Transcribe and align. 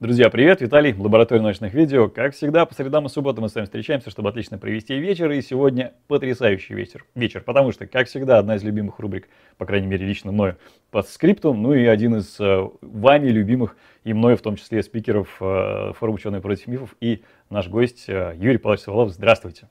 Друзья, 0.00 0.30
привет! 0.30 0.62
Виталий, 0.62 0.94
лаборатория 0.94 1.42
научных 1.42 1.74
видео. 1.74 2.08
Как 2.08 2.34
всегда, 2.34 2.64
по 2.64 2.74
средам 2.74 3.04
и 3.04 3.10
субботам 3.10 3.42
мы 3.42 3.50
с 3.50 3.54
вами 3.54 3.66
встречаемся, 3.66 4.08
чтобы 4.08 4.30
отлично 4.30 4.56
провести 4.56 4.98
вечер. 4.98 5.30
И 5.30 5.42
сегодня 5.42 5.92
потрясающий 6.08 6.72
вечер. 6.72 7.04
Вечер, 7.14 7.42
потому 7.42 7.70
что, 7.70 7.86
как 7.86 8.08
всегда, 8.08 8.38
одна 8.38 8.56
из 8.56 8.62
любимых 8.62 8.98
рубрик, 8.98 9.28
по 9.58 9.66
крайней 9.66 9.88
мере, 9.88 10.06
лично 10.06 10.32
мною, 10.32 10.56
под 10.90 11.06
скриптум. 11.06 11.62
Ну 11.62 11.74
и 11.74 11.84
один 11.84 12.16
из 12.16 12.40
э, 12.40 12.66
вами 12.80 13.28
любимых, 13.28 13.76
и 14.02 14.14
мною 14.14 14.38
в 14.38 14.40
том 14.40 14.56
числе, 14.56 14.82
спикеров 14.82 15.36
э, 15.38 15.92
форума 15.92 16.14
«Ученые 16.14 16.40
против 16.40 16.68
мифов» 16.68 16.96
и 17.02 17.22
наш 17.50 17.68
гость 17.68 18.08
э, 18.08 18.34
Юрий 18.38 18.56
Павлович 18.56 18.84
Саволов. 18.84 19.10
Здравствуйте! 19.10 19.68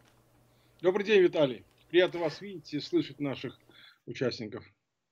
Добрый 0.80 1.08
день, 1.08 1.24
Виталий! 1.24 1.64
Приятно 1.90 2.20
вас 2.20 2.40
видеть 2.40 2.72
и 2.76 2.80
слышать 2.80 3.20
наших 3.20 3.58
участников. 4.06 4.64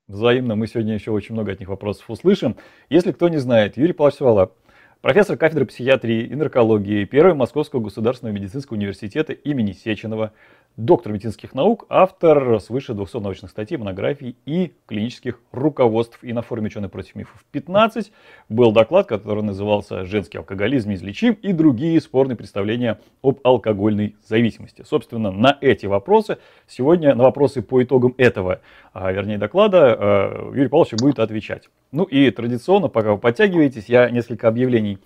Взаимно. 0.07 0.55
Мы 0.55 0.67
сегодня 0.67 0.93
еще 0.93 1.09
очень 1.09 1.33
много 1.33 1.53
от 1.53 1.59
них 1.59 1.69
вопросов 1.69 2.07
услышим. 2.07 2.55
Если 2.89 3.11
кто 3.11 3.29
не 3.29 3.37
знает, 3.37 3.77
Юрий 3.77 3.93
Павлович 3.93 4.17
Саволов– 4.17 4.51
профессор 5.07 5.37
кафедры 5.37 5.65
психиатрии 5.65 6.25
и 6.25 6.35
наркологии 6.35 7.05
Первого 7.05 7.33
Московского 7.33 7.79
государственного 7.79 8.35
медицинского 8.35 8.75
университета 8.75 9.31
имени 9.31 9.71
Сеченова, 9.71 10.33
доктор 10.77 11.11
медицинских 11.11 11.55
наук, 11.55 11.85
автор 11.89 12.61
свыше 12.61 12.93
200 12.93 13.17
научных 13.17 13.49
статей, 13.51 13.77
монографий 13.77 14.37
и 14.45 14.73
клинических 14.85 15.41
руководств. 15.51 16.19
И 16.23 16.31
на 16.33 16.43
форуме 16.43 16.67
«Ученые 16.67 16.89
против 16.89 17.15
мифов 17.15 17.43
15» 17.51 18.11
был 18.47 18.71
доклад, 18.71 19.07
который 19.07 19.43
назывался 19.43 20.05
«Женский 20.05 20.37
алкоголизм 20.37 20.93
излечим» 20.93 21.33
и 21.33 21.51
другие 21.51 21.99
спорные 21.99 22.35
представления 22.35 22.99
об 23.23 23.39
алкогольной 23.43 24.15
зависимости. 24.23 24.83
Собственно, 24.87 25.31
на 25.31 25.57
эти 25.61 25.87
вопросы 25.87 26.37
сегодня, 26.67 27.15
на 27.15 27.23
вопросы 27.23 27.63
по 27.63 27.81
итогам 27.83 28.13
этого, 28.17 28.61
а, 28.93 29.11
вернее, 29.11 29.39
доклада, 29.39 29.97
а, 29.99 30.51
Юрий 30.53 30.69
Павлович 30.69 30.93
будет 31.01 31.17
отвечать. 31.17 31.69
Ну 31.91 32.03
и 32.03 32.29
традиционно, 32.29 32.87
пока 32.87 33.13
вы 33.13 33.17
подтягиваетесь, 33.17 33.85
я 33.87 34.09
несколько 34.11 34.47
объявлений 34.47 34.99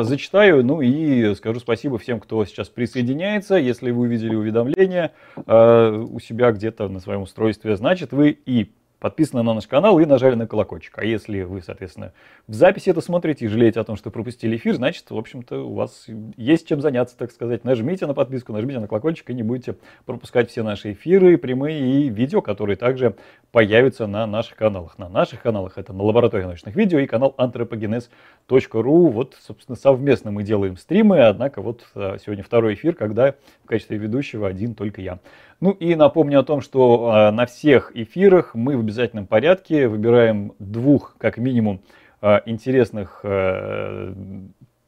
зачитаю, 0.00 0.64
ну 0.64 0.80
и 0.80 1.34
скажу 1.34 1.60
спасибо 1.60 1.98
всем, 1.98 2.20
кто 2.20 2.44
сейчас 2.44 2.68
присоединяется. 2.68 3.56
Если 3.56 3.90
вы 3.90 4.02
увидели 4.02 4.34
уведомление 4.34 5.12
э, 5.46 6.06
у 6.10 6.18
себя 6.20 6.52
где-то 6.52 6.88
на 6.88 7.00
своем 7.00 7.22
устройстве, 7.22 7.76
значит 7.76 8.12
вы 8.12 8.30
и 8.30 8.72
подписаны 9.02 9.42
на 9.42 9.52
наш 9.52 9.66
канал 9.66 9.98
и 9.98 10.06
нажали 10.06 10.36
на 10.36 10.46
колокольчик. 10.46 10.96
А 10.96 11.04
если 11.04 11.42
вы, 11.42 11.60
соответственно, 11.60 12.12
в 12.46 12.54
записи 12.54 12.88
это 12.88 13.00
смотрите 13.00 13.44
и 13.44 13.48
жалеете 13.48 13.80
о 13.80 13.84
том, 13.84 13.96
что 13.96 14.12
пропустили 14.12 14.54
эфир, 14.56 14.76
значит, 14.76 15.10
в 15.10 15.18
общем-то, 15.18 15.66
у 15.66 15.74
вас 15.74 16.06
есть 16.36 16.68
чем 16.68 16.80
заняться, 16.80 17.18
так 17.18 17.32
сказать. 17.32 17.64
Нажмите 17.64 18.06
на 18.06 18.14
подписку, 18.14 18.52
нажмите 18.52 18.78
на 18.78 18.86
колокольчик 18.86 19.28
и 19.30 19.34
не 19.34 19.42
будете 19.42 19.74
пропускать 20.06 20.50
все 20.50 20.62
наши 20.62 20.92
эфиры, 20.92 21.36
прямые 21.36 22.04
и 22.04 22.08
видео, 22.10 22.42
которые 22.42 22.76
также 22.76 23.16
появятся 23.50 24.06
на 24.06 24.24
наших 24.28 24.54
каналах. 24.54 24.96
На 24.98 25.08
наших 25.08 25.42
каналах 25.42 25.78
это 25.78 25.92
на 25.92 26.04
лаборатории 26.04 26.44
научных 26.44 26.76
видео 26.76 27.00
и 27.00 27.06
канал 27.06 27.34
anthropogenes.ru. 27.36 29.10
Вот, 29.10 29.36
собственно, 29.44 29.74
совместно 29.74 30.30
мы 30.30 30.44
делаем 30.44 30.76
стримы, 30.76 31.22
однако 31.22 31.60
вот 31.60 31.84
а, 31.96 32.18
сегодня 32.24 32.44
второй 32.44 32.74
эфир, 32.74 32.94
когда 32.94 33.34
в 33.64 33.66
качестве 33.66 33.96
ведущего 33.96 34.46
один 34.46 34.76
только 34.76 35.00
я. 35.00 35.18
Ну 35.62 35.70
и 35.70 35.94
напомню 35.94 36.40
о 36.40 36.42
том, 36.42 36.60
что 36.60 37.28
э, 37.28 37.30
на 37.30 37.46
всех 37.46 37.92
эфирах 37.94 38.56
мы 38.56 38.76
в 38.76 38.80
обязательном 38.80 39.28
порядке 39.28 39.86
выбираем 39.86 40.54
двух, 40.58 41.14
как 41.18 41.38
минимум, 41.38 41.82
э, 42.20 42.40
интересных 42.46 43.20
э, 43.22 44.12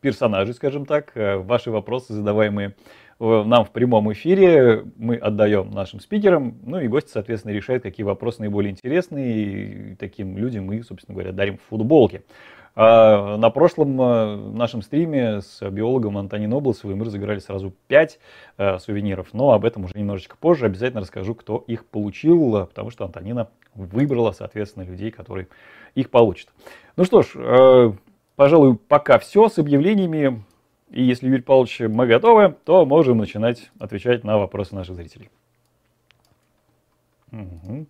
персонажей, 0.00 0.52
скажем 0.52 0.84
так. 0.84 1.12
Ваши 1.14 1.70
вопросы, 1.70 2.12
задаваемые 2.12 2.75
нам 3.20 3.64
в 3.64 3.70
прямом 3.70 4.12
эфире, 4.14 4.84
мы 4.97 5.14
отдаем 5.14 5.70
нашим 5.70 6.00
спикерам, 6.00 6.58
ну 6.67 6.80
и 6.80 6.89
гости, 6.89 7.11
соответственно, 7.12 7.52
решают, 7.52 7.84
какие 7.84 8.02
вопросы 8.02 8.41
наиболее 8.41 8.72
интересные, 8.72 9.92
и 9.92 9.95
таким 9.95 10.36
людям 10.36 10.64
мы, 10.64 10.83
собственно 10.83 11.14
говоря, 11.14 11.30
дарим 11.30 11.58
футболки. 11.69 12.25
А 12.77 13.36
на 13.36 13.50
прошлом 13.50 14.00
э, 14.00 14.36
нашем 14.36 14.83
стриме 14.83 15.41
с 15.41 15.61
биологом 15.70 16.19
Антонином 16.19 16.58
Обласовой 16.58 16.97
мы 16.97 17.05
разыграли 17.05 17.39
сразу 17.39 17.72
5 17.86 18.19
э, 18.58 18.78
сувениров, 18.80 19.33
но 19.33 19.53
об 19.53 19.64
этом 19.64 19.84
уже 19.84 19.97
немножечко 19.97 20.36
позже. 20.36 20.67
Обязательно 20.67 21.00
расскажу, 21.00 21.36
кто 21.36 21.58
их 21.69 21.86
получил, 21.86 22.57
э, 22.57 22.67
потому 22.67 22.90
что 22.90 23.05
Антонина 23.05 23.48
выбрала, 23.74 24.33
соответственно, 24.33 24.83
людей, 24.83 25.13
которые 25.13 25.46
их 25.95 26.11
получат. 26.11 26.48
Ну 26.96 27.05
что 27.05 27.23
ж, 27.23 27.95
пожалуй, 28.34 28.77
пока 28.77 29.18
все 29.18 29.48
с 29.48 29.58
объявлениями. 29.58 30.45
И 30.90 31.02
если, 31.02 31.29
Юрий 31.29 31.42
Павлович, 31.42 31.80
мы 31.80 32.07
готовы, 32.07 32.57
то 32.64 32.84
можем 32.86 33.18
начинать 33.18 33.70
отвечать 33.79 34.24
на 34.24 34.39
вопросы 34.39 34.74
наших 34.74 34.96
зрителей. 34.96 35.30
Угу. 37.33 37.86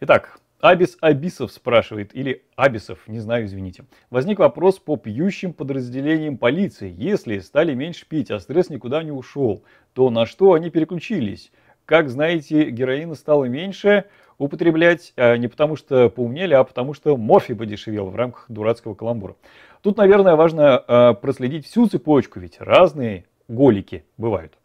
Итак, 0.00 0.40
Абис 0.62 0.96
Абисов 1.00 1.50
спрашивает, 1.50 2.14
или 2.14 2.44
Абисов, 2.54 3.08
не 3.08 3.18
знаю, 3.18 3.46
извините. 3.46 3.84
Возник 4.10 4.38
вопрос 4.38 4.78
по 4.78 4.96
пьющим 4.96 5.52
подразделениям 5.52 6.38
полиции. 6.38 6.94
Если 6.96 7.40
стали 7.40 7.74
меньше 7.74 8.06
пить, 8.08 8.30
а 8.30 8.38
стресс 8.38 8.70
никуда 8.70 9.02
не 9.02 9.10
ушел, 9.10 9.64
то 9.92 10.08
на 10.08 10.24
что 10.24 10.52
они 10.52 10.70
переключились? 10.70 11.50
Как 11.84 12.08
знаете, 12.08 12.70
героина 12.70 13.16
стало 13.16 13.46
меньше 13.46 14.04
употреблять 14.38 15.12
а 15.16 15.36
не 15.36 15.48
потому 15.48 15.74
что 15.74 16.08
поумнели, 16.08 16.54
а 16.54 16.62
потому 16.62 16.94
что 16.94 17.16
морфий 17.16 17.56
подешевел 17.56 18.06
в 18.06 18.14
рамках 18.14 18.44
дурацкого 18.48 18.94
каламбура. 18.94 19.34
Тут, 19.82 19.96
наверное, 19.96 20.36
важно 20.36 20.78
а, 20.78 21.14
проследить 21.14 21.66
всю 21.66 21.88
цепочку, 21.88 22.38
ведь 22.38 22.60
разные 22.60 23.24
голики 23.48 24.04
бывают. 24.16 24.56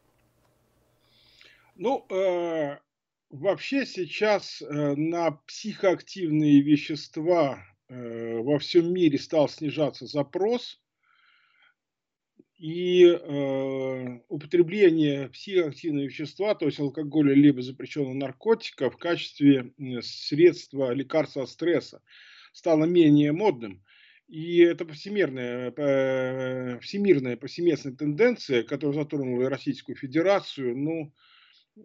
Ну, 1.75 2.05
э, 2.11 2.77
Вообще 3.29 3.85
сейчас 3.85 4.61
э, 4.61 4.95
на 4.95 5.31
психоактивные 5.31 6.61
вещества 6.61 7.61
э, 7.89 8.37
во 8.37 8.57
всем 8.57 8.93
мире 8.93 9.19
стал 9.19 9.49
снижаться 9.49 10.05
запрос, 10.05 10.79
и 12.57 13.03
э, 13.03 14.19
употребление 14.29 15.27
психоактивного 15.27 16.05
вещества, 16.05 16.55
то 16.55 16.67
есть 16.67 16.79
алкоголя 16.79 17.33
либо 17.33 17.61
запрещенного 17.61 18.13
наркотика 18.13 18.89
в 18.89 18.97
качестве 18.97 19.73
средства 20.01 20.93
лекарства 20.93 21.43
от 21.43 21.49
стресса 21.49 22.01
стало 22.53 22.85
менее 22.85 23.33
модным. 23.33 23.83
И 24.27 24.59
это 24.59 24.85
повсемирная, 24.85 25.71
всемирная 26.79 27.37
повсеместная 27.37 27.93
тенденция, 27.93 28.63
которая 28.63 29.03
затронула 29.03 29.49
Российскую 29.49 29.95
Федерацию. 29.95 30.75
Ну, 30.75 31.13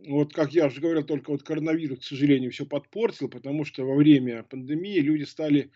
вот 0.07 0.33
как 0.33 0.53
я 0.53 0.67
уже 0.67 0.81
говорил, 0.81 1.05
только 1.05 1.31
вот 1.31 1.43
коронавирус, 1.43 2.01
к 2.01 2.05
сожалению, 2.05 2.51
все 2.51 2.67
подпортил, 2.67 3.29
потому 3.29 3.65
что 3.65 3.85
во 3.85 3.95
время 3.95 4.43
пандемии 4.43 4.99
люди 5.01 5.25
стали 5.25 5.71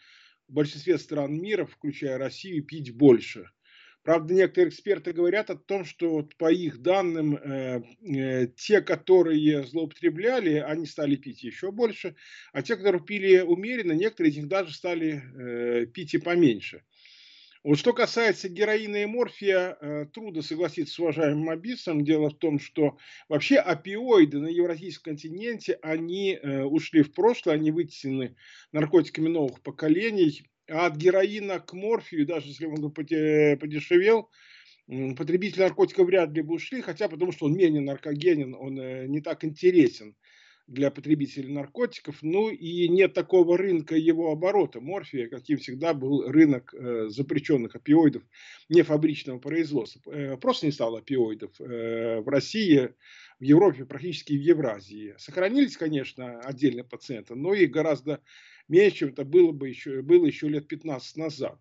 в 0.48 0.54
большинстве 0.54 0.98
стран 0.98 1.40
мира, 1.40 1.66
включая 1.66 2.18
Россию, 2.18 2.64
пить 2.64 2.94
больше. 2.94 3.50
Правда, 4.02 4.34
некоторые 4.34 4.68
эксперты 4.70 5.12
говорят 5.12 5.50
о 5.50 5.56
том, 5.56 5.84
что 5.84 6.10
вот 6.12 6.36
по 6.36 6.52
их 6.52 6.78
данным, 6.78 7.34
э, 7.36 7.82
э, 8.06 8.46
те, 8.56 8.80
которые 8.80 9.64
злоупотребляли, 9.64 10.58
они 10.58 10.86
стали 10.86 11.16
пить 11.16 11.42
еще 11.42 11.72
больше, 11.72 12.14
а 12.52 12.62
те, 12.62 12.76
которые 12.76 13.02
пили 13.02 13.40
умеренно, 13.40 13.92
некоторые 13.92 14.30
из 14.30 14.36
них 14.36 14.46
даже 14.46 14.72
стали 14.72 15.22
э, 15.34 15.86
пить 15.86 16.14
и 16.14 16.18
поменьше. 16.18 16.84
Вот 17.66 17.80
что 17.80 17.92
касается 17.92 18.48
героина 18.48 19.02
и 19.02 19.06
морфия, 19.06 19.76
э, 19.80 20.06
трудно 20.14 20.40
согласиться 20.40 20.94
с 20.94 20.98
уважаемым 21.00 21.50
Абисом. 21.50 22.04
Дело 22.04 22.30
в 22.30 22.38
том, 22.38 22.60
что 22.60 22.96
вообще 23.28 23.56
опиоиды 23.56 24.38
на 24.38 24.46
Евразийском 24.46 25.14
континенте, 25.14 25.76
они 25.82 26.38
э, 26.40 26.62
ушли 26.62 27.02
в 27.02 27.12
прошлое, 27.12 27.56
они 27.56 27.72
вытеснены 27.72 28.36
наркотиками 28.70 29.26
новых 29.26 29.62
поколений. 29.62 30.44
А 30.70 30.86
от 30.86 30.96
героина 30.96 31.58
к 31.58 31.72
морфию, 31.72 32.24
даже 32.24 32.50
если 32.50 32.66
он 32.66 32.92
подешевел, 32.92 34.30
потребители 35.16 35.62
наркотиков 35.62 36.06
вряд 36.06 36.30
ли 36.30 36.42
бы 36.42 36.54
ушли, 36.54 36.82
хотя 36.82 37.08
потому 37.08 37.32
что 37.32 37.46
он 37.46 37.56
менее 37.56 37.82
наркогенен, 37.82 38.54
он 38.54 38.78
э, 38.78 39.06
не 39.08 39.20
так 39.20 39.44
интересен 39.44 40.14
для 40.66 40.90
потребителей 40.90 41.52
наркотиков, 41.52 42.18
ну 42.22 42.50
и 42.50 42.88
нет 42.88 43.14
такого 43.14 43.56
рынка 43.56 43.94
его 43.96 44.32
оборота, 44.32 44.80
морфия, 44.80 45.28
каким 45.28 45.58
всегда 45.58 45.94
был 45.94 46.28
рынок 46.28 46.74
э, 46.74 47.08
запрещенных 47.08 47.76
опиоидов 47.76 48.22
нефабричного 48.68 49.38
производства. 49.38 50.10
Э, 50.10 50.36
просто 50.36 50.66
не 50.66 50.72
стало 50.72 50.98
опиоидов 50.98 51.52
э, 51.60 52.20
в 52.20 52.28
России, 52.28 52.94
в 53.38 53.44
Европе, 53.44 53.84
практически 53.84 54.32
в 54.32 54.40
Евразии. 54.40 55.14
Сохранились, 55.18 55.76
конечно, 55.76 56.40
отдельные 56.40 56.84
пациенты, 56.84 57.36
но 57.36 57.54
и 57.54 57.66
гораздо 57.66 58.20
меньше, 58.66 58.96
чем 58.96 59.08
это 59.10 59.24
было 59.24 59.52
бы 59.52 59.68
еще, 59.68 60.02
было 60.02 60.26
еще 60.26 60.48
лет 60.48 60.66
15 60.66 61.16
назад. 61.16 61.60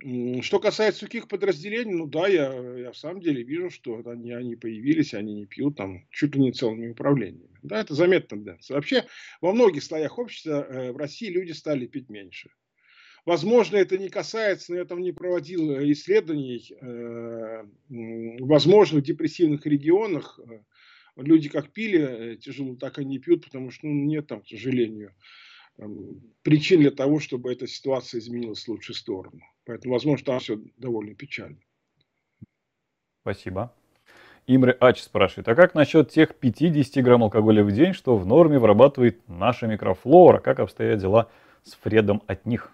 Что 0.00 0.58
касается 0.58 1.00
сухих 1.00 1.28
подразделений, 1.28 1.94
ну 1.94 2.06
да, 2.06 2.26
я, 2.26 2.52
я 2.52 2.92
в 2.92 2.96
самом 2.96 3.20
деле 3.20 3.42
вижу, 3.42 3.70
что 3.70 4.02
они, 4.04 4.32
они 4.32 4.56
появились, 4.56 5.14
они 5.14 5.34
не 5.34 5.46
пьют 5.46 5.76
там 5.76 6.06
чуть 6.10 6.34
ли 6.34 6.42
не 6.42 6.52
целыми 6.52 6.88
управлениями. 6.88 7.58
Да, 7.62 7.80
это 7.80 7.94
заметная 7.94 8.38
тенденция. 8.38 8.74
Вообще, 8.74 9.04
во 9.40 9.52
многих 9.52 9.82
слоях 9.84 10.18
общества 10.18 10.66
э, 10.68 10.92
в 10.92 10.96
России 10.96 11.28
люди 11.28 11.52
стали 11.52 11.86
пить 11.86 12.10
меньше. 12.10 12.50
Возможно, 13.24 13.76
это 13.76 13.96
не 13.96 14.10
касается, 14.10 14.72
но 14.72 14.78
я 14.78 14.84
там 14.84 15.00
не 15.00 15.12
проводил 15.12 15.70
э, 15.70 15.90
исследований, 15.92 16.70
э, 16.78 17.64
возможно, 18.40 18.98
в 18.98 19.04
депрессивных 19.04 19.64
регионах 19.64 20.38
э, 20.46 20.60
люди 21.16 21.48
как 21.48 21.72
пили 21.72 22.00
э, 22.00 22.36
тяжело, 22.36 22.74
так 22.74 22.98
и 22.98 23.04
не 23.04 23.18
пьют, 23.18 23.44
потому 23.44 23.70
что 23.70 23.86
ну, 23.86 23.94
нет 23.94 24.26
там, 24.26 24.42
к 24.42 24.48
сожалению, 24.48 25.14
причин 26.42 26.80
для 26.80 26.90
того, 26.90 27.20
чтобы 27.20 27.52
эта 27.52 27.66
ситуация 27.66 28.18
изменилась 28.18 28.64
в 28.64 28.68
лучшую 28.68 28.96
сторону. 28.96 29.40
Поэтому, 29.66 29.94
возможно, 29.94 30.24
там 30.24 30.38
все 30.40 30.58
довольно 30.76 31.14
печально. 31.14 31.58
Спасибо. 33.22 33.74
Имре 34.46 34.72
Ач 34.72 35.00
спрашивает, 35.00 35.48
а 35.48 35.54
как 35.54 35.74
насчет 35.74 36.10
тех 36.10 36.34
50 36.34 37.02
грамм 37.02 37.22
алкоголя 37.22 37.64
в 37.64 37.72
день, 37.72 37.94
что 37.94 38.18
в 38.18 38.26
норме 38.26 38.58
вырабатывает 38.58 39.26
наша 39.26 39.66
микрофлора? 39.66 40.38
Как 40.38 40.60
обстоят 40.60 40.98
дела 40.98 41.30
с 41.62 41.72
Фредом 41.76 42.22
от 42.26 42.44
них? 42.44 42.70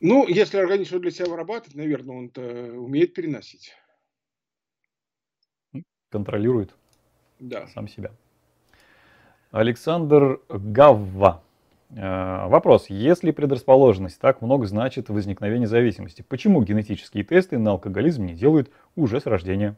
Ну, 0.00 0.26
если 0.26 0.58
организм 0.58 1.00
для 1.00 1.10
себя 1.10 1.26
вырабатывает, 1.28 1.74
наверное, 1.74 2.16
он 2.16 2.32
умеет 2.78 3.12
переносить. 3.12 3.74
Контролирует 6.08 6.74
да. 7.38 7.66
сам 7.68 7.88
себя. 7.88 8.12
Александр 9.50 10.40
Гавва. 10.48 11.42
Э, 11.90 12.46
вопрос. 12.48 12.86
Если 12.90 13.30
предрасположенность 13.30 14.20
так 14.20 14.42
много 14.42 14.66
значит 14.66 15.08
возникновение 15.08 15.68
зависимости, 15.68 16.22
почему 16.22 16.62
генетические 16.62 17.24
тесты 17.24 17.58
на 17.58 17.72
алкоголизм 17.72 18.26
не 18.26 18.34
делают 18.34 18.70
уже 18.94 19.20
с 19.20 19.26
рождения? 19.26 19.76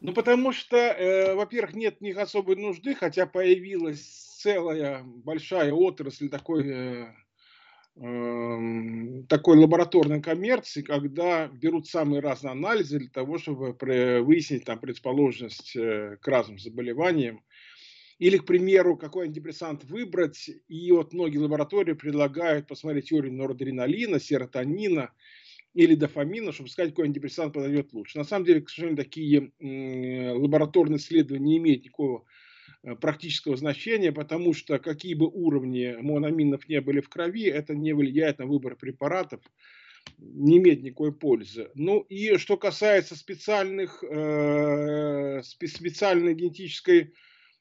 Ну, 0.00 0.12
потому 0.12 0.52
что, 0.52 0.76
э, 0.76 1.34
во-первых, 1.34 1.74
нет 1.74 1.98
в 1.98 2.00
них 2.02 2.18
особой 2.18 2.56
нужды, 2.56 2.94
хотя 2.94 3.26
появилась 3.26 4.00
целая 4.00 5.02
большая 5.02 5.72
отрасль 5.72 6.28
такой, 6.28 6.68
э, 6.68 7.06
э, 7.96 9.22
такой 9.28 9.56
лабораторной 9.56 10.22
коммерции, 10.22 10.82
когда 10.82 11.48
берут 11.48 11.88
самые 11.88 12.20
разные 12.20 12.52
анализы 12.52 13.00
для 13.00 13.10
того, 13.10 13.38
чтобы 13.38 13.76
выяснить 14.22 14.64
там, 14.64 14.78
предположенность 14.78 15.74
э, 15.74 16.16
к 16.20 16.28
разным 16.28 16.58
заболеваниям. 16.58 17.42
Или, 18.18 18.38
к 18.38 18.46
примеру, 18.46 18.96
какой 18.96 19.26
антидепрессант 19.26 19.84
выбрать, 19.84 20.50
и 20.68 20.90
вот 20.90 21.12
многие 21.12 21.38
лаборатории 21.38 21.92
предлагают 21.92 22.66
посмотреть 22.66 23.12
уровень 23.12 23.36
норадреналина, 23.36 24.18
серотонина, 24.18 25.12
или 25.74 25.94
дофамина, 25.94 26.50
чтобы 26.50 26.70
сказать, 26.70 26.90
какой 26.90 27.06
антидепрессант 27.06 27.54
подойдет 27.54 27.92
лучше. 27.92 28.18
На 28.18 28.24
самом 28.24 28.44
деле, 28.46 28.62
к 28.62 28.70
сожалению, 28.70 29.04
такие 29.04 29.52
лабораторные 30.34 30.98
исследования 30.98 31.44
не 31.44 31.58
имеют 31.58 31.84
никакого 31.84 32.24
э, 32.82 32.96
практического 32.96 33.56
значения, 33.56 34.10
потому 34.10 34.54
что 34.54 34.78
какие 34.80 35.14
бы 35.14 35.28
уровни 35.28 35.96
моноаминов 36.00 36.68
не 36.68 36.80
были 36.80 37.00
в 37.00 37.08
крови, 37.08 37.44
это 37.44 37.76
не 37.76 37.92
влияет 37.92 38.40
на 38.40 38.46
выбор 38.46 38.74
препаратов, 38.74 39.40
не 40.16 40.58
имеет 40.58 40.82
никакой 40.82 41.12
пользы. 41.12 41.70
Ну 41.74 42.00
и 42.00 42.36
что 42.38 42.56
касается 42.56 43.14
специальных, 43.14 44.02
э, 44.02 45.42
специальной 45.44 46.34
генетической 46.34 47.12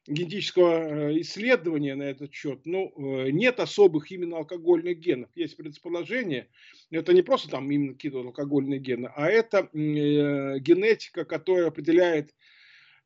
генетического 0.08 1.10
э, 1.10 1.22
исследования 1.22 1.96
на 1.96 2.04
этот 2.04 2.34
счет, 2.34 2.62
ну, 2.66 2.94
э, 2.96 3.32
нет 3.32 3.60
особых 3.60 4.12
именно 4.12 4.38
алкогольных 4.38 5.00
генов. 5.00 5.30
Есть 5.36 5.58
предположение, 5.58 6.48
это 6.92 7.14
не 7.14 7.22
просто 7.22 7.50
там 7.50 7.70
именно 7.70 7.94
какие-то 7.94 8.20
алкогольные 8.20 8.80
гены, 8.80 9.12
а 9.16 9.30
это 9.30 9.60
э, 9.60 10.60
генетика, 10.60 11.26
которая 11.26 11.68
определяет 11.68 12.34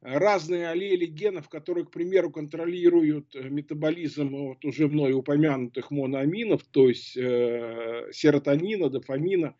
разные 0.01 0.69
аллели 0.69 1.05
генов, 1.05 1.47
которые, 1.47 1.85
к 1.85 1.91
примеру, 1.91 2.31
контролируют 2.31 3.35
метаболизм 3.35 4.29
вот 4.29 4.65
уже 4.65 4.87
мной 4.87 5.13
упомянутых 5.13 5.91
моноаминов, 5.91 6.63
то 6.71 6.89
есть 6.89 7.15
э, 7.15 8.09
серотонина, 8.11 8.89
дофамина, 8.89 9.55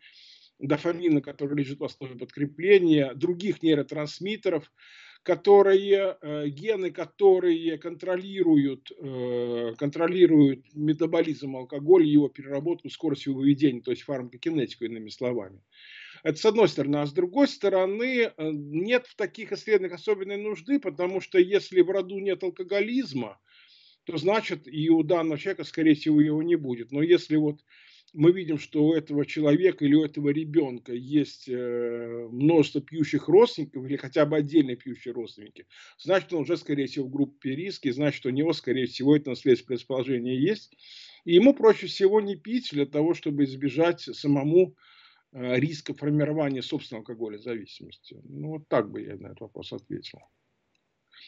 дофамина, 0.58 1.20
который 1.20 1.56
лежит 1.56 1.78
в 1.78 1.84
основе 1.84 2.16
подкрепления, 2.16 3.14
других 3.14 3.62
нейротрансмиттеров, 3.62 4.72
которые, 5.22 6.16
э, 6.20 6.48
гены, 6.48 6.90
которые 6.90 7.78
контролируют, 7.78 8.90
э, 8.90 9.74
контролируют 9.78 10.66
метаболизм 10.74 11.56
алкоголя, 11.56 12.04
его 12.04 12.28
переработку, 12.28 12.90
скорость 12.90 13.26
его 13.26 13.38
выведения, 13.38 13.82
то 13.82 13.92
есть 13.92 14.02
фармакокинетику, 14.02 14.84
иными 14.84 15.10
словами. 15.10 15.60
Это 16.24 16.38
с 16.38 16.44
одной 16.44 16.68
стороны. 16.68 16.96
А 16.96 17.06
с 17.06 17.12
другой 17.12 17.46
стороны, 17.46 18.32
э, 18.36 18.50
нет 18.52 19.06
в 19.06 19.14
таких 19.14 19.52
исследованиях 19.52 19.94
особенной 19.94 20.38
нужды, 20.38 20.80
потому 20.80 21.20
что 21.20 21.38
если 21.38 21.80
в 21.82 21.90
роду 21.90 22.18
нет 22.18 22.42
алкоголизма, 22.42 23.40
то 24.04 24.16
значит 24.16 24.66
и 24.66 24.90
у 24.90 25.04
данного 25.04 25.38
человека, 25.38 25.62
скорее 25.62 25.94
всего, 25.94 26.20
его 26.20 26.42
не 26.42 26.56
будет. 26.56 26.90
Но 26.90 27.02
если 27.02 27.36
вот 27.36 27.60
мы 28.12 28.32
видим, 28.32 28.58
что 28.58 28.84
у 28.84 28.94
этого 28.94 29.24
человека 29.24 29.84
или 29.84 29.94
у 29.94 30.04
этого 30.04 30.28
ребенка 30.28 30.92
есть 30.92 31.48
э, 31.48 32.28
множество 32.30 32.80
пьющих 32.80 33.28
родственников 33.28 33.86
или 33.86 33.96
хотя 33.96 34.26
бы 34.26 34.36
отдельные 34.36 34.76
пьющие 34.76 35.14
родственники, 35.14 35.66
значит, 35.98 36.32
он 36.32 36.42
уже, 36.42 36.56
скорее 36.56 36.86
всего, 36.86 37.06
в 37.06 37.10
группе 37.10 37.54
риска, 37.54 37.90
значит, 37.92 38.26
у 38.26 38.30
него, 38.30 38.52
скорее 38.52 38.86
всего, 38.86 39.16
это 39.16 39.30
наследственное 39.30 39.78
предположение 39.78 40.40
есть. 40.40 40.76
И 41.24 41.34
ему 41.34 41.54
проще 41.54 41.86
всего 41.86 42.20
не 42.20 42.36
пить 42.36 42.70
для 42.72 42.84
того, 42.84 43.14
чтобы 43.14 43.44
избежать 43.44 44.00
самому 44.00 44.76
э, 45.32 45.58
риска 45.58 45.94
формирования 45.94 46.62
собственного 46.62 47.02
алкоголя 47.02 47.38
зависимости. 47.38 48.20
Ну, 48.24 48.48
вот 48.50 48.68
так 48.68 48.90
бы 48.90 49.00
я 49.00 49.16
на 49.16 49.28
этот 49.28 49.40
вопрос 49.40 49.72
ответил. 49.72 50.18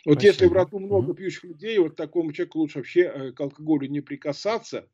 Вот 0.05 0.15
Спасибо. 0.15 0.33
если 0.33 0.47
в 0.47 0.53
роду 0.53 0.79
много 0.81 1.15
пьющих 1.15 1.45
людей, 1.45 1.79
вот 1.79 1.97
такому 1.97 2.33
человеку 2.33 2.59
лучше 2.59 2.79
вообще 2.79 3.01
э, 3.03 3.33
к 3.33 3.41
алкоголю 3.41 3.89
не 3.89 4.03
прикасаться 4.03 4.87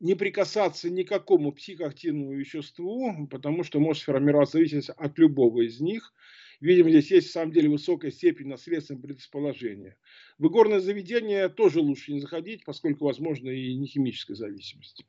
не 0.00 0.14
прикасаться 0.14 0.90
ни 0.90 1.02
к 1.02 1.08
какому 1.08 1.52
психоактивному 1.52 2.32
веществу, 2.32 3.28
потому 3.30 3.62
что 3.62 3.80
может 3.80 4.02
сформироваться 4.02 4.58
зависимость 4.58 4.90
от 4.90 5.18
любого 5.18 5.66
из 5.66 5.80
них. 5.80 6.12
Видимо, 6.60 6.90
здесь 6.90 7.10
есть, 7.10 7.28
в 7.28 7.32
самом 7.32 7.52
деле, 7.52 7.68
высокая 7.68 8.10
степень 8.10 8.48
наследственного 8.48 9.02
предрасположения. 9.02 9.96
В 10.38 10.46
игорное 10.46 10.80
заведение 10.80 11.48
тоже 11.48 11.80
лучше 11.80 12.12
не 12.12 12.20
заходить, 12.20 12.64
поскольку, 12.64 13.04
возможно, 13.06 13.48
и 13.48 13.74
не 13.76 13.86
химическая 13.86 14.36
зависимость. 14.36 15.04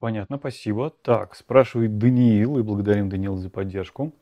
Понятно, 0.00 0.38
спасибо. 0.38 0.90
Так, 1.02 1.34
спрашивает 1.34 1.98
Даниил, 1.98 2.58
и 2.58 2.62
благодарим 2.62 3.08
Даниил 3.08 3.36
за 3.36 3.48
поддержку. 3.48 4.12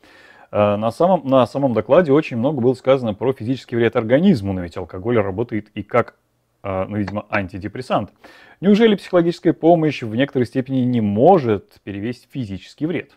Э, 0.50 0.76
на 0.76 0.90
самом, 0.90 1.26
на 1.26 1.46
самом 1.46 1.72
докладе 1.72 2.12
очень 2.12 2.36
много 2.36 2.60
было 2.60 2.74
сказано 2.74 3.14
про 3.14 3.32
физический 3.32 3.76
вред 3.76 3.96
организму, 3.96 4.52
но 4.52 4.62
ведь 4.62 4.76
алкоголь 4.76 5.18
работает 5.18 5.70
и 5.74 5.82
как 5.82 6.18
ну, 6.62 6.96
видимо, 6.96 7.26
антидепрессант. 7.28 8.12
Неужели 8.60 8.94
психологическая 8.94 9.52
помощь 9.52 10.02
в 10.02 10.14
некоторой 10.14 10.46
степени 10.46 10.80
не 10.80 11.00
может 11.00 11.80
перевесить 11.82 12.28
физический 12.30 12.86
вред? 12.86 13.12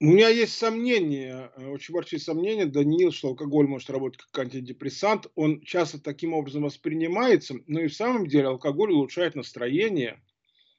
У 0.00 0.04
меня 0.04 0.28
есть 0.28 0.56
сомнения, 0.56 1.50
э, 1.56 1.66
очень 1.66 1.92
большие 1.92 2.20
сомнения, 2.20 2.66
Даниил, 2.66 3.10
что 3.10 3.28
алкоголь 3.28 3.66
может 3.66 3.90
работать 3.90 4.20
как 4.30 4.44
антидепрессант. 4.44 5.26
Он 5.34 5.60
часто 5.62 6.00
таким 6.00 6.34
образом 6.34 6.62
воспринимается, 6.62 7.56
но 7.66 7.80
и 7.80 7.88
в 7.88 7.94
самом 7.94 8.28
деле 8.28 8.46
алкоголь 8.46 8.92
улучшает 8.92 9.34
настроение 9.34 10.22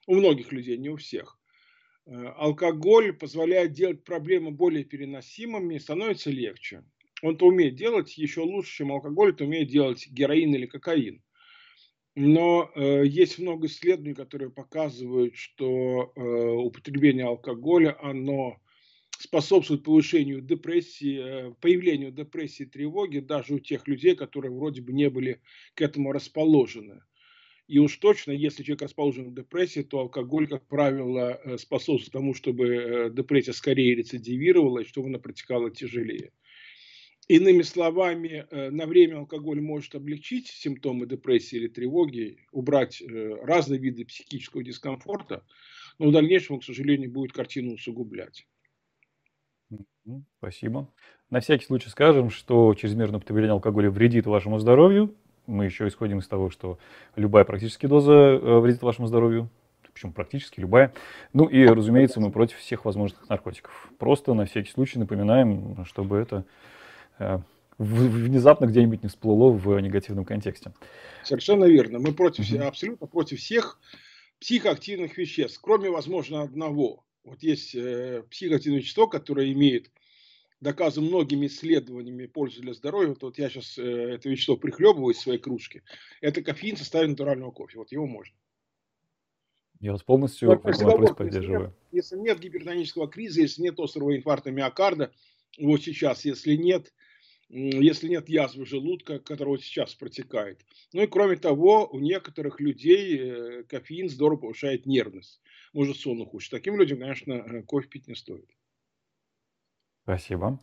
у 0.08 0.16
многих 0.16 0.54
людей, 0.54 0.78
не 0.78 0.88
у 0.88 0.96
всех. 0.96 1.38
Э, 2.06 2.28
алкоголь 2.38 3.12
позволяет 3.12 3.74
делать 3.74 4.06
проблемы 4.06 4.52
более 4.52 4.86
переносимыми, 4.86 5.80
становится 5.80 6.30
легче 6.30 6.84
он-то 7.22 7.48
умеет 7.48 7.76
делать 7.76 8.18
еще 8.18 8.42
лучше, 8.42 8.78
чем 8.78 8.92
алкоголь, 8.92 9.32
это 9.32 9.44
умеет 9.44 9.70
делать 9.70 10.08
героин 10.10 10.54
или 10.56 10.66
кокаин. 10.66 11.22
Но 12.16 12.72
э, 12.76 13.06
есть 13.06 13.40
много 13.40 13.68
исследований, 13.68 14.14
которые 14.14 14.50
показывают, 14.50 15.36
что 15.36 16.12
э, 16.16 16.22
употребление 16.22 17.26
алкоголя, 17.26 17.98
оно 18.02 18.60
способствует 19.20 19.84
повышению 19.84 20.42
депрессии, 20.42 21.20
э, 21.50 21.54
появлению 21.62 22.12
депрессии 22.12 22.64
и 22.64 22.70
тревоги 22.70 23.20
даже 23.20 23.54
у 23.54 23.60
тех 23.60 23.88
людей, 23.88 24.16
которые 24.16 24.52
вроде 24.52 24.82
бы 24.82 24.94
не 24.94 25.10
были 25.10 25.42
к 25.76 25.82
этому 25.82 26.12
расположены. 26.12 27.02
И 27.68 27.78
уж 27.78 27.98
точно, 27.98 28.32
если 28.32 28.64
человек 28.64 28.82
расположен 28.82 29.30
к 29.30 29.36
депрессии, 29.36 29.82
то 29.82 30.00
алкоголь, 30.00 30.48
как 30.48 30.66
правило, 30.68 31.40
э, 31.44 31.58
способствует 31.58 32.12
тому, 32.12 32.34
чтобы 32.34 32.68
э, 32.68 33.10
депрессия 33.12 33.54
скорее 33.54 33.94
рецидивировала 33.94 34.80
и 34.80 34.86
чтобы 34.86 35.10
она 35.10 35.20
протекала 35.20 35.70
тяжелее. 35.70 36.32
Иными 37.30 37.62
словами, 37.62 38.48
э, 38.50 38.72
на 38.72 38.88
время 38.88 39.20
алкоголь 39.20 39.62
может 39.62 39.94
облегчить 39.94 40.48
симптомы 40.48 41.06
депрессии 41.06 41.58
или 41.58 41.68
тревоги, 41.68 42.40
убрать 42.52 43.04
э, 43.04 43.36
разные 43.44 43.80
виды 43.80 44.04
психического 44.04 44.64
дискомфорта, 44.64 45.44
но 46.00 46.08
в 46.08 46.12
дальнейшем 46.12 46.60
к 46.60 46.64
сожалению, 46.64 47.12
будет 47.12 47.32
картину 47.32 47.76
усугублять. 47.76 48.48
Спасибо. 50.40 50.92
На 51.30 51.40
всякий 51.40 51.66
случай 51.66 51.90
скажем, 51.90 52.32
что 52.32 52.74
чрезмерное 52.74 53.20
употребление 53.20 53.52
алкоголя 53.52 53.92
вредит 53.92 54.26
вашему 54.26 54.58
здоровью. 54.58 55.14
Мы 55.46 55.66
еще 55.66 55.88
исходим 55.88 56.18
из 56.18 56.28
того, 56.28 56.50
что 56.50 56.80
любая 57.16 57.44
практически 57.46 57.86
доза 57.86 58.12
э, 58.12 58.60
вредит 58.60 58.82
вашему 58.82 59.06
здоровью. 59.06 59.52
Причем 59.94 60.14
практически 60.14 60.62
любая. 60.62 60.94
Ну 61.34 61.46
и, 61.46 61.64
разумеется, 61.64 62.20
мы 62.20 62.32
против 62.32 62.58
всех 62.58 62.86
возможных 62.86 63.30
наркотиков. 63.30 63.92
Просто 64.00 64.34
на 64.34 64.46
всякий 64.46 64.72
случай 64.72 64.98
напоминаем, 64.98 65.86
чтобы 65.86 66.18
это 66.18 66.44
внезапно 67.78 68.66
где-нибудь 68.66 69.04
не 69.04 69.10
всплыло 69.10 69.52
в 69.52 69.80
негативном 69.80 70.26
контексте. 70.26 70.74
Совершенно 71.24 71.66
верно. 71.66 72.00
Мы 72.00 72.14
против, 72.14 72.52
mm-hmm. 72.52 72.64
абсолютно 72.64 73.08
против 73.08 73.40
всех 73.40 73.80
психоактивных 74.40 75.18
веществ, 75.18 75.60
кроме, 75.62 75.90
возможно, 75.90 76.42
одного. 76.42 77.06
Вот 77.24 77.44
есть 77.44 77.76
э, 77.76 78.24
психоактивное 78.30 78.80
вещество, 78.80 79.08
которое 79.08 79.52
имеет 79.52 79.92
доказано 80.62 81.08
многими 81.08 81.48
исследованиями 81.48 82.26
пользу 82.26 82.62
для 82.62 82.74
здоровья. 82.74 83.10
Вот, 83.10 83.22
вот 83.24 83.38
я 83.38 83.50
сейчас 83.50 83.78
э, 83.78 83.84
это 83.84 84.30
вещество 84.30 84.58
прихлебываю 84.58 85.14
из 85.14 85.20
своей 85.20 85.40
кружки. 85.40 85.84
Это 86.22 86.42
кофеин 86.42 86.76
в 86.76 86.80
составе 86.80 87.08
натурального 87.08 87.52
кофе. 87.52 87.78
Вот 87.78 87.92
его 87.92 88.06
можно. 88.08 88.36
Я 89.80 89.94
вас 89.94 90.04
полностью 90.04 90.50
в 90.50 90.52
этом 90.52 90.74
вопросе 90.74 91.14
поддерживаю. 91.14 91.74
Если 91.92 92.16
нет, 92.18 92.26
нет 92.26 92.40
гипертонического 92.40 93.08
криза, 93.08 93.42
если 93.42 93.62
нет 93.62 93.80
острого 93.80 94.16
инфаркта 94.16 94.52
миокарда, 94.52 95.14
вот 95.58 95.82
сейчас, 95.82 96.26
если 96.26 96.56
нет, 96.56 96.94
если 97.50 98.10
нет 98.10 98.30
язвы 98.30 98.66
желудка, 98.66 99.20
которая 99.20 99.56
вот 99.56 99.64
сейчас 99.64 99.96
протекает. 99.96 100.60
Ну 100.94 101.02
и 101.02 101.08
кроме 101.08 101.36
того, 101.36 101.88
у 101.92 102.00
некоторых 102.00 102.60
людей 102.60 103.18
э, 103.20 103.64
кофеин 103.64 104.10
здорово 104.10 104.40
повышает 104.40 104.86
нервность, 104.86 105.42
может 105.74 105.98
сон 105.98 106.22
ухудшить. 106.22 106.52
Таким 106.52 106.80
людям, 106.80 107.00
конечно, 107.00 107.34
э, 107.34 107.64
кофе 107.64 107.88
пить 107.88 108.08
не 108.08 108.16
стоит. 108.16 108.50
Спасибо. 110.04 110.60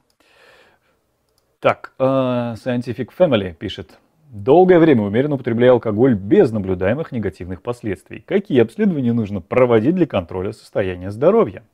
Так, 1.61 1.95
uh, 1.99 2.55
Scientific 2.55 3.11
Family 3.17 3.55
пишет. 3.55 3.99
Долгое 4.31 4.79
время 4.79 5.03
умеренно 5.03 5.37
употребляя 5.37 5.73
алкоголь 5.73 6.15
без 6.15 6.51
наблюдаемых 6.51 7.13
негативных 7.13 7.63
последствий. 7.63 8.21
Какие 8.21 8.61
обследования 8.61 9.13
нужно 9.13 9.41
проводить 9.41 9.95
для 9.95 10.07
контроля 10.07 10.53
состояния 10.53 11.11
здоровья? 11.11 11.65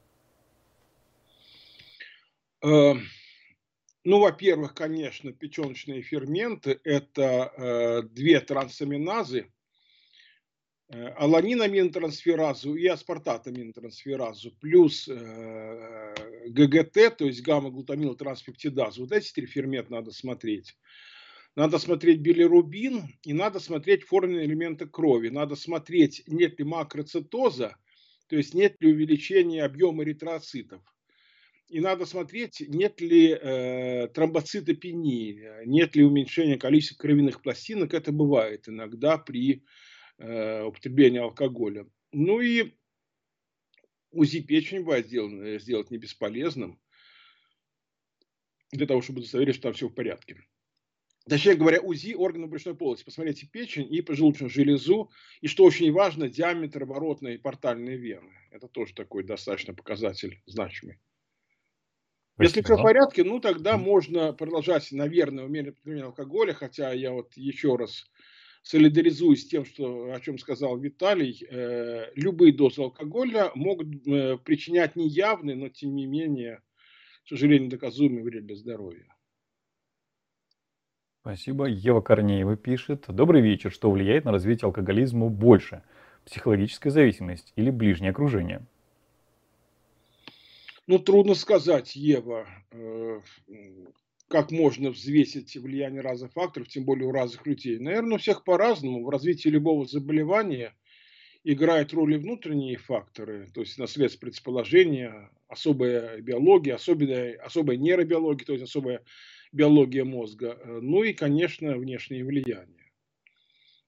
Ну, 4.04 4.18
во-первых, 4.18 4.74
конечно, 4.74 5.32
печеночные 5.32 6.02
ферменты– 6.02 6.80
это 6.84 7.52
э, 7.56 8.02
две 8.02 8.40
трансаминазы, 8.40 9.52
э, 10.88 11.06
аланинаминотрансферазу 11.10 12.74
и 12.74 12.84
аспартатаминотрансферазу, 12.88 14.56
плюс 14.58 15.08
э, 15.08 16.14
ГГТ, 16.48 17.16
то 17.16 17.26
есть 17.26 17.42
гамма-глутамилотранспептидазу. 17.42 19.02
Вот 19.02 19.12
эти 19.12 19.32
три 19.32 19.46
фермента 19.46 19.92
надо 19.92 20.10
смотреть. 20.10 20.76
Надо 21.54 21.78
смотреть 21.78 22.20
билирубин 22.22 23.14
и 23.22 23.32
надо 23.32 23.60
смотреть 23.60 24.02
форменные 24.02 24.46
элементы 24.46 24.86
крови. 24.86 25.28
Надо 25.28 25.54
смотреть, 25.54 26.24
нет 26.26 26.58
ли 26.58 26.64
макроцитоза, 26.64 27.76
то 28.26 28.36
есть 28.36 28.52
нет 28.52 28.80
ли 28.80 28.92
увеличения 28.92 29.62
объема 29.62 30.02
эритроцитов 30.02 30.82
и 31.72 31.80
надо 31.80 32.04
смотреть, 32.04 32.60
нет 32.68 33.00
ли 33.00 33.30
э, 33.30 34.08
тромбоцитопении, 34.08 35.64
нет 35.64 35.96
ли 35.96 36.04
уменьшения 36.04 36.58
количества 36.58 36.96
кровяных 36.96 37.40
пластинок. 37.40 37.94
Это 37.94 38.12
бывает 38.12 38.68
иногда 38.68 39.16
при 39.16 39.64
э, 40.18 40.64
употреблении 40.64 41.20
алкоголя. 41.20 41.86
Ну 42.12 42.42
и 42.42 42.74
УЗИ 44.10 44.40
печени 44.40 44.80
бывает 44.80 45.06
сделано, 45.06 45.58
сделать 45.58 45.90
не 45.90 45.96
бесполезным, 45.96 46.78
для 48.70 48.86
того, 48.86 49.00
чтобы 49.00 49.20
удостоверить, 49.20 49.54
что 49.54 49.62
там 49.62 49.72
все 49.72 49.88
в 49.88 49.94
порядке. 49.94 50.44
Точнее 51.26 51.54
говоря, 51.54 51.80
УЗИ 51.80 52.12
органов 52.12 52.50
брюшной 52.50 52.74
полости. 52.74 53.04
Посмотрите 53.04 53.46
печень 53.46 53.90
и 53.90 54.02
поджелудочную 54.02 54.50
железу. 54.50 55.10
И 55.40 55.46
что 55.46 55.64
очень 55.64 55.90
важно, 55.90 56.28
диаметр 56.28 56.82
оборотной 56.82 57.36
и 57.36 57.38
портальной 57.38 57.96
вены. 57.96 58.32
Это 58.50 58.68
тоже 58.68 58.92
такой 58.92 59.24
достаточно 59.24 59.72
показатель 59.72 60.42
значимый. 60.44 60.98
Если 62.38 62.62
все 62.62 62.76
в 62.76 62.82
порядке, 62.82 63.24
ну 63.24 63.40
тогда 63.40 63.76
можно 63.76 64.32
продолжать, 64.32 64.90
наверное, 64.90 65.44
умеренное 65.44 65.72
потребление 65.72 66.06
алкоголя, 66.06 66.54
хотя 66.54 66.92
я 66.92 67.12
вот 67.12 67.36
еще 67.36 67.76
раз 67.76 68.04
солидаризуюсь 68.62 69.42
с 69.42 69.48
тем, 69.48 69.64
что, 69.64 70.12
о 70.12 70.20
чем 70.20 70.38
сказал 70.38 70.78
Виталий, 70.78 71.44
э, 71.50 72.12
любые 72.14 72.52
дозы 72.52 72.80
алкоголя 72.80 73.50
могут 73.54 73.88
э, 74.06 74.38
причинять 74.38 74.96
неявный, 74.96 75.54
но 75.56 75.68
тем 75.68 75.94
не 75.94 76.06
менее, 76.06 76.62
к 77.24 77.28
сожалению, 77.28 77.70
доказуемый 77.70 78.22
вред 78.22 78.46
для 78.46 78.56
здоровья. 78.56 79.06
Спасибо. 81.20 81.66
Ева 81.66 82.00
Корнеева 82.00 82.56
пишет. 82.56 83.04
Добрый 83.08 83.42
вечер. 83.42 83.70
Что 83.70 83.90
влияет 83.90 84.24
на 84.24 84.32
развитие 84.32 84.66
алкоголизма 84.66 85.28
больше? 85.28 85.82
Психологическая 86.24 86.92
зависимость 86.92 87.52
или 87.54 87.70
ближнее 87.70 88.10
окружение? 88.10 88.66
Ну, 90.86 90.98
трудно 90.98 91.34
сказать, 91.34 91.94
Ева, 91.94 92.46
э, 92.72 93.20
как 94.28 94.50
можно 94.50 94.90
взвесить 94.90 95.56
влияние 95.56 96.00
разных 96.00 96.32
факторов, 96.32 96.68
тем 96.68 96.84
более 96.84 97.06
у 97.06 97.12
разных 97.12 97.46
людей. 97.46 97.78
Наверное, 97.78 98.16
у 98.16 98.18
всех 98.18 98.44
по-разному. 98.44 99.04
В 99.04 99.08
развитии 99.08 99.48
любого 99.48 99.86
заболевания 99.86 100.74
играют 101.44 101.92
роль 101.92 102.14
и 102.14 102.18
внутренние 102.18 102.78
факторы, 102.78 103.48
то 103.52 103.60
есть 103.60 103.78
наследство 103.78 104.26
предположения, 104.26 105.30
особая 105.48 106.20
биология, 106.20 106.76
особая, 106.76 107.36
особая 107.38 107.76
нейробиология, 107.76 108.46
то 108.46 108.52
есть 108.52 108.64
особая 108.64 109.02
биология 109.50 110.04
мозга, 110.04 110.58
ну 110.64 111.02
и, 111.02 111.12
конечно, 111.12 111.76
внешние 111.76 112.24
влияния. 112.24 112.92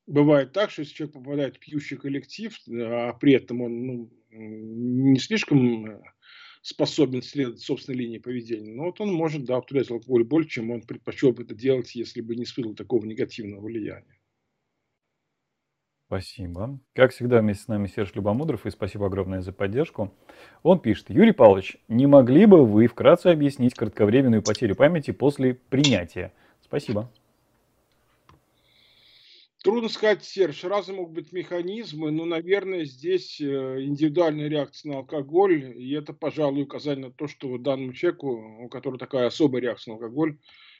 Бывает 0.06 0.52
так, 0.52 0.70
что 0.70 0.82
если 0.82 0.94
человек 0.94 1.14
попадает 1.14 1.56
в 1.56 1.60
пьющий 1.60 1.96
коллектив, 1.96 2.56
а 2.68 3.12
при 3.14 3.34
этом 3.34 3.62
он 3.62 3.86
ну, 3.86 4.10
не 4.30 5.18
слишком 5.18 6.02
способен 6.64 7.20
следовать 7.20 7.60
собственной 7.60 7.98
линии 7.98 8.18
поведения. 8.18 8.72
Но 8.72 8.84
вот 8.84 8.98
он 8.98 9.12
может, 9.12 9.44
да, 9.44 9.58
употреблять 9.58 9.90
алкоголь 9.90 10.24
больше, 10.24 10.48
чем 10.48 10.70
он 10.70 10.80
предпочел 10.80 11.32
бы 11.32 11.42
это 11.42 11.54
делать, 11.54 11.94
если 11.94 12.22
бы 12.22 12.34
не 12.34 12.44
испытывал 12.44 12.74
такого 12.74 13.04
негативного 13.04 13.60
влияния. 13.60 14.18
Спасибо. 16.06 16.78
Как 16.94 17.12
всегда, 17.12 17.40
вместе 17.40 17.64
с 17.64 17.68
нами 17.68 17.86
Серж 17.86 18.14
Любомудров, 18.14 18.64
и 18.64 18.70
спасибо 18.70 19.06
огромное 19.06 19.42
за 19.42 19.52
поддержку. 19.52 20.14
Он 20.62 20.78
пишет, 20.80 21.10
Юрий 21.10 21.32
Павлович, 21.32 21.76
не 21.88 22.06
могли 22.06 22.46
бы 22.46 22.64
вы 22.64 22.86
вкратце 22.86 23.26
объяснить 23.26 23.74
кратковременную 23.74 24.42
потерю 24.42 24.74
памяти 24.74 25.10
после 25.10 25.54
принятия? 25.54 26.32
Спасибо. 26.62 27.10
Трудно 29.64 29.88
сказать, 29.88 30.22
Серж, 30.22 30.62
разные 30.64 30.98
могут 30.98 31.14
быть 31.14 31.32
механизмы, 31.32 32.10
но, 32.10 32.26
наверное, 32.26 32.84
здесь 32.84 33.40
э, 33.40 33.44
индивидуальная 33.82 34.46
реакция 34.48 34.92
на 34.92 34.98
алкоголь, 34.98 35.72
и 35.80 35.90
это, 35.94 36.12
пожалуй, 36.12 36.64
указание 36.64 37.06
на 37.06 37.12
то, 37.14 37.28
что 37.28 37.48
вот 37.48 37.62
данному 37.62 37.94
человеку, 37.94 38.28
у 38.62 38.68
которого 38.68 38.98
такая 38.98 39.26
особая 39.26 39.62
реакция 39.62 39.92
на 39.92 39.96
алкоголь, 39.96 40.38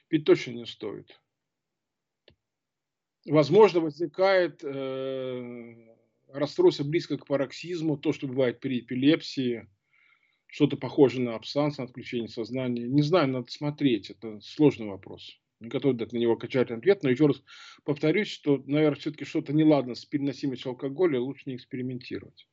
пить 0.09 0.27
точно 0.27 0.51
не 0.51 0.67
стоит. 0.67 1.19
Возможно, 3.25 3.81
возникает 3.81 4.63
э, 4.63 5.75
расстройство 6.29 6.85
близко 6.85 7.17
к 7.17 7.27
пароксизму, 7.27 7.97
то, 7.97 8.13
что 8.13 8.27
бывает 8.27 8.61
при 8.61 8.81
эпилепсии, 8.81 9.67
что-то 10.47 10.77
похожее 10.77 11.25
на 11.25 11.37
абсанс, 11.37 11.79
на 11.79 11.85
отключение 11.85 12.29
сознания. 12.29 12.87
Не 12.87 13.01
знаю, 13.01 13.29
надо 13.29 13.51
смотреть, 13.51 14.11
это 14.11 14.41
сложный 14.43 14.89
вопрос 14.89 15.41
не 15.61 15.69
готов 15.69 15.97
дать 15.97 16.13
на 16.13 16.19
него 16.19 16.35
окончательный 16.35 16.79
ответ, 16.79 17.03
но 17.03 17.11
еще 17.11 17.27
раз 17.27 17.43
повторюсь, 17.85 18.29
что, 18.29 18.63
наверное, 18.67 18.99
все-таки 18.99 19.25
что-то 19.25 19.53
неладно 19.53 19.95
с 19.95 20.05
переносимостью 20.05 20.71
алкоголя, 20.71 21.21
лучше 21.21 21.45
не 21.47 21.57
экспериментировать. 21.57 22.49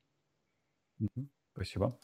Спасибо. 1.54 2.00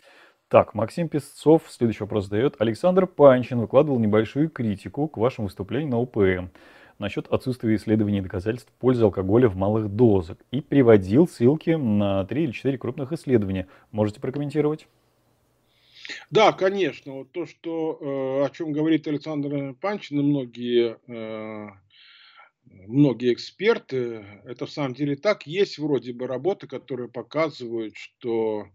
Так, 0.50 0.74
Максим 0.74 1.10
Песцов 1.10 1.64
следующий 1.70 2.04
вопрос 2.04 2.26
задает. 2.26 2.56
Александр 2.60 3.06
Панчин 3.06 3.60
выкладывал 3.60 4.00
небольшую 4.00 4.50
критику 4.50 5.08
к 5.08 5.18
вашему 5.18 5.48
выступлению 5.48 5.92
на 5.92 6.00
УПМ 6.00 6.50
насчет 7.00 7.28
отсутствия 7.28 7.76
исследований 7.76 8.20
и 8.20 8.22
доказательств 8.22 8.72
пользы 8.80 9.04
алкоголя 9.04 9.50
в 9.50 9.56
малых 9.56 9.90
дозах 9.90 10.38
и 10.52 10.62
приводил 10.62 11.28
ссылки 11.28 11.72
на 11.72 12.26
три 12.26 12.46
или 12.46 12.52
четыре 12.52 12.78
крупных 12.78 13.12
исследования. 13.12 13.68
Можете 13.92 14.20
прокомментировать? 14.20 14.88
Да, 16.32 16.52
конечно. 16.52 17.14
Вот 17.14 17.32
то, 17.32 17.46
что, 17.46 17.98
э, 18.42 18.46
о 18.46 18.50
чем 18.50 18.72
говорит 18.74 19.08
Александр 19.08 19.74
Панчин 19.76 20.20
и 20.20 20.24
многие, 20.24 20.98
э, 21.08 21.68
многие 22.66 23.34
эксперты, 23.34 24.26
это 24.46 24.66
в 24.66 24.72
самом 24.72 24.94
деле 24.94 25.16
так. 25.16 25.48
Есть 25.48 25.78
вроде 25.80 26.14
бы 26.14 26.28
работы, 26.28 26.68
которые 26.68 27.10
показывают, 27.10 27.96
что 27.96 28.68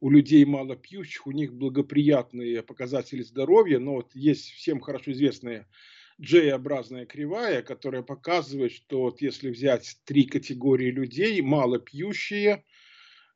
у 0.00 0.10
людей 0.10 0.44
мало 0.44 0.76
пьющих, 0.76 1.26
у 1.26 1.32
них 1.32 1.54
благоприятные 1.54 2.62
показатели 2.62 3.22
здоровья, 3.22 3.78
но 3.78 3.94
вот 3.94 4.14
есть 4.14 4.50
всем 4.50 4.80
хорошо 4.80 5.12
известная 5.12 5.66
J-образная 6.18 7.06
кривая, 7.06 7.62
которая 7.62 8.02
показывает, 8.02 8.72
что 8.72 9.02
вот 9.02 9.22
если 9.22 9.50
взять 9.50 9.96
три 10.04 10.24
категории 10.24 10.90
людей, 10.90 11.40
мало 11.40 11.78
пьющие– 11.78 12.64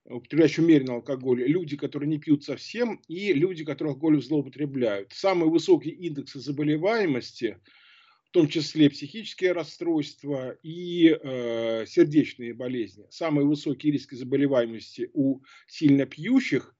употребляющие 0.05 0.65
умеренный 0.65 0.95
алкоголь, 0.95 1.45
люди, 1.45 1.77
которые 1.77 2.09
не 2.09 2.19
пьют 2.19 2.45
совсем, 2.45 3.01
и 3.09 3.33
люди, 3.33 3.65
которые 3.65 3.93
алкоголь 3.93 4.23
злоупотребляют. 4.23 5.13
Самые 5.13 5.51
высокие 5.51 5.95
индексы 5.95 6.41
заболеваемости, 6.41 7.59
в 8.25 8.31
том 8.33 8.49
числе 8.49 8.91
психические 8.91 9.53
расстройства 9.53 10.57
и 10.63 11.17
э, 11.23 11.85
сердечные 11.87 12.55
болезни. 12.55 13.07
Самые 13.11 13.47
высокие 13.47 13.93
риски 13.93 14.15
заболеваемости 14.15 15.11
у 15.13 15.41
сильно 15.69 16.07
пьющих 16.07 16.75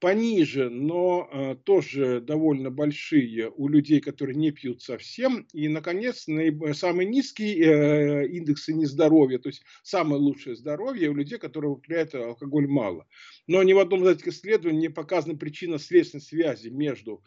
пониже, 0.00 0.70
но 0.70 1.28
э, 1.30 1.56
тоже 1.64 2.20
довольно 2.20 2.70
большие 2.70 3.50
у 3.50 3.68
людей, 3.68 4.00
которые 4.00 4.36
не 4.36 4.50
пьют 4.50 4.82
совсем. 4.82 5.46
И, 5.52 5.68
наконец, 5.68 6.26
наиб... 6.28 6.62
самые 6.74 7.08
низкие 7.08 7.56
э, 7.56 8.28
индексы 8.28 8.74
нездоровья, 8.74 9.38
то 9.38 9.48
есть 9.48 9.62
самое 9.82 10.20
лучшее 10.20 10.56
здоровье 10.56 11.10
у 11.10 11.14
людей, 11.14 11.38
которые 11.38 11.72
употребляют 11.72 12.14
алкоголь 12.14 12.68
мало. 12.68 13.06
Но 13.46 13.62
ни 13.62 13.72
в 13.72 13.78
одном 13.78 14.04
из 14.04 14.16
этих 14.16 14.28
исследований 14.28 14.78
не 14.78 14.88
показана 14.88 15.36
причина 15.36 15.78
следственной 15.78 16.22
связи 16.22 16.68
между 16.68 17.24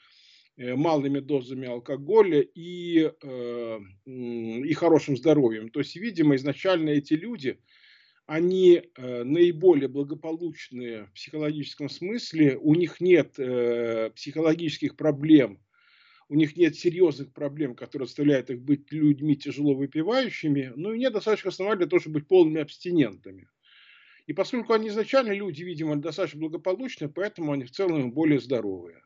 э, 0.56 0.76
малыми 0.76 1.20
дозами 1.20 1.68
алкоголя 1.68 2.42
и, 2.42 3.12
э, 3.22 3.80
и 4.06 4.74
хорошим 4.74 5.18
здоровьем. 5.18 5.70
То 5.70 5.80
есть, 5.80 5.96
видимо, 5.98 6.36
изначально 6.36 6.90
эти 6.90 7.14
люди, 7.14 7.60
они 8.32 8.82
э, 8.96 9.24
наиболее 9.26 9.90
благополучные 9.90 11.08
в 11.08 11.12
психологическом 11.16 11.90
смысле, 11.90 12.58
у 12.62 12.76
них 12.76 13.02
нет 13.02 13.38
э, 13.38 14.10
психологических 14.16 14.96
проблем, 14.96 15.60
у 16.30 16.36
них 16.36 16.56
нет 16.56 16.78
серьезных 16.78 17.34
проблем, 17.34 17.76
которые 17.76 18.08
заставляют 18.08 18.50
их 18.50 18.62
быть 18.62 18.90
людьми 18.94 19.36
тяжело 19.36 19.74
выпивающими, 19.74 20.72
ну 20.78 20.94
и 20.94 21.00
нет 21.00 21.12
достаточно 21.12 21.50
оснований 21.50 21.80
для 21.80 21.88
того, 21.88 22.00
чтобы 22.00 22.20
быть 22.20 22.30
полными 22.30 22.62
абстинентами. 22.62 23.50
И 24.28 24.32
поскольку 24.32 24.72
они 24.72 24.88
изначально 24.88 25.34
люди, 25.34 25.64
видимо, 25.64 25.98
достаточно 25.98 26.40
благополучные, 26.40 27.10
поэтому 27.10 27.52
они 27.52 27.66
в 27.66 27.72
целом 27.72 28.14
более 28.14 28.40
здоровые. 28.40 29.02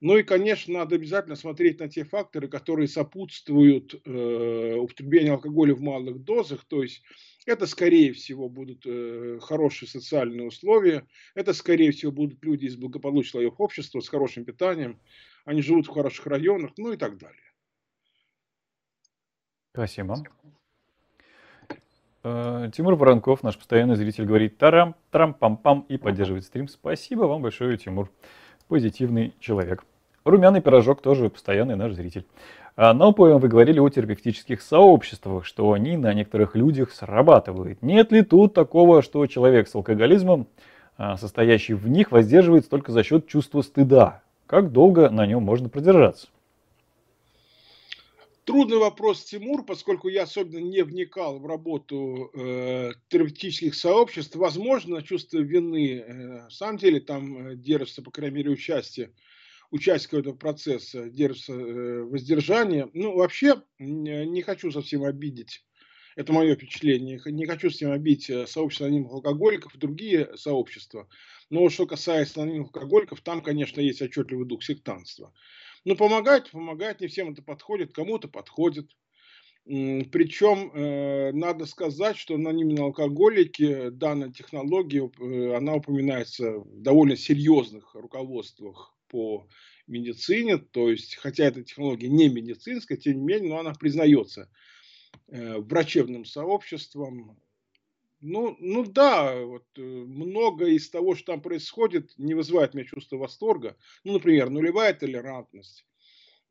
Ну 0.00 0.16
и, 0.16 0.22
конечно, 0.22 0.74
надо 0.74 0.96
обязательно 0.96 1.36
смотреть 1.36 1.80
на 1.80 1.88
те 1.88 2.04
факторы, 2.04 2.48
которые 2.48 2.88
сопутствуют 2.88 3.94
э, 4.04 4.74
употреблению 4.74 5.34
алкоголя 5.34 5.74
в 5.74 5.80
малых 5.80 6.24
дозах. 6.24 6.64
То 6.64 6.82
есть 6.82 7.02
это, 7.46 7.66
скорее 7.66 8.12
всего, 8.12 8.48
будут 8.48 8.84
э, 8.86 9.38
хорошие 9.40 9.88
социальные 9.88 10.46
условия. 10.46 11.06
Это, 11.34 11.52
скорее 11.52 11.92
всего, 11.92 12.12
будут 12.12 12.42
люди 12.42 12.66
из 12.66 12.76
благополучного 12.76 13.42
слоев 13.42 13.60
общества 13.60 14.00
с 14.00 14.08
хорошим 14.08 14.44
питанием. 14.44 15.00
Они 15.44 15.62
живут 15.62 15.86
в 15.86 15.90
хороших 15.90 16.26
районах, 16.26 16.72
ну 16.76 16.92
и 16.92 16.96
так 16.96 17.18
далее. 17.18 17.40
Спасибо. 19.72 20.22
Э, 22.22 22.70
Тимур 22.74 22.94
Воронков, 22.94 23.42
наш 23.42 23.58
постоянный 23.58 23.96
зритель, 23.96 24.24
говорит 24.24 24.56
тарам, 24.56 24.94
тарам, 25.10 25.34
пам, 25.34 25.56
пам 25.56 25.80
и 25.88 25.98
поддерживает 25.98 26.44
стрим. 26.44 26.68
Спасибо 26.68 27.24
вам 27.24 27.42
большое, 27.42 27.76
Тимур. 27.76 28.10
Позитивный 28.68 29.34
человек. 29.40 29.84
Румяный 30.24 30.62
пирожок 30.62 31.02
тоже 31.02 31.28
постоянный 31.28 31.76
наш 31.76 31.92
зритель. 31.92 32.24
А 32.76 32.94
на 32.94 33.08
упоем 33.08 33.40
вы 33.40 33.48
говорили 33.48 33.78
о 33.78 33.90
терапевтических 33.90 34.62
сообществах, 34.62 35.44
что 35.44 35.72
они 35.72 35.98
на 35.98 36.14
некоторых 36.14 36.56
людях 36.56 36.92
срабатывают. 36.92 37.82
Нет 37.82 38.10
ли 38.10 38.22
тут 38.22 38.54
такого, 38.54 39.02
что 39.02 39.26
человек 39.26 39.68
с 39.68 39.74
алкоголизмом, 39.74 40.46
а, 40.96 41.18
состоящий 41.18 41.74
в 41.74 41.88
них, 41.88 42.10
воздерживается 42.10 42.70
только 42.70 42.90
за 42.90 43.02
счет 43.02 43.26
чувства 43.26 43.60
стыда? 43.60 44.22
Как 44.46 44.72
долго 44.72 45.10
на 45.10 45.26
нем 45.26 45.42
можно 45.42 45.68
продержаться? 45.68 46.28
Трудный 48.46 48.78
вопрос, 48.78 49.24
Тимур, 49.24 49.62
поскольку 49.62 50.08
я 50.08 50.22
особенно 50.22 50.58
не 50.58 50.82
вникал 50.82 51.38
в 51.38 51.46
работу 51.46 52.30
э, 52.32 52.92
терапевтических 53.08 53.74
сообществ. 53.74 54.36
Возможно, 54.36 55.02
чувство 55.02 55.38
вины, 55.38 55.98
э, 55.98 56.12
на 56.12 56.50
самом 56.50 56.78
деле, 56.78 57.00
там 57.00 57.48
э, 57.48 57.56
держится, 57.56 58.02
по 58.02 58.10
крайней 58.10 58.36
мере, 58.36 58.50
участие 58.50 59.10
участников 59.74 60.20
этого 60.20 60.36
процесса 60.36 61.10
держится 61.10 61.52
э, 61.52 62.02
воздержание. 62.04 62.88
Ну, 62.94 63.16
вообще, 63.16 63.60
не 63.78 64.40
хочу 64.42 64.70
совсем 64.70 65.02
обидеть, 65.02 65.64
это 66.14 66.32
мое 66.32 66.54
впечатление, 66.54 67.20
не 67.26 67.44
хочу 67.44 67.70
с 67.70 67.80
ним 67.80 67.90
обидеть 67.90 68.30
э, 68.30 68.46
сообщество 68.46 68.86
анонимных 68.86 69.14
алкоголиков 69.14 69.74
и 69.74 69.78
другие 69.78 70.36
сообщества. 70.36 71.08
Но 71.50 71.68
что 71.70 71.86
касается 71.86 72.42
анонимных 72.42 72.68
алкоголиков, 72.68 73.20
там, 73.20 73.42
конечно, 73.42 73.80
есть 73.80 74.00
отчетливый 74.00 74.46
дух 74.46 74.62
сектанства. 74.62 75.34
Но 75.84 75.96
помогать, 75.96 76.52
помогать, 76.52 77.00
не 77.00 77.08
всем 77.08 77.32
это 77.32 77.42
подходит, 77.42 77.92
кому-то 77.92 78.28
подходит. 78.28 78.88
Причем 79.64 80.70
э, 80.72 81.32
надо 81.32 81.66
сказать, 81.66 82.16
что 82.16 82.36
анонимные 82.36 82.84
алкоголики, 82.84 83.88
данная 83.90 84.30
технология, 84.30 85.10
она 85.56 85.74
упоминается 85.74 86.58
в 86.58 86.80
довольно 86.80 87.16
серьезных 87.16 87.92
руководствах 87.96 88.94
по 89.14 89.46
медицине, 89.86 90.58
то 90.58 90.90
есть, 90.90 91.14
хотя 91.14 91.44
эта 91.44 91.62
технология 91.62 92.08
не 92.08 92.28
медицинская, 92.28 92.98
тем 92.98 93.18
не 93.18 93.22
менее, 93.22 93.50
но 93.50 93.60
она 93.60 93.72
признается 93.72 94.50
э, 95.28 95.58
врачебным 95.58 96.24
сообществом. 96.24 97.38
Ну, 98.20 98.56
ну 98.58 98.84
да, 98.84 99.40
вот, 99.40 99.66
э, 99.76 99.80
много 99.80 100.66
из 100.66 100.90
того, 100.90 101.14
что 101.14 101.26
там 101.26 101.42
происходит, 101.42 102.12
не 102.18 102.34
вызывает 102.34 102.74
меня 102.74 102.86
чувство 102.86 103.18
восторга. 103.18 103.76
Ну, 104.02 104.14
например, 104.14 104.50
нулевая 104.50 104.92
толерантность. 104.94 105.86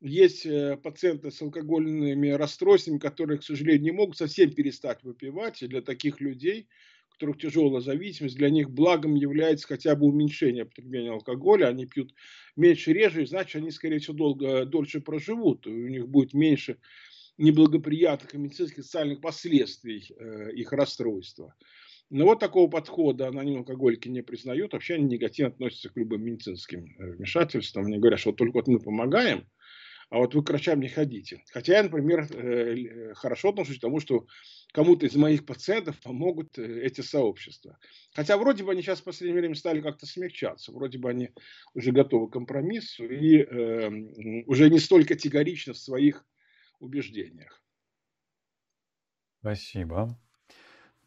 Есть 0.00 0.46
э, 0.46 0.78
пациенты 0.82 1.30
с 1.30 1.42
алкогольными 1.42 2.30
расстройствами, 2.30 2.96
которые, 2.96 3.40
к 3.40 3.44
сожалению, 3.44 3.82
не 3.82 3.90
могут 3.90 4.16
совсем 4.16 4.50
перестать 4.54 5.02
выпивать. 5.02 5.62
И 5.62 5.66
для 5.66 5.82
таких 5.82 6.22
людей 6.22 6.66
которых 7.14 7.38
тяжелая 7.38 7.80
зависимость, 7.80 8.36
для 8.36 8.50
них 8.50 8.70
благом 8.70 9.14
является 9.14 9.66
хотя 9.66 9.96
бы 9.96 10.06
уменьшение 10.06 10.64
потребления 10.64 11.10
алкоголя. 11.10 11.68
Они 11.68 11.86
пьют 11.86 12.14
меньше, 12.56 12.92
реже, 12.92 13.22
и 13.22 13.26
значит, 13.26 13.56
они, 13.56 13.70
скорее 13.70 13.98
всего, 13.98 14.16
долго, 14.16 14.64
дольше 14.66 15.00
проживут. 15.00 15.66
И 15.66 15.70
у 15.70 15.88
них 15.88 16.08
будет 16.08 16.34
меньше 16.34 16.78
неблагоприятных 17.38 18.34
и 18.34 18.38
медицинских 18.38 18.84
социальных 18.84 19.20
последствий 19.20 20.04
э, 20.16 20.52
их 20.52 20.72
расстройства. 20.72 21.54
Но 22.10 22.26
вот 22.26 22.38
такого 22.38 22.70
подхода 22.70 23.28
анонимные 23.28 23.60
алкоголики 23.60 24.08
не 24.08 24.22
признают. 24.22 24.72
Вообще 24.72 24.94
они 24.94 25.04
негативно 25.04 25.52
относятся 25.52 25.88
к 25.88 25.96
любым 25.96 26.22
медицинским 26.22 26.84
э, 26.98 27.12
вмешательствам. 27.12 27.86
Они 27.86 27.98
говорят, 27.98 28.20
что 28.20 28.32
только 28.32 28.58
вот 28.58 28.68
мы 28.68 28.78
помогаем, 28.78 29.48
а 30.14 30.18
вот 30.18 30.32
вы 30.32 30.44
к 30.44 30.48
врачам 30.48 30.78
не 30.78 30.88
ходите. 30.88 31.42
Хотя 31.52 31.78
я, 31.78 31.82
например, 31.82 32.28
э, 32.30 33.14
хорошо 33.14 33.48
отношусь 33.48 33.78
к 33.78 33.80
тому, 33.80 33.98
что 33.98 34.28
кому-то 34.72 35.06
из 35.06 35.16
моих 35.16 35.44
пациентов 35.44 36.00
помогут 36.00 36.56
э, 36.56 36.82
эти 36.84 37.00
сообщества. 37.00 37.78
Хотя 38.12 38.38
вроде 38.38 38.62
бы 38.62 38.70
они 38.70 38.80
сейчас 38.80 39.00
в 39.00 39.04
последнее 39.04 39.40
время 39.40 39.56
стали 39.56 39.80
как-то 39.80 40.06
смягчаться. 40.06 40.70
Вроде 40.70 40.98
бы 40.98 41.10
они 41.10 41.30
уже 41.74 41.90
готовы 41.90 42.28
к 42.28 42.32
компромиссу 42.32 43.06
и 43.06 43.38
э, 43.38 43.90
уже 44.46 44.70
не 44.70 44.78
столь 44.78 45.04
категоричны 45.04 45.72
в 45.72 45.78
своих 45.78 46.24
убеждениях. 46.78 47.60
Спасибо. 49.40 50.16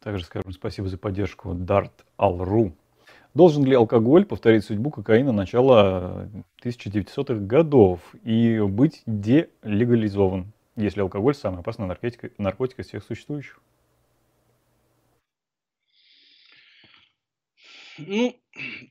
Также 0.00 0.26
скажем 0.26 0.52
спасибо 0.52 0.86
за 0.88 0.98
поддержку 0.98 1.54
Dart 1.54 2.04
Alru. 2.18 2.74
Должен 3.34 3.64
ли 3.64 3.74
алкоголь 3.74 4.24
повторить 4.24 4.64
судьбу 4.64 4.90
кокаина 4.90 5.32
начала 5.32 6.28
1900-х 6.62 7.34
годов 7.46 8.00
и 8.24 8.60
быть 8.60 9.02
делегализован? 9.06 10.52
если 10.78 11.00
алкоголь 11.00 11.34
самая 11.34 11.60
опасная 11.60 11.86
наркотика, 11.86 12.30
наркотика 12.38 12.82
из 12.82 12.88
всех 12.88 13.04
существующих? 13.04 13.60
Ну, 17.98 18.40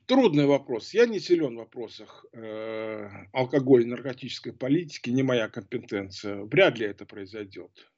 трудный 0.04 0.44
вопрос. 0.44 0.92
Я 0.92 1.06
не 1.06 1.18
силен 1.18 1.54
в 1.54 1.60
вопросах 1.60 2.26
э, 2.34 3.08
алкоголя 3.32 3.84
и 3.84 3.86
наркотической 3.86 4.52
политики, 4.52 5.08
не 5.08 5.22
моя 5.22 5.48
компетенция. 5.48 6.42
Вряд 6.44 6.78
ли 6.78 6.86
это 6.86 7.06
произойдет. 7.06 7.90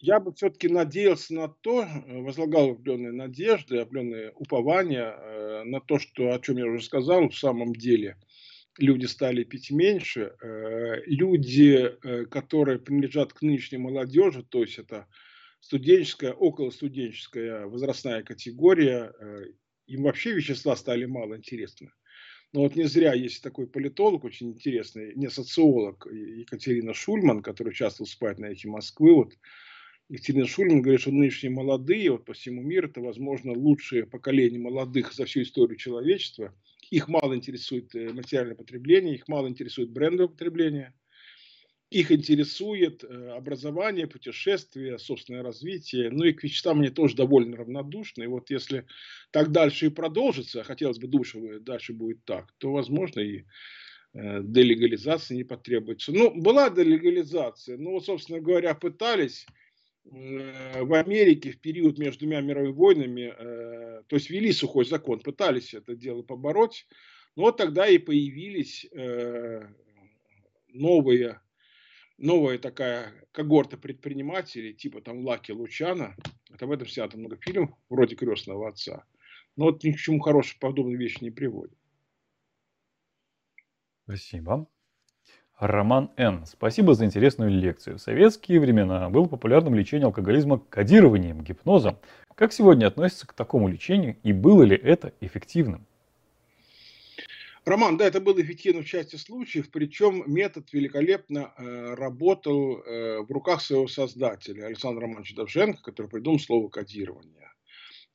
Я 0.00 0.18
бы 0.18 0.32
все-таки 0.32 0.68
надеялся 0.68 1.34
на 1.34 1.48
то, 1.48 1.84
э, 1.84 2.20
возлагал 2.20 2.72
определенные 2.72 3.12
надежды, 3.12 3.78
определенные 3.78 4.32
упования 4.32 5.12
э, 5.12 5.62
на 5.64 5.80
то, 5.80 6.00
что, 6.00 6.32
о 6.32 6.40
чем 6.40 6.56
я 6.56 6.66
уже 6.66 6.82
сказал, 6.82 7.28
в 7.28 7.36
самом 7.36 7.74
деле– 7.74 8.16
люди 8.78 9.06
стали 9.06 9.42
пить 9.42 9.72
меньше, 9.72 10.36
э, 10.40 11.02
люди, 11.06 11.96
которые 12.30 12.78
принадлежат 12.78 13.32
к 13.32 13.42
нынешней 13.42 13.78
молодежи, 13.78 14.44
то 14.44 14.62
есть 14.62 14.78
это 14.78 15.08
студенческая, 15.58 16.32
околостуденческая 16.32 17.66
возрастная 17.66 18.22
категория, 18.22 19.12
им 19.88 20.04
вообще 20.04 20.32
вещества 20.32 20.76
стали 20.76 21.06
мало 21.06 21.36
интересны. 21.36 21.90
Но 22.52 22.60
вот 22.60 22.76
не 22.76 22.84
зря 22.84 23.14
есть 23.14 23.42
такой 23.42 23.66
политолог 23.66 24.22
очень 24.22 24.50
интересный, 24.50 25.12
не 25.16 25.28
социолог, 25.28 26.06
Екатерина 26.06 26.94
Шульман, 26.94 27.42
который 27.42 27.74
часто 27.74 28.04
выступает 28.04 28.38
на 28.38 28.46
эти 28.46 28.68
Москвы. 28.68 29.12
Вот 29.12 29.32
Екатерина 30.08 30.46
Шульман 30.46 30.82
говорит, 30.82 31.00
что 31.00 31.10
нынешние 31.10 31.52
молодые, 31.52 32.10
вот 32.10 32.24
по 32.24 32.32
всему 32.32 32.62
миру, 32.62 32.88
это, 32.88 33.00
возможно, 33.00 33.52
лучшее 33.52 34.06
поколение 34.06 34.60
молодых 34.60 35.12
за 35.12 35.24
всю 35.26 35.42
историю 35.42 35.76
человечества– 35.76 36.54
их 36.90 37.08
мало 37.08 37.34
интересует 37.34 37.94
э, 37.94 38.12
материальное 38.12 38.54
потребление, 38.54 39.14
их 39.14 39.28
мало 39.28 39.48
интересует 39.48 39.90
брендовое 39.90 40.28
потребление. 40.28 40.94
Их 41.90 42.12
интересует 42.12 43.02
э, 43.02 43.30
образование, 43.30 44.06
путешествие, 44.06 44.98
собственное 44.98 45.42
развитие. 45.42 46.10
Ну 46.10 46.24
и 46.24 46.32
к 46.32 46.42
веществам 46.42 46.80
они 46.80 46.90
тоже 46.90 47.16
довольно 47.16 47.56
равнодушны. 47.56 48.24
И 48.24 48.26
вот 48.26 48.50
если 48.50 48.86
так 49.30 49.52
дальше 49.52 49.86
и 49.86 49.90
продолжится, 49.90 50.64
хотелось 50.64 50.98
бы 50.98 51.08
думать, 51.08 51.28
что 51.28 51.60
дальше 51.60 51.92
будет 51.92 52.24
так, 52.24 52.52
то, 52.58 52.72
возможно, 52.72 53.20
и 53.20 53.44
э, 54.14 54.42
делегализация 54.42 55.36
не 55.36 55.44
потребуется. 55.44 56.12
Ну, 56.12 56.30
была 56.34 56.70
делегализация, 56.70 57.76
но, 57.76 58.00
собственно 58.00 58.40
говоря, 58.40 58.74
пытались 58.74 59.46
в 60.10 60.94
Америке 60.94 61.52
в 61.52 61.60
период 61.60 61.98
между 61.98 62.20
двумя 62.20 62.40
мировыми 62.40 62.72
войнами, 62.72 63.34
э, 63.36 64.02
то 64.06 64.16
есть 64.16 64.30
ввели 64.30 64.52
сухой 64.52 64.84
закон, 64.84 65.20
пытались 65.20 65.74
это 65.74 65.94
дело 65.94 66.22
побороть, 66.22 66.86
но 67.36 67.52
тогда 67.52 67.86
и 67.86 67.98
появились 67.98 68.86
э, 68.90 69.68
новые, 70.68 71.40
новая 72.16 72.58
такая 72.58 73.12
когорта 73.32 73.76
предпринимателей, 73.76 74.72
типа 74.72 75.02
там 75.02 75.26
Лаки 75.26 75.52
Лучана, 75.52 76.16
это 76.50 76.66
в 76.66 76.72
этом 76.72 76.88
снято 76.88 77.18
много 77.18 77.36
фильмов, 77.36 77.70
вроде 77.90 78.16
«Крестного 78.16 78.68
отца», 78.68 79.04
но 79.56 79.66
вот 79.66 79.84
ни 79.84 79.92
к 79.92 79.98
чему 79.98 80.20
хорошему 80.20 80.60
подобные 80.60 80.96
вещи 80.96 81.22
не 81.22 81.30
приводит. 81.30 81.76
Спасибо. 84.04 84.70
Роман 85.58 86.10
Н. 86.16 86.46
Спасибо 86.46 86.94
за 86.94 87.04
интересную 87.04 87.50
лекцию. 87.50 87.98
В 87.98 88.00
советские 88.00 88.60
времена 88.60 89.10
было 89.10 89.24
популярным 89.24 89.74
лечение 89.74 90.06
алкоголизма 90.06 90.60
кодированием, 90.70 91.42
гипнозом. 91.42 91.98
Как 92.36 92.52
сегодня 92.52 92.86
относится 92.86 93.26
к 93.26 93.32
такому 93.32 93.66
лечению 93.66 94.16
и 94.22 94.32
было 94.32 94.62
ли 94.62 94.76
это 94.76 95.12
эффективным? 95.20 95.84
Роман, 97.64 97.96
да, 97.96 98.06
это 98.06 98.20
был 98.20 98.40
эффективным 98.40 98.84
в 98.84 98.86
части 98.86 99.16
случаев, 99.16 99.68
причем 99.70 100.22
метод 100.26 100.72
великолепно 100.72 101.52
э, 101.58 101.94
работал 101.94 102.78
э, 102.78 103.20
в 103.20 103.30
руках 103.30 103.60
своего 103.60 103.88
создателя 103.88 104.66
Александра 104.66 105.02
Романовича 105.02 105.34
Довженко, 105.34 105.82
который 105.82 106.06
придумал 106.06 106.38
слово 106.38 106.68
кодирование. 106.68 107.47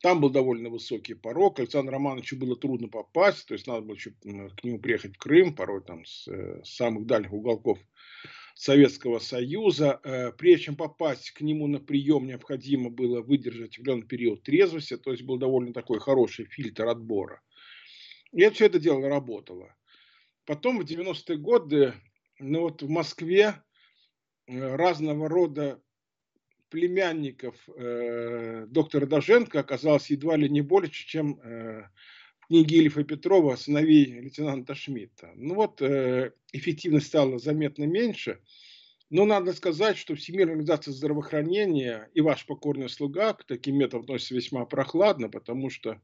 Там 0.03 0.19
был 0.19 0.29
довольно 0.29 0.69
высокий 0.69 1.13
порог, 1.13 1.59
Александру 1.59 1.93
Романовичу 1.93 2.35
было 2.35 2.57
трудно 2.57 2.89
попасть, 2.89 3.47
то 3.47 3.53
есть 3.53 3.67
надо 3.67 3.83
было 3.83 3.95
еще 3.95 4.11
к 4.11 4.25
нему 4.25 4.77
приехать 4.77 5.15
в 5.15 5.17
Крым, 5.17 5.55
порой 5.55 5.81
там 5.81 6.03
с, 6.03 6.27
э, 6.27 6.61
с 6.61 6.75
самых 6.75 7.05
дальних 7.05 7.31
уголков 7.31 7.79
Советского 8.53 9.19
Союза. 9.19 10.01
Э, 10.03 10.33
прежде 10.33 10.65
чем 10.65 10.75
попасть 10.75 11.31
к 11.31 11.39
нему 11.39 11.67
на 11.67 11.79
прием, 11.79 12.27
необходимо 12.27 12.89
было 12.89 13.21
выдержать 13.21 13.77
определенный 13.77 14.05
период 14.05 14.43
трезвости, 14.43 14.97
то 14.97 15.11
есть 15.11 15.23
был 15.23 15.37
довольно 15.37 15.71
такой 15.71 16.01
хороший 16.01 16.47
фильтр 16.47 16.85
отбора. 16.85 17.41
И 18.33 18.45
все 18.49 18.65
это 18.65 18.79
дело 18.79 19.07
работало. 19.07 19.73
Потом 20.43 20.79
в 20.79 20.83
90-е 20.83 21.37
годы, 21.37 21.93
ну 22.39 22.59
вот 22.63 22.81
в 22.81 22.89
Москве 22.89 23.63
э, 24.47 24.75
разного 24.75 25.29
рода 25.29 25.81
племянников 26.73 27.53
э, 27.77 28.65
доктора 28.67 29.05
Доженко 29.05 29.59
оказалось 29.59 30.09
едва 30.09 30.35
ли 30.35 30.49
не 30.49 30.61
больше, 30.61 31.05
чем 31.05 31.39
э, 31.43 31.83
книги 32.47 32.73
Ильфа 32.77 33.03
Петрова 33.03 33.55
«Сыновей 33.55 34.19
лейтенанта 34.21 34.73
Шмидта». 34.73 35.29
Ну 35.35 35.53
вот, 35.53 35.83
э, 35.83 36.31
эффективность 36.51 37.05
стала 37.05 37.37
заметно 37.37 37.83
меньше, 37.83 38.39
но 39.11 39.25
надо 39.25 39.53
сказать, 39.53 39.99
что 39.99 40.15
Всемирная 40.15 40.53
организация 40.53 40.93
здравоохранения 40.93 42.09
и 42.15 42.21
ваш 42.21 42.47
покорный 42.47 42.89
слуга 42.89 43.33
к 43.33 43.43
таким 43.43 43.77
методам 43.77 44.01
относятся 44.05 44.33
весьма 44.33 44.65
прохладно, 44.65 45.29
потому 45.29 45.69
что 45.69 46.01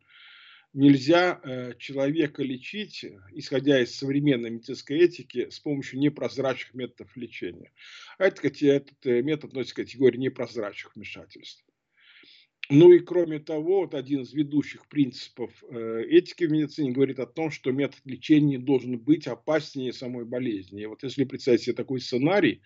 нельзя 0.74 1.40
э, 1.44 1.74
человека 1.78 2.44
лечить, 2.44 3.06
исходя 3.32 3.82
из 3.82 3.96
современной 3.96 4.52
медицинской 4.52 5.00
этики, 5.00 5.50
с 5.50 5.60
помощью 5.60 6.00
непрозрачных 6.00 6.74
методов 6.76 7.16
лечения. 7.18 7.72
А 8.18 8.26
это, 8.26 8.48
этот 8.48 9.06
э, 9.06 9.22
метод 9.22 9.52
относится 9.52 9.76
к 9.76 9.78
категории 9.78 10.18
непрозрачных 10.18 10.96
вмешательств. 10.96 11.64
Ну 12.72 12.94
и 12.94 13.00
кроме 13.00 13.40
того, 13.40 13.82
вот 13.82 13.96
один 13.96 14.22
из 14.22 14.32
ведущих 14.32 14.88
принципов 14.88 15.52
э, 15.72 16.04
этики 16.08 16.44
в 16.44 16.52
медицине 16.52 16.92
говорит 16.92 17.20
о 17.20 17.26
том, 17.26 17.50
что 17.50 17.72
метод 17.72 18.02
лечения 18.06 18.60
должен 18.60 19.00
быть 19.00 19.26
опаснее 19.26 19.92
самой 19.92 20.26
болезни. 20.26 20.84
И 20.84 20.86
вот 20.86 21.02
если 21.02 21.24
представить 21.24 21.64
себе 21.64 21.76
такой 21.76 22.00
сценарий, 22.00 22.62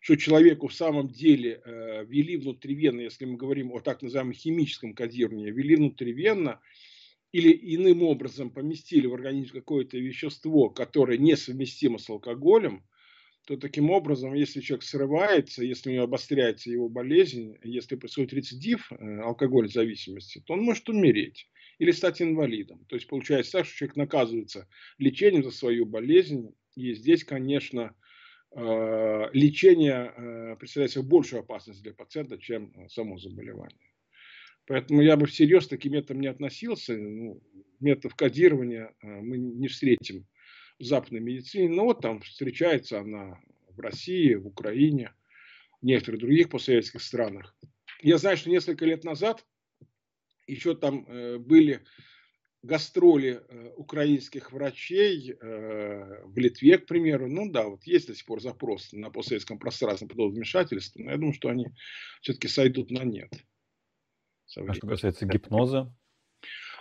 что 0.00 0.16
человеку 0.16 0.68
в 0.68 0.74
самом 0.74 1.08
деле 1.08 1.60
ввели 2.06 2.36
внутривенно, 2.36 3.00
если 3.00 3.24
мы 3.24 3.36
говорим 3.36 3.72
о 3.72 3.80
так 3.80 4.00
называемом 4.00 4.32
химическом 4.32 4.94
кодировании, 4.94 5.50
ввели 5.50 5.74
внутривенно 5.74 6.60
или 7.32 7.52
иным 7.76 8.02
образом 8.02 8.50
поместили 8.50 9.06
в 9.06 9.14
организм 9.14 9.52
какое-то 9.52 9.98
вещество, 9.98 10.70
которое 10.70 11.18
несовместимо 11.18 11.98
с 11.98 12.08
алкоголем, 12.08 12.84
то 13.46 13.56
таким 13.56 13.90
образом, 13.90 14.34
если 14.34 14.60
человек 14.60 14.84
срывается, 14.84 15.64
если 15.64 15.88
у 15.88 15.92
него 15.94 16.04
обостряется 16.04 16.70
его 16.70 16.90
болезнь, 16.90 17.56
если 17.62 17.96
происходит 17.96 18.34
рецидив 18.34 18.92
э, 18.92 19.20
алкоголь 19.20 19.70
зависимости, 19.70 20.42
то 20.44 20.52
он 20.52 20.60
может 20.60 20.86
умереть 20.90 21.48
или 21.78 21.90
стать 21.92 22.20
инвалидом. 22.20 22.84
То 22.88 22.96
есть 22.96 23.08
получается 23.08 23.52
так, 23.52 23.66
что 23.66 23.76
человек 23.76 23.96
наказывается 23.96 24.68
лечением 24.98 25.44
за 25.44 25.50
свою 25.50 25.86
болезнь. 25.86 26.54
И 26.76 26.92
здесь, 26.92 27.24
конечно, 27.24 27.94
э, 28.54 29.28
лечение 29.32 30.12
э, 30.14 30.56
представляет 30.56 30.92
собой 30.92 31.08
большую 31.08 31.40
опасность 31.40 31.82
для 31.82 31.94
пациента, 31.94 32.36
чем 32.36 32.74
само 32.90 33.18
заболевание. 33.18 33.78
Поэтому 34.68 35.00
я 35.00 35.16
бы 35.16 35.26
всерьез 35.26 35.66
к 35.66 35.70
таким 35.70 35.94
методам 35.94 36.20
не 36.20 36.26
относился. 36.26 36.94
Ну, 36.94 37.42
методов 37.80 38.14
кодирования 38.14 38.94
э, 39.02 39.06
мы 39.06 39.38
не 39.38 39.66
встретим 39.66 40.26
в 40.78 40.84
западной 40.84 41.20
медицине. 41.20 41.70
Но 41.70 41.84
вот 41.84 42.02
там 42.02 42.20
встречается 42.20 43.00
она 43.00 43.40
в 43.70 43.80
России, 43.80 44.34
в 44.34 44.46
Украине, 44.46 45.14
в 45.80 45.86
некоторых 45.86 46.20
других 46.20 46.50
постсоветских 46.50 47.02
странах. 47.02 47.56
Я 48.02 48.18
знаю, 48.18 48.36
что 48.36 48.50
несколько 48.50 48.84
лет 48.84 49.04
назад 49.04 49.46
еще 50.46 50.76
там 50.76 51.06
э, 51.08 51.38
были 51.38 51.82
гастроли 52.62 53.40
э, 53.48 53.72
украинских 53.74 54.52
врачей 54.52 55.34
в 55.40 56.36
Литве, 56.36 56.76
к 56.76 56.86
примеру. 56.86 57.26
Ну 57.26 57.50
да, 57.50 57.68
вот 57.68 57.84
есть 57.84 58.08
до 58.08 58.14
сих 58.14 58.26
пор 58.26 58.42
запрос 58.42 58.92
на 58.92 59.10
постсоветском 59.10 59.58
пространстве 59.58 60.08
подобного 60.08 60.34
вмешательства, 60.34 61.02
но 61.02 61.12
я 61.12 61.16
думаю, 61.16 61.32
что 61.32 61.48
они 61.48 61.68
все-таки 62.20 62.48
сойдут 62.48 62.90
на 62.90 63.04
нет. 63.04 63.32
А 64.56 64.72
что 64.72 64.86
касается 64.86 65.26
гипноза? 65.26 65.94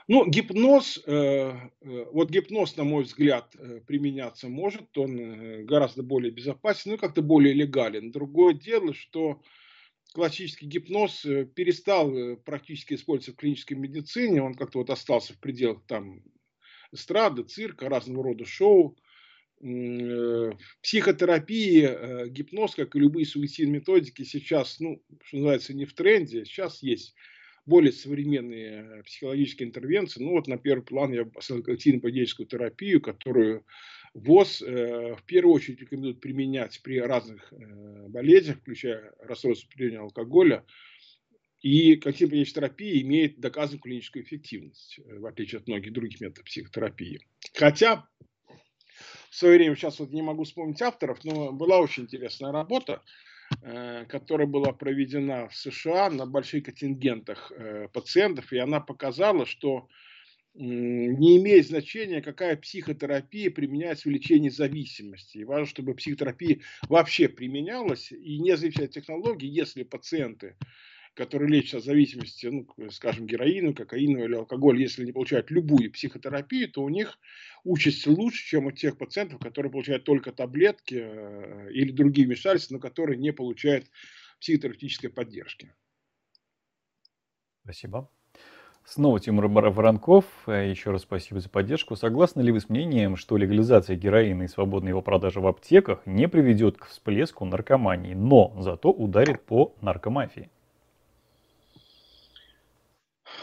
Ну, 0.10 0.26
гипноз, 0.26 1.04
э, 1.06 1.12
э, 1.12 2.06
вот 2.14 2.30
гипноз, 2.30 2.78
на 2.78 2.86
мой 2.86 3.04
взгляд, 3.04 3.54
э, 3.58 3.82
применяться 3.86 4.48
может, 4.48 4.98
он 4.98 5.66
гораздо 5.66 6.02
более 6.02 6.32
безопасен, 6.32 6.92
ну, 6.92 6.98
как-то 6.98 7.22
более 7.22 7.54
легален. 7.54 8.12
Другое 8.12 8.54
дело, 8.54 8.94
что 8.94 9.42
классический 10.14 10.66
гипноз 10.66 11.24
перестал 11.56 12.38
практически 12.38 12.94
использоваться 12.94 13.34
в 13.34 13.36
клинической 13.36 13.76
медицине, 13.76 14.42
он 14.42 14.56
как-то 14.56 14.80
вот 14.80 14.90
остался 14.90 15.34
в 15.34 15.40
пределах 15.40 15.86
там 15.88 16.24
эстрады, 16.94 17.44
цирка, 17.44 17.90
разного 17.90 18.24
рода 18.24 18.46
шоу. 18.46 18.98
В 19.60 20.56
психотерапии 20.84 22.30
гипноз, 22.30 22.76
как 22.76 22.96
и 22.96 23.00
любые 23.00 23.26
суицидные 23.26 23.80
методики, 23.80 24.24
сейчас, 24.24 24.80
ну, 24.80 25.04
что 25.24 25.38
называется, 25.38 25.74
не 25.74 25.86
в 25.86 25.94
тренде, 25.94 26.46
сейчас 26.46 26.82
есть 26.82 27.16
более 27.68 27.92
современные 27.92 28.82
э, 28.82 29.04
психологические 29.04 29.68
интервенции. 29.68 30.24
Ну 30.24 30.32
вот 30.32 30.48
на 30.48 30.58
первый 30.58 30.84
план 30.84 31.12
я 31.14 31.26
поставил 31.26 31.64
когнитивно-поведенческую 31.64 32.46
терапию, 32.46 33.02
которую 33.02 33.66
ВОЗ 34.14 34.62
э, 34.62 35.16
в 35.16 35.24
первую 35.26 35.54
очередь 35.54 35.82
рекомендует 35.82 36.22
применять 36.22 36.82
при 36.82 37.00
разных 37.00 37.54
э, 37.54 38.08
болезнях, 38.08 38.58
включая 38.58 39.14
расстройство 39.20 39.68
потребления 39.70 40.00
алкоголя. 40.00 40.66
И 41.62 41.96
когнитивно-поведенческая 41.96 42.54
терапия 42.54 43.02
имеет 43.02 43.40
доказанную 43.40 43.82
клиническую 43.82 44.24
эффективность, 44.24 45.00
э, 45.00 45.20
в 45.20 45.26
отличие 45.26 45.60
от 45.60 45.68
многих 45.68 45.92
других 45.92 46.22
методов 46.22 46.46
психотерапии. 46.46 47.20
Хотя 47.54 48.08
в 49.30 49.36
свое 49.36 49.58
время, 49.58 49.76
сейчас 49.76 50.00
вот 50.00 50.12
не 50.12 50.22
могу 50.22 50.46
вспомнить 50.46 50.82
авторов, 50.82 51.24
но 51.24 51.52
была 51.52 51.80
очень 51.80 52.04
интересная 52.04 52.52
работа, 52.52 53.04
которая 54.08 54.48
была 54.48 54.74
проведена 54.74 55.48
в 55.48 55.56
США 55.56 56.10
на 56.10 56.26
больших 56.26 56.66
контингентах 56.66 57.52
э, 57.52 57.88
пациентов, 57.94 58.52
и 58.52 58.58
она 58.58 58.80
показала, 58.80 59.46
что 59.46 59.88
не 60.54 61.38
имеет 61.38 61.68
значения, 61.68 62.22
какая 62.22 62.58
психотерапия 62.58 63.52
применяется 63.52 64.10
в 64.10 64.12
лечении 64.12 64.50
зависимости. 64.50 65.38
И 65.38 65.44
важно, 65.44 65.68
чтобы 65.68 65.94
психотерапия 65.94 66.62
вообще 66.90 67.30
применялась, 67.30 68.12
и 68.12 68.40
не 68.40 68.58
зависит 68.58 68.82
от 68.82 68.92
технологий, 68.92 69.48
если 69.48 69.84
пациенты 69.84 70.56
которые 71.18 71.50
лечат 71.50 71.80
от 71.80 71.84
зависимости, 71.84 72.46
ну, 72.46 72.68
скажем, 72.92 73.26
героину, 73.26 73.74
кокаину 73.74 74.24
или 74.24 74.36
алкоголь, 74.36 74.80
если 74.80 75.02
они 75.02 75.12
получают 75.12 75.50
любую 75.50 75.92
психотерапию, 75.92 76.72
то 76.72 76.84
у 76.84 76.90
них 76.90 77.18
участь 77.64 78.06
лучше, 78.06 78.46
чем 78.46 78.68
у 78.68 78.72
тех 78.72 78.98
пациентов, 78.98 79.40
которые 79.40 79.72
получают 79.72 80.04
только 80.04 80.32
таблетки 80.32 81.02
э, 81.02 81.72
или 81.72 81.92
другие 81.92 82.28
вмешательства, 82.28 82.76
но 82.76 82.80
которые 82.80 83.18
не 83.18 83.34
получают 83.34 83.88
психотерапевтической 84.40 85.10
поддержки. 85.10 85.74
Спасибо. 87.64 88.10
Снова 88.86 89.20
Тимур 89.20 89.48
Воронков. 89.48 90.26
Еще 90.46 90.92
раз 90.92 91.02
спасибо 91.02 91.40
за 91.40 91.50
поддержку. 91.50 91.96
Согласны 91.96 92.42
ли 92.42 92.52
вы 92.52 92.62
с 92.62 92.70
мнением, 92.70 93.18
что 93.18 93.38
легализация 93.38 93.98
героина 93.98 94.44
и 94.44 94.48
свободная 94.48 94.92
его 94.92 95.02
продажа 95.02 95.42
в 95.42 95.48
аптеках 95.48 96.06
не 96.06 96.30
приведет 96.30 96.78
к 96.78 96.86
всплеску 96.86 97.44
наркомании, 97.44 98.14
но 98.14 98.56
зато 98.60 98.92
ударит 98.92 99.42
по 99.42 99.76
наркомафии? 99.82 100.52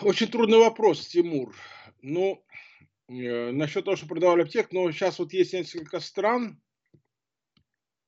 Очень 0.03 0.27
трудный 0.27 0.59
вопрос, 0.59 1.07
Тимур. 1.07 1.55
Ну, 2.03 2.45
э, 3.09 3.51
насчет 3.53 3.85
того, 3.85 3.97
что 3.97 4.07
продавали 4.07 4.43
аптек, 4.43 4.73
но 4.73 4.91
сейчас 4.91 5.19
вот 5.19 5.33
есть 5.33 5.53
несколько 5.53 6.01
стран, 6.01 6.61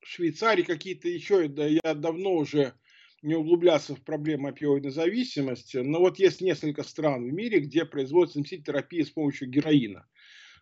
Швейцарии 0.02 0.62
какие-то 0.62 1.08
еще, 1.08 1.48
да 1.48 1.66
я 1.66 1.94
давно 1.94 2.34
уже 2.34 2.74
не 3.22 3.34
углублялся 3.34 3.94
в 3.94 4.04
проблему 4.04 4.48
опиоидной 4.48 4.90
зависимости, 4.90 5.78
но 5.78 5.98
вот 6.00 6.18
есть 6.18 6.40
несколько 6.40 6.82
стран 6.84 7.24
в 7.24 7.32
мире, 7.32 7.60
где 7.60 7.84
производится 7.84 8.40
терапия 8.42 9.04
с 9.04 9.10
помощью 9.10 9.48
героина 9.48 10.06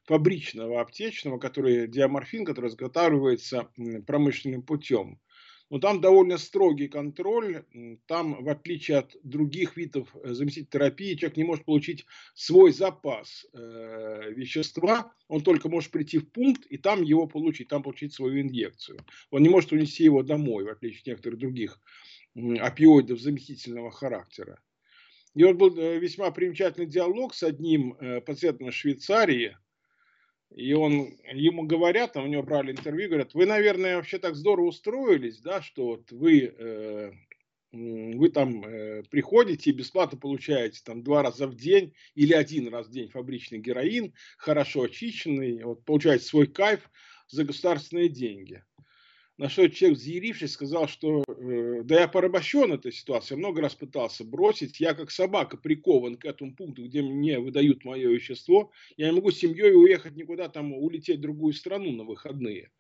фабричного, 0.05 0.81
аптечного, 0.81 1.39
который 1.39 1.89
диаморфин, 1.89 2.45
который 2.45 2.69
изготавливается 2.69 3.71
промышленным 4.07 4.63
путем. 4.63 5.21
Но 5.75 5.81
там 5.81 6.01
довольно 6.01 6.39
строгий 6.39 6.87
контроль. 6.87 7.65
Там, 8.07 8.45
в 8.45 8.49
отличие 8.49 8.99
от 8.99 9.17
других 9.25 9.77
видов 9.77 10.07
э, 10.23 10.33
заместительной 10.33 10.71
терапии, 10.71 11.17
человек 11.17 11.37
не 11.37 11.43
может 11.43 11.65
получить 11.65 12.07
свой 12.33 12.71
запас 12.71 13.45
э, 13.53 14.31
вещества. 14.31 15.13
Он 15.27 15.43
только 15.43 15.69
может 15.69 15.91
прийти 15.91 16.19
в 16.19 16.31
пункт 16.31 16.65
и 16.67 16.79
там 16.79 17.03
его 17.03 17.27
получить, 17.27 17.67
там 17.67 17.83
получить 17.83 18.15
свою 18.15 18.41
инъекцию. 18.41 19.01
Он 19.33 19.43
не 19.43 19.49
может 19.49 19.73
унести 19.73 20.05
его 20.05 20.23
домой, 20.23 20.63
в 20.63 20.69
отличие 20.69 21.01
от 21.01 21.07
некоторых 21.09 21.41
других 21.41 21.81
опиоидов 22.37 23.21
заместительного 23.21 23.91
характера. 23.91 24.61
И 25.35 25.43
вот 25.43 25.57
был 25.57 25.77
э, 25.77 25.99
весьма 25.99 26.31
примечательный 26.31 26.87
диалог 26.87 27.35
с 27.35 27.43
одним 27.43 27.95
э, 27.95 28.21
пациентом 28.21 28.69
из 28.69 28.75
Швейцарии, 28.75 29.57
и 30.55 30.73
он, 30.73 31.17
ему 31.33 31.65
говорят, 31.65 32.17
а 32.17 32.23
у 32.23 32.27
него 32.27 32.45
брали 32.45 32.71
интервью, 32.71 33.09
говорят, 33.09 33.35
вы, 33.35 33.45
наверное, 33.45 33.97
вообще 33.97 34.19
так 34.19 34.37
здорово 34.37 34.67
устроились, 34.67 35.41
да, 35.41 35.61
что 35.61 35.87
вот 35.87 36.13
вы, 36.13 36.55
э, 36.57 37.13
вы 37.73 38.29
там 38.29 38.65
э, 38.65 39.03
приходите 39.11 39.71
и 39.71 39.75
бесплатно 39.75 40.17
получаете 40.17 40.81
там 40.85 41.03
два 41.03 41.25
раза 41.25 41.49
в 41.49 41.57
день 41.57 41.93
или 42.15 42.33
один 42.35 42.69
раз 42.69 42.87
в 42.87 42.93
день 42.93 43.09
фабричный 43.09 43.59
героин, 43.59 44.15
хорошо 44.39 44.83
очищенный, 44.83 45.65
вот, 45.65 45.85
получаете 45.85 46.25
свой 46.25 46.47
кайф 46.47 46.89
за 47.29 47.43
государственные 47.43 48.09
деньги. 48.09 48.63
На 49.37 49.49
что 49.49 49.69
человек, 49.69 49.99
взъярившись, 49.99 50.53
сказал, 50.53 50.87
что 50.87 51.25
э, 51.27 51.83
да 51.83 52.03
я 52.03 52.09
порабощен 52.09 52.73
этой 52.73 52.93
ситуацией, 52.93 53.39
много 53.39 53.61
раз 53.61 53.75
пытался 53.75 54.25
бросить, 54.25 54.79
я 54.79 54.95
как 54.95 55.11
собака 55.11 55.57
прикован 55.57 56.17
к 56.17 56.25
этому 56.25 56.55
пункту, 56.55 56.85
где 56.85 57.03
мне 57.03 57.41
выдают 57.41 57.85
мое 57.85 58.11
вещество, 58.11 58.71
я 58.97 59.09
не 59.09 59.17
могу 59.17 59.33
с 59.33 59.39
семьей 59.39 59.75
уехать 59.75 60.15
никуда, 60.15 60.49
там 60.49 60.73
улететь 60.73 61.19
в 61.19 61.23
другую 61.23 61.53
страну 61.53 61.91
на 61.91 62.05
выходные. 62.05 62.71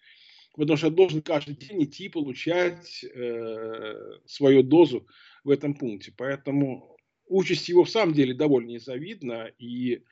Потому 0.56 0.76
что 0.76 0.86
я 0.86 0.92
должен 0.92 1.22
каждый 1.22 1.56
день 1.56 1.82
идти 1.82 2.08
получать 2.08 3.04
э, 3.04 4.18
свою 4.24 4.62
дозу 4.62 5.08
в 5.42 5.50
этом 5.50 5.74
пункте. 5.74 6.12
Поэтому 6.16 6.96
участь 7.26 7.68
его 7.68 7.82
в 7.82 7.90
самом 7.90 8.14
деле 8.14 8.32
довольно 8.32 8.70
незавидна. 8.70 9.50
И 9.58 10.04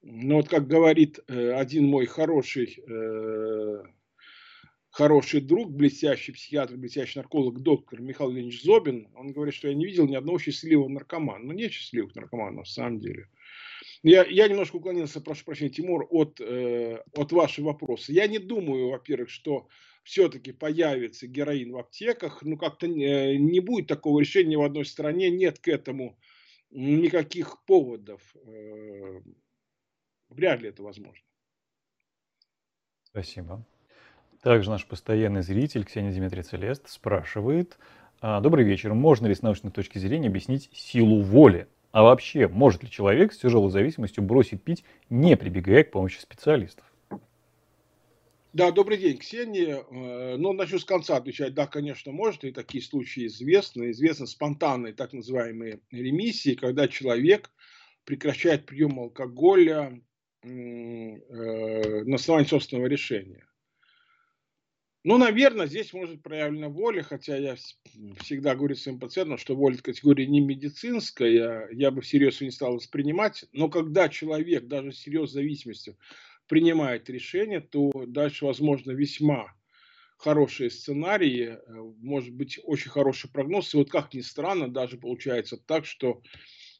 ну, 0.00 0.36
вот 0.36 0.48
как 0.48 0.66
говорит 0.66 1.20
э, 1.28 1.52
один 1.52 1.86
мой 1.86 2.06
хороший 2.06 2.82
э, 2.88 3.82
хороший 4.92 5.40
друг, 5.40 5.72
блестящий 5.72 6.32
психиатр, 6.32 6.76
блестящий 6.76 7.18
нарколог, 7.18 7.60
доктор 7.60 8.00
Михаил 8.00 8.30
Леонидович 8.30 8.62
Зобин, 8.62 9.08
он 9.16 9.32
говорит, 9.32 9.54
что 9.54 9.68
я 9.68 9.74
не 9.74 9.86
видел 9.86 10.06
ни 10.06 10.14
одного 10.14 10.38
счастливого 10.38 10.88
наркомана. 10.88 11.44
Ну, 11.44 11.52
нет 11.52 11.72
счастливых 11.72 12.14
наркоманов, 12.14 12.58
на 12.58 12.64
самом 12.64 13.00
деле. 13.00 13.28
Я, 14.02 14.24
я 14.24 14.48
немножко 14.48 14.76
уклонился, 14.76 15.20
прошу 15.20 15.44
прощения, 15.44 15.70
Тимур, 15.70 16.06
от, 16.10 16.40
э, 16.40 17.02
от 17.16 17.32
вашего 17.32 17.66
вопроса. 17.68 18.12
Я 18.12 18.26
не 18.26 18.38
думаю, 18.38 18.90
во-первых, 18.90 19.30
что 19.30 19.66
все-таки 20.04 20.52
появится 20.52 21.26
героин 21.26 21.72
в 21.72 21.78
аптеках. 21.78 22.42
Ну, 22.42 22.58
как-то 22.58 22.86
не, 22.86 23.38
не 23.38 23.60
будет 23.60 23.86
такого 23.86 24.20
решения 24.20 24.58
в 24.58 24.62
одной 24.62 24.84
стране, 24.84 25.30
нет 25.30 25.58
к 25.58 25.68
этому 25.68 26.18
никаких 26.70 27.64
поводов. 27.64 28.20
Э, 28.44 29.20
вряд 30.28 30.60
ли 30.60 30.68
это 30.68 30.82
возможно. 30.82 31.24
Спасибо. 33.04 33.64
Также 34.42 34.70
наш 34.70 34.84
постоянный 34.86 35.42
зритель 35.42 35.84
Ксения 35.84 36.12
Дмитрий 36.12 36.42
Целест 36.42 36.90
спрашивает, 36.90 37.78
«А, 38.20 38.40
добрый 38.40 38.64
вечер, 38.64 38.92
можно 38.92 39.28
ли 39.28 39.36
с 39.36 39.42
научной 39.42 39.70
точки 39.70 39.98
зрения 39.98 40.26
объяснить 40.26 40.68
силу 40.72 41.22
воли? 41.22 41.68
А 41.92 42.02
вообще, 42.02 42.48
может 42.48 42.82
ли 42.82 42.90
человек 42.90 43.32
с 43.32 43.38
тяжелой 43.38 43.70
зависимостью 43.70 44.24
бросить 44.24 44.60
пить, 44.64 44.84
не 45.08 45.36
прибегая 45.36 45.84
к 45.84 45.92
помощи 45.92 46.18
специалистов? 46.18 46.84
Да, 48.52 48.72
добрый 48.72 48.98
день, 48.98 49.16
Ксения. 49.16 49.76
Э, 49.76 50.36
ну, 50.36 50.52
начну 50.52 50.80
с 50.80 50.84
конца 50.84 51.16
отвечать. 51.16 51.54
Да, 51.54 51.68
конечно, 51.68 52.10
может, 52.10 52.42
и 52.42 52.50
такие 52.50 52.82
случаи 52.82 53.26
известны. 53.26 53.92
Известны 53.92 54.26
спонтанные 54.26 54.92
так 54.92 55.12
называемые 55.12 55.78
ремиссии, 55.92 56.54
когда 56.54 56.88
человек 56.88 57.50
прекращает 58.04 58.66
прием 58.66 58.98
алкоголя 58.98 60.00
э, 60.42 60.48
на 60.48 62.16
основании 62.16 62.48
собственного 62.48 62.88
решения. 62.88 63.46
Ну, 65.04 65.18
наверное, 65.18 65.66
здесь 65.66 65.92
может 65.92 66.22
проявлена 66.22 66.68
воля, 66.68 67.02
хотя 67.02 67.36
я 67.36 67.56
всегда 68.20 68.54
говорю 68.54 68.76
своим 68.76 69.00
пациентам, 69.00 69.36
что 69.36 69.56
воля 69.56 69.76
категория 69.78 70.26
не 70.26 70.40
медицинская, 70.40 71.68
я 71.72 71.90
бы 71.90 72.02
всерьез 72.02 72.40
не 72.40 72.52
стал 72.52 72.74
воспринимать, 72.74 73.44
но 73.52 73.68
когда 73.68 74.08
человек 74.08 74.66
даже 74.68 74.92
с 74.92 75.00
серьезной 75.00 75.42
зависимостью 75.42 75.96
принимает 76.46 77.10
решение, 77.10 77.60
то 77.60 77.90
дальше 78.06 78.44
возможно 78.44 78.92
весьма 78.92 79.52
хорошие 80.18 80.70
сценарии, 80.70 81.58
э, 81.58 81.58
может 82.00 82.32
быть 82.32 82.60
очень 82.62 82.90
хороший 82.90 83.28
прогноз. 83.28 83.74
И 83.74 83.76
вот 83.76 83.90
как 83.90 84.14
ни 84.14 84.20
странно, 84.20 84.68
даже 84.68 84.98
получается 84.98 85.56
так, 85.56 85.84
что 85.84 86.22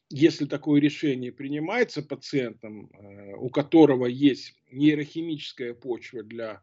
если 0.09 0.45
такое 0.45 0.79
решение 0.79 1.33
принимается 1.33 2.01
пациентом, 2.01 2.89
э, 2.89 3.33
у 3.35 3.49
которого 3.49 4.05
есть 4.05 4.55
нейрохимическая 4.71 5.73
почва 5.73 6.23
для 6.23 6.61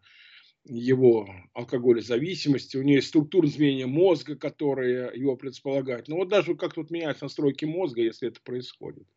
его 0.65 1.29
алкоголезависимости, 1.55 2.77
у 2.77 2.83
нее 2.83 2.97
есть 2.97 3.09
структурное 3.09 3.51
изменение 3.51 3.87
мозга, 3.87 4.37
которые 4.37 5.11
его 5.15 5.37
предполагают. 5.37 6.09
Но 6.09 6.17
вот 6.17 6.29
даже 6.29 6.55
как 6.55 6.75
тут 6.75 6.91
меняются 6.91 7.25
настройки 7.25 7.65
мозга, 7.65 8.03
если 8.03 8.29
это 8.29 8.41
происходит. 8.43 9.09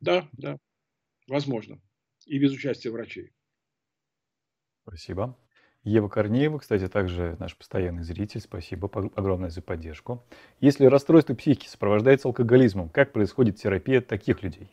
Да, 0.00 0.28
да, 0.32 0.58
возможно. 1.28 1.80
И 2.26 2.38
без 2.38 2.52
участия 2.52 2.90
врачей. 2.90 3.32
Спасибо. 4.86 5.36
Ева 5.82 6.08
Корнеева, 6.08 6.58
кстати, 6.58 6.88
также 6.88 7.36
наш 7.38 7.56
постоянный 7.56 8.02
зритель. 8.04 8.40
Спасибо 8.40 8.90
огромное 9.14 9.50
за 9.50 9.60
поддержку. 9.60 10.24
Если 10.60 10.86
расстройство 10.86 11.34
психики 11.34 11.68
сопровождается 11.68 12.28
алкоголизмом, 12.28 12.88
как 12.88 13.12
происходит 13.12 13.56
терапия 13.56 14.00
таких 14.00 14.42
людей? 14.42 14.70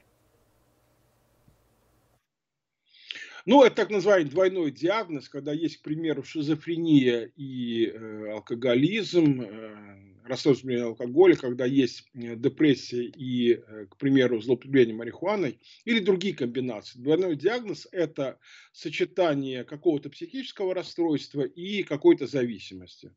Ну, 3.46 3.64
это 3.64 3.76
так 3.76 3.90
называемый 3.90 4.30
двойной 4.30 4.72
диагноз, 4.72 5.30
когда 5.30 5.52
есть, 5.54 5.78
к 5.78 5.82
примеру, 5.82 6.24
шизофрения 6.24 7.32
и 7.36 7.88
э, 7.88 8.32
алкоголизм, 8.34 9.42
э, 9.42 9.82
расстройство 10.26 10.72
алкоголя, 10.84 11.36
когда 11.36 11.66
есть 11.66 12.08
э, 12.14 12.36
депрессия 12.36 13.04
и, 13.04 13.54
э, 13.54 13.88
к 13.90 13.98
примеру, 13.98 14.42
злоупотребление 14.42 14.96
марихуаной 14.96 15.60
или 15.86 16.00
другие 16.00 16.36
комбинации. 16.36 17.00
Двойной 17.00 17.36
диагноз– 17.36 17.88
это 17.92 18.40
сочетание 18.72 19.64
какого-то 19.64 20.10
психического 20.10 20.76
расстройства 20.76 21.42
и 21.42 21.84
какой-то 21.84 22.28
зависимости. 22.28 23.12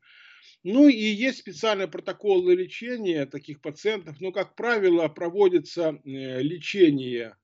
Ну 0.62 0.88
и 0.88 0.96
есть 0.96 1.38
специальные 1.38 1.88
протоколы 1.88 2.54
лечения 2.54 3.26
таких 3.26 3.60
пациентов, 3.60 4.20
но, 4.20 4.32
как 4.32 4.54
правило, 4.54 5.06
проводится 5.08 6.00
э, 6.04 6.40
лечение 6.40 7.36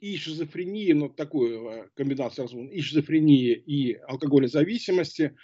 и 0.00 0.16
шизофрении, 0.16 0.92
ну, 0.92 1.08
такую 1.08 1.68
э, 1.68 1.88
комбинацию 1.94 2.48
и 2.70 2.80
шизофрении, 2.80 3.52
и 3.52 3.94
алкоголезависимости. 3.94 5.34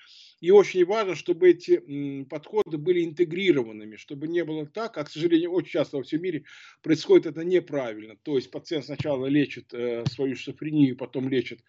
И 0.44 0.50
очень 0.50 0.84
важно, 0.84 1.14
чтобы 1.14 1.48
эти 1.48 2.24
подходы 2.24 2.76
были 2.76 3.02
интегрированными, 3.02 3.96
чтобы 3.96 4.28
не 4.28 4.44
было 4.44 4.66
так, 4.66 4.92
как, 4.92 5.06
к 5.06 5.10
сожалению, 5.10 5.52
очень 5.52 5.70
часто 5.70 5.96
во 5.96 6.02
всем 6.02 6.20
мире 6.20 6.44
происходит 6.82 7.24
это 7.24 7.44
неправильно. 7.44 8.16
То 8.22 8.36
есть 8.36 8.50
пациент 8.50 8.84
сначала 8.84 9.24
лечит 9.24 9.72
э, 9.72 10.04
свою 10.04 10.36
шизофрению, 10.36 10.98
потом 10.98 11.30
лечит 11.30 11.60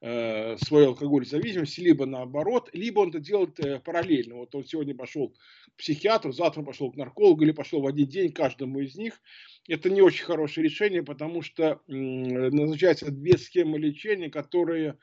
э, 0.00 0.56
свою 0.56 0.88
алкоголезависимость, 0.88 1.78
либо 1.78 2.06
наоборот, 2.06 2.70
либо 2.72 2.98
он 2.98 3.10
это 3.10 3.20
делает 3.20 3.60
э, 3.60 3.78
параллельно. 3.78 4.34
Вот 4.34 4.52
он 4.56 4.64
сегодня 4.64 4.96
пошел 4.96 5.28
к 5.28 5.76
психиатру, 5.76 6.32
завтра 6.32 6.62
пошел 6.62 6.90
к 6.90 6.96
наркологу 6.96 7.44
или 7.44 7.52
пошел 7.52 7.82
в 7.82 7.86
один 7.86 8.08
день 8.08 8.32
каждому 8.32 8.80
из 8.80 8.96
них. 8.96 9.20
Это 9.68 9.90
не 9.90 10.02
очень 10.02 10.24
хорошее 10.24 10.64
решение, 10.64 11.04
потому 11.04 11.40
что 11.42 11.82
назначаются 11.86 13.12
две 13.12 13.38
схемы 13.38 13.78
лечения, 13.78 14.28
которые 14.28 14.98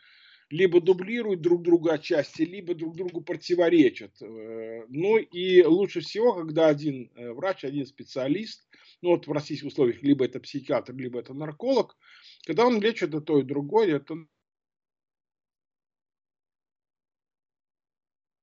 либо 0.51 0.81
дублируют 0.81 1.41
друг 1.41 1.63
друга 1.63 1.93
отчасти, 1.93 2.43
либо 2.43 2.75
друг 2.75 2.95
другу 2.95 3.21
противоречат. 3.21 4.21
Э, 4.21 4.85
ну 4.89 5.17
и 5.17 5.63
лучше 5.63 6.01
всего, 6.01 6.33
когда 6.33 6.67
один 6.67 7.09
э, 7.15 7.31
врач, 7.31 7.63
один 7.63 7.85
специалист, 7.85 8.67
ну 9.01 9.11
вот 9.11 9.27
в 9.27 9.31
российских 9.31 9.67
условиях 9.67 10.03
либо 10.03 10.25
это 10.25 10.39
психиатр, 10.39 10.93
либо 10.93 11.19
это 11.19 11.33
нарколог, 11.33 11.97
когда 12.45 12.67
он 12.67 12.81
лечит 12.81 13.15
и 13.15 13.21
то, 13.21 13.39
и 13.39 13.43
другое, 13.43 13.95
это 13.95 14.15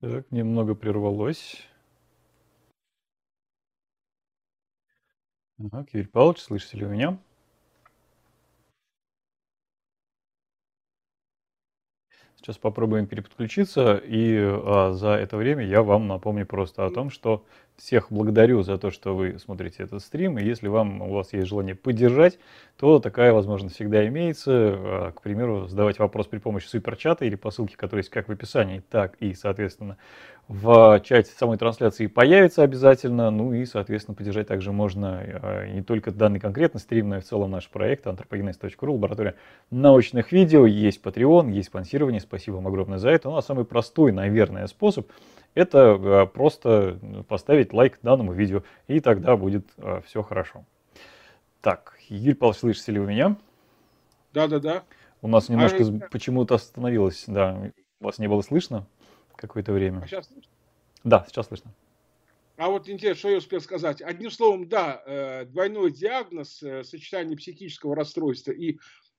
Так, 0.00 0.30
немного 0.30 0.76
прервалось. 0.76 1.66
Так, 5.72 5.92
Юрий 5.92 6.06
Павлович, 6.06 6.38
слышите 6.38 6.78
ли 6.78 6.86
меня? 6.86 7.18
Сейчас 12.48 12.56
попробуем 12.56 13.06
переподключиться, 13.06 14.00
и 14.02 14.38
а, 14.40 14.92
за 14.94 15.08
это 15.08 15.36
время 15.36 15.66
я 15.66 15.82
вам 15.82 16.08
напомню 16.08 16.46
просто 16.46 16.86
о 16.86 16.90
том, 16.90 17.10
что 17.10 17.44
всех 17.78 18.08
благодарю 18.10 18.62
за 18.62 18.76
то, 18.76 18.90
что 18.90 19.14
вы 19.14 19.38
смотрите 19.38 19.84
этот 19.84 20.02
стрим, 20.02 20.38
и 20.38 20.44
если 20.44 20.68
вам, 20.68 21.00
у 21.00 21.14
вас 21.14 21.32
есть 21.32 21.46
желание 21.46 21.74
поддержать, 21.74 22.38
то 22.76 22.98
такая 22.98 23.32
возможность 23.32 23.76
всегда 23.76 24.06
имеется. 24.08 24.50
А, 24.52 25.12
к 25.12 25.22
примеру, 25.22 25.66
задавать 25.68 25.98
вопрос 25.98 26.26
при 26.26 26.38
помощи 26.38 26.66
суперчата 26.66 27.24
или 27.24 27.36
по 27.36 27.50
ссылке, 27.50 27.76
которая 27.76 28.00
есть 28.00 28.10
как 28.10 28.28
в 28.28 28.32
описании, 28.32 28.82
так 28.90 29.14
и, 29.20 29.32
соответственно, 29.32 29.96
в 30.48 31.00
чате 31.04 31.30
самой 31.36 31.58
трансляции 31.58 32.06
появится 32.06 32.62
обязательно. 32.62 33.30
Ну 33.30 33.52
и, 33.52 33.64
соответственно, 33.64 34.14
поддержать 34.14 34.48
также 34.48 34.72
можно 34.72 35.20
а, 35.20 35.66
не 35.66 35.82
только 35.82 36.10
данный 36.10 36.40
конкретно 36.40 36.80
стрим, 36.80 37.10
но 37.10 37.18
и 37.18 37.20
в 37.20 37.24
целом 37.24 37.50
наш 37.50 37.68
проект 37.68 38.06
anthropogenes.ru, 38.06 38.92
лаборатория 38.92 39.34
научных 39.70 40.32
видео. 40.32 40.66
Есть 40.66 41.00
Patreon, 41.02 41.52
есть 41.52 41.68
спонсирование. 41.68 42.20
Спасибо 42.20 42.56
вам 42.56 42.66
огромное 42.66 42.98
за 42.98 43.10
это. 43.10 43.28
Ну 43.28 43.36
а 43.36 43.42
самый 43.42 43.64
простой, 43.64 44.10
наверное, 44.10 44.66
способ 44.66 45.06
это 45.54 46.22
а, 46.22 46.26
просто 46.26 46.98
поставить 47.28 47.72
лайк 47.72 47.98
данному 48.02 48.32
видео, 48.32 48.62
и 48.86 49.00
тогда 49.00 49.36
будет 49.36 49.66
все 50.04 50.22
хорошо. 50.22 50.64
Так, 51.60 51.98
Юрий 52.08 52.34
Павлович, 52.34 52.60
слышите 52.60 52.92
ли 52.92 53.00
вы 53.00 53.06
меня? 53.06 53.36
Да-да-да. 54.32 54.84
У 55.20 55.28
нас 55.28 55.48
немножко 55.48 55.84
а, 55.84 56.08
почему-то 56.10 56.54
остановилось, 56.54 57.24
да, 57.26 57.72
вас 58.00 58.18
не 58.18 58.28
было 58.28 58.42
слышно 58.42 58.86
какое-то 59.34 59.72
время. 59.72 60.00
А 60.02 60.06
сейчас 60.06 60.26
слышно? 60.26 60.50
Да, 61.04 61.24
сейчас 61.28 61.46
слышно. 61.46 61.72
А 62.56 62.68
вот 62.68 62.88
интересно, 62.88 63.18
что 63.18 63.28
я 63.30 63.38
успел 63.38 63.60
сказать. 63.60 64.02
Одним 64.02 64.30
словом, 64.30 64.68
да, 64.68 65.00
э, 65.06 65.44
двойной 65.44 65.92
диагноз, 65.92 66.60
э, 66.62 66.82
сочетание 66.82 67.36
психического 67.36 67.94
расстройства 67.94 68.50
и 68.50 68.78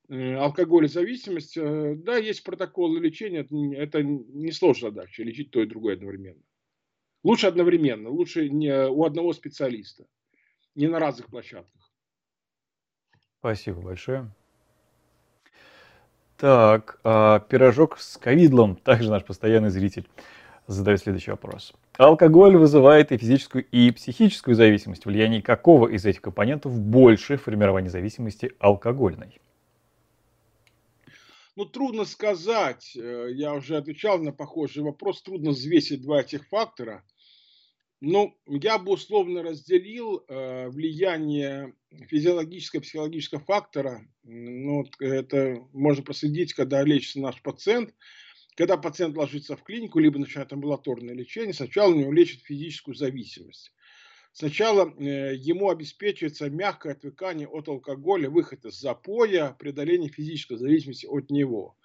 э, 0.10 0.36
алкоголезависимость, 0.36 1.56
да, 1.56 2.18
есть 2.18 2.44
протоколы 2.44 3.00
лечения, 3.00 3.48
это 3.78 4.04
не 4.04 4.52
сложная 4.52 4.92
задача, 4.92 5.24
лечить 5.24 5.52
то 5.52 5.62
и 5.62 5.66
другое 5.66 5.96
одновременно. 5.96 6.42
Лучше 7.24 7.48
одновременно, 7.48 8.10
лучше 8.10 8.50
не 8.50 8.88
у 8.88 9.04
одного 9.04 9.34
специалиста, 9.34 10.06
не 10.76 10.88
на 10.88 11.00
разных 11.00 11.28
площадках. 11.28 11.92
Спасибо 13.40 13.82
большое. 13.82 14.30
Так, 16.38 17.00
а, 17.04 17.40
пирожок 17.40 18.00
с 18.00 18.18
ковидлом, 18.18 18.76
также 18.84 19.10
наш 19.10 19.26
постоянный 19.26 19.70
зритель 19.70 20.08
задает 20.68 21.02
следующий 21.02 21.32
вопрос. 21.32 21.74
Алкоголь 21.98 22.56
вызывает 22.56 23.12
и 23.12 23.18
физическую, 23.18 23.66
и 23.66 23.92
психическую 23.92 24.56
зависимость. 24.56 25.06
Влияние 25.06 25.42
какого 25.42 25.88
из 25.88 26.06
этих 26.06 26.22
компонентов 26.22 26.80
больше 26.80 27.38
в 27.38 27.44
формировании 27.44 27.90
зависимости 27.90 28.54
алкогольной? 28.60 29.42
Ну, 31.60 31.66
трудно 31.66 32.06
сказать. 32.06 32.96
Э, 32.96 33.28
я 33.34 33.54
уже 33.54 33.76
отвечал 33.76 34.18
на 34.18 34.32
похожий 34.32 34.82
вопрос. 34.82 35.22
Трудно 35.22 35.52
взвесить 35.52 36.02
два 36.02 36.22
этих 36.22 36.48
фактора. 36.48 37.04
Но 38.00 38.34
я 38.48 38.78
бы 38.78 38.94
условно 38.94 39.44
разделил 39.44 40.24
э, 40.30 40.70
влияние 40.70 41.74
физиологического, 42.08 42.80
психологического 42.80 43.42
фактора. 43.42 44.08
Ну, 44.24 44.86
это 45.02 45.58
можно 45.74 46.02
проследить, 46.02 46.54
когда 46.54 46.82
лечится 46.82 47.20
наш 47.20 47.42
пациент– 47.42 47.94
когда 48.60 48.76
пациент 48.76 49.16
ложится 49.16 49.56
в 49.56 49.64
клинику, 49.64 50.00
либо 50.00 50.20
начинает 50.20 50.52
амбулаторное 50.52 51.16
лечение, 51.16 51.54
сначала 51.54 51.94
у 51.94 51.96
него 51.96 52.12
лечат 52.12 52.42
физическую 52.42 52.94
зависимость. 52.94 53.72
Сначала 54.40 54.90
э, 54.98 55.36
ему 55.36 55.70
обеспечивается 55.70 56.50
мягкое 56.50 56.94
отвыкание 56.94 57.46
от 57.46 57.68
алкоголя, 57.68 58.30
выход 58.30 58.64
из 58.64 58.80
запоя, 58.80 59.54
преодоление 59.60 60.10
физической 60.10 60.56
зависимости 60.56 61.06
от 61.06 61.30
него. 61.30 61.76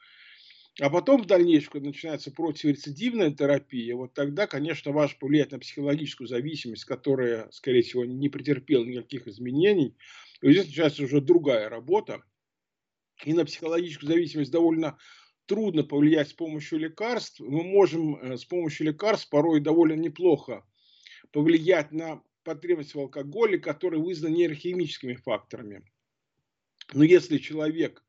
А 0.81 0.89
потом 0.89 1.25
в 1.25 1.27
дальнейшем, 1.27 1.73
когда 1.73 1.89
начинается 1.89 2.31
противорецидивная 2.31 3.33
терапия, 3.33 3.97
вот 3.97 4.15
тогда, 4.15 4.47
конечно, 4.47 4.93
важно 4.93 5.17
повлиять 5.19 5.51
на 5.51 5.59
психологическую 5.59 6.29
зависимость, 6.29 6.85
которая, 6.85 7.51
скорее 7.51 7.83
всего, 7.83 8.05
не 8.05 8.29
претерпела 8.29 8.85
никаких 8.85 9.27
изменений. 9.27 9.97
И 10.41 10.53
здесь 10.53 10.67
начинается 10.67 11.03
уже 11.03 11.21
другая 11.21 11.69
работа. 11.69 12.23
И 13.25 13.33
на 13.33 13.45
психологическую 13.45 14.09
зависимость 14.09 14.53
довольно 14.53 14.97
трудно 15.47 15.83
повлиять 15.83 16.29
с 16.29 16.35
помощью 16.35 16.79
лекарств, 16.79 17.41
мы 17.41 17.65
можем 17.65 18.15
э, 18.15 18.37
с 18.37 18.45
помощью 18.45 18.87
лекарств 18.87 19.29
порой 19.29 19.59
довольно 19.59 19.95
неплохо 19.95 20.65
повлиять 21.33 21.91
на 21.91 22.23
потребность 22.45 22.95
в 22.95 23.01
алкоголе, 23.01 23.59
которые 23.59 24.03
вызваны 24.03 24.35
нейрохимическими 24.35 25.15
факторами. 25.15 25.83
Но 26.93 27.03
если 27.03 27.39
человек, 27.39 28.05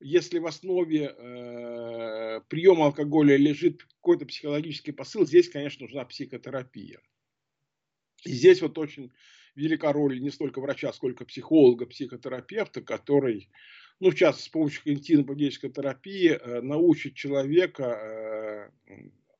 если 0.00 0.38
в 0.38 0.46
основе 0.46 1.14
э, 1.16 2.40
приема 2.48 2.86
алкоголя 2.86 3.36
лежит 3.36 3.84
какой-то 3.84 4.26
психологический 4.26 4.92
посыл, 4.92 5.26
здесь, 5.26 5.48
конечно, 5.48 5.84
нужна 5.84 6.04
психотерапия. 6.04 7.00
И 8.24 8.32
здесь 8.32 8.62
вот 8.62 8.78
очень 8.78 9.12
велика 9.54 9.92
роль 9.92 10.20
не 10.20 10.30
столько 10.30 10.60
врача, 10.60 10.92
сколько 10.92 11.24
психолога, 11.24 11.86
психотерапевта, 11.86 12.82
который 12.82 13.50
ну, 14.02 14.10
в 14.10 14.16
частности, 14.16 14.48
с 14.48 14.52
помощью 14.52 14.82
когнитивно-поведенческой 14.84 15.70
терапии 15.70 16.30
э, 16.30 16.60
научит 16.60 17.14
человека 17.14 17.84
э, 17.84 18.70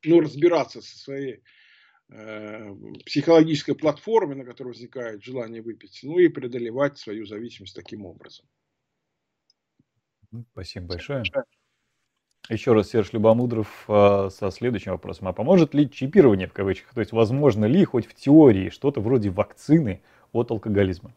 ну, 0.05 0.21
разбираться 0.21 0.81
со 0.81 0.99
своей 0.99 1.43
психологической 3.07 3.75
платформой, 3.75 4.37
на 4.37 4.45
которой 4.45 4.69
возникает 4.69 5.23
желание 5.23 5.63
выпить, 5.63 6.01
ну 6.03 6.19
и 6.19 6.29
преодолевать 6.29 6.99
свою 6.99 7.27
зависимость 7.27 7.75
таким 7.75 8.05
образом. 8.05 8.47
Спасибо 10.53 10.87
большое. 10.87 11.23
Еще 12.49 12.73
раз 12.73 12.91
Серж 12.91 13.13
Любомудров 13.13 13.85
со 13.87 14.51
следующим 14.51 14.93
вопросом. 14.93 15.29
А 15.29 15.33
поможет 15.33 15.75
ли 15.75 15.89
чипирование 15.91 16.49
в 16.49 16.53
кавычках? 16.53 16.93
То 16.93 17.01
есть 17.01 17.13
возможно 17.13 17.67
ли 17.67 17.85
хоть 17.85 18.07
в 18.07 18.15
теории 18.15 18.69
что-то 18.69 19.01
вроде 19.01 19.31
вакцины 19.31 20.03
от 20.33 20.51
алкоголизма? 20.51 21.15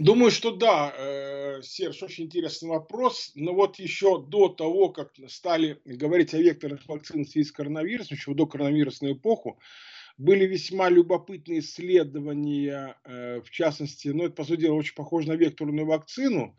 Думаю, 0.00 0.30
что 0.30 0.50
да, 0.50 0.94
э, 0.96 1.60
Серж, 1.62 2.02
очень 2.02 2.24
интересный 2.24 2.70
вопрос. 2.70 3.32
Но 3.34 3.52
вот 3.52 3.78
еще 3.78 4.18
до 4.18 4.48
того, 4.48 4.88
как 4.88 5.12
стали 5.28 5.78
говорить 5.84 6.32
о 6.32 6.38
векторных 6.38 6.88
вакцинах 6.88 7.26
в 7.26 7.30
связи 7.30 7.46
с 7.46 7.52
коронавирусом, 7.52 8.16
еще 8.16 8.30
в 8.30 8.34
докоронавирусную 8.34 9.12
эпоху, 9.12 9.60
были 10.16 10.46
весьма 10.46 10.88
любопытные 10.88 11.58
исследования, 11.58 12.96
э, 13.04 13.42
в 13.42 13.50
частности, 13.50 14.08
ну, 14.08 14.24
это, 14.24 14.36
по 14.36 14.44
сути 14.44 14.60
дела, 14.62 14.76
очень 14.76 14.94
похоже 14.94 15.28
на 15.28 15.34
векторную 15.34 15.84
вакцину. 15.86 16.56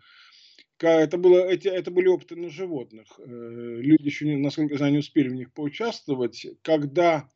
Это, 0.77 1.17
было, 1.17 1.39
эти, 1.49 1.67
это 1.67 1.89
были 1.89 2.10
опыты 2.10 2.36
на 2.36 2.49
животных. 2.51 3.08
Э, 3.17 3.23
люди 3.25 4.04
еще, 4.04 4.38
насколько 4.38 4.75
я 4.75 4.77
знаю, 4.77 4.93
не 4.93 4.99
успели 4.99 5.30
в 5.30 5.36
них 5.36 5.51
поучаствовать. 5.51 6.45
Когда 6.62 7.27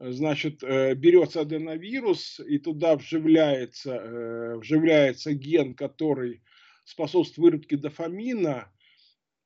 значит, 0.00 0.62
э, 0.62 0.94
берется 0.94 1.42
аденовирус 1.42 2.40
и 2.40 2.58
туда 2.58 2.96
вживляется, 2.96 3.94
э, 3.94 4.56
вживляется 4.56 5.34
ген, 5.34 5.74
который 5.74 6.42
способствует 6.84 7.52
выработке 7.52 7.76
дофамина, 7.76 8.72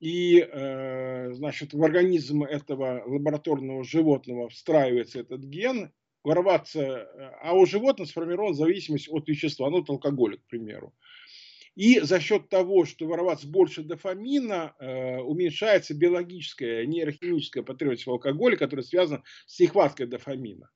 и, 0.01 0.39
э, 0.41 1.33
значит, 1.33 1.75
в 1.75 1.83
организм 1.83 2.45
этого 2.45 3.03
лабораторного 3.05 3.85
животного 3.85 4.49
встраивается 4.49 5.21
этот 5.21 5.43
ген, 5.43 5.93
ворваться, 6.23 7.09
а 7.43 7.53
у 7.55 7.67
животных 7.67 8.09
сформирована 8.09 8.55
зависимость 8.55 9.09
от 9.11 9.29
вещества, 9.29 9.69
ну, 9.69 9.83
от 9.83 9.91
алкоголя, 9.91 10.39
к 10.39 10.47
примеру. 10.47 10.95
И 11.75 11.99
за 12.01 12.21
счет 12.21 12.49
того, 12.49 12.85
что 12.85 13.07
вороваться 13.07 13.49
больше 13.49 13.83
дофамина, 13.83 14.75
э, 14.79 15.19
уменьшается 15.19 15.95
биологическая, 15.95 16.87
нейрохимическая 16.87 17.63
потребность 17.63 18.07
в 18.07 18.11
алкоголе, 18.11 18.57
которая 18.57 18.85
связана 18.85 19.23
с 19.47 19.59
нехваткой 19.59 20.07
дофамина. 20.07 20.71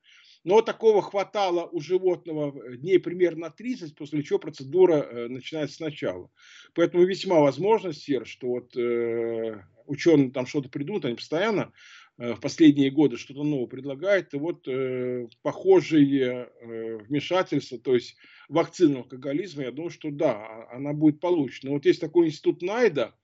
Но 0.45 0.63
такого 0.63 1.03
хватало 1.03 1.67
у 1.67 1.81
животного 1.81 2.77
дней 2.77 2.99
примерно 2.99 3.51
30, 3.51 3.95
после 3.95 4.23
чего 4.23 4.39
процедура 4.39 4.95
э, 4.95 5.29
начинается 5.29 5.77
сначала. 5.77 6.31
Поэтому 6.75 7.05
весьма 7.05 7.41
возможно, 7.41 7.93
Сер, 7.93 8.27
что 8.27 8.49
вот 8.49 8.77
э, 8.77 9.63
ученые 9.87 10.31
там 10.31 10.47
что-то 10.47 10.69
придумают, 10.69 11.05
они 11.05 11.17
постоянно 11.17 11.63
э, 11.63 11.73
в 12.18 12.40
последние 12.40 12.90
годы 12.90 13.16
что-то 13.16 13.44
новое 13.44 13.68
предлагают. 13.68 14.35
И 14.35 14.38
вот 14.38 14.66
э, 14.66 15.28
похожие 15.42 16.50
э, 16.61 16.98
вмешательства, 16.98 17.78
то 17.78 17.94
есть 17.94 18.16
вакцину 18.48 18.98
алкоголизма, 18.98 19.64
я 19.64 19.70
думаю, 19.70 19.90
что 19.90 20.11
да, 20.11 20.33
а, 20.33 20.76
она 20.76 20.92
будет 20.92 21.20
получена. 21.20 21.70
Вот 21.72 21.87
есть 21.87 22.00
такой 22.00 22.26
институт 22.26 22.62
Найда 22.62 23.14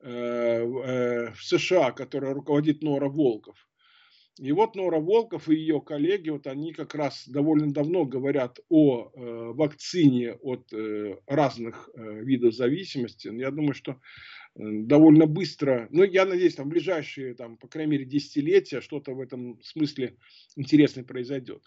э, 0.00 0.10
э, 0.10 1.32
в 1.32 1.44
США, 1.44 1.92
который 1.92 2.32
руководит 2.32 2.82
Нора 2.82 3.08
Волков. 3.08 3.68
И 4.38 4.50
вот 4.50 4.74
Нора 4.74 4.98
Волков 4.98 5.48
и 5.48 5.54
ее 5.54 5.80
коллеги, 5.80 6.30
вот 6.30 6.48
они 6.48 6.72
как 6.72 6.96
раз 6.96 7.28
довольно 7.28 7.72
давно 7.72 8.04
говорят 8.04 8.58
о 8.68 9.12
э, 9.14 9.52
вакцине 9.54 10.32
от 10.42 10.72
э, 10.72 11.18
разных 11.26 11.88
э, 11.94 12.20
видов 12.24 12.52
зависимости. 12.52 13.28
Я 13.28 13.52
думаю, 13.52 13.74
что 13.74 13.92
э, 13.92 13.96
довольно 14.56 15.26
быстро, 15.26 15.88
ну, 15.90 16.04
я 16.04 16.24
надеюсь, 16.26 16.54
там, 16.54 16.66
в 16.66 16.70
ближайшие, 16.70 17.34
там, 17.34 17.56
по 17.56 17.68
крайней 17.68 17.92
мере, 17.92 18.04
десятилетия 18.04 18.80
что-то 18.80 19.12
в 19.14 19.20
этом 19.20 19.60
смысле 19.62 20.16
интересное 20.56 21.04
произойдет. 21.04 21.62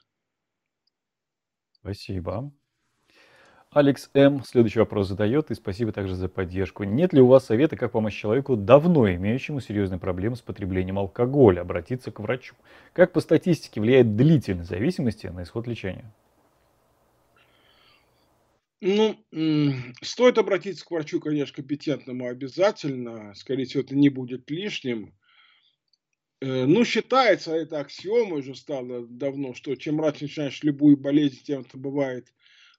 Спасибо. 1.72 2.52
Алекс 3.72 4.10
М. 4.14 4.44
следующий 4.44 4.80
вопрос 4.80 5.08
задает, 5.08 5.52
и 5.52 5.56
спасибо 5.56 5.92
также 5.92 6.16
за 6.16 6.30
поддержку. 6.30 6.84
Нет 6.84 7.14
ли 7.14 7.22
у 7.22 7.28
вас 7.28 7.46
совета, 7.46 7.76
как 7.76 7.92
помочь 7.92 8.14
человеку, 8.16 8.56
давно 8.56 9.10
имеющему 9.14 9.60
серьезные 9.60 10.00
проблемы 10.00 10.36
с 10.36 10.42
потреблением 10.42 10.98
алкоголя, 11.00 11.62
обратиться 11.62 12.12
к 12.12 12.20
врачу? 12.20 12.56
Как 12.94 13.12
по 13.14 13.20
статистике 13.20 13.82
влияет 13.82 14.16
длительность 14.16 14.70
зависимости 14.70 15.28
на 15.28 15.44
исход 15.44 15.68
лечения? 15.68 16.12
Ну, 18.80 19.18
стоит 20.02 20.38
обратиться 20.38 20.86
к 20.86 20.92
врачу, 20.92 21.20
конечно, 21.20 21.56
компетентному 21.56 22.28
обязательно. 22.28 23.34
Скорее 23.36 23.66
всего, 23.66 23.82
это 23.82 23.96
не 23.96 24.10
будет 24.10 24.50
лишним. 24.52 25.16
Э, 26.42 26.66
ну, 26.66 26.86
считается, 26.86 27.54
это 27.56 27.80
аксиомой 27.80 28.42
уже 28.42 28.56
стало 28.56 29.08
давно, 29.08 29.56
что 29.56 29.76
чем 29.76 30.00
раньше 30.00 30.26
начинаешь 30.26 30.62
любую 30.62 30.98
болезнь, 30.98 31.44
тем 31.44 31.62
это 31.62 31.78
бывает 31.78 32.32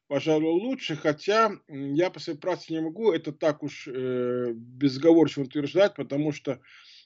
пожалуй, 0.09 0.51
лучше, 0.51 0.97
хотя 0.97 1.53
я 1.69 2.11
по 2.11 2.19
своей 2.19 2.39
практике 2.39 2.75
не 2.75 2.81
могу 2.81 3.13
это 3.13 3.31
так 3.31 3.63
уж 3.63 3.87
э, 3.87 4.53
безговорчиво 4.55 5.45
утверждать, 5.45 5.95
потому 5.95 6.33
что 6.33 6.61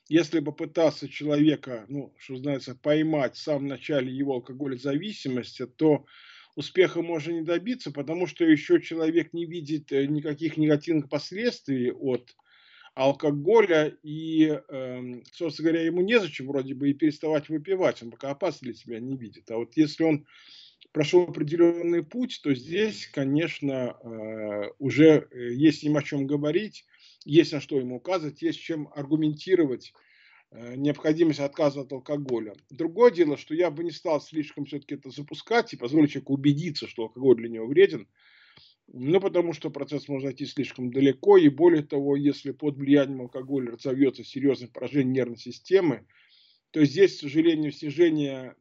если 0.09 0.40
попытаться 0.40 1.09
человека, 1.09 1.84
ну, 1.88 2.14
что 2.18 2.34
называется, 2.34 2.74
поймать 2.74 3.34
в 3.36 3.43
самом 3.43 3.66
начале 3.66 4.12
его 4.12 4.34
алкоголезависимости, 4.34 5.66
то 5.66 6.07
успеха 6.55 7.03
можно 7.03 7.33
не 7.33 7.43
добиться, 7.43 7.91
потому 7.91 8.27
что 8.27 8.45
еще 8.45 8.81
человек 8.81 9.33
не 9.33 9.47
видит 9.47 9.93
э, 9.93 10.07
никаких 10.07 10.57
негативных 10.57 11.09
последствий 11.09 11.91
от 11.93 12.35
алкоголя, 12.95 13.97
и, 14.03 14.61
эм, 14.69 15.23
собственно 15.33 15.71
говоря, 15.71 15.87
ему 15.87 16.03
незачем 16.03 16.47
вроде 16.47 16.75
бы 16.75 16.91
и 16.91 16.95
переставать 16.95 17.49
выпивать, 17.49 18.03
он 18.03 18.11
пока 18.11 18.31
опасности 18.31 18.65
для 18.65 18.75
себя 18.75 19.01
не 19.01 19.17
видит. 19.17 19.51
А 19.51 19.57
вот 19.57 19.77
если 19.77 20.05
он 20.05 20.27
прошел 20.93 21.23
определенный 21.23 22.05
путь, 22.05 22.41
то 22.43 22.55
здесь, 22.55 23.07
конечно, 23.07 23.97
э, 24.03 24.73
уже 24.79 25.27
э, 25.31 25.55
есть 25.55 25.85
им 25.85 25.97
о 25.97 26.03
чем 26.03 26.27
говорить, 26.27 26.85
есть 27.25 27.53
на 27.53 27.61
что 27.61 27.79
ему 27.79 27.97
указывать, 27.97 28.43
есть 28.43 28.61
чем 28.61 28.89
аргументировать 28.95 29.95
необходимость 30.53 31.41
отказа 31.41 31.83
от 31.83 31.93
алкоголя. 31.93 32.55
Другое 32.71 33.11
дело, 33.11 33.37
что 33.37 33.55
я 33.55 33.71
бы 33.71 33.85
не 33.85 33.91
стал 33.91 34.21
слишком 34.21 34.65
все-таки 34.65 34.95
это 34.95 35.11
запускать 35.11 35.73
и 35.73 35.77
позволить 35.77 36.13
человеку 36.13 36.35
убедиться, 36.35 36.87
что 36.87 37.05
алкоголь 37.05 37.37
для 37.37 37.49
него 37.49 37.67
вреден, 37.67 38.07
ну, 38.89 39.21
потому 39.21 39.53
что 39.53 39.71
процесс 39.71 40.09
может 40.09 40.27
зайти 40.27 40.45
слишком 40.45 40.93
далеко, 40.93 41.39
и 41.39 41.49
более 41.49 41.83
того, 41.83 42.17
если 42.17 42.51
под 42.51 42.77
влиянием 42.77 43.23
алкоголя 43.23 43.73
разовьется 43.73 44.25
серьезное 44.25 44.69
поражение 44.69 45.15
нервной 45.15 45.39
системы, 45.39 46.07
то 46.73 46.85
здесь, 46.87 47.16
к 47.18 47.20
сожалению, 47.20 47.70
снижение 47.70 48.57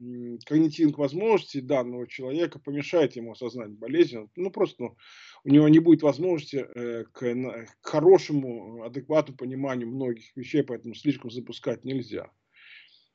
когнитивных 0.45 0.97
возможностей 0.97 1.61
данного 1.61 2.07
человека 2.07 2.59
помешает 2.59 3.15
ему 3.15 3.31
осознать 3.31 3.71
болезнь. 3.71 4.29
Ну, 4.35 4.51
просто 4.51 4.83
ну, 4.83 4.97
у 5.45 5.49
него 5.49 5.67
не 5.69 5.79
будет 5.79 6.03
возможности 6.03 6.57
э, 6.57 7.05
к, 7.05 7.19
к 7.19 7.87
хорошему, 7.87 8.83
адекватному 8.83 9.37
пониманию 9.37 9.87
многих 9.87 10.35
вещей, 10.35 10.61
поэтому 10.61 10.93
слишком 10.93 11.31
запускать 11.31 11.85
нельзя. 11.85 12.29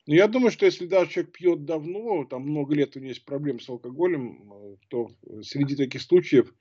Но 0.07 0.15
я 0.15 0.27
думаю, 0.27 0.51
что 0.51 0.65
если 0.65 0.87
даже 0.87 1.11
человек 1.11 1.33
пьет 1.33 1.65
давно, 1.65 2.25
там 2.25 2.43
много 2.43 2.73
лет 2.73 2.95
у 2.95 2.99
него 2.99 3.09
есть 3.09 3.25
проблемы 3.25 3.59
с 3.59 3.69
алкоголем, 3.69 4.51
э, 4.51 4.75
то 4.89 5.11
среди 5.43 5.75
таких 5.75 6.01
случаев 6.01 6.51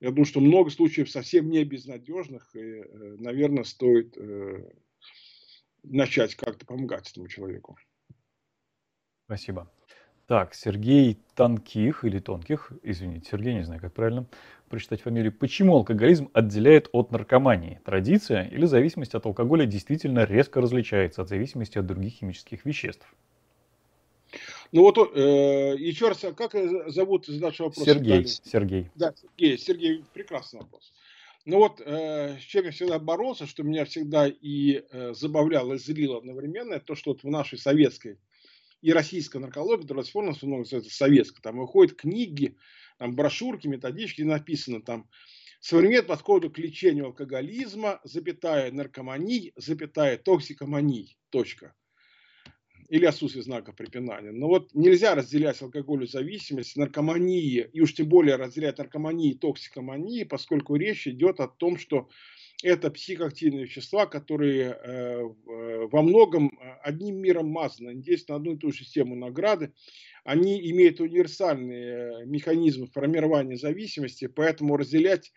я 0.00 0.10
думаю, 0.10 0.24
что 0.24 0.40
много 0.40 0.70
случаев 0.70 1.10
совсем 1.10 1.50
не 1.50 1.62
безнадежных, 1.64 2.54
и, 2.54 2.58
э, 2.58 3.16
наверное, 3.18 3.64
стоит 3.64 4.16
э, 4.16 4.70
начать 5.82 6.34
как-то 6.34 6.66
помогать 6.66 7.10
этому 7.10 7.28
человеку. 7.28 7.76
Спасибо. 9.26 9.70
Так, 10.26 10.54
Сергей 10.54 11.18
Тонких 11.34 12.04
или 12.04 12.20
Тонких, 12.20 12.72
извините, 12.84 13.28
Сергей, 13.32 13.54
не 13.54 13.64
знаю, 13.64 13.80
как 13.80 13.92
правильно 13.92 14.26
прочитать 14.68 15.02
фамилию. 15.02 15.32
Почему 15.32 15.74
алкоголизм 15.74 16.30
отделяет 16.32 16.88
от 16.92 17.10
наркомании? 17.10 17.80
Традиция 17.84 18.44
или 18.44 18.64
зависимость 18.64 19.16
от 19.16 19.26
алкоголя 19.26 19.66
действительно 19.66 20.24
резко 20.24 20.60
различается 20.60 21.22
от 21.22 21.28
зависимости 21.28 21.78
от 21.78 21.86
других 21.86 22.12
химических 22.12 22.64
веществ? 22.64 23.06
Ну 24.70 24.82
вот, 24.82 24.98
э, 24.98 25.74
еще 25.76 26.08
раз, 26.08 26.22
а 26.22 26.32
как 26.32 26.52
зовут 26.92 27.26
задачу 27.26 27.64
вопроса? 27.64 27.92
Сергей. 27.92 28.26
Сергей. 28.26 28.90
Да, 28.94 29.12
Сергей, 29.16 29.58
Сергей, 29.58 30.04
прекрасный 30.14 30.60
вопрос. 30.60 30.92
Ну 31.46 31.58
вот, 31.58 31.80
э, 31.80 32.38
с 32.38 32.42
чем 32.42 32.66
я 32.66 32.70
всегда 32.70 32.98
боролся, 32.98 33.46
что 33.46 33.62
меня 33.62 33.84
всегда 33.84 34.28
и 34.28 34.84
э, 34.90 35.14
забавляло, 35.14 35.74
и 35.74 35.78
злило 35.78 36.18
одновременно, 36.18 36.74
это 36.74 36.86
то, 36.86 36.94
что 36.94 37.12
вот 37.12 37.22
в 37.22 37.28
нашей 37.28 37.58
советской 37.58 38.18
и 38.82 38.92
российской 38.92 39.38
наркологии, 39.38 39.82
которая 39.82 40.04
сформирована, 40.04 40.38
много 40.42 40.62
называется 40.62 40.94
советской, 40.94 41.40
там 41.42 41.58
выходят 41.58 41.96
книги, 41.96 42.56
там 42.98 43.16
брошюрки, 43.16 43.68
методички, 43.68 44.22
написано 44.22 44.82
там 44.82 45.08
современный 45.60 46.02
подход 46.02 46.52
к 46.52 46.58
лечению 46.58 47.06
алкоголизма, 47.06 48.00
запятая 48.04 48.70
наркоманий, 48.70 49.52
запятая 49.56 50.18
токсикоманий, 50.18 51.18
точка 51.30 51.74
или 52.90 53.04
отсутствие 53.04 53.44
знака 53.44 53.72
препинания. 53.72 54.32
Но 54.32 54.48
вот 54.48 54.74
нельзя 54.74 55.14
разделять 55.14 55.62
алкоголю 55.62 56.08
зависимость, 56.08 56.76
наркомании, 56.76 57.70
и 57.72 57.80
уж 57.80 57.94
тем 57.94 58.08
более 58.08 58.34
разделять 58.34 58.78
наркомании 58.78 59.30
и 59.30 59.38
токсикомании, 59.38 60.24
поскольку 60.24 60.74
речь 60.74 61.06
идет 61.06 61.38
о 61.38 61.46
том, 61.46 61.78
что 61.78 62.08
это 62.64 62.90
психоактивные 62.90 63.64
вещества, 63.64 64.06
которые 64.06 64.72
э, 64.72 65.22
во 65.22 66.02
многом 66.02 66.48
э, 66.48 66.78
одним 66.82 67.18
миром 67.18 67.46
мазаны, 67.46 67.94
действуют 67.94 68.28
на 68.28 68.36
одну 68.36 68.52
и 68.54 68.58
ту 68.58 68.72
же 68.72 68.78
систему 68.78 69.14
награды, 69.14 69.72
они 70.24 70.60
имеют 70.72 71.00
универсальные 71.00 72.26
механизмы 72.26 72.88
формирования 72.88 73.56
зависимости, 73.56 74.26
поэтому 74.26 74.76
разделять 74.76 75.32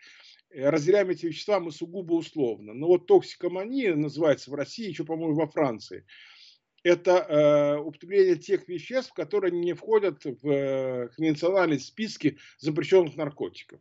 э, 0.50 0.68
разделяем 0.68 1.10
эти 1.10 1.26
вещества 1.26 1.60
мы 1.60 1.70
сугубо 1.70 2.14
условно. 2.14 2.74
Но 2.74 2.88
вот 2.88 3.06
токсикомания 3.06 3.94
называется 3.94 4.50
в 4.50 4.54
России, 4.54 4.88
еще, 4.88 5.04
по-моему, 5.04 5.36
во 5.36 5.46
Франции– 5.46 6.04
это 6.84 7.12
э, 7.12 7.78
употребление 7.78 8.36
тех 8.36 8.68
веществ, 8.68 9.12
которые 9.14 9.50
не 9.50 9.72
входят 9.72 10.24
в 10.24 10.48
э, 10.48 11.08
конвенциональные 11.16 11.80
списки 11.80 12.38
запрещенных 12.58 13.16
наркотиков. 13.16 13.80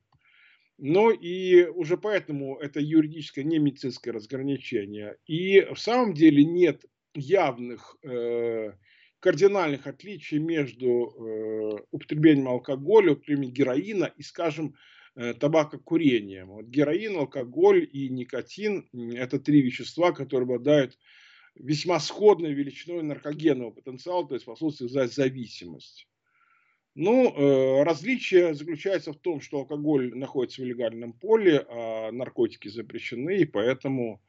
Но 0.80 1.12
и 1.12 1.66
уже 1.66 1.98
поэтому 1.98 2.58
это 2.58 2.80
юридическое, 2.80 3.44
не 3.44 3.60
медицинское 3.60 4.12
разграничение. 4.12 5.18
И 5.28 5.62
в 5.62 5.78
самом 5.78 6.14
деле 6.14 6.44
нет 6.46 6.86
явных 7.14 7.98
э, 8.04 8.72
кардинальных 9.20 9.86
отличий 9.86 10.40
между 10.40 10.88
э, 10.88 11.84
употреблением 11.92 12.48
алкоголя, 12.48 13.12
употреблением 13.12 13.54
героина 13.54 14.14
и, 14.18 14.24
скажем, 14.24 14.76
э, 15.16 15.34
табакокурением. 15.34 16.48
Вот 16.48 16.66
героин, 16.68 17.18
алкоголь 17.18 17.88
и 17.92 18.08
никотин– 18.08 18.88
это 19.14 19.40
три 19.40 19.62
вещества, 19.62 20.14
которые 20.14 20.46
обладают 20.46 20.98
весьма 21.56 22.00
сходной 22.00 22.54
величиной 22.54 23.04
наркогенного 23.04 23.72
потенциала, 23.72 24.28
то 24.28 24.36
есть 24.36 24.44
способствует 24.44 25.14
зависимость. 25.14 26.08
Ну, 26.96 27.34
э, 27.34 27.84
различие 27.84 28.54
заключается 28.54 29.14
в 29.14 29.18
том, 29.18 29.42
что 29.42 29.60
алкоголь 29.60 30.16
находится 30.16 30.62
в 30.62 30.66
легальном 30.66 31.14
поле, 31.14 31.66
а 31.68 32.12
наркотики 32.12 32.68
запрещены, 32.68 33.38
и 33.38 33.46
поэтому 33.46 34.22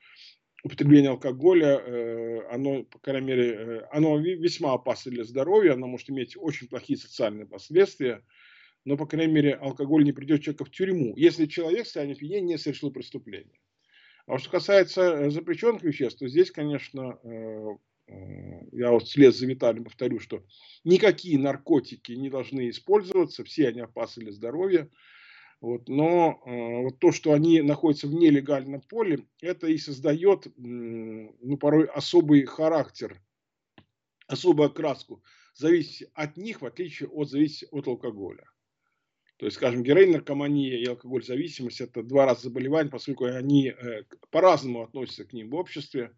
употребление 0.62 1.10
алкоголя, 1.10 1.78
э, 1.78 2.46
оно, 2.50 2.84
по 2.84 2.98
крайней 2.98 3.26
мере, 3.26 3.50
э, 3.52 3.86
оно 3.90 4.18
весьма 4.18 4.72
опасно 4.72 5.10
для 5.10 5.24
здоровья, 5.24 5.74
оно 5.74 5.86
может 5.86 6.08
иметь 6.08 6.38
очень 6.38 6.68
плохие 6.68 6.98
социальные 6.98 7.46
последствия, 7.46 8.24
но, 8.86 8.96
по 8.96 9.06
крайней 9.06 9.32
мере, 9.32 9.54
алкоголь 9.54 10.04
не 10.04 10.12
придет 10.12 10.42
человека 10.42 10.64
в 10.64 10.70
тюрьму, 10.70 11.14
если 11.16 11.44
человек 11.44 11.82
в 11.82 11.86
состоянии 11.86 12.14
опьянения 12.14 12.54
не 12.54 12.58
совершил 12.58 12.90
преступление. 12.90 13.60
А 14.26 14.38
что 14.38 14.50
касается 14.50 15.02
э, 15.02 15.30
запрещенных 15.30 15.82
веществ, 15.82 16.18
то 16.18 16.28
здесь, 16.28 16.50
конечно, 16.50 17.18
э, 17.22 17.76
э, 18.08 18.60
я 18.72 18.90
вот 18.90 19.04
вслед 19.04 19.36
за 19.36 19.46
Виталием 19.46 19.84
повторю, 19.84 20.18
что 20.18 20.42
никакие 20.82 21.38
наркотики 21.38 22.12
не 22.12 22.30
должны 22.30 22.70
использоваться, 22.70 23.44
все 23.44 23.68
они 23.68 23.80
опасны 23.80 24.24
для 24.24 24.32
здоровья. 24.32 24.88
Вот, 25.60 25.88
но 25.88 26.42
вот 26.44 26.98
то, 26.98 27.10
что 27.10 27.32
они 27.32 27.62
находятся 27.62 28.06
в 28.06 28.12
нелегальном 28.12 28.82
поле, 28.82 29.24
это 29.40 29.66
и 29.66 29.78
создает 29.78 30.46
ну, 30.58 31.56
порой 31.56 31.86
особый 31.86 32.44
характер, 32.44 33.18
особую 34.26 34.66
окраску, 34.66 35.22
зависит 35.54 36.10
от 36.12 36.36
них, 36.36 36.60
в 36.60 36.66
отличие 36.66 37.08
от, 37.08 37.30
зависит 37.30 37.70
от 37.72 37.86
алкоголя. 37.86 38.44
То 39.44 39.48
есть, 39.48 39.58
скажем, 39.58 39.82
героин, 39.82 40.12
наркомания 40.12 40.78
и 40.78 40.86
алкоголь 40.86 41.22
зависимость– 41.22 41.78
это 41.82 42.02
два 42.02 42.24
раза 42.24 42.44
заболевания, 42.44 42.88
поскольку 42.88 43.26
они 43.26 43.68
э, 43.68 44.04
по-разному 44.30 44.82
относятся 44.82 45.26
к 45.26 45.34
ним 45.34 45.50
в 45.50 45.54
обществе. 45.54 46.16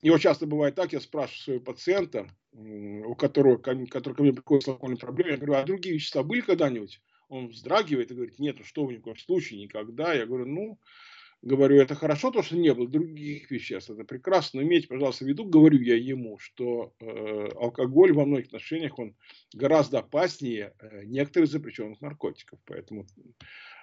И 0.00 0.10
вот 0.10 0.20
часто 0.20 0.46
бывает 0.46 0.74
так, 0.74 0.92
я 0.92 0.98
спрашиваю 0.98 1.38
своего 1.38 1.62
пациента, 1.62 2.26
у 2.50 3.14
которого, 3.14 3.58
который 3.58 4.14
ко 4.14 4.22
мне 4.24 4.32
приходит 4.32 4.64
с 4.64 4.68
алкогольной 4.68 4.98
проблемой, 4.98 5.34
я 5.34 5.36
говорю, 5.36 5.54
а 5.54 5.62
другие 5.62 5.94
вещества 5.94 6.24
были 6.24 6.40
когда-нибудь? 6.40 7.00
Он 7.28 7.46
вздрагивает 7.46 8.10
и 8.10 8.14
говорит, 8.14 8.40
нет, 8.40 8.56
ну 8.58 8.64
что 8.64 8.86
в 8.86 9.00
коем 9.00 9.16
случае, 9.18 9.60
никогда. 9.60 10.12
Я 10.12 10.26
говорю, 10.26 10.46
ну, 10.46 10.80
говорю, 11.42 11.76
это 11.76 11.94
хорошо, 11.94 12.30
то, 12.30 12.42
что 12.42 12.56
не 12.56 12.72
было 12.72 12.88
других 12.88 13.50
веществ, 13.50 13.90
это 13.90 14.04
прекрасно, 14.04 14.60
но 14.60 14.66
имейте, 14.66 14.86
пожалуйста, 14.86 15.24
в 15.24 15.28
виду, 15.28 15.44
говорю 15.44 15.80
я 15.80 15.96
ему, 15.96 16.38
что 16.38 16.94
э, 17.00 17.48
алкоголь 17.56 18.12
во 18.12 18.24
многих 18.24 18.46
отношениях, 18.46 18.98
он 18.98 19.16
гораздо 19.52 19.98
опаснее 19.98 20.72
э, 20.78 21.02
некоторых 21.04 21.50
запрещенных 21.50 22.00
наркотиков, 22.00 22.60
поэтому 22.64 23.06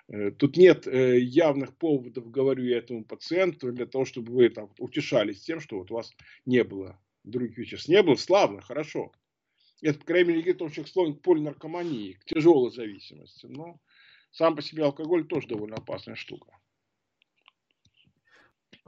э, 0.07 0.31
тут 0.31 0.55
нет 0.55 0.87
э, 0.87 1.19
явных 1.19 1.77
поводов, 1.77 2.31
говорю 2.31 2.63
я 2.63 2.77
этому 2.77 3.03
пациенту, 3.03 3.73
для 3.73 3.85
того, 3.85 4.05
чтобы 4.05 4.31
вы 4.31 4.49
там 4.49 4.73
утешались 4.79 5.41
тем, 5.41 5.59
что 5.59 5.79
вот 5.79 5.91
у 5.91 5.95
вас 5.95 6.13
не 6.45 6.63
было 6.63 6.97
других 7.25 7.57
веществ. 7.57 7.89
Не 7.89 8.01
было, 8.01 8.15
славно, 8.15 8.61
хорошо. 8.61 9.11
Это, 9.81 9.99
по 9.99 10.05
крайней 10.05 10.29
мере, 10.29 10.53
говорит, 10.53 10.73
что 10.73 10.85
склонен 10.85 11.15
к 11.15 11.21
полинаркомании, 11.21 12.13
к 12.13 12.25
тяжелой 12.25 12.71
зависимости, 12.71 13.45
но 13.45 13.79
сам 14.31 14.55
по 14.55 14.61
себе 14.61 14.83
алкоголь 14.83 15.25
тоже 15.27 15.47
довольно 15.47 15.77
опасная 15.77 16.15
штука. 16.15 16.58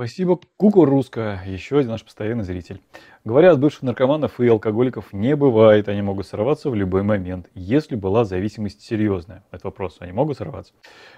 Спасибо. 0.01 0.39
Кукурузка, 0.57 1.43
еще 1.45 1.77
один 1.77 1.91
наш 1.91 2.03
постоянный 2.03 2.43
зритель. 2.43 2.81
Говорят, 3.23 3.59
бывших 3.59 3.83
наркоманов 3.83 4.39
и 4.39 4.47
алкоголиков 4.47 5.13
не 5.13 5.35
бывает, 5.35 5.87
они 5.89 6.01
могут 6.01 6.25
сорваться 6.25 6.71
в 6.71 6.75
любой 6.75 7.03
момент, 7.03 7.51
если 7.53 7.95
была 7.95 8.25
зависимость 8.25 8.81
серьезная. 8.81 9.45
Это 9.51 9.67
вопрос, 9.67 9.97
они 9.99 10.11
могут 10.11 10.37
сорваться. 10.37 10.73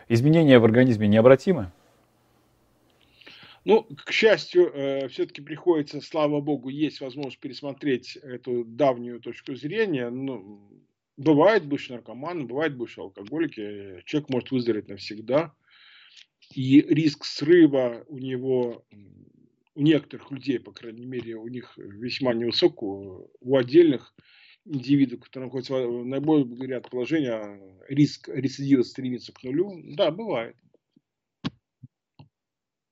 Изменения 0.09 0.59
в 0.59 0.65
организме 0.65 1.07
необратимы? 1.07 1.71
Ну, 3.63 3.87
к 4.03 4.11
счастью, 4.11 4.69
э, 4.73 5.07
все-таки 5.07 5.41
приходится, 5.41 6.01
слава 6.01 6.41
богу, 6.41 6.67
есть 6.67 6.99
возможность 6.99 7.39
пересмотреть 7.39 8.17
эту 8.17 8.65
давнюю 8.65 9.21
точку 9.21 9.55
зрения. 9.55 10.09
Ну, 10.09 10.59
Бывает 11.15 11.65
бывший 11.65 11.91
наркоман, 11.91 12.47
бывает 12.47 12.75
бывший 12.75 13.01
алкоголики. 13.01 14.01
Человек 14.05 14.29
может 14.29 14.49
выздороветь 14.49 14.89
навсегда. 14.89 15.53
И 16.55 16.81
риск 16.81 17.25
срыва 17.25 18.03
у 18.07 18.17
него, 18.17 18.85
у 19.75 19.81
некоторых 19.81 20.31
людей, 20.31 20.59
по 20.59 20.71
крайней 20.71 21.05
мере, 21.05 21.35
у 21.35 21.47
них 21.47 21.77
весьма 21.77 22.33
невысок, 22.33 22.83
у 22.83 23.55
отдельных 23.55 24.13
индивидов, 24.65 25.21
которые 25.21 25.47
находятся 25.47 25.73
в 25.73 26.05
наиболее 26.05 26.67
ряд 26.67 26.89
положения, 26.89 27.59
риск 27.87 28.29
рецидива 28.29 28.83
стремится 28.83 29.33
к 29.33 29.43
нулю. 29.43 29.81
Да, 29.95 30.11
бывает. 30.11 30.55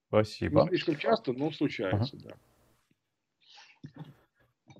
Спасибо. 0.08 0.64
Не 0.64 0.70
слишком 0.70 0.98
часто, 0.98 1.32
но 1.32 1.52
случается, 1.52 2.18
ага. 2.18 2.30
да. 2.30 2.36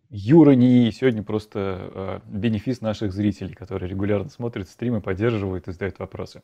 Юра 0.10 0.52
не 0.52 0.92
сегодня 0.92 1.24
просто 1.24 2.22
э, 2.30 2.38
бенефис 2.38 2.82
наших 2.82 3.14
зрителей, 3.14 3.54
которые 3.54 3.90
регулярно 3.90 4.30
смотрят 4.30 4.68
стримы, 4.68 5.00
поддерживают 5.00 5.70
и 5.70 5.72
задают 5.72 6.00
вопросы. 6.00 6.42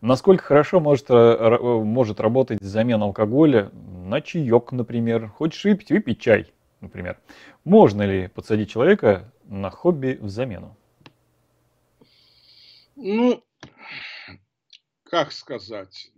Насколько 0.00 0.44
хорошо 0.44 0.80
может, 0.80 1.10
э, 1.10 1.58
может 1.60 2.20
работать 2.20 2.62
замена 2.62 3.04
алкоголя 3.04 3.70
на 3.72 4.22
чаек, 4.22 4.72
например? 4.72 5.28
Хочешь 5.28 5.64
выпить, 5.64 5.90
выпить 5.90 6.20
чай, 6.20 6.52
например. 6.80 7.18
Можно 7.64 8.02
ли 8.02 8.28
подсадить 8.28 8.70
человека 8.70 9.30
на 9.44 9.70
хобби 9.70 10.18
в 10.20 10.28
замену? 10.28 10.74
Ну, 12.96 13.44
как 15.04 15.32
сказать? 15.32 16.10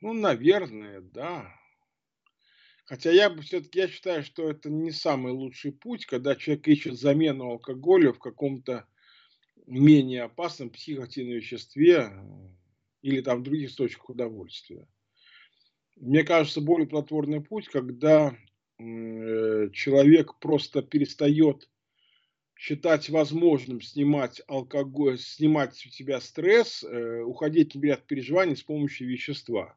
Ну, 0.00 0.12
наверное, 0.12 1.00
да. 1.00 1.52
Хотя 2.84 3.10
я 3.10 3.30
бы 3.30 3.42
все-таки 3.42 3.80
я 3.80 3.88
считаю, 3.88 4.22
что 4.22 4.48
это 4.48 4.70
не 4.70 4.92
самый 4.92 5.32
лучший 5.32 5.72
путь, 5.72 6.06
когда 6.06 6.36
человек 6.36 6.68
ищет 6.68 6.96
замену 6.96 7.50
алкоголю 7.50 8.12
в 8.12 8.20
каком-то 8.20 8.86
менее 9.66 10.22
опасном 10.22 10.70
психоактивном 10.70 11.34
веществе 11.34 12.12
или 13.06 13.20
там 13.20 13.38
в 13.38 13.42
других 13.44 13.70
источниках 13.70 14.10
удовольствия. 14.10 14.86
Мне 15.96 16.24
кажется, 16.24 16.60
более 16.60 16.88
плодотворный 16.88 17.40
путь, 17.40 17.68
когда 17.68 18.36
э, 18.78 19.70
человек 19.72 20.38
просто 20.40 20.82
перестает 20.82 21.70
считать 22.56 23.08
возможным 23.08 23.80
снимать 23.80 24.42
алкоголь, 24.48 25.18
снимать 25.18 25.76
с 25.76 25.94
себя 25.94 26.20
стресс, 26.20 26.82
э, 26.82 27.22
уходить 27.22 27.74
например, 27.74 27.98
от 27.98 28.06
переживаний 28.06 28.56
с 28.56 28.62
помощью 28.62 29.08
вещества. 29.08 29.74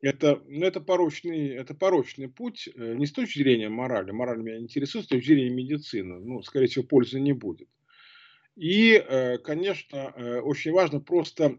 Это, 0.00 0.42
ну, 0.48 0.66
это, 0.66 0.80
порочный, 0.80 1.48
это 1.50 1.74
порочный 1.74 2.28
путь 2.28 2.68
э, 2.74 2.94
не 2.94 3.06
с 3.06 3.12
точки 3.12 3.38
зрения 3.38 3.68
морали, 3.68 4.10
мораль 4.10 4.38
меня 4.38 4.58
интересует, 4.58 5.04
с 5.04 5.08
точки 5.08 5.26
зрения 5.26 5.50
медицины, 5.50 6.18
ну, 6.18 6.42
скорее 6.42 6.66
всего, 6.66 6.84
пользы 6.84 7.20
не 7.20 7.34
будет. 7.34 7.68
И, 8.60 8.92
э, 8.92 9.38
конечно, 9.38 10.12
э, 10.14 10.40
очень 10.40 10.72
важно 10.72 11.00
просто 11.00 11.58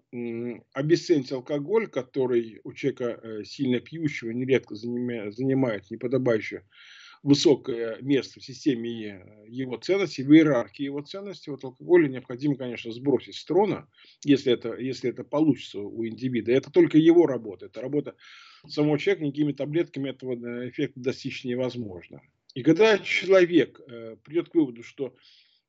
обесценить 0.71 1.31
алкоголь, 1.31 1.87
который 1.87 2.61
у 2.63 2.73
человека 2.73 3.43
сильно 3.43 3.79
пьющего 3.79 4.29
нередко 4.29 4.75
занимает 4.75 5.89
неподобающее 5.89 6.63
высокое 7.23 7.97
место 8.01 8.39
в 8.39 8.43
системе 8.43 9.25
его 9.47 9.77
ценностей, 9.77 10.23
в 10.23 10.31
иерархии 10.31 10.83
его 10.83 11.01
ценностей. 11.01 11.49
Вот 11.49 11.63
алкоголь 11.63 12.07
необходимо, 12.07 12.55
конечно, 12.55 12.91
сбросить 12.91 13.33
с 13.33 13.45
трона, 13.45 13.89
если 14.23 14.53
это, 14.53 14.75
если 14.75 15.09
это 15.09 15.23
получится 15.23 15.79
у 15.79 16.05
индивида. 16.05 16.51
Это 16.51 16.71
только 16.71 16.99
его 16.99 17.25
работа, 17.25 17.65
это 17.65 17.81
работа 17.81 18.15
самого 18.67 18.99
человека, 18.99 19.25
никакими 19.25 19.53
таблетками 19.53 20.11
этого 20.11 20.33
э, 20.33 20.69
эффекта 20.69 20.99
достичь 20.99 21.45
невозможно. 21.45 22.21
И 22.53 22.61
когда 22.63 22.99
человек 22.99 23.79
э, 23.79 24.17
придет 24.23 24.49
к 24.49 24.55
выводу, 24.55 24.83
что 24.83 25.15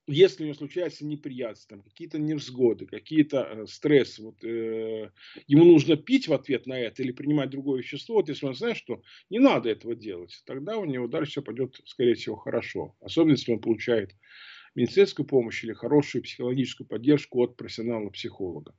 если 0.07 0.42
у 0.42 0.46
него 0.46 0.57
случаются 0.57 1.05
неприятности, 1.07 1.80
какие-то 1.84 2.18
невзгоды, 2.18 2.86
какие-то 2.86 3.42
э, 3.42 3.66
стрессы, 3.66 4.22
вот, 4.22 4.42
э, 4.44 5.11
ему 5.46 5.64
нужно 5.64 5.96
пить 5.96 6.28
в 6.28 6.32
ответ 6.32 6.66
на 6.66 6.78
это 6.78 7.03
или 7.03 7.12
принимать 7.12 7.50
другое 7.50 7.78
вещество, 7.80 8.16
вот 8.16 8.28
если 8.28 8.46
он 8.46 8.55
знает, 8.55 8.76
что 8.76 9.03
не 9.30 9.38
надо 9.38 9.70
этого 9.70 9.94
делать, 9.94 10.42
тогда 10.46 10.76
у 10.78 10.84
него 10.84 11.07
дальше 11.07 11.32
все 11.32 11.42
пойдет, 11.42 11.80
скорее 11.86 12.14
всего, 12.14 12.36
хорошо. 12.36 12.96
Особенно, 13.00 13.32
если 13.32 13.53
он 13.53 13.61
получает 13.61 14.16
медицинскую 14.74 15.26
помощь 15.26 15.64
или 15.64 15.72
хорошую 15.72 16.22
психологическую 16.22 16.86
поддержку 16.86 17.40
от 17.42 17.57
профессионала-психолога. 17.57 18.74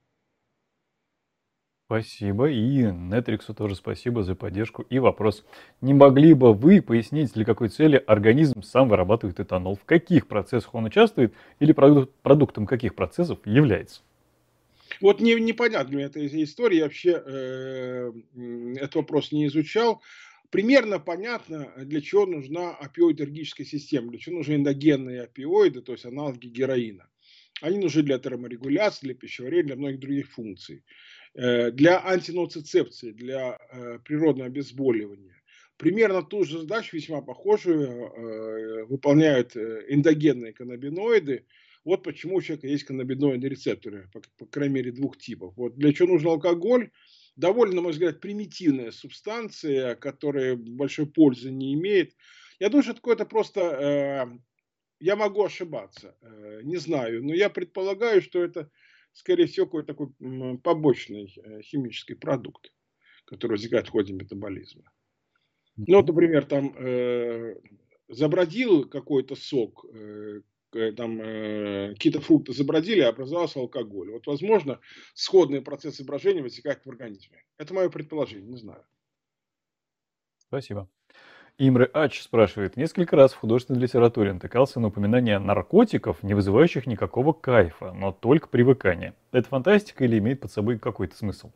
Спасибо. 1.86 2.50
И 2.50 2.84
Нетриксу 2.84 3.54
тоже 3.54 3.76
спасибо 3.76 4.24
за 4.24 4.36
поддержку. 4.36 4.84
И 4.84 5.00
вопрос. 5.00 5.46
Не 5.82 5.94
могли 5.94 6.34
бы 6.34 6.54
вы 6.54 6.82
пояснить, 6.82 7.34
для 7.34 7.46
какой 7.46 7.70
цели 7.70 8.02
организм 8.08 8.64
сам 8.64 8.90
вырабатывает 8.90 9.40
этанол? 9.40 9.76
В 9.76 9.84
каких 9.84 10.28
процессах 10.28 10.74
он 10.76 10.86
участвует 10.86 11.34
или 11.60 11.74
продукт, 11.74 12.12
продуктом 12.22 12.66
каких 12.66 12.96
процессов 12.96 13.40
является? 13.46 14.02
Вот 15.02 15.20
не, 15.20 15.36
непонятна 15.36 15.96
мне 15.96 16.06
эта 16.06 16.26
история. 16.44 16.78
Я 16.78 16.84
вообще 16.86 17.22
э, 17.26 18.12
этот 18.78 18.96
вопрос 18.96 19.32
не 19.32 19.48
изучал. 19.48 20.02
Примерно 20.50 21.00
понятно, 21.00 21.74
для 21.78 22.00
чего 22.00 22.26
нужна 22.26 22.72
опиоидергическая 22.76 23.66
система, 23.66 24.12
для 24.12 24.20
чего 24.20 24.38
нужны 24.38 24.56
эндогенные 24.56 25.24
опиоиды, 25.24 25.82
то 25.82 25.94
есть 25.94 26.06
аналоги 26.06 26.48
героина. 26.48 27.10
Они 27.62 27.80
нужны 27.80 28.04
для 28.04 28.20
терморегуляции, 28.20 29.08
для 29.08 29.16
пищеварения, 29.16 29.64
для 29.64 29.76
многих 29.76 30.00
других 30.00 30.32
функций. 30.32 30.84
Э, 31.36 31.72
для 31.72 32.00
антиноцицепции, 32.06 33.12
для 33.12 33.58
э, 33.72 33.98
природного 34.06 34.48
обезболивания. 34.48 35.42
Примерно 35.78 36.22
ту 36.22 36.44
же 36.44 36.60
задачу, 36.60 36.96
весьма 36.96 37.22
похожую, 37.22 37.88
э, 37.88 38.86
выполняют 38.86 39.58
эндогенные 39.58 40.54
каннабиноиды. 40.54 41.48
Вот 41.84 42.04
почему 42.04 42.36
у 42.36 42.42
человека 42.42 42.68
есть 42.68 42.84
каннабиноидные 42.84 43.50
рецепторы, 43.50 44.10
по, 44.38 44.46
крайней 44.46 44.76
мере, 44.76 44.92
двух 44.92 45.18
типов. 45.18 45.54
Вот 45.58 45.76
для 45.76 45.92
чего 45.92 46.10
нужен 46.10 46.30
алкоголь? 46.30 46.92
Довольно, 47.36 47.78
на 47.78 47.82
мой 47.82 47.94
взгляд, 47.94 48.22
примитивная 48.22 48.92
субстанция, 48.92 49.96
которая 49.96 50.56
большой 50.56 51.08
пользы 51.08 51.50
не 51.50 51.74
имеет. 51.74 52.16
Я 52.60 52.70
думаю, 52.70 52.84
что 52.84 53.12
это 53.12 53.26
просто... 53.26 54.30
Я 55.00 55.16
могу 55.18 55.44
ошибаться, 55.44 56.16
не 56.64 56.78
знаю, 56.78 57.26
но 57.26 57.34
я 57.34 57.50
предполагаю, 57.50 58.22
что 58.22 58.42
это 58.42 58.70
скорее 59.14 59.45
всего, 59.45 59.66
какой-то 59.66 59.93
такой 59.93 60.57
побочный 60.57 61.34
э, 61.36 61.61
химический 61.61 62.16
продукт, 62.16 62.74
который 63.26 63.53
возникает 63.53 63.88
в 63.88 63.91
ходе 63.91 64.14
метаболизма. 64.14 64.84
Ну, 65.78 65.97
вот, 65.97 66.07
например, 66.07 66.45
там 66.45 66.76
э, 66.78 67.55
забродил 68.07 68.88
какой-то 68.88 69.36
сок, 69.36 69.86
э, 69.86 70.41
там 70.95 71.22
э, 71.22 71.93
какие-то 71.93 72.20
фрукты 72.20 72.53
забродили, 72.53 73.01
а 73.01 73.09
образовался 73.09 73.59
алкоголь. 73.59 74.11
Вот, 74.11 74.28
возможно, 74.28 74.80
сходные 75.14 75.61
процессы 75.61 76.03
брожения 76.03 76.43
возникают 76.43 76.86
в 76.86 76.89
организме. 76.89 77.43
Это 77.57 77.74
мое 77.74 77.89
предположение, 77.89 78.49
не 78.49 78.57
знаю. 78.57 78.84
Спасибо. 80.38 80.89
Имре 81.60 81.86
Ач 81.93 82.22
спрашивает, 82.22 82.78
несколько 82.78 83.16
раз 83.16 83.34
в 83.34 83.38
художественной 83.38 83.80
литературе 83.80 84.34
натыкался 84.34 84.80
на 84.80 84.88
упоминание 84.88 85.38
наркотиков, 85.38 86.24
не 86.24 86.34
вызывающих 86.34 86.88
никакого 86.88 87.32
кайфа, 87.32 87.93
но 87.93 88.12
только 88.12 88.47
привыкания. 88.47 89.14
Это 89.32 89.47
фантастика 89.49 90.04
или 90.04 90.18
имеет 90.18 90.39
под 90.41 90.51
собой 90.51 90.80
какой-то 90.80 91.16
смысл? 91.16 91.51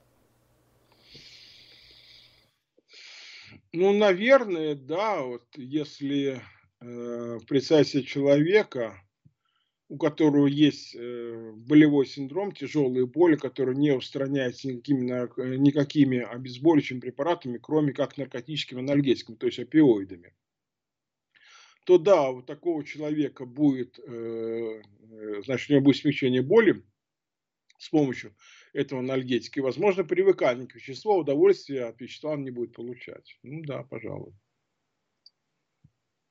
Ну, 3.73 3.91
наверное, 3.91 4.75
да. 4.75 5.21
Вот 5.21 5.45
если 5.55 6.41
э, 6.79 7.39
представить 7.47 8.07
человека, 8.07 9.01
у 9.89 9.97
которого 9.97 10.47
есть 10.47 10.95
э, 10.95 11.51
болевой 11.55 12.05
синдром, 12.05 12.51
тяжелые 12.51 13.05
боли, 13.05 13.35
которые 13.35 13.77
не 13.77 13.91
устраняются 13.91 14.67
никакими, 14.67 15.57
никакими 15.57 16.19
обезболивающими 16.19 16.99
препаратами, 16.99 17.57
кроме 17.57 17.93
как 17.93 18.17
наркотическими 18.17 18.81
анальгетиками, 18.81 19.37
то 19.37 19.45
есть 19.45 19.59
опиоидами, 19.59 20.33
то 21.85 21.97
да, 21.97 22.29
у 22.29 22.41
такого 22.41 22.83
человека 22.83 23.45
будет, 23.45 23.97
э, 23.99 24.81
э, 25.09 25.41
значит, 25.45 25.69
у 25.69 25.73
него 25.73 25.85
будет 25.85 25.97
смягчение 25.97 26.41
боли 26.41 26.83
с 27.77 27.87
помощью 27.89 28.35
этого 28.73 28.99
анальгетика, 28.99 29.61
и, 29.61 29.63
возможно, 29.63 30.03
привыкание 30.03 30.67
к 30.67 30.75
веществу, 30.75 31.11
а 31.11 31.17
удовольствие 31.19 31.85
от 31.85 32.01
вещества 32.01 32.31
он 32.31 32.43
не 32.43 32.51
будет 32.51 32.73
получать. 32.73 33.39
Ну 33.41 33.61
да, 33.63 33.83
пожалуй. 33.83 34.33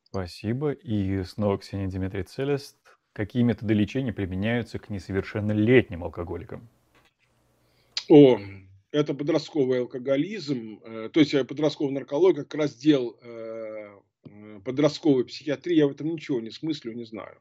Спасибо. 0.03 0.73
И 0.73 1.23
снова 1.25 1.59
Ксения 1.59 1.89
Дмитрий 1.89 2.23
Целест 2.23 2.77
Какие 3.17 3.45
методы 3.45 3.73
лечения 3.73 4.13
применяются 4.13 4.79
к 4.79 4.91
несовершеннолетним 4.91 6.05
алкоголикам? 6.05 6.69
О, 8.11 8.39
это 8.91 9.15
подростковый 9.15 9.81
алкоголизм, 9.81 10.81
э, 10.85 11.09
то 11.11 11.21
есть 11.21 11.33
э, 11.33 11.43
подростковый 11.43 11.95
наркология, 11.95 12.43
как 12.43 12.55
раздел 12.57 13.19
э, 13.23 14.01
подростковой 14.67 15.25
психиатрии, 15.25 15.77
я 15.77 15.87
в 15.87 15.93
этом 15.93 16.09
ничего 16.09 16.43
не 16.43 16.51
смыслю, 16.51 16.93
не 16.93 17.05
знаю. 17.05 17.41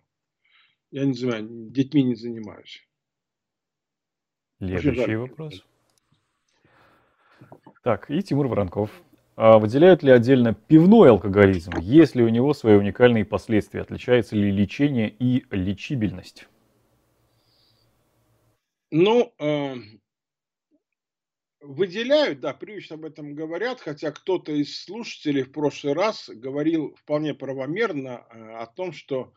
Я 0.91 1.03
не 1.03 1.13
знаю, 1.13 1.45
детьми 1.45 2.03
не 2.03 2.15
занимаюсь. 2.15 2.87
Следующий 4.59 5.15
вопрос. 5.17 5.65
Так, 7.83 8.09
и 8.09 8.23
Тимур 8.23 8.47
Воронков. 8.47 8.91
А 9.35 9.59
выделяют 9.59 10.01
ли 10.01 10.11
отдельно 10.11 10.53
пивной 10.53 11.09
алкоголизм? 11.09 11.73
Есть 11.79 12.15
ли 12.15 12.23
у 12.23 12.29
него 12.29 12.53
свои 12.53 12.75
уникальные 12.75 13.25
последствия? 13.25 13.81
Отличается 13.81 14.35
ли 14.35 14.49
лечение 14.49 15.09
и 15.09 15.45
лечибельность? 15.51 16.47
Ну, 18.91 19.33
э, 19.39 19.75
выделяют, 21.59 22.39
да, 22.39 22.53
привычно 22.53 22.95
об 22.95 23.03
этом 23.03 23.35
говорят, 23.35 23.81
хотя 23.81 24.11
кто-то 24.11 24.53
из 24.53 24.81
слушателей 24.81 25.43
в 25.43 25.51
прошлый 25.51 25.93
раз 25.93 26.29
говорил 26.29 26.95
вполне 26.95 27.33
правомерно 27.33 28.25
э, 28.29 28.55
о 28.55 28.67
том, 28.67 28.93
что 28.93 29.33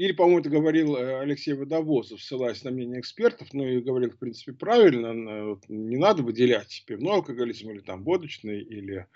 или, 0.00 0.12
по-моему, 0.12 0.40
это 0.40 0.48
говорил 0.48 0.96
э, 0.96 1.20
Алексей 1.20 1.52
Водовозов, 1.52 2.22
ссылаясь 2.22 2.64
на 2.64 2.70
мнение 2.70 3.00
экспертов, 3.00 3.52
но 3.52 3.66
и 3.66 3.80
говорил, 3.80 4.10
в 4.10 4.18
принципе, 4.18 4.52
правильно, 4.52 5.58
не 5.68 5.98
надо 5.98 6.22
выделять 6.22 6.84
пивной 6.86 7.16
алкоголизм 7.16 7.70
или 7.70 7.80
там 7.80 8.02
водочный, 8.02 8.62
или 8.62 9.06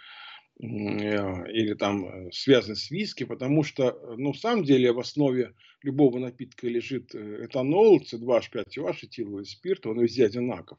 Э, 0.62 1.50
или 1.50 1.74
там 1.74 2.06
э, 2.06 2.30
связаны 2.32 2.76
с 2.76 2.90
виски, 2.90 3.24
потому 3.24 3.64
что, 3.64 4.14
ну, 4.16 4.32
в 4.32 4.38
самом 4.38 4.64
деле, 4.64 4.92
в 4.92 5.00
основе 5.00 5.54
любого 5.82 6.18
напитка 6.18 6.68
лежит 6.68 7.12
э, 7.14 7.46
этанол, 7.46 8.00
C2H5OH, 8.00 8.98
этиловый 9.02 9.46
спирт, 9.46 9.84
он 9.86 10.00
везде 10.00 10.26
одинаков. 10.26 10.78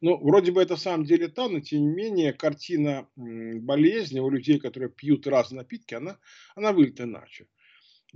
Ну, 0.00 0.16
вроде 0.16 0.52
бы 0.52 0.62
это 0.62 0.76
в 0.76 0.80
самом 0.80 1.04
деле 1.04 1.26
там, 1.26 1.54
но 1.54 1.60
тем 1.60 1.80
не 1.80 1.88
менее 1.88 2.32
картина 2.32 3.08
болезни 3.16 4.20
у 4.20 4.30
людей, 4.30 4.58
которые 4.60 4.90
пьют 4.90 5.26
разные 5.26 5.58
напитки, 5.58 5.94
она, 5.94 6.18
она 6.54 6.72
выглядит 6.72 7.00
иначе. 7.00 7.46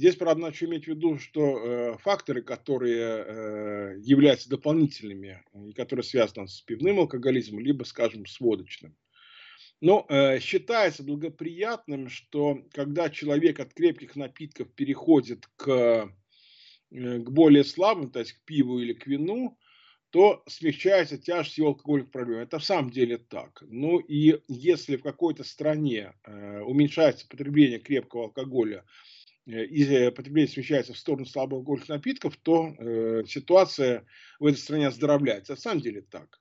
Здесь, 0.01 0.17
правда, 0.17 0.45
надо 0.45 0.57
иметь 0.65 0.85
в 0.85 0.89
виду, 0.89 1.19
что 1.19 1.59
э, 1.59 1.99
факторы, 1.99 2.41
которые 2.41 3.03
э, 3.03 3.97
являются 3.99 4.49
дополнительными 4.49 5.43
и 5.53 5.75
которые 5.75 6.05
связаны 6.05 6.49
с 6.49 6.63
пивным 6.63 7.01
алкоголизмом, 7.01 7.61
либо, 7.61 7.85
скажем, 7.85 8.25
с 8.25 8.41
водочным, 8.41 8.97
но 9.83 10.07
э, 10.09 10.41
считается 10.41 11.03
благоприятным, 11.03 12.09
что 12.09 12.65
когда 12.73 13.11
человек 13.11 13.61
от 13.61 13.75
крепких 13.75 14.17
напитков 14.17 14.73
переходит 14.73 15.47
к, 15.57 15.69
э, 15.69 17.19
к 17.19 17.31
более 17.31 17.63
слабым, 17.63 18.11
то 18.11 18.21
есть 18.21 18.33
к 18.33 18.45
пиву 18.47 18.79
или 18.79 18.95
к 18.95 19.07
вину, 19.07 19.59
то 20.09 20.43
смягчается 20.47 21.19
тяжесть 21.19 21.59
его 21.59 21.69
алкогольных 21.69 22.11
проблем. 22.11 22.41
Это 22.41 22.59
в 22.59 22.65
самом 22.65 22.91
деле 22.91 23.19
так. 23.19 23.63
Ну 23.69 23.99
и 23.99 24.41
если 24.49 24.97
в 24.97 25.03
какой-то 25.03 25.45
стране 25.45 26.15
э, 26.25 26.61
уменьшается 26.63 27.29
потребление 27.29 27.79
крепкого 27.79 28.25
алкоголя, 28.25 28.87
и 29.47 30.11
потребление 30.11 30.53
смещается 30.53 30.93
в 30.93 30.99
сторону 30.99 31.27
слабоалкогольных 31.27 31.89
напитков, 31.89 32.37
то 32.37 32.75
э, 32.79 33.25
ситуация 33.27 34.07
в 34.39 34.47
этой 34.47 34.59
стране 34.59 34.89
оздоровляется. 34.89 35.53
На 35.53 35.59
самом 35.59 35.81
деле 35.81 36.03
так. 36.03 36.41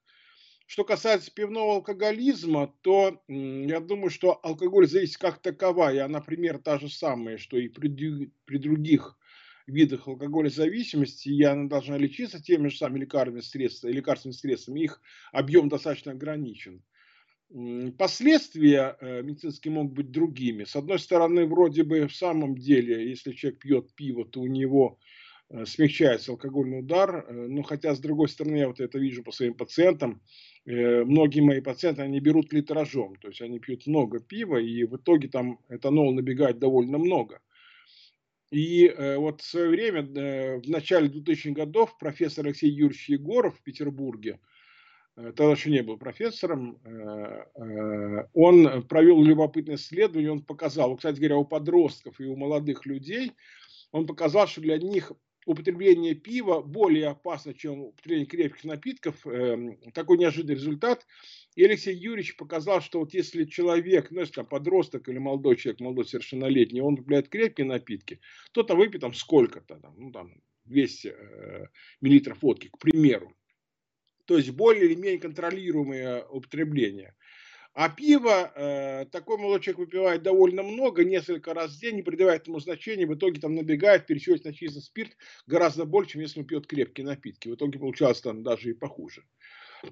Что 0.66 0.84
касается 0.84 1.32
пивного 1.34 1.76
алкоголизма, 1.76 2.72
то 2.82 3.24
я 3.28 3.80
думаю, 3.80 4.12
что 4.12 4.40
алкоголь 4.44 4.88
зависит 4.88 5.18
как 5.18 5.42
таковая, 5.42 6.06
она 6.06 6.22
примерно 6.22 6.62
та 6.62 6.78
же 6.78 6.90
самая, 6.90 7.40
что 7.40 7.58
и 7.58 7.70
при, 7.70 8.32
при 8.46 8.58
других 8.58 9.18
видах 9.66 10.08
алкоголя 10.08 10.50
зависимости, 10.50 11.30
и 11.30 11.44
она 11.44 11.68
должна 11.68 11.98
лечиться 11.98 12.42
теми 12.42 12.68
же 12.68 12.78
самыми 12.78 13.00
лекарственными 13.00 13.42
средствами, 13.42 13.94
лекарственными 13.94 14.38
средствами, 14.38 14.82
их 14.82 15.02
объем 15.32 15.70
достаточно 15.70 16.12
ограничен. 16.12 16.84
Последствия 17.98 18.96
э, 19.02 19.24
медицинские 19.24 19.74
могут 19.74 19.94
быть 19.94 20.12
другими. 20.12 20.66
С 20.66 20.76
одной 20.76 21.00
стороны, 21.00 21.48
вроде 21.48 21.84
бы 21.84 22.08
в 22.08 22.16
самом 22.16 22.56
деле, 22.56 23.10
если 23.10 23.32
человек 23.32 23.60
пьет 23.60 23.96
пиво, 23.96 24.24
то 24.24 24.42
у 24.42 24.46
него 24.46 25.00
э, 25.50 25.66
смягчается 25.66 26.32
алкогольный 26.32 26.82
удар, 26.82 27.26
э, 27.28 27.34
но 27.34 27.64
хотя 27.64 27.96
с 27.96 28.00
другой 28.00 28.30
стороны, 28.30 28.58
я 28.58 28.68
вот 28.68 28.80
это 28.80 29.00
вижу 29.00 29.24
по 29.24 29.32
своим 29.32 29.56
пациентам, 29.56 30.22
многие 30.66 31.40
мои 31.40 31.62
пациенты, 31.62 32.04
они 32.04 32.20
берут 32.20 32.54
литражом, 32.54 33.16
то 33.16 33.30
есть 33.30 33.42
они 33.42 33.58
пьют 33.60 33.88
много 33.88 34.20
пива, 34.20 34.58
и 34.58 34.84
в 34.84 34.98
итоге 34.98 35.28
там 35.28 35.60
этанол 35.70 36.14
набегает 36.14 36.60
довольно 36.60 37.00
много. 37.00 37.42
И 38.52 38.94
вот 39.18 39.42
в 39.42 39.46
свое 39.46 39.70
время, 39.70 40.04
в 40.04 40.70
начале 40.70 41.08
2000-х 41.08 41.52
годов, 41.54 41.98
профессор 41.98 42.46
Алексей 42.46 42.70
Юрьевич 42.70 43.10
Егоров 43.10 43.58
в 43.58 43.64
Петербурге, 43.64 44.40
тогда 45.36 45.52
еще 45.52 45.70
не 45.70 45.84
был 45.84 45.98
профессором, 45.98 46.80
э, 46.84 47.46
э, 47.56 48.28
он 48.34 48.84
провел 48.84 49.22
любопытное 49.24 49.76
исследование, 49.76 50.32
он 50.32 50.42
показал, 50.42 50.96
кстати 50.96 51.18
говоря, 51.18 51.38
у 51.38 51.46
подростков 51.46 52.20
и 52.20 52.26
у 52.26 52.36
молодых 52.36 52.86
людей, 52.86 53.34
он 53.92 54.06
показал, 54.06 54.48
что 54.48 54.62
для 54.62 54.78
них 54.78 55.12
употребление 55.46 56.14
пива 56.14 56.62
более 56.62 57.08
опасно, 57.08 57.54
чем 57.54 57.82
употребление 57.82 58.28
крепких 58.28 58.64
напитков. 58.66 59.26
Эм, 59.26 59.78
такой 59.94 60.18
неожиданный 60.18 60.56
результат. 60.56 61.08
И 61.56 61.64
Алексей 61.64 61.96
Юрьевич 61.96 62.38
показал, 62.38 62.82
что 62.82 63.00
вот 63.00 63.14
если 63.16 63.46
человек, 63.46 64.12
ну, 64.12 64.20
если 64.20 64.34
там 64.34 64.46
подросток 64.46 65.10
или 65.10 65.18
молодой 65.18 65.56
человек, 65.56 65.80
молодой 65.80 66.06
совершеннолетний, 66.06 66.82
он 66.82 66.94
употребляет 66.94 67.30
крепкие 67.30 67.66
напитки, 67.66 68.20
то 68.52 68.62
там 68.64 68.78
выпьет 68.78 69.02
там 69.02 69.14
сколько-то, 69.14 69.80
там, 69.80 69.96
ну, 69.98 70.12
там 70.12 70.42
200 70.66 71.08
э, 71.08 71.68
миллилитров 72.02 72.42
водки, 72.44 72.70
к 72.70 72.78
примеру. 72.78 73.34
То 74.30 74.38
есть 74.38 74.52
более 74.52 74.86
или 74.86 74.94
менее 74.94 75.20
контролируемое 75.20 76.24
употребление. 76.26 77.16
А 77.74 77.90
пиво 77.90 78.52
э, 78.56 79.06
такой 79.12 79.40
молодой 79.40 79.60
человек 79.60 79.80
выпивает 79.80 80.22
довольно 80.22 80.62
много, 80.62 81.04
несколько 81.04 81.56
раз 81.56 81.72
в 81.72 81.82
день, 81.82 81.96
не 81.96 82.04
придавая 82.04 82.36
этому 82.36 82.60
значения, 82.60 83.08
в 83.08 83.16
итоге 83.16 83.42
там 83.42 83.56
набегает, 83.56 84.06
пересечет 84.06 84.46
на 84.46 84.54
чистый 84.54 84.84
спирт 84.84 85.18
гораздо 85.48 85.86
больше, 85.86 86.12
чем 86.12 86.22
если 86.22 86.42
он 86.42 86.46
пьет 86.46 86.68
крепкие 86.68 87.08
напитки. 87.08 87.48
В 87.48 87.56
итоге 87.56 87.80
получалось 87.80 88.22
там 88.22 88.44
даже 88.44 88.70
и 88.70 88.74
похуже. 88.74 89.24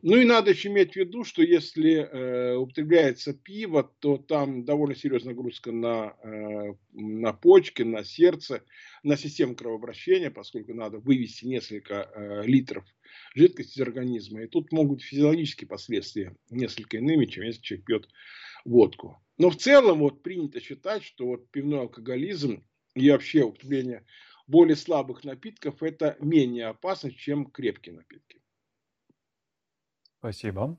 Ну 0.01 0.17
и 0.17 0.25
надо 0.25 0.51
еще 0.51 0.69
иметь 0.69 0.93
в 0.93 0.95
виду, 0.97 1.23
что 1.23 1.41
если 1.41 1.95
э, 1.95 2.55
употребляется 2.55 3.33
пиво, 3.33 3.91
то 3.99 4.17
там 4.17 4.65
довольно 4.65 4.95
серьезная 4.95 5.33
нагрузка 5.33 5.71
на, 5.71 6.15
э, 6.23 6.73
на 6.91 7.33
почки, 7.33 7.83
на 7.83 8.03
сердце, 8.03 8.63
на 9.01 9.17
систему 9.17 9.55
кровообращения, 9.55 10.29
поскольку 10.29 10.73
надо 10.73 10.99
вывести 10.99 11.45
несколько 11.45 12.11
э, 12.13 12.43
литров 12.45 12.85
жидкости 13.35 13.77
из 13.77 13.81
организма. 13.81 14.43
И 14.43 14.47
тут 14.47 14.71
могут 14.71 15.01
физиологические 15.01 15.67
последствия 15.67 16.35
несколько 16.49 16.97
иными, 16.97 17.25
чем 17.25 17.43
если 17.43 17.61
человек 17.61 17.85
пьет 17.85 18.09
водку. 18.65 19.21
Но 19.37 19.49
в 19.49 19.57
целом 19.57 19.99
вот 19.99 20.23
принято 20.23 20.59
считать, 20.59 21.03
что 21.03 21.25
вот 21.27 21.51
пивной 21.51 21.81
алкоголизм 21.81 22.63
и 22.95 23.09
вообще 23.11 23.43
употребление 23.43 24.05
более 24.47 24.75
слабых 24.75 25.23
напитков 25.23 25.83
это 25.83 26.15
менее 26.19 26.67
опасно, 26.67 27.11
чем 27.11 27.45
крепкие 27.45 27.95
напитки. 27.95 28.41
Спасибо. 30.19 30.77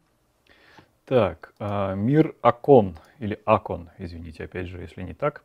Так, 1.05 1.55
а, 1.59 1.95
мир 1.95 2.35
Акон, 2.43 2.99
или 3.19 3.41
Акон, 3.45 3.89
извините, 3.99 4.45
опять 4.45 4.67
же, 4.67 4.81
если 4.81 5.03
не 5.03 5.15
так. 5.15 5.45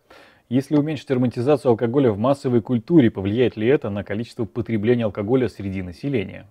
Если 0.49 0.75
уменьшить 0.75 1.09
ароматизацию 1.09 1.69
алкоголя 1.69 2.11
в 2.11 2.17
массовой 2.17 2.61
культуре, 2.61 3.09
повлияет 3.09 3.55
ли 3.55 3.67
это 3.67 3.89
на 3.89 4.03
количество 4.03 4.45
потребления 4.45 5.05
алкоголя 5.05 5.47
среди 5.47 5.81
населения? 5.81 6.47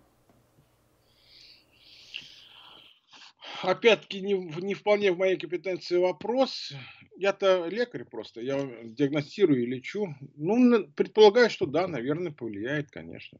Опять-таки 3.62 4.20
не, 4.20 4.34
не 4.34 4.74
вполне 4.74 5.12
в 5.12 5.18
моей 5.18 5.36
компетенции 5.36 5.96
вопрос. 5.96 6.72
Я-то 7.16 7.66
лекарь 7.68 8.04
просто, 8.04 8.40
я 8.40 8.68
диагностирую 8.84 9.62
и 9.62 9.66
лечу. 9.66 10.14
Ну, 10.36 10.86
предполагаю, 10.96 11.48
что 11.50 11.66
да, 11.66 11.86
наверное, 11.86 12.32
повлияет, 12.32 12.90
конечно. 12.90 13.38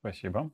Спасибо. 0.00 0.50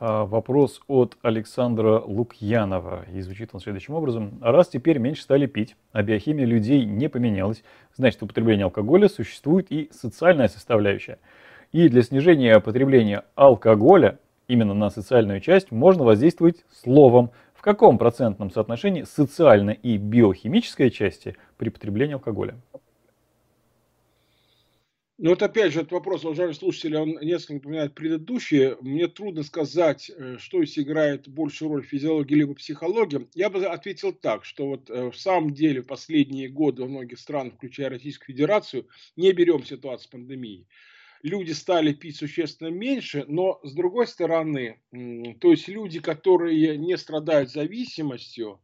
А, 0.00 0.24
вопрос 0.24 0.80
от 0.86 1.16
Александра 1.22 2.00
Лукьянова. 2.00 3.06
И 3.12 3.20
звучит 3.20 3.50
он 3.52 3.60
следующим 3.60 3.94
образом. 3.94 4.38
Раз 4.40 4.68
теперь 4.68 4.98
меньше 4.98 5.22
стали 5.22 5.46
пить, 5.46 5.76
а 5.92 6.02
биохимия 6.02 6.46
людей 6.46 6.84
не 6.84 7.08
поменялась, 7.08 7.64
значит, 7.94 8.22
употребление 8.22 8.64
алкоголя 8.64 9.08
существует 9.08 9.70
и 9.70 9.88
социальная 9.92 10.48
составляющая. 10.48 11.18
И 11.72 11.88
для 11.88 12.02
снижения 12.02 12.60
потребления 12.60 13.24
алкоголя 13.34 14.18
именно 14.48 14.74
на 14.74 14.90
социальную 14.90 15.40
часть 15.40 15.70
можно 15.70 16.02
воздействовать 16.02 16.64
словом. 16.72 17.30
В 17.54 17.62
каком 17.62 17.98
процентном 17.98 18.50
соотношении 18.50 19.02
социальной 19.02 19.74
и 19.74 19.96
биохимической 19.96 20.90
части 20.90 21.36
при 21.56 21.68
потреблении 21.68 22.14
алкоголя? 22.14 22.56
Ну 25.20 25.30
вот 25.30 25.42
опять 25.42 25.72
же, 25.72 25.80
этот 25.80 25.90
вопрос, 25.90 26.24
уважаемые 26.24 26.54
слушатели, 26.54 26.94
он 26.94 27.18
несколько 27.20 27.54
напоминает 27.54 27.92
предыдущие. 27.92 28.76
Мне 28.80 29.08
трудно 29.08 29.42
сказать, 29.42 30.12
э, 30.16 30.36
что 30.38 30.64
здесь 30.64 30.78
играет 30.78 31.28
большую 31.28 31.72
роль 31.72 31.84
физиология 31.84 32.36
либо 32.36 32.54
психология. 32.54 33.26
Я 33.34 33.50
бы 33.50 33.66
ответил 33.66 34.12
так, 34.12 34.44
что 34.44 34.68
вот 34.68 34.88
э, 34.88 35.10
в 35.10 35.16
самом 35.16 35.52
деле 35.52 35.82
последние 35.82 36.48
годы 36.48 36.82
во 36.82 36.88
многих 36.88 37.18
странах, 37.18 37.54
включая 37.54 37.88
Российскую 37.88 38.36
Федерацию, 38.36 38.86
не 39.16 39.32
берем 39.32 39.64
ситуацию 39.64 40.04
с 40.04 40.06
пандемией. 40.06 40.68
Люди 41.22 41.52
стали 41.52 41.92
пить 41.92 42.16
существенно 42.16 42.68
меньше, 42.68 43.24
но 43.26 43.60
с 43.64 43.72
другой 43.72 44.06
стороны, 44.06 44.80
то 45.40 45.50
есть 45.50 45.68
люди, 45.68 46.00
которые 46.00 46.76
не 46.78 46.96
страдают 46.96 47.50
зависимостью, 47.50 48.60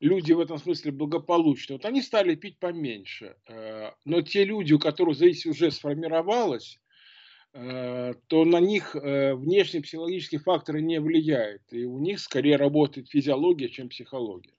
люди 0.00 0.32
в 0.32 0.40
этом 0.40 0.58
смысле 0.58 0.90
благополучны, 0.92 1.76
вот 1.76 1.84
они 1.84 2.02
стали 2.02 2.34
пить 2.34 2.58
поменьше. 2.58 3.36
Э, 3.48 3.90
но 4.04 4.22
те 4.22 4.44
люди, 4.44 4.72
у 4.72 4.78
которых 4.78 5.16
зависимость 5.16 5.60
уже 5.60 5.70
сформировалась, 5.70 6.80
э, 7.52 8.14
то 8.26 8.44
на 8.44 8.58
них 8.58 8.96
э, 8.96 9.34
внешние 9.34 9.82
психологические 9.82 10.40
факторы 10.40 10.82
не 10.82 10.98
влияют. 10.98 11.62
И 11.70 11.84
у 11.84 11.98
них 11.98 12.20
скорее 12.20 12.56
работает 12.56 13.10
физиология, 13.10 13.68
чем 13.68 13.90
психология. 13.90 14.54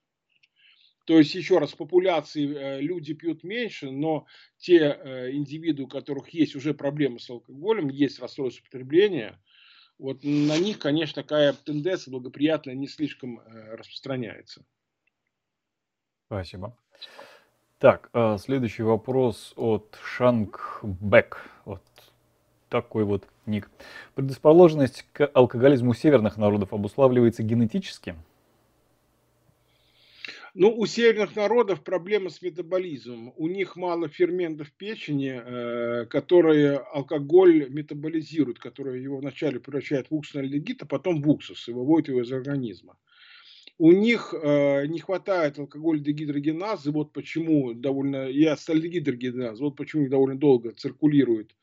То 1.06 1.18
есть, 1.18 1.36
еще 1.36 1.58
раз, 1.58 1.72
в 1.72 1.78
популяции 1.78 2.56
э, 2.56 2.82
люди 2.82 3.14
пьют 3.14 3.44
меньше, 3.44 3.92
но 3.92 4.26
те 4.58 4.78
э, 4.78 5.32
индивиды, 5.32 5.84
у 5.84 5.88
которых 5.88 6.30
есть 6.30 6.56
уже 6.56 6.74
проблемы 6.74 7.20
с 7.20 7.30
алкоголем, 7.30 7.90
есть 7.90 8.20
расстройство 8.20 8.64
потребления, 8.64 9.38
вот 10.00 10.24
на 10.24 10.58
них, 10.58 10.80
конечно, 10.80 11.22
такая 11.22 11.54
тенденция 11.54 12.12
благоприятная 12.12 12.76
не 12.76 12.88
слишком 12.88 13.40
э, 13.40 13.76
распространяется. 13.76 14.66
Спасибо. 16.28 16.76
Так, 17.80 18.10
следующий 18.40 18.84
вопрос 18.84 19.54
от 19.58 20.00
Шангбек. 20.02 21.50
Вот 21.66 21.84
такой 22.70 23.04
вот 23.04 23.28
ник. 23.46 23.70
Предрасположенность 24.16 25.06
к 25.12 25.30
алкоголизму 25.34 25.94
северных 25.94 26.38
народов 26.38 26.74
обуславливается 26.74 27.44
генетически? 27.44 28.16
Ну, 30.56 30.72
у 30.72 30.86
северных 30.86 31.36
народов 31.36 31.84
проблема 31.84 32.30
с 32.30 32.40
метаболизмом. 32.44 33.34
У 33.38 33.48
них 33.48 33.76
мало 33.76 34.08
ферментов 34.08 34.72
печени, 34.72 35.42
э, 35.44 36.06
которые 36.06 36.78
алкоголь 36.78 37.70
метаболизируют, 37.70 38.60
которые 38.60 39.02
его 39.02 39.18
вначале 39.18 39.60
превращают 39.60 40.12
в 40.12 40.16
уксусный 40.16 40.64
а 40.80 40.86
потом 40.86 41.24
в 41.24 41.30
уксус 41.30 41.68
и 41.68 41.72
выводят 41.72 42.10
его 42.10 42.22
из 42.22 42.32
организма. 42.32 42.98
У 43.80 43.92
них 43.94 44.36
э, 44.36 44.86
не 44.86 45.00
хватает 45.00 45.58
алкоголь-дегидрогеназы, 45.58 46.92
вот 46.92 47.14
почему 47.14 47.74
довольно, 47.74 48.30
и 48.30 48.44
ацетальдегидрогеназы, 48.46 49.64
вот 49.64 49.76
почему 49.76 50.08
довольно 50.08 50.38
долго 50.38 50.72
циркулирует 50.72 51.56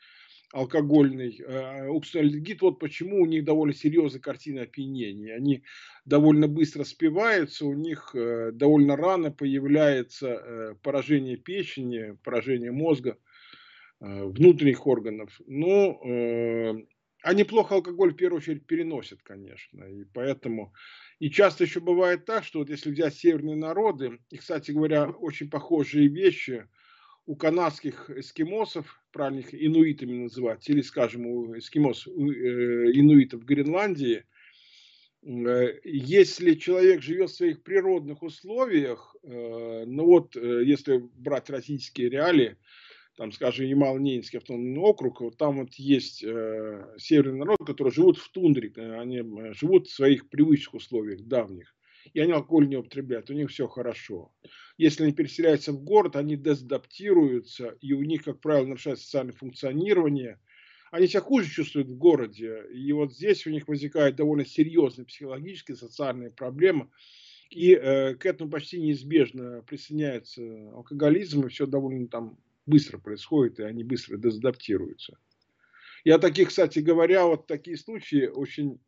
алкогольный 0.52 1.38
э, 1.38 1.88
уксусный 1.88 2.22
альдегид, 2.22 2.62
вот 2.62 2.78
почему 2.78 3.22
у 3.22 3.26
них 3.26 3.44
довольно 3.44 3.74
серьезная 3.74 4.20
картина 4.20 4.62
опьянения. 4.62 5.34
Они 5.34 5.62
довольно 6.04 6.48
быстро 6.48 6.84
спиваются, 6.84 7.66
у 7.66 7.74
них 7.74 8.10
э, 8.14 8.50
довольно 8.52 8.96
рано 8.96 9.30
появляется 9.30 10.28
э, 10.28 10.74
поражение 10.82 11.36
печени, 11.36 12.16
поражение 12.24 12.72
мозга, 12.72 13.16
э, 14.00 14.24
внутренних 14.24 14.86
органов. 14.86 15.40
Но 15.46 16.00
э, 16.04 16.74
они 17.22 17.44
плохо 17.44 17.76
алкоголь 17.76 18.12
в 18.12 18.16
первую 18.16 18.38
очередь 18.38 18.66
переносят, 18.66 19.22
конечно, 19.22 19.84
и 19.84 20.04
поэтому... 20.04 20.72
И 21.20 21.28
часто 21.30 21.64
еще 21.64 21.80
бывает 21.80 22.24
так, 22.24 22.44
что 22.44 22.60
вот 22.60 22.70
если 22.70 22.90
взять 22.90 23.14
северные 23.14 23.54
народы, 23.54 24.18
и, 24.30 24.38
кстати 24.38 24.70
говоря, 24.70 25.10
очень 25.10 25.50
похожие 25.50 26.08
вещи– 26.08 26.66
у 27.30 27.36
канадских 27.36 28.10
эскимосов, 28.10 28.99
правильно 29.12 29.40
их 29.40 29.54
инуитами 29.54 30.22
называть, 30.22 30.68
или, 30.68 30.82
скажем, 30.82 31.26
у 31.26 31.56
эскимос, 31.58 32.06
у, 32.06 32.30
э, 32.30 32.92
инуитов 32.92 33.44
Гренландии, 33.44 34.24
э, 35.22 35.80
если 35.84 36.54
человек 36.54 37.02
живет 37.02 37.30
в 37.30 37.34
своих 37.34 37.62
природных 37.62 38.22
условиях, 38.22 39.16
э, 39.22 39.84
ну 39.86 40.04
вот, 40.06 40.36
если 40.36 40.98
брать 41.16 41.50
российские 41.50 42.10
реалии, 42.10 42.56
там, 43.16 43.32
скажем, 43.32 43.66
Ямало-Ненецкий 43.66 44.38
автономный 44.38 44.80
округ, 44.80 45.20
вот 45.20 45.36
там 45.36 45.58
вот 45.58 45.74
есть 45.74 46.20
северный 46.20 47.38
народ, 47.38 47.58
который 47.66 47.92
живут 47.92 48.16
в 48.16 48.30
тундре, 48.30 48.72
они 48.76 49.52
живут 49.52 49.88
в 49.88 49.94
своих 49.94 50.30
привычных 50.30 50.74
условиях, 50.74 51.20
давних 51.20 51.74
и 52.12 52.20
они 52.20 52.32
алкоголь 52.32 52.68
не 52.68 52.76
употребляют, 52.76 53.30
у 53.30 53.34
них 53.34 53.50
все 53.50 53.68
хорошо. 53.68 54.32
Если 54.76 55.04
они 55.04 55.12
переселяются 55.12 55.72
в 55.72 55.82
город, 55.82 56.16
они 56.16 56.36
дезадаптируются, 56.36 57.76
и 57.80 57.92
у 57.92 58.02
них, 58.02 58.24
как 58.24 58.40
правило, 58.40 58.66
нарушается 58.66 59.04
социальное 59.04 59.34
функционирование, 59.34 60.40
они 60.90 61.06
себя 61.06 61.20
хуже 61.20 61.48
чувствуют 61.48 61.88
в 61.88 61.96
городе, 61.96 62.64
и 62.72 62.92
вот 62.92 63.12
здесь 63.12 63.46
у 63.46 63.50
них 63.50 63.68
возникают 63.68 64.16
довольно 64.16 64.44
серьезные 64.44 65.06
психологические, 65.06 65.76
социальные 65.76 66.30
проблемы, 66.30 66.90
и 67.48 67.72
э, 67.74 68.14
к 68.14 68.26
этому 68.26 68.50
почти 68.50 68.80
неизбежно 68.80 69.62
присоединяется 69.62 70.42
алкоголизм, 70.72 71.46
и 71.46 71.48
все 71.48 71.66
довольно 71.66 72.08
там 72.08 72.38
быстро 72.66 72.98
происходит, 72.98 73.60
и 73.60 73.64
они 73.64 73.84
быстро 73.84 74.16
дезадаптируются. 74.16 75.18
Я 76.04 76.18
таких, 76.18 76.48
кстати 76.48 76.78
говоря, 76.78 77.26
вот 77.26 77.46
такие 77.46 77.76
случаи 77.76 78.26
очень 78.26 78.80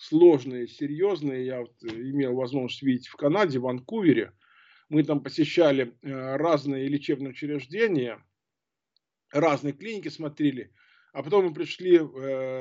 сложные, 0.00 0.66
серьезные. 0.66 1.46
Я 1.46 1.60
вот 1.60 1.82
имел 1.82 2.34
возможность 2.34 2.82
видеть 2.82 3.08
в 3.08 3.16
Канаде, 3.16 3.58
в 3.58 3.62
Ванкувере. 3.62 4.32
Мы 4.88 5.04
там 5.04 5.22
посещали 5.22 5.94
э, 6.02 6.36
разные 6.36 6.88
лечебные 6.88 7.30
учреждения, 7.30 8.18
разные 9.30 9.72
клиники 9.72 10.08
смотрели. 10.08 10.72
А 11.12 11.22
потом 11.22 11.46
мы 11.46 11.54
пришли 11.54 11.96
э, 11.96 12.00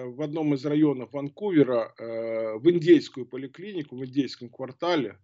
в 0.06 0.22
одном 0.22 0.54
из 0.54 0.66
районов 0.66 1.14
Ванкувера 1.14 1.94
э, 1.98 2.58
в 2.58 2.70
индейскую 2.70 3.26
поликлинику, 3.26 3.96
в 3.96 4.06
индейском 4.06 4.50
квартале. 4.50 5.18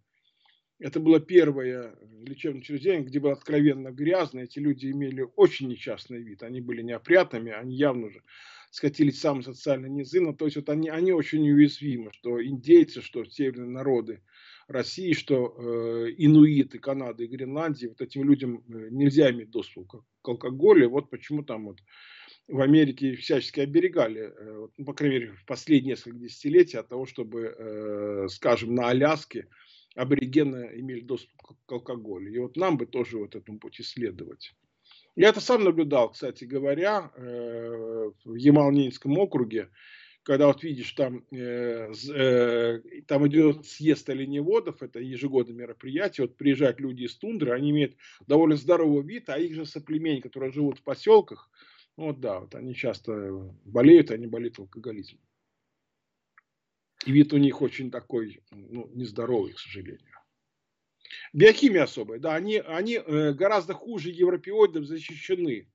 Это 0.80 1.00
было 1.00 1.20
первое 1.20 1.96
лечебное 2.24 2.62
учреждение, 2.62 3.04
где 3.04 3.20
было 3.20 3.34
откровенно 3.34 3.92
грязно. 3.92 4.40
Эти 4.40 4.60
люди 4.60 4.88
имели 4.88 5.26
очень 5.36 5.68
несчастный 5.68 6.22
вид. 6.22 6.44
Они 6.44 6.60
были 6.60 6.82
неопрятными, 6.82 7.52
они 7.52 7.76
явно 7.76 8.10
же 8.10 8.24
скатились 8.76 9.16
в 9.16 9.22
самые 9.22 9.44
социальные 9.44 9.90
низы, 9.90 10.20
но 10.20 10.34
то 10.34 10.44
есть 10.44 10.58
вот 10.58 10.68
они, 10.68 10.90
они 10.90 11.14
очень 11.14 11.50
уязвимы, 11.50 12.12
что 12.12 12.46
индейцы, 12.46 13.02
что 13.02 13.24
северные 13.24 13.70
народы 13.70 14.22
России, 14.68 15.14
что 15.14 15.56
э, 15.58 16.14
инуиты 16.18 16.80
Канады 16.80 17.24
и 17.24 17.28
Гренландии, 17.28 17.88
вот 17.88 18.02
этим 18.02 18.26
людям 18.26 18.66
э, 18.68 18.90
нельзя 18.92 19.32
иметь 19.32 19.50
доступ 19.50 19.88
к, 19.88 20.04
к 20.22 20.28
алкоголю, 20.28 20.90
вот 20.90 21.10
почему 21.10 21.44
там 21.46 21.68
вот 21.68 21.80
в 22.50 22.60
Америке 22.60 23.16
всячески 23.16 23.62
оберегали, 23.62 24.34
э, 24.38 24.68
ну, 24.78 24.86
по 24.86 24.94
крайней 24.94 25.20
мере, 25.20 25.32
в 25.32 25.46
последние 25.46 25.92
несколько 25.92 26.18
десятилетий 26.18 26.76
от 26.76 26.90
того, 26.90 27.06
чтобы, 27.06 27.56
э, 27.58 28.28
скажем, 28.28 28.76
на 28.76 28.90
Аляске 28.90 29.48
аборигены 29.96 30.72
имели 30.76 31.00
доступ 31.00 31.32
к 31.66 31.72
алкоголю. 31.72 32.30
И 32.34 32.40
вот 32.40 32.58
нам 32.58 32.76
бы 32.76 32.88
тоже 32.88 33.20
вот 33.20 33.36
этому 33.36 33.58
пути 33.58 33.84
следовать. 33.84 34.54
Я 35.16 35.30
это 35.30 35.40
сам 35.40 35.64
наблюдал, 35.64 36.12
кстати 36.12 36.44
говоря, 36.44 37.12
э, 37.16 38.12
в 38.26 38.36
Ямал-Ненецком 38.36 39.18
округе, 39.18 39.70
когда 40.24 40.48
вот 40.48 40.64
видишь, 40.64 40.92
там, 40.92 41.24
э, 41.32 41.94
э, 42.14 42.82
там 43.08 43.28
идет 43.28 43.66
съезд 43.66 44.10
оленеводов, 44.10 44.84
это 44.84 45.00
ежегодное 45.00 45.56
мероприятие, 45.56 46.28
вот 46.28 46.36
приезжают 46.36 46.82
люди 46.82 47.04
из 47.04 47.16
тундры, 47.16 47.54
они 47.54 47.72
имеют 47.72 47.96
довольно 48.28 48.58
здоровый 48.58 49.04
вид, 49.04 49.30
а 49.30 49.38
их 49.38 49.56
же 49.56 49.66
соплеменники, 49.66 50.24
которые 50.24 50.52
живут 50.52 50.80
в 50.80 50.84
поселках, 50.84 51.50
вот 51.96 52.20
да, 52.20 52.42
вот 52.42 52.54
они 52.56 52.76
часто 52.76 53.54
болеют, 53.64 54.12
они 54.12 54.28
болеют 54.28 54.60
алкоголизмом. 54.60 55.22
И 57.06 57.12
вид 57.12 57.32
у 57.32 57.38
них 57.38 57.62
очень 57.62 57.90
такой, 57.90 58.42
ну, 58.52 58.90
нездоровый, 58.94 59.54
к 59.54 59.60
сожалению. 59.60 60.15
Биохимия 61.34 61.84
особая, 61.84 62.20
да, 62.20 62.36
они, 62.36 62.58
они 62.58 62.96
э, 62.96 63.34
гораздо 63.34 63.74
хуже 63.74 64.10
европеоидов 64.10 64.86
защищены 64.86 65.68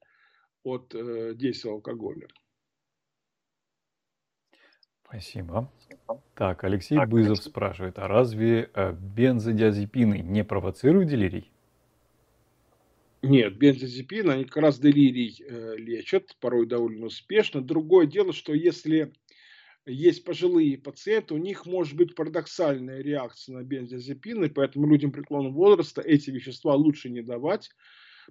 от 0.62 0.94
э, 0.94 1.34
действия 1.34 1.72
алкоголя. 1.72 2.28
Спасибо. 5.04 5.70
Так, 6.34 6.62
Алексей 6.62 6.96
так, 6.96 7.08
Бызов 7.08 7.32
Алексей. 7.32 7.50
спрашивает, 7.50 7.98
а 7.98 8.06
разве 8.06 8.70
э, 8.74 8.92
бензодиазепины 8.92 10.20
не 10.20 10.44
провоцируют 10.44 11.08
делирий? 11.08 11.50
Нет, 13.22 13.58
бензодиазепины, 13.58 14.30
они 14.30 14.44
как 14.44 14.58
раз 14.58 14.78
делирий 14.78 15.42
э, 15.44 15.76
лечат, 15.76 16.36
порой 16.40 16.66
довольно 16.66 17.06
успешно. 17.06 17.60
Другое 17.60 18.06
дело, 18.06 18.32
что 18.32 18.54
если 18.54 19.12
есть 19.92 20.24
пожилые 20.24 20.78
пациенты, 20.78 21.34
у 21.34 21.38
них 21.38 21.66
может 21.66 21.94
быть 21.94 22.14
парадоксальная 22.14 23.02
реакция 23.02 23.56
на 23.56 23.62
бензodiазепины, 23.62 24.48
поэтому 24.50 24.86
людям 24.86 25.12
преклонного 25.12 25.52
возраста 25.52 26.00
эти 26.00 26.30
вещества 26.30 26.74
лучше 26.74 27.10
не 27.10 27.22
давать, 27.22 27.70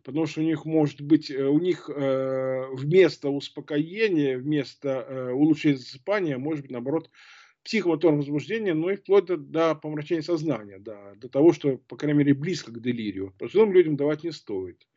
потому 0.04 0.26
что 0.26 0.42
у 0.42 0.44
них 0.44 0.66
может 0.66 1.02
быть, 1.02 1.30
э, 1.32 1.46
у 1.46 1.60
них 1.60 1.90
э, 1.90 2.66
вместо 2.74 3.30
успокоения, 3.30 4.38
вместо 4.38 4.90
э, 4.90 5.32
улучшения 5.32 5.78
засыпания, 5.78 6.38
может 6.38 6.64
быть, 6.64 6.72
наоборот, 6.72 7.10
психомоторное 7.64 8.20
возбуждение, 8.20 8.74
ну 8.74 8.90
и 8.90 8.96
вплоть 8.96 9.26
до, 9.26 9.38
до 9.38 9.76
помрачения 9.76 10.22
сознания, 10.22 10.80
да, 10.80 11.14
до 11.16 11.30
того, 11.30 11.54
что, 11.54 11.78
по 11.78 11.98
крайней 11.98 12.20
мере, 12.20 12.34
близко 12.34 12.72
к 12.72 12.82
делирию. 12.82 13.34
Пожилым 13.38 13.74
людям 13.74 13.96
давать 13.96 14.24
не 14.24 14.32
стоит. 14.32 14.88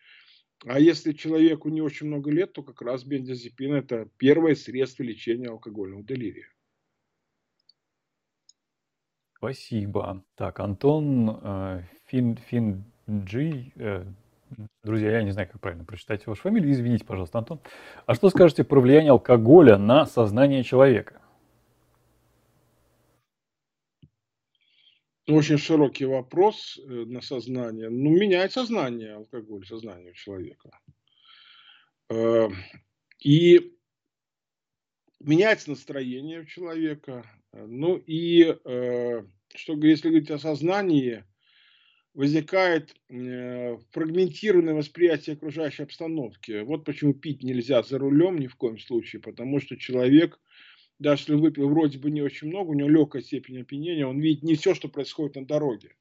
А 0.66 0.78
если 0.78 1.12
человеку 1.12 1.68
не 1.68 1.80
очень 1.80 2.06
много 2.06 2.30
лет, 2.30 2.52
то 2.52 2.62
как 2.62 2.82
раз 2.82 3.04
бензодиазепин– 3.04 3.74
это 3.74 4.08
первое 4.16 4.54
средство 4.54 5.02
лечения 5.02 5.48
алкогольного 5.48 6.04
делирия. 6.04 6.48
Спасибо. 9.36 10.24
Так, 10.36 10.60
Антон 10.60 11.40
э, 11.42 11.82
Фин, 12.06 12.36
Финджи, 12.36 13.72
э, 13.74 14.04
друзья, 14.84 15.10
я 15.10 15.24
не 15.24 15.32
знаю, 15.32 15.48
как 15.50 15.60
правильно 15.60 15.84
прочитать 15.84 16.24
вашу 16.28 16.42
фамилию, 16.42 16.70
извините, 16.70 17.04
пожалуйста, 17.04 17.38
Антон. 17.38 17.58
А 18.06 18.14
что 18.14 18.30
скажете 18.30 18.62
про 18.62 18.80
влияние 18.80 19.10
алкоголя 19.10 19.78
на 19.78 20.06
сознание 20.06 20.62
человека? 20.62 21.21
Очень 25.32 25.56
широкий 25.56 26.04
вопрос 26.04 26.78
э, 26.78 27.04
на 27.06 27.22
сознание. 27.22 27.88
Ну, 27.88 28.10
меняет 28.10 28.52
сознание 28.52 29.14
алкоголь, 29.14 29.66
сознание 29.66 30.12
человека. 30.12 30.78
Э, 32.10 32.50
и 33.18 33.72
меняется 35.20 35.70
настроение 35.70 36.42
у 36.42 36.44
человека. 36.44 37.24
Ну 37.54 37.96
и, 37.96 38.42
э, 38.42 39.22
что 39.54 39.72
если 39.78 40.08
говорить 40.10 40.30
о 40.30 40.38
сознании, 40.38 41.24
возникает 42.12 42.94
фрагментированное 43.08 44.74
восприятие 44.74 45.34
окружающей 45.36 45.84
обстановки. 45.84 46.60
Вот 46.60 46.84
почему 46.84 47.14
пить 47.14 47.42
нельзя 47.42 47.82
за 47.82 47.96
рулем 47.96 48.36
ни 48.36 48.48
в 48.48 48.56
коем 48.56 48.78
случае, 48.78 49.22
потому 49.22 49.60
что 49.60 49.78
человек, 49.78 50.38
даже 51.02 51.22
если 51.22 51.34
выпил 51.34 51.68
вроде 51.68 51.98
бы 51.98 52.10
не 52.10 52.22
очень 52.22 52.48
много, 52.48 52.70
у 52.70 52.74
него 52.74 52.88
легкая 52.88 53.22
степень 53.22 53.60
опьянения, 53.60 54.06
он 54.06 54.20
видит 54.20 54.42
не 54.42 54.54
все, 54.54 54.74
что 54.74 54.88
происходит 54.88 55.36
на 55.36 55.46
дороге. 55.46 55.94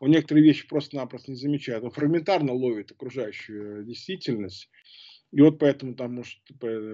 Он 0.00 0.10
некоторые 0.10 0.44
вещи 0.44 0.68
просто-напросто 0.68 1.30
не 1.30 1.36
замечает. 1.36 1.84
Он 1.84 1.90
фрагментарно 1.90 2.52
ловит 2.52 2.92
окружающую 2.92 3.84
действительность. 3.84 4.70
И 5.32 5.40
вот 5.40 5.58
поэтому 5.58 5.94
там 5.94 6.14
может 6.14 6.38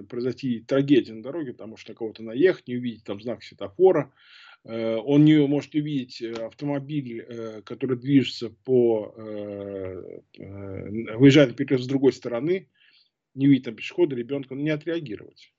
произойти 0.09 0.61
трагедия 0.61 1.13
на 1.13 1.21
дороге, 1.21 1.53
потому 1.53 1.77
что 1.77 1.93
кого-то 1.93 2.23
наехать, 2.23 2.67
не 2.67 2.75
увидеть 2.75 3.03
там 3.03 3.21
знак 3.21 3.43
светофора, 3.43 4.11
Э, 4.63 4.97
он 4.97 5.25
не 5.25 5.45
может 5.47 5.73
увидеть 5.73 6.21
э, 6.21 6.31
автомобиль, 6.33 7.25
э, 7.27 7.61
который 7.63 7.97
движется 7.97 8.49
по, 8.49 9.13
выезжает 11.17 11.57
на 11.57 11.77
с 11.77 11.87
другой 11.87 12.13
стороны, 12.13 12.69
не 13.33 13.47
видит 13.47 13.65
там 13.65 13.75
пешехода, 13.75 14.15
ребенка, 14.15 14.55
не 14.55 14.69
отреагировать. 14.69 15.53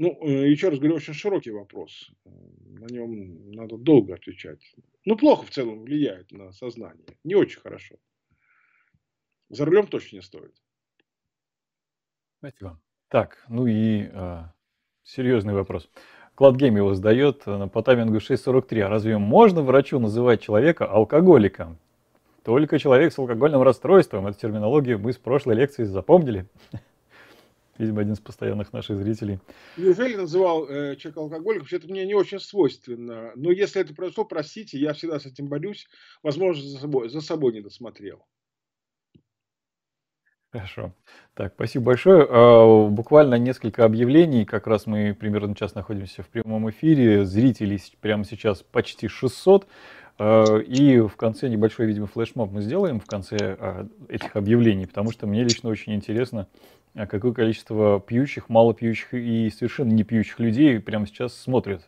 Ну, 0.00 0.18
еще 0.26 0.70
раз 0.70 0.78
говорю, 0.78 0.94
очень 0.94 1.12
широкий 1.12 1.50
вопрос. 1.50 2.10
На 2.24 2.86
нем 2.86 3.50
надо 3.50 3.76
долго 3.76 4.14
отвечать. 4.14 4.60
Ну, 5.04 5.14
плохо 5.14 5.44
в 5.44 5.50
целом 5.50 5.82
влияет 5.82 6.32
на 6.32 6.52
сознание. 6.52 7.04
Не 7.22 7.34
очень 7.34 7.60
хорошо. 7.60 7.96
За 9.50 9.66
рулем 9.66 9.86
точно 9.86 10.16
не 10.16 10.22
стоит. 10.22 10.54
Спасибо. 12.38 12.80
Так, 13.08 13.44
ну 13.50 13.66
и 13.66 14.08
э, 14.10 14.44
серьезный 15.02 15.52
вопрос. 15.52 15.90
Кладгейм 16.34 16.76
его 16.76 16.94
сдает 16.94 17.44
по 17.44 17.82
таймингу 17.82 18.20
6.43. 18.20 18.80
А 18.80 18.88
разве 18.88 19.18
можно 19.18 19.60
врачу 19.60 19.98
называть 19.98 20.40
человека 20.40 20.86
алкоголиком? 20.86 21.76
Только 22.42 22.78
человек 22.78 23.12
с 23.12 23.18
алкогольным 23.18 23.60
расстройством. 23.60 24.28
Эту 24.28 24.38
терминологию 24.38 24.98
мы 24.98 25.12
с 25.12 25.18
прошлой 25.18 25.56
лекции 25.56 25.84
запомнили. 25.84 26.46
Видимо, 27.80 28.02
один 28.02 28.12
из 28.12 28.20
постоянных 28.20 28.74
наших 28.74 28.98
зрителей. 28.98 29.38
Неужели 29.78 30.14
называл 30.16 30.68
э, 30.68 30.96
человек 30.96 31.16
алкоголиком? 31.16 31.66
Это 31.70 31.88
мне 31.88 32.04
не 32.04 32.14
очень 32.14 32.38
свойственно. 32.38 33.32
Но 33.36 33.50
если 33.50 33.80
это 33.80 33.94
произошло, 33.94 34.26
простите, 34.26 34.78
я 34.78 34.92
всегда 34.92 35.18
с 35.18 35.24
этим 35.24 35.48
борюсь. 35.48 35.86
Возможно, 36.22 36.62
за 36.62 36.78
собой, 36.78 37.08
за 37.08 37.22
собой 37.22 37.54
не 37.54 37.62
досмотрел. 37.62 38.22
Хорошо. 40.52 40.92
Так, 41.34 41.54
спасибо 41.54 41.86
большое. 41.86 42.26
А, 42.28 42.88
буквально 42.88 43.36
несколько 43.36 43.86
объявлений. 43.86 44.44
Как 44.44 44.66
раз 44.66 44.84
мы 44.86 45.14
примерно 45.14 45.54
час 45.54 45.74
находимся 45.74 46.22
в 46.22 46.28
прямом 46.28 46.68
эфире. 46.68 47.24
Зрителей 47.24 47.80
прямо 48.02 48.24
сейчас 48.24 48.62
почти 48.62 49.08
600. 49.08 49.66
А, 50.22 50.58
и 50.58 51.00
в 51.00 51.16
конце 51.16 51.48
небольшой, 51.48 51.86
видимо, 51.86 52.06
флешмоб 52.06 52.52
мы 52.52 52.60
сделаем 52.60 53.00
в 53.00 53.06
конце 53.06 53.36
а, 53.58 53.88
этих 54.08 54.36
объявлений, 54.36 54.84
потому 54.84 55.12
что 55.12 55.26
мне 55.26 55.42
лично 55.42 55.70
очень 55.70 55.94
интересно, 55.94 56.46
какое 56.94 57.32
количество 57.32 58.00
пьющих, 58.00 58.48
мало 58.48 58.74
пьющих 58.74 59.14
и 59.14 59.50
совершенно 59.50 59.90
не 59.92 60.04
пьющих 60.04 60.38
людей 60.38 60.80
прямо 60.80 61.06
сейчас 61.06 61.34
смотрят, 61.34 61.82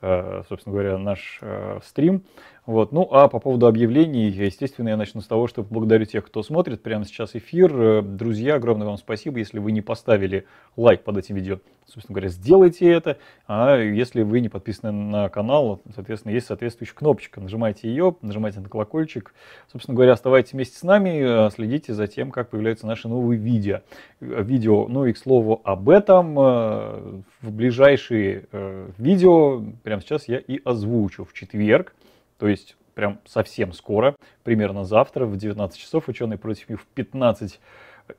собственно 0.00 0.72
говоря, 0.72 0.98
наш 0.98 1.40
стрим. 1.84 2.24
Вот. 2.68 2.92
Ну, 2.92 3.08
а 3.12 3.28
по 3.28 3.38
поводу 3.38 3.66
объявлений, 3.66 4.28
естественно, 4.28 4.90
я 4.90 4.98
начну 4.98 5.22
с 5.22 5.26
того, 5.26 5.46
что 5.46 5.62
благодарю 5.62 6.04
тех, 6.04 6.26
кто 6.26 6.42
смотрит 6.42 6.82
прямо 6.82 7.06
сейчас 7.06 7.34
эфир. 7.34 7.72
Э, 7.74 8.02
друзья, 8.02 8.56
огромное 8.56 8.86
вам 8.86 8.98
спасибо. 8.98 9.38
Если 9.38 9.58
вы 9.58 9.72
не 9.72 9.80
поставили 9.80 10.44
лайк 10.76 11.02
под 11.02 11.16
этим 11.16 11.36
видео, 11.36 11.60
собственно 11.86 12.16
говоря, 12.16 12.28
сделайте 12.28 12.86
это. 12.86 13.16
А 13.46 13.78
если 13.78 14.20
вы 14.20 14.40
не 14.40 14.50
подписаны 14.50 14.92
на 14.92 15.30
канал, 15.30 15.80
соответственно, 15.94 16.32
есть 16.32 16.46
соответствующая 16.46 16.94
кнопочка. 16.94 17.40
Нажимайте 17.40 17.88
ее, 17.88 18.16
нажимайте 18.20 18.60
на 18.60 18.68
колокольчик. 18.68 19.32
Собственно 19.72 19.94
говоря, 19.94 20.12
оставайтесь 20.12 20.52
вместе 20.52 20.76
с 20.76 20.82
нами, 20.82 21.46
э, 21.46 21.50
следите 21.50 21.94
за 21.94 22.06
тем, 22.06 22.30
как 22.30 22.50
появляются 22.50 22.86
наши 22.86 23.08
новые 23.08 23.40
видео. 23.40 23.80
Э, 24.20 24.42
видео. 24.42 24.88
Ну 24.88 25.06
и 25.06 25.14
к 25.14 25.16
слову 25.16 25.62
об 25.64 25.88
этом, 25.88 26.34
в 26.34 27.50
ближайшие 27.50 28.44
видео 28.98 29.64
прямо 29.82 30.02
сейчас 30.02 30.28
я 30.28 30.36
и 30.36 30.60
озвучу 30.62 31.24
в 31.24 31.32
четверг 31.32 31.94
то 32.38 32.48
есть 32.48 32.76
прям 32.94 33.20
совсем 33.26 33.72
скоро, 33.72 34.16
примерно 34.42 34.84
завтра 34.84 35.24
в 35.26 35.36
19 35.36 35.78
часов 35.78 36.08
ученые 36.08 36.38
против 36.38 36.68
МИФ 36.68 36.84
15. 36.94 37.60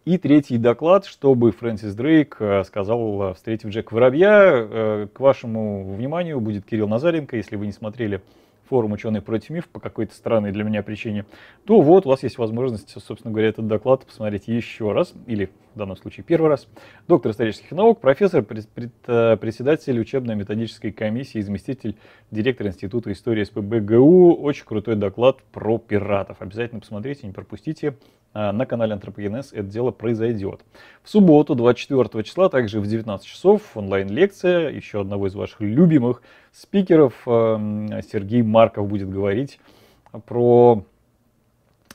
И 0.06 0.18
третий 0.18 0.58
доклад, 0.58 1.06
чтобы 1.06 1.52
Фрэнсис 1.52 1.96
Дрейк 1.96 2.38
э, 2.40 2.64
сказал, 2.64 3.34
встретив 3.34 3.70
Джек 3.70 3.92
Воробья. 3.92 4.52
Э, 4.54 5.08
к 5.12 5.20
вашему 5.20 5.96
вниманию 5.96 6.40
будет 6.40 6.66
Кирилл 6.66 6.88
Назаренко, 6.88 7.36
если 7.36 7.56
вы 7.56 7.66
не 7.66 7.72
смотрели 7.72 8.22
форум 8.70 8.92
«Ученые 8.92 9.22
против 9.22 9.50
миф» 9.50 9.68
по 9.68 9.80
какой-то 9.80 10.14
странной 10.14 10.52
для 10.52 10.64
меня 10.64 10.84
причине, 10.84 11.26
то 11.66 11.82
вот 11.82 12.06
у 12.06 12.10
вас 12.10 12.24
есть 12.24 12.38
возможность, 12.38 12.94
собственно 13.02 13.32
говоря, 13.32 13.50
этот 13.50 13.68
доклад 13.68 14.06
посмотреть 14.06 14.48
еще 14.48 14.92
раз, 14.92 15.14
или 15.26 15.50
в 15.74 15.78
данном 15.78 15.98
случае 15.98 16.24
первый 16.24 16.50
раз. 16.50 16.68
Доктор 17.08 17.32
исторических 17.32 17.72
наук, 17.72 18.00
профессор, 18.00 18.46
э, 18.46 19.38
председатель 19.38 20.00
учебно-методической 20.00 20.92
комиссии, 20.92 21.42
заместитель 21.42 21.96
директора 22.32 22.70
Института 22.70 23.12
истории 23.12 23.44
СПБГУ. 23.44 24.36
Очень 24.36 24.66
крутой 24.66 24.96
доклад 24.96 25.42
про 25.52 25.78
пиратов. 25.78 26.38
Обязательно 26.42 26.82
посмотрите, 26.82 27.26
не 27.26 27.34
пропустите. 27.34 27.96
А, 28.34 28.52
на 28.52 28.66
канале 28.66 28.94
Антропогенез 28.94 29.54
это 29.54 29.68
дело 29.68 29.92
произойдет. 29.92 30.62
В 31.04 31.10
субботу, 31.10 31.56
24 31.56 32.24
числа, 32.24 32.50
также 32.50 32.80
в 32.80 32.88
19 32.88 33.26
часов, 33.26 33.62
онлайн-лекция 33.76 34.70
еще 34.70 35.02
одного 35.02 35.28
из 35.28 35.36
ваших 35.36 35.62
любимых 35.62 36.22
спикеров, 36.52 37.14
эм, 37.28 37.90
Сергей 38.04 38.42
Марков 38.42 38.88
будет 38.88 39.10
говорить 39.10 39.60
про... 40.26 40.84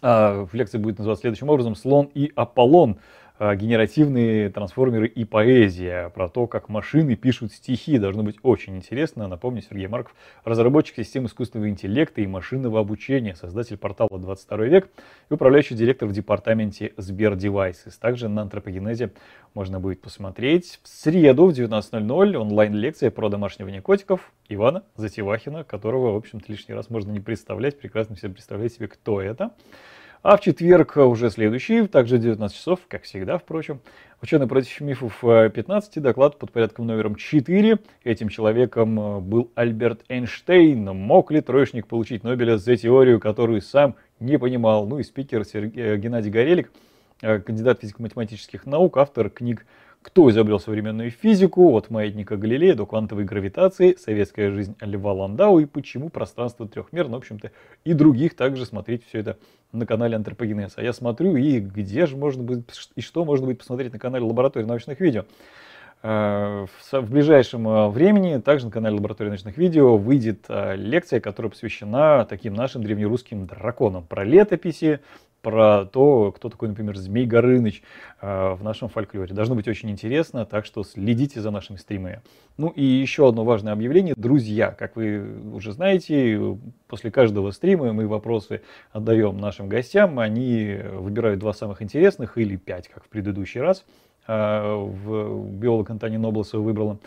В 0.03 0.51
лекции 0.53 0.77
будет 0.77 0.99
называться 0.99 1.23
следующим 1.23 1.49
образом 1.49 1.75
«Слон 1.75 2.11
и 2.13 2.31
Аполлон». 2.37 2.99
Э, 3.37 3.57
генеративные 3.57 4.49
трансформеры 4.49 5.09
и 5.09 5.25
поэзия, 5.25 6.11
про 6.11 6.29
то, 6.29 6.47
как 6.47 6.69
машины 6.69 7.17
пишут 7.17 7.53
стихи. 7.53 7.99
Должно 7.99 8.23
быть 8.23 8.37
очень 8.45 8.77
интересно. 8.77 9.27
Напомню, 9.27 9.61
Сергей 9.61 9.89
Марков, 9.89 10.15
разработчик 10.45 10.95
систем 10.97 11.27
искусственного 11.27 11.69
интеллекта 11.69 12.21
и 12.21 12.29
машинного 12.29 12.79
обучения, 12.79 13.35
создатель 13.35 13.77
портала 13.77 14.21
22 14.21 14.67
век 14.67 14.89
и 15.31 15.35
управляющий 15.35 15.75
директор 15.75 16.07
в 16.07 16.13
департаменте 16.13 16.93
Сбер 16.97 17.33
Devices. 17.33 17.95
Также 18.01 18.29
на 18.29 18.43
антропогенезе 18.43 19.11
можно 19.53 19.81
будет 19.81 20.01
посмотреть 20.01 20.79
в 20.85 20.89
среду 20.89 21.47
в 21.47 21.51
19.00 21.51 22.37
онлайн-лекция 22.37 23.11
про 23.11 23.29
домашнего 23.31 23.81
котиков 23.81 24.33
Ивана 24.49 24.85
Затевахина, 24.95 25.65
которого, 25.65 26.13
в 26.13 26.17
общем-то, 26.17 26.45
лишний 26.53 26.75
раз 26.75 26.89
можно 26.89 27.11
не 27.11 27.21
представлять. 27.21 27.81
Прекрасно 27.81 28.15
все 28.15 28.29
представлять 28.29 28.75
себе, 28.75 28.87
кто 28.87 29.21
это. 29.21 29.51
А 30.25 30.39
в 30.39 30.41
четверг 30.41 30.97
уже 30.97 31.29
следующий, 31.29 31.87
также 31.87 32.17
19 32.17 32.57
часов, 32.57 32.81
как 32.89 33.03
всегда, 33.03 33.37
впрочем, 33.37 33.81
ученый 34.23 34.47
против 34.47 34.81
мифов 34.81 35.19
15, 35.21 36.01
доклад 36.01 36.39
под 36.39 36.51
порядком 36.51 36.87
номером 36.87 37.17
4. 37.17 37.79
Этим 38.05 38.31
человеком 38.31 38.99
э, 38.99 39.21
был 39.21 39.51
Альберт 39.55 40.01
Эйнштейн. 40.09 40.83
Мог 40.83 41.31
ли 41.31 41.43
троечник 41.43 41.87
получить 41.87 42.25
Нобеля 42.25 42.57
за 42.57 42.75
теорию, 42.75 43.21
которую 43.21 43.61
сам 43.61 43.97
не 44.19 44.39
понимал? 44.39 44.87
Ну 44.87 44.99
и 44.99 45.03
спикер 45.03 45.45
Сергей, 45.45 45.85
э, 45.85 45.97
Геннадий 45.99 46.31
Горелик, 46.31 46.73
э, 47.21 47.41
кандидат 47.41 47.83
физико-математических 47.83 48.65
наук, 48.65 48.97
автор 48.97 49.29
книг 49.29 49.67
кто 50.05 50.29
изобрел 50.31 50.61
современную 50.61 51.11
физику 51.11 51.75
от 51.75 51.89
маятника 51.89 52.37
Галилея 52.37 52.75
до 52.75 52.85
квантовой 52.85 53.25
гравитации, 53.25 53.97
советская 53.99 54.51
жизнь 54.51 54.77
Льва 54.83 55.15
Ландау 55.15 55.61
и 55.61 55.65
почему 55.65 56.11
пространство 56.11 56.69
трехмерно, 56.69 57.15
в 57.15 57.21
общем-то, 57.21 57.53
и 57.85 57.95
других 57.95 58.37
также 58.37 58.67
смотреть 58.67 59.07
все 59.07 59.21
это 59.21 59.39
на 59.73 59.87
канале 59.87 60.15
Антропогенез. 60.17 60.75
А 60.77 60.83
я 60.83 60.93
смотрю, 60.93 61.37
и 61.37 61.59
где 61.59 62.05
же 62.05 62.19
можно 62.19 62.43
быть, 62.43 62.65
и 62.95 63.01
что 63.01 63.25
можно 63.25 63.47
будет 63.47 63.61
посмотреть 63.61 63.95
на 63.95 63.99
канале 63.99 64.25
Лаборатории 64.27 64.67
научных 64.67 65.01
видео. 65.01 65.25
Э, 66.07 66.67
в 66.93 67.11
ближайшем 67.11 67.67
э, 67.67 67.89
времени 67.89 68.37
также 68.39 68.67
на 68.67 68.71
канале 68.71 68.97
Лаборатории 68.97 69.31
научных 69.31 69.57
видео 69.57 69.97
выйдет 69.97 70.45
э, 70.51 70.77
лекция, 70.77 71.19
которая 71.19 71.49
посвящена 71.49 72.27
таким 72.29 72.53
нашим 72.53 72.83
древнерусским 72.83 73.47
драконам. 73.47 74.05
Про 74.05 74.23
летописи, 74.23 75.01
про 75.41 75.87
то, 75.87 76.31
кто 76.33 76.51
такой, 76.51 76.69
например, 76.69 76.97
Змей 76.97 77.25
Горыныч 77.25 77.83
в 78.21 78.59
нашем 78.63 78.89
фольклоре. 78.89 79.35
Должно 79.35 79.55
быть 79.55 79.69
очень 79.69 79.91
интересно, 79.91 80.47
так 80.47 80.65
что 80.65 80.85
следите 80.85 81.43
за 81.43 81.51
нашими 81.51 81.77
стримами. 81.77 82.23
Ну 82.57 82.69
и 82.69 82.83
еще 82.83 83.29
одно 83.29 83.45
важное 83.45 83.75
объявление. 83.75 84.15
Друзья, 84.17 84.71
как 84.71 84.97
вы 84.97 85.23
уже 85.53 85.73
знаете, 85.73 86.57
после 86.87 87.11
каждого 87.11 87.51
стрима 87.51 87.93
мы 87.93 88.07
вопросы 88.09 88.63
отдаем 88.93 89.37
нашим 89.37 89.69
гостям. 89.69 90.19
Они 90.19 90.79
выбирают 90.95 91.41
два 91.41 91.53
самых 91.53 91.83
интересных 91.83 92.39
или 92.39 92.57
пять, 92.57 92.89
как 92.89 93.05
в 93.05 93.09
предыдущий 93.09 93.61
раз– 93.61 93.85
в 94.27 95.51
биолог 95.51 95.91
Антонин 95.91 96.23
Ноблесова 96.23 96.63
выбрала. 96.63 96.99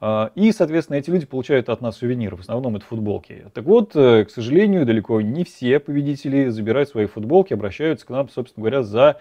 Э, 0.00 0.30
и, 0.34 0.52
соответственно, 0.52 0.96
эти 0.96 1.10
люди 1.10 1.26
получают 1.26 1.68
от 1.68 1.80
нас 1.80 1.96
сувениры, 1.96 2.36
в 2.36 2.40
основном 2.40 2.76
это 2.76 2.84
футболки. 2.84 3.46
Так 3.54 3.64
вот, 3.64 3.94
э, 3.94 4.24
к 4.24 4.30
сожалению, 4.30 4.86
далеко 4.86 5.20
не 5.20 5.44
все 5.44 5.78
победители 5.78 6.48
забирают 6.48 6.88
свои 6.88 7.06
футболки, 7.06 7.52
обращаются 7.52 8.06
к 8.06 8.10
нам, 8.10 8.28
собственно 8.28 8.62
говоря, 8.62 8.82
за 8.82 9.20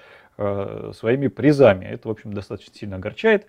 своими 0.93 1.27
призами. 1.27 1.83
Это, 1.83 2.07
в 2.07 2.11
общем, 2.11 2.31
достаточно 2.31 2.73
сильно 2.73 2.95
огорчает. 2.95 3.47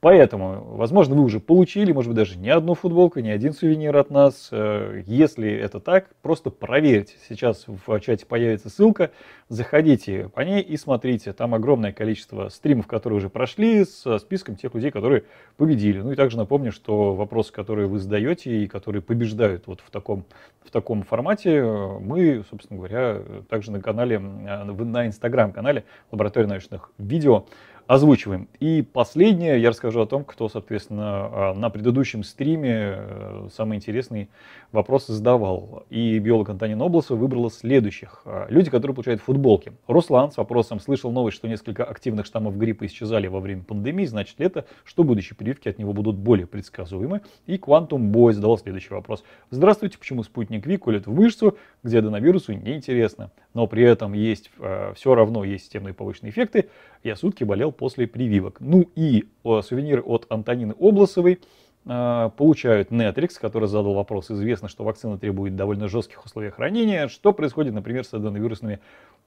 Поэтому, 0.00 0.64
возможно, 0.76 1.14
вы 1.14 1.22
уже 1.22 1.40
получили, 1.40 1.92
может 1.92 2.08
быть, 2.08 2.16
даже 2.16 2.38
не 2.38 2.48
одну 2.48 2.72
футболку, 2.72 3.20
не 3.20 3.30
один 3.30 3.52
сувенир 3.52 3.94
от 3.98 4.10
нас. 4.10 4.48
Э, 4.50 5.02
если 5.04 5.52
это 5.52 5.78
так, 5.78 6.06
просто 6.22 6.48
проверьте. 6.48 7.16
Сейчас 7.28 7.66
в 7.66 8.00
чате 8.00 8.24
появится 8.24 8.70
ссылка. 8.70 9.10
Заходите 9.50 10.30
по 10.34 10.40
ней 10.40 10.62
и 10.62 10.78
смотрите. 10.78 11.34
Там 11.34 11.54
огромное 11.54 11.92
количество 11.92 12.48
стримов, 12.48 12.86
которые 12.86 13.18
уже 13.18 13.28
прошли, 13.28 13.84
с 13.84 14.18
списком 14.20 14.56
тех 14.56 14.74
людей, 14.74 14.90
которые 14.90 15.24
победили. 15.58 16.00
Ну 16.00 16.12
и 16.12 16.16
также 16.16 16.38
напомню, 16.38 16.72
что 16.72 17.14
вопросы, 17.14 17.52
которые 17.52 17.86
вы 17.86 17.98
задаете 17.98 18.64
и 18.64 18.68
которые 18.68 19.02
побеждают 19.02 19.66
вот 19.66 19.82
в 19.82 19.90
таком, 19.90 20.24
в 20.64 20.70
таком 20.70 21.02
формате, 21.02 21.62
мы, 21.62 22.42
собственно 22.48 22.78
говоря, 22.78 23.20
также 23.50 23.70
на 23.70 23.82
канале, 23.82 24.18
на 24.18 25.06
инстаграм-канале 25.06 25.84
Лаборатория 26.10 26.46
научных 26.46 26.90
видео 26.96 27.44
озвучиваем. 27.90 28.48
И 28.60 28.82
последнее, 28.82 29.60
я 29.60 29.70
расскажу 29.70 30.00
о 30.00 30.06
том, 30.06 30.22
кто, 30.22 30.48
соответственно, 30.48 31.02
а, 31.04 31.54
на 31.54 31.70
предыдущем 31.70 32.22
стриме 32.22 32.94
э, 32.96 33.48
самый 33.52 33.78
интересный 33.78 34.30
вопрос 34.70 35.08
задавал. 35.08 35.86
И 35.90 36.16
биолог 36.20 36.50
Антонина 36.50 36.84
Обласова 36.84 37.18
выбрала 37.18 37.50
следующих. 37.50 38.22
А, 38.24 38.46
люди, 38.48 38.70
которые 38.70 38.94
получают 38.94 39.20
футболки. 39.20 39.72
Руслан 39.88 40.30
с 40.30 40.36
вопросом 40.36 40.78
слышал 40.78 41.10
новость, 41.10 41.38
что 41.38 41.48
несколько 41.48 41.82
активных 41.82 42.26
штаммов 42.26 42.56
гриппа 42.56 42.86
исчезали 42.86 43.26
во 43.26 43.40
время 43.40 43.64
пандемии. 43.64 44.04
Значит 44.04 44.38
ли 44.38 44.46
это, 44.46 44.66
что 44.84 45.02
будущие 45.02 45.36
прививки 45.36 45.68
от 45.68 45.78
него 45.78 45.92
будут 45.92 46.14
более 46.14 46.46
предсказуемы? 46.46 47.22
И 47.46 47.56
Quantum 47.56 48.12
Boy 48.12 48.34
задавал 48.34 48.56
следующий 48.56 48.94
вопрос. 48.94 49.24
Здравствуйте, 49.50 49.98
почему 49.98 50.22
спутник 50.22 50.64
Ви 50.64 50.76
колет 50.76 51.08
в 51.08 51.12
мышцу, 51.12 51.58
где 51.82 51.98
аденовирусу 51.98 52.52
неинтересно? 52.52 53.32
Но 53.52 53.66
при 53.66 53.82
этом 53.82 54.12
есть, 54.12 54.52
э, 54.60 54.92
все 54.94 55.16
равно 55.16 55.42
есть 55.42 55.64
системные 55.64 55.92
побочные 55.92 56.30
эффекты. 56.30 56.68
Я 57.02 57.16
сутки 57.16 57.42
болел 57.42 57.72
после 57.80 58.06
прививок. 58.06 58.58
Ну 58.60 58.90
и 58.94 59.24
о, 59.42 59.62
сувениры 59.62 60.02
от 60.02 60.26
Антонины 60.28 60.74
Обласовой 60.78 61.32
э, 61.32 61.38
получают 61.84 62.90
Netrix, 62.90 63.30
который 63.40 63.68
задал 63.68 63.94
вопрос. 63.94 64.30
Известно, 64.30 64.68
что 64.68 64.84
вакцина 64.84 65.18
требует 65.18 65.56
довольно 65.56 65.88
жестких 65.88 66.24
условий 66.24 66.50
хранения. 66.50 67.08
Что 67.08 67.32
происходит, 67.32 67.74
например, 67.74 68.04
с 68.04 68.12
аденовирусными 68.12 68.80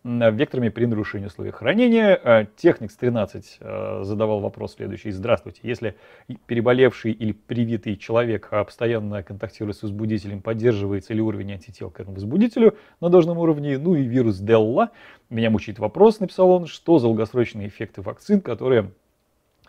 векторами 0.04 0.70
при 0.70 0.86
нарушении 0.86 1.28
условий 1.28 1.52
хранения. 1.52 2.20
Э, 2.22 2.46
Техникс 2.58 2.96
13 2.98 3.58
э, 3.60 4.02
задавал 4.04 4.42
вопрос 4.42 4.76
следующий. 4.76 5.12
Здравствуйте. 5.12 5.62
Если 5.64 5.96
переболевший 6.46 7.14
или 7.14 7.32
привитый 7.32 7.96
человек 7.96 8.50
постоянно 8.50 9.24
контактирует 9.24 9.78
с 9.78 9.84
возбудителем, 9.84 10.42
поддерживается 10.42 11.14
ли 11.14 11.22
уровень 11.22 11.54
антител 11.54 11.90
к 11.90 12.02
этому 12.02 12.16
возбудителю 12.16 12.76
на 13.00 13.10
должном 13.10 13.38
уровне? 13.38 13.78
Ну 13.78 13.96
и 13.96 14.04
вирус 14.04 14.40
Делла. 14.40 14.90
Меня 15.30 15.50
мучает 15.50 15.80
вопрос, 15.80 16.20
написал 16.20 16.52
он, 16.52 16.68
что 16.68 17.00
за 17.00 17.08
долгосрочные 17.08 17.70
эффекты 17.70 18.02
вакцин, 18.02 18.42
которые 18.42 18.92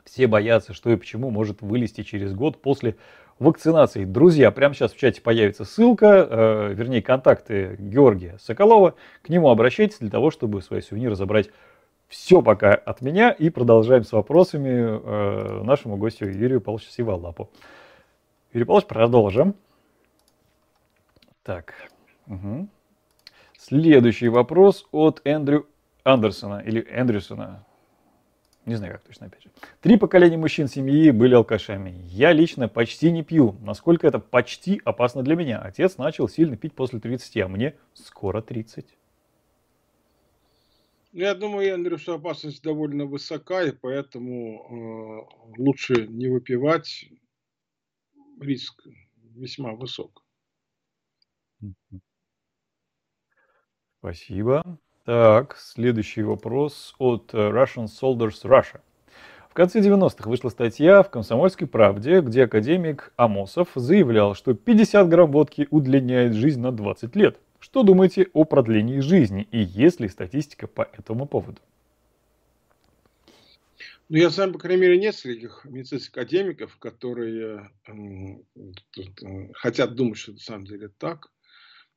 все 0.05 0.27
боятся, 0.27 0.75
что 0.75 0.91
и 0.91 0.97
почему 0.97 1.31
может 1.31 1.63
вылезти 1.63 2.03
через 2.03 2.35
год 2.35 2.61
после 2.61 2.97
вакцинации. 3.39 4.05
Друзья, 4.05 4.51
прямо 4.51 4.75
сейчас 4.75 4.93
в 4.93 4.99
чате 4.99 5.21
появится 5.21 5.65
ссылка, 5.65 6.29
э, 6.29 6.75
вернее 6.75 7.03
контакты 7.03 7.77
Георгия 7.79 8.39
Соколова. 8.41 8.95
К 9.23 9.29
нему 9.29 9.49
обращайтесь 9.49 9.99
для 9.99 10.11
того, 10.11 10.31
чтобы 10.31 10.63
свои 10.63 10.81
сувениры 10.81 11.17
забрать. 11.17 11.51
Все 12.09 12.43
пока 12.43 12.75
от 12.75 13.01
меня 13.01 13.31
и 13.31 13.49
продолжаем 13.49 14.05
с 14.05 14.13
вопросами 14.13 14.69
э, 14.71 15.63
нашему 15.65 15.97
гостю 15.97 16.27
Юрию 16.27 16.61
Павловичу 16.61 16.91
Сиволапу. 16.91 17.51
Юрий 18.53 18.67
Павлович, 18.67 18.87
продолжим. 18.87 19.55
Так. 21.43 21.75
Угу. 22.27 22.69
Следующий 23.59 24.29
вопрос 24.29 24.87
от 24.93 25.23
Эндрю 25.25 25.67
Андерсона 26.05 26.61
или 26.61 26.87
Эндрюсона. 26.89 27.65
Не 28.67 28.77
знаю, 28.77 28.95
как 28.95 29.03
точно, 29.03 29.27
опять 29.27 29.43
же. 29.43 29.51
Три 29.83 29.99
поколения 29.99 30.39
мужчин 30.39 30.69
семьи 30.69 31.11
были 31.11 31.35
алкашами. 31.35 32.01
Я 32.07 32.33
лично 32.33 32.67
почти 32.67 33.11
не 33.11 33.23
пью. 33.23 33.57
Насколько 33.61 34.07
это 34.07 34.19
почти 34.19 34.81
опасно 34.85 35.23
для 35.23 35.37
меня? 35.37 35.59
Отец 35.59 35.99
начал 35.99 36.29
сильно 36.29 36.57
пить 36.57 36.73
после 36.75 36.99
30, 36.99 37.37
а 37.39 37.49
мне 37.49 37.75
скоро 37.93 38.41
30. 38.41 38.87
Ну, 41.13 41.21
я 41.21 41.35
думаю, 41.35 41.99
что 41.99 42.15
опасность 42.15 42.63
довольно 42.63 43.05
высока, 43.05 43.63
и 43.63 43.71
поэтому 43.71 45.29
э, 45.29 45.63
лучше 45.63 46.09
не 46.09 46.29
выпивать. 46.29 47.11
Риск 48.41 48.83
весьма 49.35 49.75
высок. 49.75 50.25
Спасибо. 54.01 54.79
Так, 55.05 55.59
следующий 55.59 56.23
вопрос 56.23 56.95
от 56.99 57.35
э, 57.35 57.37
Russian 57.37 57.89
Soldiers 57.89 58.43
Russia. 58.43 58.81
В 59.51 59.53
конце 59.53 59.81
90-х 59.81 60.31
вышла 60.31 60.49
статья 60.49 61.03
в 61.03 61.11
«Комсомольской 61.11 61.69
правде», 61.69 62.23
где 62.23 62.45
академик 62.45 63.13
Амосов 63.17 63.69
заявлял, 63.75 64.35
что 64.35 64.55
50 64.55 65.07
грамм 65.11 65.31
водки 65.31 65.69
удлиняет 65.71 66.33
жизнь 66.33 66.61
на 66.63 66.73
20 66.73 67.15
лет. 67.17 67.39
Что 67.61 67.83
думаете 67.83 68.29
о 68.33 68.45
продлении 68.45 69.01
жизни 69.01 69.47
и 69.51 69.59
есть 69.59 70.01
ли 70.01 70.09
статистика 70.09 70.67
по 70.67 70.89
этому 70.97 71.27
поводу? 71.27 71.61
Ну, 74.09 74.17
я 74.17 74.31
знаю, 74.31 74.55
по 74.55 74.59
крайней 74.59 74.81
мере, 74.81 74.99
нескольких 74.99 75.67
медицинских 75.67 76.13
академиков, 76.13 76.79
которые 76.79 77.71
э, 77.87 77.93
э, 77.93 79.53
хотят 79.53 79.97
думать, 79.97 80.17
что 80.17 80.33
на 80.33 80.39
самом 80.39 80.65
деле 80.65 80.89
так. 80.97 81.29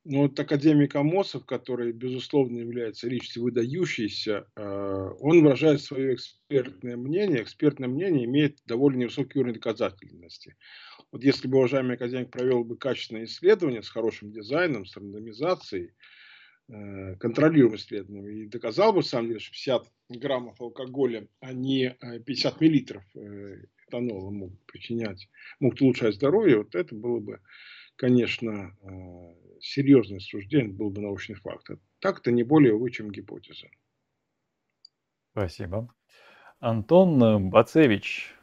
Ну, 0.09 0.21
вот 0.21 0.39
академик 0.39 0.95
Амосов, 0.95 1.45
который, 1.45 1.91
безусловно, 1.91 2.59
является 2.59 3.09
личностью 3.09 3.43
выдающейся, 3.43 4.47
э, 4.55 5.09
он 5.19 5.43
выражает 5.43 5.81
свое 5.81 6.13
экспертное 6.13 6.95
мнение. 6.95 7.43
Экспертное 7.43 7.89
мнение 7.89 8.23
имеет 8.23 8.57
довольно 8.65 8.99
невысокий 8.99 9.37
уровень 9.37 9.55
доказательности. 9.55 10.55
Вот 11.11 11.25
если 11.25 11.49
бы 11.49 11.57
уважаемый 11.57 11.95
академик 11.95 12.31
провел 12.31 12.63
бы 12.63 12.77
качественное 12.77 13.25
исследование 13.25 13.83
с 13.83 13.89
хорошим 13.89 14.31
дизайном, 14.31 14.85
с 14.85 14.95
рандомизацией, 14.95 15.91
э, 16.69 17.15
контролируемым 17.15 17.75
исследованием, 17.75 18.27
и 18.29 18.47
доказал 18.47 18.93
бы, 18.93 19.01
в 19.01 19.05
самом 19.05 19.27
деле, 19.27 19.41
что 19.41 19.51
50 19.51 19.91
граммов 20.21 20.61
алкоголя, 20.61 21.27
а 21.41 21.51
не 21.51 21.97
50 22.25 22.61
миллилитров 22.61 23.03
э, 23.13 23.65
этанола 23.85 24.29
могут 24.29 24.65
причинять, 24.67 25.27
могут 25.59 25.81
улучшать 25.81 26.15
здоровье, 26.15 26.59
вот 26.59 26.75
это 26.75 26.95
было 26.95 27.19
бы, 27.19 27.41
конечно, 27.97 28.73
серьезное 29.61 30.19
суждение 30.19 30.73
был 30.73 30.89
бы 30.89 31.01
научный 31.01 31.35
факт. 31.35 31.69
Так-то 31.99 32.31
не 32.31 32.43
более, 32.43 32.73
увы, 32.73 32.91
чем 32.91 33.11
гипотеза. 33.11 33.67
Спасибо. 35.31 35.93
Антон 36.59 37.49
Бацевич 37.49 38.33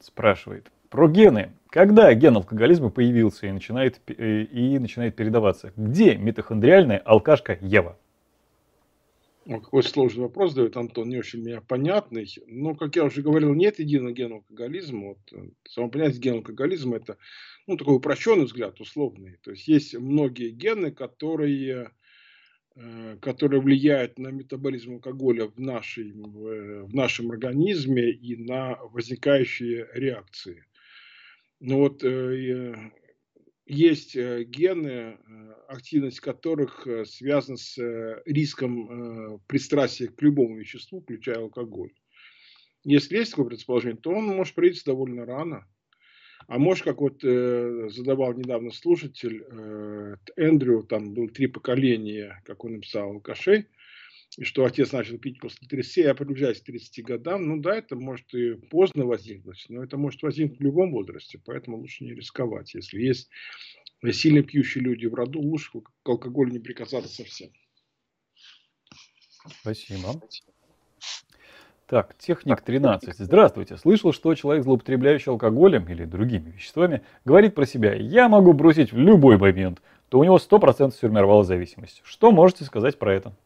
спрашивает 0.00 0.72
про 0.88 1.08
гены. 1.08 1.52
Когда 1.70 2.12
ген 2.14 2.36
алкоголизма 2.36 2.90
появился 2.90 3.46
и 3.46 3.52
начинает, 3.52 4.00
э, 4.08 4.42
и 4.42 4.78
начинает 4.78 5.14
передаваться? 5.14 5.72
Где 5.76 6.16
митохондриальная 6.16 6.98
алкашка 6.98 7.56
Ева? 7.60 7.96
Какой 9.58 9.82
сложный 9.82 10.22
вопрос 10.22 10.54
дает 10.54 10.76
Антон, 10.76 11.08
не 11.08 11.18
очень 11.18 11.40
меня 11.40 11.60
понятный. 11.60 12.28
Но, 12.46 12.76
как 12.76 12.94
я 12.94 13.04
уже 13.04 13.20
говорил, 13.20 13.52
нет 13.52 13.80
единого 13.80 14.12
гена 14.12 14.36
алкоголизма. 14.36 15.08
Вот, 15.08 15.18
э, 15.32 15.50
само 15.68 15.90
понятие 15.90 16.20
гена 16.20 16.36
алкоголизма– 16.36 16.96
это 16.98 17.18
ну, 17.66 17.76
такой 17.76 17.96
упрощенный 17.96 18.44
взгляд, 18.44 18.80
условный. 18.80 19.38
То 19.42 19.50
есть 19.50 19.66
есть 19.66 19.96
многие 19.96 20.50
гены, 20.50 20.92
которые, 20.92 21.90
э, 22.76 23.16
которые 23.20 23.60
влияют 23.60 24.20
на 24.20 24.28
метаболизм 24.28 24.92
алкоголя 24.94 25.46
в, 25.48 25.58
нашей, 25.58 26.12
в 26.12 26.94
нашем 26.94 27.32
организме 27.32 28.08
и 28.08 28.36
на 28.36 28.76
возникающие 28.76 29.88
реакции. 29.94 30.64
Ну 31.58 31.78
вот 31.78 32.04
э, 32.04 32.92
есть 33.70 34.16
э, 34.16 34.44
гены, 34.44 35.18
активность 35.68 36.20
которых 36.20 36.86
связана 37.04 37.56
с 37.56 37.78
риском 38.26 39.40
пристрастия 39.46 40.08
к 40.08 40.20
любому 40.22 40.58
веществу, 40.58 41.00
включая 41.00 41.38
алкоголь. 41.38 41.92
Если 42.84 43.18
есть 43.18 43.32
такое 43.32 43.46
предположение, 43.46 44.00
то 44.00 44.10
он 44.10 44.24
может 44.26 44.54
проявиться 44.54 44.86
довольно 44.86 45.26
рано. 45.26 45.66
А 46.48 46.58
может, 46.58 46.84
как 46.84 47.00
вот 47.00 47.22
э, 47.22 47.88
задавал 47.90 48.32
недавно 48.32 48.72
слушатель, 48.72 49.44
э, 49.48 50.16
Эндрю, 50.36 50.82
там 50.82 51.12
было 51.12 51.28
три 51.28 51.46
поколения, 51.46 52.42
как 52.44 52.64
он 52.64 52.72
написал, 52.72 53.10
алкашей, 53.10 53.68
и 54.40 54.44
что 54.44 54.64
отец 54.64 54.90
начал 54.92 55.18
пить 55.18 55.38
после 55.38 55.68
30, 55.68 55.96
я 55.98 56.14
приближаюсь 56.14 56.62
к 56.62 56.64
30 56.64 57.04
годам, 57.04 57.46
ну 57.46 57.60
да, 57.60 57.76
это 57.76 57.94
может 57.94 58.32
и 58.32 58.54
поздно 58.54 59.04
возникнуть, 59.04 59.66
но 59.68 59.84
это 59.84 59.98
может 59.98 60.22
возникнуть 60.22 60.58
в 60.58 60.62
любом 60.62 60.92
возрасте, 60.92 61.38
поэтому 61.44 61.76
лучше 61.76 62.04
не 62.04 62.14
рисковать. 62.14 62.72
Если 62.72 63.02
есть 63.02 63.28
сильно 64.12 64.42
пьющие 64.42 64.82
люди 64.82 65.04
в 65.04 65.12
роду, 65.12 65.42
лучше 65.42 65.68
к 65.82 66.08
алкоголю 66.08 66.52
не 66.52 66.58
прикасаться 66.58 67.10
совсем. 67.10 67.50
Спасибо. 69.60 70.22
Так, 71.86 72.16
техник 72.16 72.62
13. 72.62 73.14
Здравствуйте. 73.18 73.76
Слышал, 73.76 74.14
что 74.14 74.34
человек, 74.34 74.64
злоупотребляющий 74.64 75.32
алкоголем 75.32 75.86
или 75.90 76.06
другими 76.06 76.52
веществами, 76.52 77.02
говорит 77.26 77.54
про 77.54 77.66
себя, 77.66 77.92
я 77.92 78.30
могу 78.30 78.54
бросить 78.54 78.90
в 78.90 78.96
любой 78.96 79.36
момент, 79.36 79.82
то 80.08 80.18
у 80.18 80.24
него 80.24 80.38
100% 80.38 80.92
сформировалась 80.92 81.46
зависимость. 81.46 82.00
Что 82.04 82.32
можете 82.32 82.64
сказать 82.64 82.98
про 82.98 83.12
это? 83.12 83.36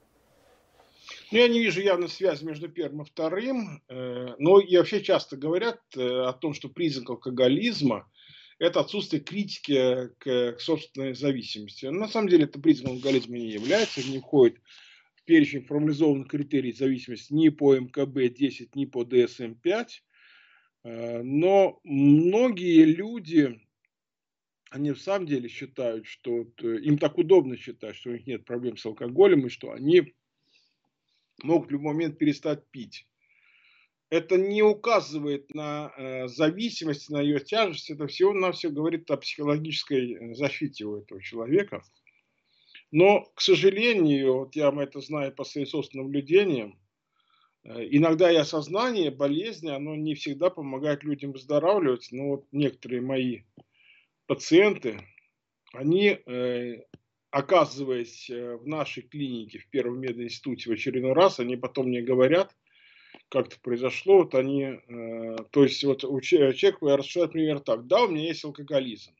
Ну, 1.35 1.41
я 1.41 1.49
не 1.49 1.59
вижу 1.59 1.81
явной 1.81 2.09
связи 2.09 2.45
между 2.45 2.69
первым 2.69 3.03
и 3.03 3.05
вторым, 3.05 3.83
э, 3.89 4.37
но 4.39 4.61
и 4.61 4.77
вообще 4.77 5.03
часто 5.03 5.37
говорят 5.37 5.81
э, 5.97 6.01
о 6.01 6.33
том, 6.33 6.55
что 6.55 6.69
признак 6.69 7.11
алкоголизма– 7.11 8.09
это 8.61 8.79
отсутствие 8.79 9.21
критики 9.21 10.11
к, 10.21 10.57
собственной 10.61 11.13
зависимости. 11.15 11.87
на 11.87 12.07
самом 12.07 12.29
деле 12.29 12.45
это 12.45 12.61
признак 12.61 12.93
алкоголизма 12.93 13.37
не 13.37 13.51
является, 13.51 14.09
не 14.09 14.21
входит 14.21 14.61
в 15.17 15.25
перечень 15.25 15.65
формализованных 15.65 16.29
критериев 16.29 16.77
зависимости 16.77 17.33
ни 17.33 17.49
по 17.49 17.75
МКБ-10, 17.79 18.69
ни 18.77 18.85
по 18.85 19.03
ДСМ-5. 19.03 19.89
Э, 20.85 21.23
но 21.25 21.81
многие 21.83 22.85
люди, 22.85 23.61
они 24.71 24.93
в 24.93 25.01
самом 25.03 25.27
деле 25.27 25.49
считают, 25.49 26.07
что 26.07 26.43
им 26.63 26.97
так 26.97 27.19
удобно 27.19 27.57
считать, 27.57 27.97
что 27.97 28.11
у 28.11 28.13
них 28.13 28.25
нет 28.25 28.45
проблем 28.45 28.77
с 28.77 28.87
алкоголем, 28.87 29.49
и 29.49 29.51
что 29.51 29.73
они 29.73 30.15
могут 31.43 31.69
в 31.69 31.73
любой 31.73 31.95
момент 31.95 32.19
перестать 32.19 32.67
пить. 32.71 33.07
Это 34.11 34.37
не 34.37 34.63
указывает 34.63 35.53
на 35.55 35.93
э, 35.97 36.29
зависимость, 36.29 37.11
на 37.11 37.21
ее 37.21 37.41
тяжесть, 37.41 37.91
это 37.91 38.07
всего 38.07 38.33
на 38.33 38.53
все 38.53 38.71
говорит 38.71 39.11
о 39.11 39.17
психологической 39.17 40.13
э, 40.13 40.35
защите 40.35 40.85
у 40.85 40.99
этого 40.99 41.21
человека. 41.23 41.83
Но, 42.93 43.25
к 43.35 43.41
сожалению, 43.41 44.39
вот 44.39 44.55
я 44.55 44.73
это 44.79 45.01
знаю 45.01 45.35
по 45.35 45.43
своим 45.43 45.67
собственным 45.67 46.07
наблюдениям, 46.07 46.79
э, 47.65 47.89
иногда 47.91 48.31
и 48.31 48.37
осознание 48.37 49.11
болезни, 49.11 49.71
оно 49.71 49.97
не 49.97 50.15
всегда 50.15 50.51
помогает 50.51 51.03
людям 51.03 51.33
выздоравливать. 51.33 52.09
Но 52.13 52.29
вот 52.29 52.47
некоторые 52.53 53.01
мои 53.01 53.41
пациенты, 54.27 55.01
они 55.73 56.21
оказываясь 57.35 58.31
э, 58.31 58.57
в 58.57 58.67
нашей 58.69 59.03
клинике, 59.03 59.59
в 59.59 59.69
Первом 59.69 60.01
мединституте 60.01 60.71
в 60.71 60.73
очередной 60.73 61.15
раз, 61.15 61.41
они 61.41 61.57
потом 61.57 61.89
мне 61.89 62.01
говорят, 62.01 62.55
как 63.29 63.49
это 63.49 63.57
произошло, 63.61 64.19
вот 64.19 64.37
они, 64.37 64.63
э, 64.63 65.37
то 65.51 65.65
есть 65.65 65.83
вот 65.83 66.05
у 66.05 66.21
человека 66.21 66.79
рассуждает 66.97 67.33
примерно 67.33 67.61
так, 67.61 67.89
да, 67.89 68.05
у 68.05 68.09
меня 68.09 68.29
есть 68.29 68.45
алкоголизм, 68.45 69.11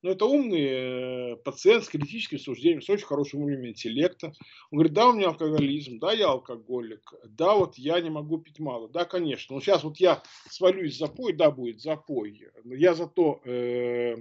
но 0.00 0.10
это 0.12 0.24
умный 0.24 1.32
э, 1.32 1.36
пациент 1.36 1.84
с 1.84 1.88
критическим 1.88 2.38
суждением, 2.38 2.80
с 2.80 2.88
очень 2.88 3.04
хорошим 3.04 3.42
уровнем 3.42 3.68
интеллекта. 3.68 4.28
Он 4.70 4.78
говорит, 4.78 4.94
да, 4.94 5.08
у 5.08 5.12
меня 5.12 5.28
алкоголизм, 5.28 5.98
да, 5.98 6.12
я 6.12 6.28
алкоголик, 6.28 7.12
да, 7.24 7.54
вот 7.54 7.76
я 7.76 8.00
не 8.00 8.08
могу 8.08 8.38
пить 8.38 8.58
мало, 8.58 8.88
да, 8.88 9.04
конечно. 9.04 9.54
Но 9.54 9.60
сейчас 9.60 9.84
вот 9.84 9.98
я 9.98 10.22
свалюсь 10.48 10.94
в 10.94 10.98
запой, 10.98 11.34
да, 11.34 11.50
будет 11.50 11.82
запой. 11.82 12.50
Я 12.64 12.94
зато 12.94 13.40
э, 13.44 14.16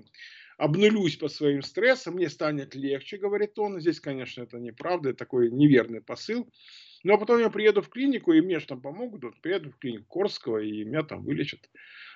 обнулюсь 0.63 1.17
по 1.17 1.27
своим 1.27 1.61
стрессам, 1.61 2.13
мне 2.13 2.29
станет 2.29 2.73
легче, 2.73 3.17
говорит 3.17 3.59
он. 3.59 3.81
Здесь, 3.81 3.99
конечно, 3.99 4.43
это 4.43 4.59
неправда, 4.59 5.09
это 5.09 5.19
такой 5.19 5.51
неверный 5.51 5.99
посыл. 5.99 6.49
Но 7.03 7.17
потом 7.17 7.39
я 7.39 7.49
приеду 7.49 7.81
в 7.81 7.89
клинику, 7.89 8.31
и 8.31 8.39
мне 8.39 8.59
же 8.59 8.67
там 8.67 8.81
помогут. 8.81 9.25
Вот 9.25 9.41
приеду 9.41 9.71
в 9.71 9.77
клинику 9.77 10.05
Корского, 10.07 10.59
и 10.59 10.85
меня 10.85 11.03
там 11.03 11.25
вылечат. 11.25 11.69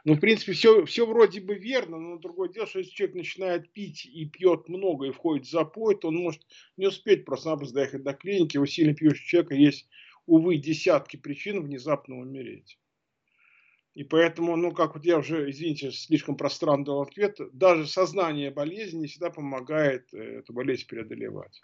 Ну, 0.05 0.13
в 0.13 0.21
принципе, 0.21 0.53
все, 0.53 0.85
все 0.85 1.05
вроде 1.05 1.41
бы 1.41 1.55
верно, 1.55 1.97
но 1.97 2.17
другое 2.19 2.47
дело, 2.47 2.67
что 2.67 2.79
если 2.79 2.93
человек 2.93 3.17
начинает 3.17 3.73
пить 3.73 4.05
и 4.05 4.25
пьет 4.25 4.69
много 4.69 5.07
и 5.07 5.11
входит 5.11 5.45
в 5.45 5.51
запой, 5.51 5.97
то 5.97 6.07
он 6.07 6.15
может 6.15 6.41
не 6.77 6.87
успеть 6.87 7.25
просто-напросто 7.25 7.75
доехать 7.75 8.03
до 8.03 8.13
клиники. 8.13 8.57
У 8.57 8.65
сильно 8.65 8.95
пьющего 8.95 9.27
человека 9.27 9.55
есть, 9.55 9.89
увы, 10.25 10.55
десятки 10.55 11.17
причин 11.17 11.61
внезапно 11.61 12.17
умереть. 12.17 12.79
И 13.97 14.03
поэтому, 14.03 14.55
ну, 14.55 14.73
как 14.73 14.93
вот 14.93 15.05
я 15.05 15.17
уже, 15.17 15.49
извините, 15.49 15.91
слишком 15.91 16.37
пространно 16.37 17.01
ответ, 17.01 17.39
даже 17.51 17.87
сознание 17.87 18.51
болезни 18.51 18.99
не 18.99 19.07
всегда 19.07 19.31
помогает 19.31 20.13
э, 20.13 20.17
эту 20.37 20.53
болезнь 20.53 20.85
преодолевать. 20.87 21.59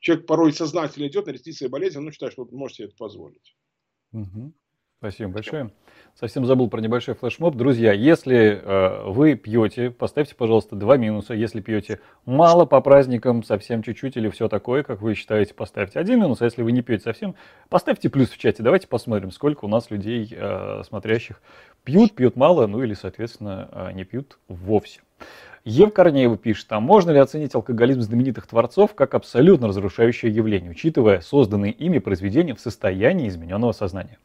Человек 0.00 0.24
порой 0.24 0.54
сознательно 0.54 1.08
идет 1.08 1.26
на 1.26 1.32
рестриции 1.32 1.66
болезни, 1.66 1.98
он 1.98 2.10
считает, 2.10 2.32
что 2.32 2.44
он 2.44 2.48
может 2.52 2.78
себе 2.78 2.88
это 2.88 2.96
позволить. 2.96 3.54
Угу. 4.12 4.54
Спасибо 5.02 5.32
большое. 5.32 5.70
Совсем 6.14 6.46
забыл 6.46 6.68
про 6.68 6.80
небольшой 6.80 7.16
флешмоб. 7.16 7.56
Друзья, 7.56 7.92
если 7.92 8.62
э, 8.62 9.02
вы 9.10 9.34
пьете, 9.34 9.90
поставьте, 9.90 10.36
пожалуйста, 10.36 10.76
два 10.76 10.96
минуса. 10.96 11.34
Если 11.34 11.60
пьете 11.60 11.98
мало 12.24 12.66
по 12.66 12.80
праздникам, 12.80 13.42
совсем 13.42 13.82
чуть-чуть 13.82 14.16
или 14.16 14.28
все 14.28 14.46
такое, 14.46 14.84
как 14.84 15.02
вы 15.02 15.16
считаете, 15.16 15.54
поставьте 15.54 15.98
один 15.98 16.20
минус. 16.20 16.40
А 16.40 16.44
если 16.44 16.62
вы 16.62 16.70
не 16.70 16.82
пьете 16.82 17.02
совсем, 17.02 17.34
поставьте 17.68 18.10
плюс 18.10 18.30
в 18.30 18.38
чате. 18.38 18.62
Давайте 18.62 18.86
посмотрим, 18.86 19.32
сколько 19.32 19.64
у 19.64 19.68
нас 19.68 19.90
людей, 19.90 20.28
э, 20.30 20.82
смотрящих, 20.86 21.42
пьют, 21.82 22.12
пьют 22.12 22.36
мало, 22.36 22.68
ну 22.68 22.80
или, 22.80 22.94
соответственно, 22.94 23.68
э, 23.72 23.92
не 23.94 24.04
пьют 24.04 24.38
вовсе. 24.46 25.00
Ев 25.64 25.92
Корнеева 25.92 26.36
пишет, 26.36 26.70
а 26.70 26.78
можно 26.78 27.10
ли 27.10 27.18
оценить 27.18 27.56
алкоголизм 27.56 28.02
знаменитых 28.02 28.46
творцов 28.46 28.94
как 28.94 29.14
абсолютно 29.14 29.66
разрушающее 29.66 30.32
явление, 30.32 30.70
учитывая 30.70 31.22
созданные 31.22 31.72
ими 31.72 31.98
произведения 31.98 32.54
в 32.54 32.60
состоянии 32.60 33.26
измененного 33.26 33.72
сознания? 33.72 34.18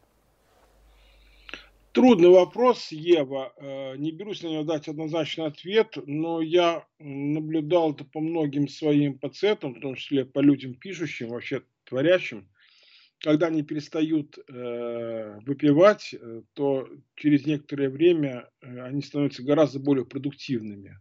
Трудный 1.98 2.30
вопрос, 2.30 2.92
Ева. 2.92 3.54
Э, 3.58 3.98
не 3.98 4.12
берусь 4.12 4.44
на 4.44 4.50
него 4.50 4.64
дать 4.64 4.88
однозначный 4.88 5.48
ответ, 5.48 5.98
но 6.06 6.42
я 6.42 6.86
наблюдал 7.00 7.94
это 7.94 8.06
по 8.06 8.20
многим 8.20 8.68
своим 8.68 9.18
пациентам, 9.18 9.74
в 9.74 9.80
том 9.80 9.96
числе 9.96 10.24
по 10.24 10.40
людям 10.40 10.76
пишущим, 10.76 11.30
вообще 11.30 11.64
творящим. 11.86 12.50
Когда 13.20 13.48
они 13.48 13.64
перестают 13.64 14.38
э, 14.38 15.40
выпивать, 15.44 16.14
э, 16.14 16.44
то 16.54 16.88
через 17.16 17.48
некоторое 17.48 17.90
время 17.90 18.48
они 18.62 19.02
становятся 19.02 19.42
гораздо 19.42 19.80
более 19.80 20.06
продуктивными 20.06 21.00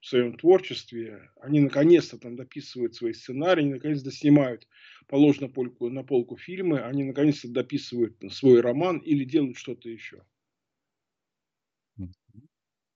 в 0.00 0.06
своем 0.06 0.34
творчестве. 0.34 1.28
Они 1.42 1.60
наконец-то 1.60 2.16
там 2.16 2.36
дописывают 2.36 2.94
свои 2.94 3.12
сценарии, 3.12 3.64
они 3.64 3.74
наконец-то 3.74 4.10
снимают 4.10 4.66
положено 5.08 5.52
на 5.80 6.04
полку 6.04 6.38
фильмы, 6.38 6.80
они 6.80 7.04
наконец-то 7.04 7.50
дописывают 7.50 8.16
свой 8.30 8.62
роман 8.62 8.96
или 9.00 9.24
делают 9.24 9.58
что-то 9.58 9.90
еще. 9.90 10.22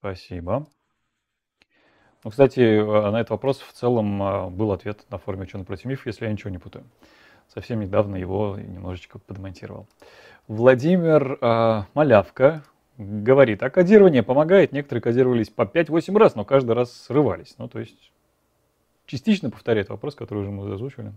Спасибо. 0.02 0.66
Ну, 2.24 2.30
кстати, 2.32 2.58
э, 2.58 3.10
на 3.12 3.20
этот 3.20 3.30
вопрос 3.30 3.60
в 3.60 3.72
целом 3.72 4.20
э, 4.20 4.50
был 4.50 4.72
ответ 4.72 5.06
на 5.10 5.18
форуме 5.18 5.44
«Ученый 5.44 5.64
против 5.64 5.84
миф», 5.84 6.06
если 6.06 6.24
я 6.24 6.32
ничего 6.32 6.50
не 6.50 6.58
путаю. 6.58 6.84
Совсем 7.46 7.78
недавно 7.78 8.16
его 8.16 8.58
немножечко 8.58 9.20
подмонтировал. 9.20 9.86
Владимир 10.48 11.38
э, 11.40 11.84
Малявка 11.94 12.64
говорит, 12.98 13.62
а 13.62 13.70
кодирование 13.70 14.24
помогает. 14.24 14.72
Некоторые 14.72 15.02
кодировались 15.02 15.50
по 15.50 15.62
5-8 15.62 16.18
раз, 16.18 16.34
но 16.34 16.44
каждый 16.44 16.72
раз 16.72 16.90
срывались. 16.92 17.54
Ну, 17.58 17.68
то 17.68 17.78
есть 17.78 18.10
частично 19.06 19.50
повторяет 19.50 19.88
вопрос, 19.88 20.16
который 20.16 20.40
уже 20.40 20.50
мы 20.50 20.74
озвучивали. 20.74 21.12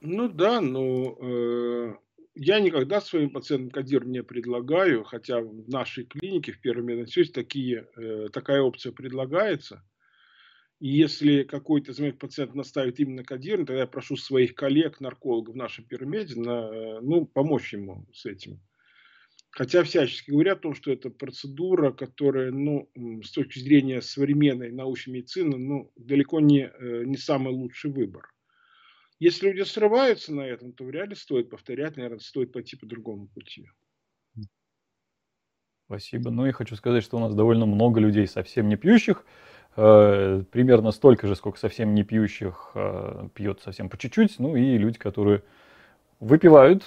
Ну 0.00 0.28
да, 0.28 0.60
но 0.60 1.16
э, 1.20 1.94
я 2.34 2.60
никогда 2.60 3.00
своим 3.00 3.30
пациентам 3.30 3.70
кодир 3.70 4.04
не 4.04 4.22
предлагаю, 4.22 5.04
хотя 5.04 5.40
в 5.40 5.68
нашей 5.68 6.04
клинике, 6.04 6.52
в 6.52 6.60
Первом 6.60 6.86
мединституте, 6.86 7.32
такие, 7.32 7.88
э, 7.96 8.28
такая 8.32 8.60
опция 8.60 8.92
предлагается. 8.92 9.84
И 10.80 10.88
если 10.88 11.44
какой-то 11.44 11.92
из 11.92 11.98
моих 12.00 12.18
пациентов 12.18 12.56
наставит 12.56 12.98
именно 12.98 13.22
кодирование, 13.22 13.66
тогда 13.66 13.82
я 13.82 13.86
прошу 13.86 14.16
своих 14.16 14.54
коллег, 14.54 15.00
наркологов 15.00 15.54
в 15.54 15.58
нашем 15.58 15.84
пирамиде, 15.84 16.38
на, 16.40 16.68
э, 16.68 17.00
ну, 17.00 17.24
помочь 17.24 17.72
ему 17.72 18.06
с 18.12 18.26
этим. 18.26 18.60
Хотя 19.50 19.84
всячески 19.84 20.32
говорят 20.32 20.58
о 20.58 20.62
том, 20.62 20.74
что 20.74 20.90
это 20.90 21.10
процедура, 21.10 21.92
которая, 21.92 22.50
ну, 22.50 22.90
с 23.22 23.30
точки 23.30 23.60
зрения 23.60 24.02
современной 24.02 24.72
научной 24.72 25.12
медицины, 25.12 25.56
ну, 25.56 25.92
далеко 25.94 26.40
не, 26.40 26.66
э, 26.66 27.04
не 27.04 27.16
самый 27.16 27.52
лучший 27.52 27.92
выбор. 27.92 28.33
Если 29.20 29.48
люди 29.48 29.62
срываются 29.62 30.34
на 30.34 30.42
этом, 30.42 30.72
то 30.72 30.84
вряд 30.84 31.08
ли 31.08 31.14
стоит 31.14 31.50
повторять, 31.50 31.96
наверное, 31.96 32.18
стоит 32.18 32.52
пойти 32.52 32.76
по 32.76 32.86
другому 32.86 33.28
пути. 33.28 33.68
Спасибо. 35.86 36.30
Ну 36.30 36.46
и 36.46 36.52
хочу 36.52 36.76
сказать, 36.76 37.04
что 37.04 37.18
у 37.18 37.20
нас 37.20 37.34
довольно 37.34 37.66
много 37.66 38.00
людей 38.00 38.26
совсем 38.26 38.68
не 38.68 38.76
пьющих. 38.76 39.24
Э, 39.76 40.42
примерно 40.50 40.92
столько 40.92 41.26
же, 41.26 41.36
сколько 41.36 41.58
совсем 41.58 41.94
не 41.94 42.04
пьющих 42.04 42.70
э, 42.74 43.28
пьет 43.34 43.60
совсем 43.60 43.88
по 43.88 43.98
чуть-чуть. 43.98 44.38
Ну 44.38 44.56
и 44.56 44.78
люди, 44.78 44.98
которые 44.98 45.42
выпивают, 46.20 46.84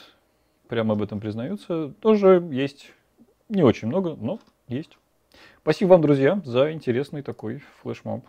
прямо 0.68 0.94
об 0.94 1.02
этом 1.04 1.20
признаются, 1.20 1.94
тоже 2.02 2.46
есть. 2.52 2.92
Не 3.50 3.64
очень 3.64 3.88
много, 3.88 4.16
но 4.16 4.40
есть. 4.68 4.98
Спасибо 5.62 5.90
вам, 5.90 6.02
друзья, 6.02 6.42
за 6.44 6.72
интересный 6.74 7.22
такой 7.22 7.62
флешмоб. 7.82 8.26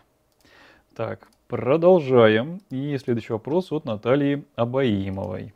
Так, 0.95 1.27
Продолжаем. 1.49 2.61
И 2.69 2.95
следующий 2.99 3.33
вопрос 3.33 3.71
от 3.71 3.83
Натальи 3.83 4.45
Абаимовой. 4.55 5.51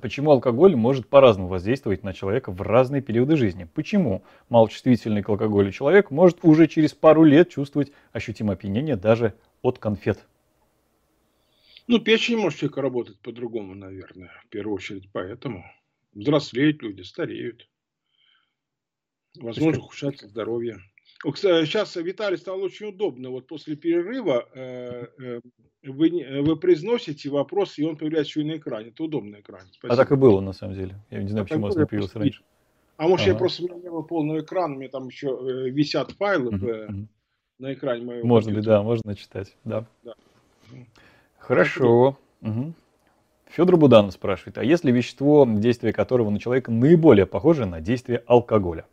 Почему 0.00 0.30
алкоголь 0.30 0.76
может 0.76 1.08
по-разному 1.08 1.48
воздействовать 1.48 2.04
на 2.04 2.14
человека 2.14 2.52
в 2.52 2.62
разные 2.62 3.02
периоды 3.02 3.36
жизни? 3.36 3.66
Почему 3.74 4.22
малочувствительный 4.48 5.24
к 5.24 5.28
алкоголю 5.28 5.72
человек 5.72 6.12
может 6.12 6.38
уже 6.44 6.68
через 6.68 6.94
пару 6.94 7.24
лет 7.24 7.50
чувствовать 7.50 7.90
ощутимое 8.12 8.54
опьянение 8.54 8.94
даже 8.94 9.34
от 9.62 9.80
конфет? 9.80 10.24
Ну, 11.88 11.98
печень 11.98 12.38
может 12.38 12.60
человека 12.60 12.80
работать 12.80 13.18
по-другому, 13.18 13.74
наверное, 13.74 14.30
в 14.44 14.48
первую 14.50 14.76
очередь 14.76 15.08
поэтому. 15.12 15.64
Взрослеют 16.12 16.80
люди, 16.80 17.02
стареют. 17.02 17.68
Возможно, 19.34 19.80
ухудшается 19.80 20.28
здоровье. 20.28 20.78
Сейчас 21.22 21.96
Виталий 21.96 22.38
стал 22.38 22.62
очень 22.62 22.86
удобно. 22.86 23.30
Вот 23.30 23.46
после 23.46 23.76
перерыва 23.76 24.46
э, 24.54 25.06
э, 25.18 25.40
вы, 25.84 26.42
вы 26.42 26.56
произносите 26.56 27.28
вопрос, 27.28 27.78
и 27.78 27.84
он 27.84 27.96
появляется 27.96 28.30
еще 28.30 28.42
и 28.42 28.44
на 28.44 28.56
экране. 28.56 28.88
Это 28.88 29.02
удобный 29.02 29.40
экран. 29.40 29.62
Спасибо. 29.72 29.94
А 29.94 29.96
так 29.96 30.12
и 30.12 30.16
было, 30.16 30.40
на 30.40 30.52
самом 30.52 30.74
деле. 30.74 30.94
Я 31.10 31.22
не 31.22 31.28
знаю, 31.28 31.42
а 31.42 31.44
почему 31.46 31.64
у 31.64 31.66
вас 31.66 31.76
не 31.76 31.86
появился 31.86 32.18
раньше. 32.18 32.42
А 32.98 33.06
может, 33.06 33.26
ага. 33.26 33.32
я 33.32 33.38
просто, 33.38 33.62
у 33.62 33.66
меня 33.66 33.78
не 33.78 33.90
было 33.90 34.02
полного 34.02 34.40
экрана, 34.40 34.74
у 34.74 34.78
меня 34.78 34.90
там 34.90 35.06
еще 35.06 35.28
э, 35.28 35.70
висят 35.70 36.10
файлы 36.12 36.50
uh-huh. 36.50 37.06
на 37.60 37.72
экране 37.72 38.04
моего 38.04 38.26
Можно 38.26 38.50
ли, 38.50 38.60
да, 38.60 38.82
можно 38.82 39.14
читать, 39.14 39.56
да. 39.64 39.86
да. 40.02 40.14
Хорошо. 41.38 42.18
Угу. 42.42 42.74
Федор 43.46 43.76
Буданов 43.76 44.12
спрашивает, 44.12 44.58
а 44.58 44.64
есть 44.64 44.84
ли 44.84 44.92
вещество, 44.92 45.46
действие 45.48 45.92
которого 45.92 46.30
на 46.30 46.38
человека 46.38 46.70
наиболее 46.70 47.26
похоже 47.26 47.66
на 47.66 47.80
действие 47.80 48.22
алкоголя? 48.26 48.84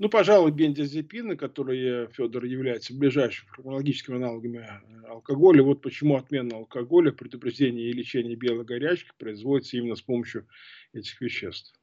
Ну, 0.00 0.08
пожалуй, 0.08 0.50
бензодиазепины, 0.50 1.36
которые, 1.36 2.08
Федор, 2.08 2.44
являются 2.44 2.94
ближайшими 2.94 3.50
фармакологическими 3.50 4.16
аналогами 4.16 4.58
э, 4.66 5.06
алкоголя. 5.06 5.62
Вот 5.62 5.82
почему 5.82 6.16
отмена 6.16 6.56
алкоголя, 6.56 7.12
предупреждение 7.12 7.90
и 7.90 7.92
лечение 7.92 8.34
белой 8.34 8.64
горячки 8.64 9.10
производится 9.18 9.76
именно 9.76 9.96
с 9.96 10.00
помощью 10.00 10.48
этих 10.94 11.20
веществ. 11.20 11.78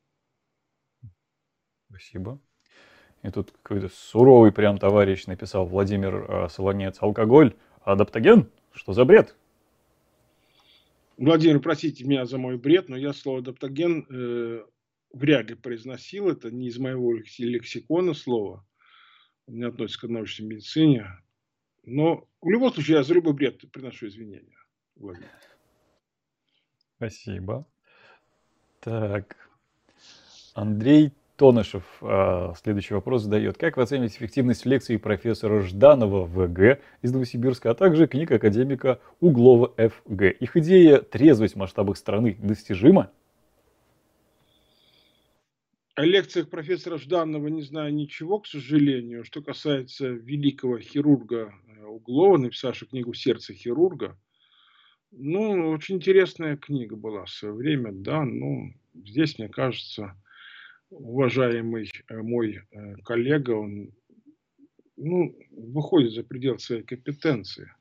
Спасибо. 1.91 2.41
И 3.21 3.29
тут 3.29 3.51
какой-то 3.61 3.89
суровый 3.93 4.51
прям 4.51 4.79
товарищ 4.79 5.27
написал, 5.27 5.67
Владимир 5.67 6.25
э, 6.27 6.49
Солонец, 6.49 6.97
алкоголь, 7.01 7.53
адаптоген? 7.83 8.49
Что 8.73 8.93
за 8.93 9.05
бред? 9.05 9.35
Владимир, 11.17 11.59
простите 11.59 12.03
меня 12.03 12.25
за 12.25 12.39
мой 12.39 12.57
бред, 12.57 12.89
но 12.89 12.97
я 12.97 13.13
слово 13.13 13.39
адаптоген 13.39 14.07
э, 14.09 14.63
вряд 15.11 15.49
ли 15.49 15.55
произносил, 15.55 16.29
это 16.29 16.51
не 16.51 16.67
из 16.67 16.77
моего 16.77 17.13
лексикона 17.13 18.13
слова, 18.13 18.65
не 19.47 19.63
относится 19.63 20.07
к 20.07 20.09
научной 20.09 20.47
медицине. 20.47 21.07
Но 21.83 22.27
в 22.41 22.49
любом 22.49 22.73
случае 22.73 22.97
я 22.97 23.03
за 23.03 23.13
любой 23.13 23.33
бред 23.33 23.71
приношу 23.71 24.07
извинения. 24.07 24.57
Спасибо. 26.97 27.65
Так. 28.81 29.35
Андрей 30.53 31.13
Тонышев 31.37 31.83
а, 32.01 32.53
следующий 32.61 32.95
вопрос 32.95 33.23
задает. 33.23 33.57
Как 33.57 33.77
вы 33.77 33.83
оцениваете 33.83 34.17
эффективность 34.17 34.65
лекции 34.65 34.97
профессора 34.97 35.61
Жданова 35.61 36.25
ВГ 36.25 36.81
из 37.03 37.13
Новосибирска, 37.13 37.69
а 37.69 37.75
также 37.75 38.07
книг 38.07 38.31
академика 38.31 38.99
Углова 39.19 39.73
ФГ? 39.77 40.23
Их 40.39 40.57
идея 40.57 40.99
«Трезвость 40.99 41.53
в 41.53 41.57
масштабах 41.57 41.97
страны» 41.97 42.35
достижима? 42.41 43.11
О 45.97 46.05
лекциях 46.05 46.51
профессора 46.51 46.99
Жданова 46.99 47.47
не 47.47 47.63
знаю 47.63 47.91
ничего, 47.91 48.39
к 48.39 48.45
сожалению. 48.45 49.23
Что 49.23 49.41
касается 49.41 50.09
великого 50.09 50.77
хирурга 50.77 51.51
э, 51.65 51.85
Углова, 51.85 52.37
написавшего 52.37 52.87
книгу 52.87 53.15
«Сердце 53.15 53.55
хирурга», 53.55 54.15
ну, 55.09 55.71
очень 55.71 55.95
интересная 55.95 56.55
книга 56.55 56.95
была 56.95 57.25
в 57.25 57.31
свое 57.31 57.55
время, 57.55 57.93
да, 57.93 58.23
ну, 58.23 58.75
здесь, 58.93 59.39
мне 59.39 59.49
кажется, 59.49 60.15
уважаемый 60.91 61.89
э, 62.09 62.15
мой 62.21 62.59
э, 62.69 62.95
коллега, 62.97 63.53
он 63.53 63.89
ну, 64.97 65.35
выходит 65.49 66.13
за 66.13 66.23
пределы 66.23 66.59
своей 66.59 66.83
компетенции. 66.83 67.71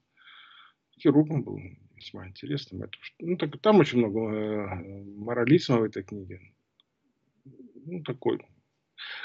Хирургом 0.99 1.43
был 1.43 1.61
весьма 1.95 2.29
интересным. 2.29 2.85
Это, 2.85 2.93
ну, 3.19 3.37
так, 3.37 3.61
там 3.61 3.81
очень 3.81 3.99
много 3.99 4.83
морализма 5.19 5.81
в 5.81 5.83
этой 5.83 6.03
книге 6.03 6.41
ну, 7.87 8.03
такой 8.03 8.41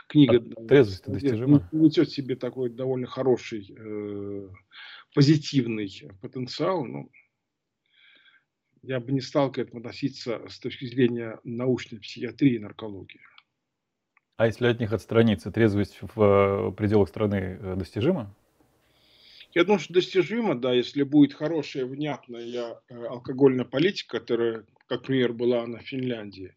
книга. 0.08 0.38
А, 0.38 0.68
трезвость 0.68 1.06
достижима. 1.06 1.68
Несет 1.72 2.10
в 2.10 2.14
себе 2.14 2.36
такой 2.36 2.70
довольно 2.70 3.08
хороший, 3.08 3.74
э, 3.78 4.50
позитивный 5.14 5.92
потенциал. 6.22 6.86
Но 6.86 7.10
я 8.84 9.00
бы 9.00 9.12
не 9.12 9.22
стал 9.22 9.52
к 9.52 9.58
этому 9.58 9.80
относиться 9.80 10.42
с 10.48 10.60
точки 10.60 10.86
зрения 10.86 11.40
научной 11.44 12.00
психиатрии 12.00 12.56
и 12.56 12.60
наркологии. 12.60 13.22
А 14.38 14.48
если 14.48 14.68
от 14.68 14.80
них 14.80 14.92
отстраниться, 14.92 15.52
трезвость 15.52 16.00
в 16.02 16.22
э, 16.22 16.72
пределах 16.72 17.10
страны 17.10 17.60
э, 17.62 17.76
достижима? 17.76 18.36
Я 19.54 19.66
думаю, 19.66 19.80
что 19.80 19.94
достижимо, 19.94 20.56
да, 20.56 20.74
если 20.74 21.04
будет 21.04 21.34
хорошая, 21.34 21.86
внятная 21.86 22.82
э, 22.90 23.06
алкогольная 23.06 23.66
политика, 23.66 24.20
которая, 24.20 24.66
как 24.88 25.04
пример, 25.04 25.34
была 25.34 25.68
на 25.68 25.80
Финляндии, 25.80 26.56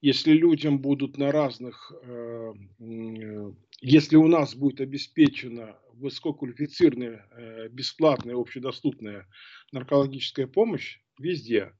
если 0.00 0.32
людям 0.32 0.78
будут 0.78 1.16
на 1.16 1.32
разных, 1.32 1.92
э, 2.02 2.52
э, 2.80 3.52
если 3.80 4.16
у 4.16 4.28
нас 4.28 4.54
будет 4.54 4.80
обеспечена 4.80 5.78
высококвалифицированная, 5.94 7.26
э, 7.30 7.68
бесплатная, 7.68 8.36
общедоступная 8.36 9.26
наркологическая 9.72 10.46
помощь 10.46 11.00
везде, 11.18 11.72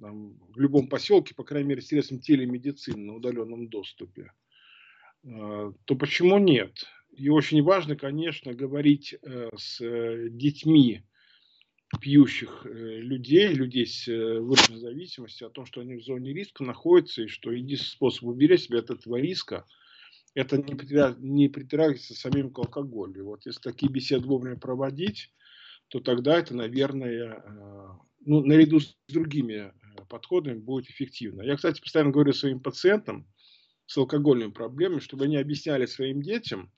там, 0.00 0.38
в 0.54 0.58
любом 0.58 0.88
поселке, 0.88 1.34
по 1.34 1.44
крайней 1.44 1.68
мере, 1.68 1.82
средством 1.82 2.20
телемедицины 2.20 2.98
на 2.98 3.14
удаленном 3.14 3.68
доступе, 3.68 4.32
то 5.22 5.96
почему 5.98 6.38
нет? 6.38 6.84
И 7.16 7.28
очень 7.28 7.62
важно, 7.62 7.96
конечно, 7.96 8.52
говорить 8.52 9.16
с 9.56 9.78
детьми, 10.30 11.02
пьющих 12.00 12.66
э, 12.66 12.68
людей, 13.00 13.48
людей 13.48 13.86
с 13.86 14.08
э, 14.08 14.40
выраженной 14.40 14.80
зависимостью, 14.80 15.46
о 15.46 15.50
том, 15.50 15.66
что 15.66 15.80
они 15.80 15.96
в 15.96 16.02
зоне 16.02 16.32
риска 16.32 16.64
находятся, 16.64 17.22
и 17.22 17.28
что 17.28 17.52
единственный 17.52 17.90
способ 17.90 18.24
уберечь 18.24 18.64
себя 18.64 18.80
от 18.80 18.90
этого 18.90 19.16
риска, 19.16 19.64
это 20.34 20.58
не, 20.58 21.48
притрагиваться 21.48 22.14
самим 22.14 22.50
к 22.50 22.58
алкоголю. 22.58 23.24
Вот 23.24 23.46
если 23.46 23.60
такие 23.60 23.90
беседы 23.90 24.26
вовремя 24.26 24.58
проводить, 24.58 25.32
то 25.88 26.00
тогда 26.00 26.38
это, 26.38 26.54
наверное, 26.54 27.42
э, 27.44 27.88
ну, 28.26 28.44
наряду 28.44 28.80
с 28.80 28.96
другими 29.08 29.72
подходами 30.08 30.58
будет 30.58 30.90
эффективно. 30.90 31.42
Я, 31.42 31.56
кстати, 31.56 31.80
постоянно 31.80 32.10
говорю 32.10 32.32
своим 32.32 32.60
пациентам 32.60 33.26
с 33.86 33.96
алкогольными 33.96 34.50
проблемами, 34.50 35.00
чтобы 35.00 35.24
они 35.24 35.36
объясняли 35.36 35.86
своим 35.86 36.20
детям, 36.20 36.72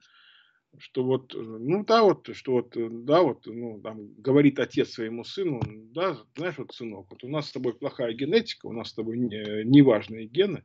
что 0.79 1.05
вот, 1.05 1.35
э, 1.35 1.39
ну 1.39 1.85
да, 1.85 2.03
вот, 2.03 2.29
что 2.35 2.53
вот, 2.53 2.77
э, 2.77 2.89
да, 2.91 3.23
вот, 3.23 3.47
ну, 3.47 3.81
там, 3.83 4.15
говорит 4.15 4.59
отец 4.59 4.91
своему 4.91 5.25
сыну, 5.25 5.61
да, 5.93 6.19
знаешь, 6.37 6.59
вот, 6.59 6.73
сынок, 6.73 7.07
вот 7.11 7.25
у 7.25 7.29
нас 7.29 7.49
с 7.49 7.53
тобой 7.53 7.75
плохая 7.75 8.13
генетика, 8.13 8.67
у 8.67 8.73
нас 8.73 8.91
с 8.91 8.95
тобой 8.95 9.19
неважные 9.19 10.27
гены, 10.27 10.65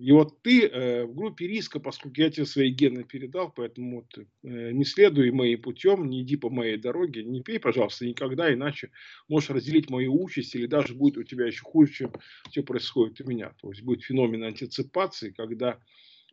и 0.00 0.12
вот 0.12 0.42
ты 0.42 0.66
э, 0.66 1.04
в 1.06 1.14
группе 1.14 1.46
риска, 1.46 1.80
поскольку 1.80 2.20
я 2.20 2.30
тебе 2.30 2.46
свои 2.46 2.70
гены 2.70 3.04
передал, 3.04 3.50
поэтому 3.50 3.96
вот, 4.02 4.24
э, 4.44 4.72
не 4.72 4.84
следуй 4.84 5.30
моим 5.30 5.60
путем, 5.62 6.08
не 6.08 6.22
иди 6.22 6.36
по 6.36 6.50
моей 6.50 6.76
дороге, 6.76 7.24
не 7.24 7.42
пей, 7.42 7.58
пожалуйста, 7.58 8.06
никогда, 8.06 8.52
иначе 8.52 8.90
можешь 9.28 9.50
разделить 9.50 9.90
мою 9.90 10.14
участь, 10.22 10.54
или 10.54 10.66
даже 10.66 10.94
будет 10.94 11.16
у 11.16 11.24
тебя 11.24 11.46
еще 11.46 11.62
хуже, 11.62 11.92
чем 11.92 12.12
все 12.50 12.62
происходит 12.62 13.20
у 13.20 13.28
меня. 13.28 13.54
То 13.60 13.70
есть 13.70 13.82
будет 13.82 14.02
феномен 14.02 14.44
антиципации, 14.44 15.30
когда 15.30 15.78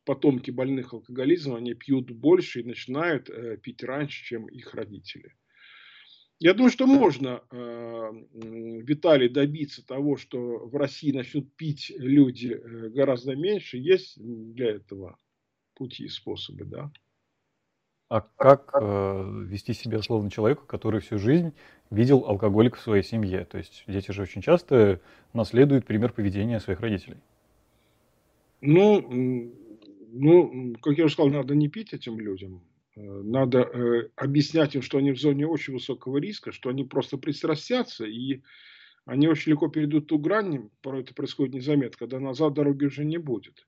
потомки 0.05 0.51
больных 0.51 0.93
алкоголизмом, 0.93 1.57
они 1.57 1.73
пьют 1.73 2.11
больше 2.11 2.61
и 2.61 2.63
начинают 2.63 3.29
э, 3.29 3.57
пить 3.57 3.83
раньше, 3.83 4.23
чем 4.23 4.47
их 4.47 4.73
родители. 4.73 5.33
Я 6.39 6.53
думаю, 6.53 6.69
что 6.69 6.85
можно, 6.85 7.41
э, 7.49 8.11
Виталий, 8.33 9.29
добиться 9.29 9.85
того, 9.85 10.17
что 10.17 10.67
в 10.67 10.75
России 10.75 11.11
начнут 11.11 11.53
пить 11.55 11.93
люди 11.97 12.49
э, 12.49 12.89
гораздо 12.89 13.35
меньше. 13.35 13.77
Есть 13.77 14.21
для 14.21 14.71
этого 14.71 15.17
пути 15.75 16.05
и 16.05 16.09
способы, 16.09 16.65
да. 16.65 16.91
А 18.09 18.21
как 18.21 18.71
э, 18.73 19.45
вести 19.47 19.73
себя 19.73 20.01
словно 20.01 20.29
человеку, 20.29 20.65
который 20.65 20.99
всю 20.99 21.17
жизнь 21.17 21.53
видел 21.89 22.25
алкоголика 22.27 22.77
в 22.77 22.81
своей 22.81 23.03
семье? 23.03 23.45
То 23.45 23.57
есть 23.57 23.83
дети 23.87 24.11
же 24.11 24.21
очень 24.21 24.41
часто 24.41 25.01
наследуют 25.33 25.85
пример 25.85 26.11
поведения 26.11 26.59
своих 26.59 26.81
родителей. 26.81 27.17
Ну, 28.61 29.51
ну, 30.17 30.75
как 30.81 30.97
я 30.97 31.05
уже 31.05 31.13
сказал, 31.13 31.31
надо 31.31 31.55
не 31.55 31.67
пить 31.67 31.93
этим 31.93 32.19
людям. 32.19 32.63
Э, 32.95 33.01
надо 33.01 33.59
э, 33.59 34.09
объяснять 34.15 34.75
им, 34.75 34.81
что 34.81 34.97
они 34.97 35.11
в 35.11 35.19
зоне 35.19 35.45
очень 35.45 35.73
высокого 35.73 36.17
риска, 36.17 36.51
что 36.51 36.69
они 36.69 36.85
просто 36.85 37.17
пристрастятся, 37.17 38.05
и 38.05 38.41
они 39.05 39.27
очень 39.27 39.51
легко 39.51 39.67
перейдут 39.67 40.07
ту 40.07 40.17
грань, 40.17 40.69
порой 40.81 41.01
это 41.01 41.13
происходит 41.13 41.53
незаметно, 41.53 41.97
когда 41.97 42.19
назад 42.19 42.53
дороги 42.53 42.85
уже 42.85 43.03
не 43.03 43.17
будет. 43.17 43.67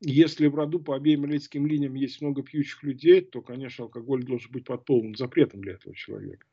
Если 0.00 0.46
в 0.46 0.54
роду 0.54 0.80
по 0.80 0.94
обеим 0.94 1.24
родительским 1.24 1.66
линиям 1.66 1.94
есть 1.94 2.20
много 2.20 2.42
пьющих 2.42 2.82
людей, 2.82 3.20
то, 3.20 3.42
конечно, 3.42 3.84
алкоголь 3.84 4.22
должен 4.22 4.52
быть 4.52 4.64
под 4.64 4.84
полным 4.84 5.16
запретом 5.16 5.62
для 5.62 5.72
этого 5.72 5.94
человека. 5.94 6.46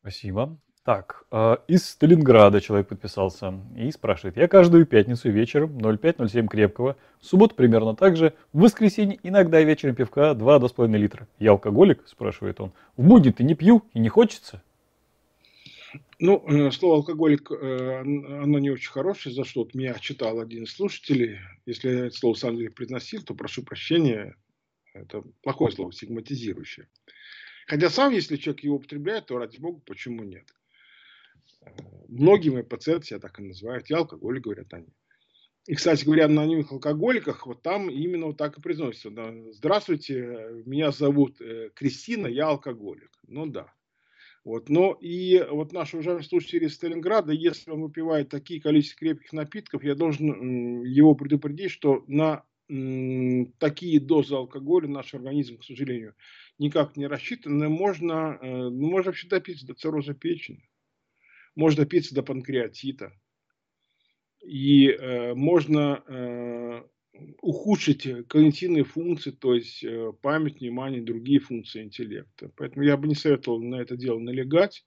Спасибо. 0.00 0.60
Так, 0.86 1.24
э, 1.32 1.56
из 1.66 1.84
Сталинграда 1.84 2.60
человек 2.60 2.86
подписался 2.86 3.58
и 3.76 3.90
спрашивает. 3.90 4.36
Я 4.36 4.46
каждую 4.46 4.86
пятницу 4.86 5.28
вечером 5.28 5.78
05.07 5.78 6.46
крепкого, 6.46 6.96
в 7.18 7.26
субботу 7.26 7.56
примерно 7.56 7.96
так 7.96 8.16
же, 8.16 8.34
в 8.52 8.60
воскресенье 8.60 9.18
иногда 9.24 9.60
вечером 9.62 9.96
пивка 9.96 10.30
2-2,5 10.30 10.96
литра. 10.96 11.26
Я 11.40 11.50
алкоголик? 11.50 12.04
Спрашивает 12.06 12.60
он. 12.60 12.70
В 12.96 13.02
будни 13.02 13.32
ты 13.32 13.42
не 13.42 13.56
пью 13.56 13.82
и 13.94 13.98
не 13.98 14.08
хочется? 14.08 14.62
Ну, 16.20 16.44
э, 16.46 16.70
слово 16.70 16.98
алкоголик, 16.98 17.50
э, 17.50 18.02
оно 18.02 18.60
не 18.60 18.70
очень 18.70 18.92
хорошее, 18.92 19.34
за 19.34 19.42
что 19.42 19.64
вот 19.64 19.74
меня 19.74 19.94
читал 19.94 20.38
один 20.38 20.62
из 20.62 20.72
слушателей. 20.72 21.40
Если 21.66 21.88
я 21.88 22.06
это 22.06 22.16
слово 22.16 22.34
сам 22.34 22.56
деле 22.56 22.70
произносил, 22.70 23.24
то 23.24 23.34
прошу 23.34 23.64
прощения, 23.64 24.36
это 24.94 25.24
плохое 25.42 25.72
слово, 25.72 25.92
стигматизирующее. 25.92 26.86
Хотя 27.66 27.90
сам, 27.90 28.12
если 28.12 28.36
человек 28.36 28.62
его 28.62 28.76
употребляет, 28.76 29.26
то 29.26 29.38
ради 29.38 29.58
бога, 29.58 29.80
почему 29.84 30.22
нет? 30.22 30.46
Э, 31.66 31.70
многие 32.08 32.50
мои 32.50 32.62
пациенты 32.62 33.06
себя 33.06 33.18
так 33.18 33.38
и 33.38 33.42
называют, 33.42 33.90
я 33.90 33.98
алкоголик, 33.98 34.44
говорят 34.44 34.72
они. 34.72 34.88
И, 35.66 35.74
кстати 35.74 36.04
говоря, 36.04 36.28
на 36.28 36.42
анонимных 36.42 36.70
алкоголиках, 36.70 37.46
вот 37.46 37.62
там 37.62 37.90
именно 37.90 38.26
вот 38.26 38.36
так 38.36 38.56
и 38.56 38.60
произносится. 38.62 39.10
Здравствуйте, 39.52 40.62
меня 40.64 40.92
зовут 40.92 41.38
Кристина, 41.74 42.28
я 42.28 42.48
алкоголик. 42.48 43.10
Ну 43.26 43.46
да. 43.46 43.72
Вот. 44.44 44.68
Но 44.68 44.96
и 45.00 45.44
вот 45.50 45.72
наш 45.72 45.92
уважаемый 45.92 46.22
слушатель 46.22 46.62
из 46.62 46.74
Сталинграда, 46.74 47.32
если 47.32 47.72
он 47.72 47.82
выпивает 47.82 48.28
такие 48.28 48.60
количество 48.60 49.00
крепких 49.00 49.32
напитков, 49.32 49.82
я 49.82 49.96
должен 49.96 50.84
его 50.84 51.16
предупредить, 51.16 51.72
что 51.72 52.04
на 52.06 52.44
такие 52.68 53.98
дозы 53.98 54.34
алкоголя 54.36 54.86
наш 54.86 55.14
организм, 55.14 55.58
к 55.58 55.64
сожалению, 55.64 56.14
никак 56.58 56.96
не 56.96 57.08
рассчитан. 57.08 57.58
Можно, 57.58 58.38
э, 58.40 58.46
ну, 58.46 58.88
можно 58.88 59.10
вообще 59.10 59.28
допиться 59.28 59.66
до 59.66 59.74
цирроза 59.74 60.14
печени, 60.14 60.68
можно 61.56 61.82
допиться 61.82 62.14
до 62.14 62.22
панкреатита. 62.22 63.12
И 64.40 64.88
э, 64.88 65.34
можно 65.34 66.04
э, 66.06 66.82
ухудшить 67.42 68.06
когнитивные 68.28 68.84
функции, 68.84 69.32
то 69.32 69.54
есть 69.54 69.82
э, 69.82 70.12
память, 70.22 70.60
внимание, 70.60 71.02
другие 71.02 71.40
функции 71.40 71.82
интеллекта. 71.82 72.52
Поэтому 72.56 72.84
я 72.84 72.96
бы 72.96 73.08
не 73.08 73.16
советовал 73.16 73.60
на 73.60 73.76
это 73.76 73.96
дело 73.96 74.20
налегать. 74.20 74.84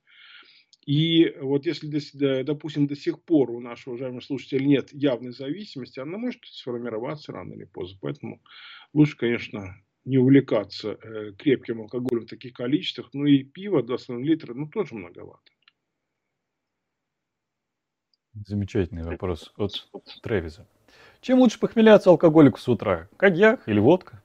И 0.85 1.35
вот 1.41 1.65
если, 1.65 2.43
допустим, 2.43 2.87
до 2.87 2.95
сих 2.95 3.21
пор 3.23 3.51
у 3.51 3.59
нашего 3.59 3.93
уважаемого 3.93 4.21
слушателя 4.21 4.65
нет 4.65 4.93
явной 4.93 5.33
зависимости, 5.33 5.99
она 5.99 6.17
может 6.17 6.41
сформироваться 6.45 7.31
рано 7.31 7.53
или 7.53 7.65
поздно. 7.65 7.99
Поэтому 8.01 8.41
лучше, 8.93 9.17
конечно, 9.17 9.75
не 10.05 10.17
увлекаться 10.17 10.91
э, 10.93 11.33
крепким 11.37 11.81
алкоголем 11.81 12.23
в 12.23 12.29
таких 12.29 12.53
количествах. 12.53 13.09
Ну 13.13 13.25
и 13.25 13.43
пиво 13.43 13.81
2,5 13.81 14.21
литра, 14.23 14.53
ну 14.53 14.67
тоже 14.67 14.95
многовато. 14.95 15.51
Замечательный 18.47 19.03
вопрос 19.03 19.51
от 19.57 19.85
Тревиза. 20.21 20.65
Чем 21.21 21.39
лучше 21.39 21.59
похмеляться 21.59 22.09
алкоголику 22.09 22.59
с 22.59 22.67
утра? 22.67 23.09
Коньяк 23.17 23.67
или 23.67 23.79
водка? 23.79 24.21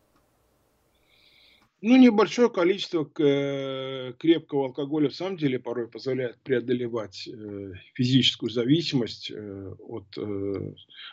Ну, 1.86 1.97
небольшое 1.97 2.48
количество 2.48 3.06
э, 3.18 4.14
крепкого 4.18 4.66
алкоголя 4.66 5.10
в 5.10 5.14
самом 5.14 5.36
деле 5.36 5.59
порой 5.59 5.86
позволяет 5.86 6.39
преодолевать 6.39 7.28
э, 7.28 7.72
физическую 7.93 8.48
зависимость 8.48 9.31
э, 9.31 9.74
от 9.81 10.06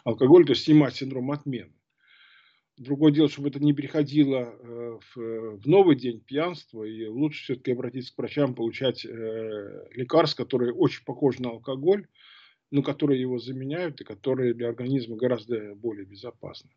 алкоголя, 0.06 0.46
то 0.46 0.52
есть 0.52 0.64
снимать 0.64 0.96
синдром 0.96 1.32
отмены. 1.32 1.74
Другое 2.78 3.12
дело, 3.12 3.28
чтобы 3.28 3.50
это 3.50 3.60
не 3.60 3.74
переходило 3.74 4.56
в, 5.14 5.58
в 5.58 5.68
новый 5.68 5.98
день 5.98 6.22
пьянства, 6.22 6.84
и 6.84 7.06
лучше 7.06 7.44
все-таки 7.44 7.74
обратиться 7.74 8.16
к 8.16 8.18
врачам, 8.18 8.56
получать 8.56 9.04
лекарства, 9.04 10.46
которые 10.46 10.74
очень 10.74 11.04
похожи 11.04 11.42
на 11.42 11.50
алкоголь, 11.50 12.08
но 12.72 12.82
которые 12.82 13.22
его 13.22 13.38
заменяют 13.38 14.02
и 14.02 14.06
которые 14.06 14.54
для 14.54 14.70
организма 14.70 15.18
гораздо 15.18 15.76
более 15.76 16.06
безопасны. 16.06 16.72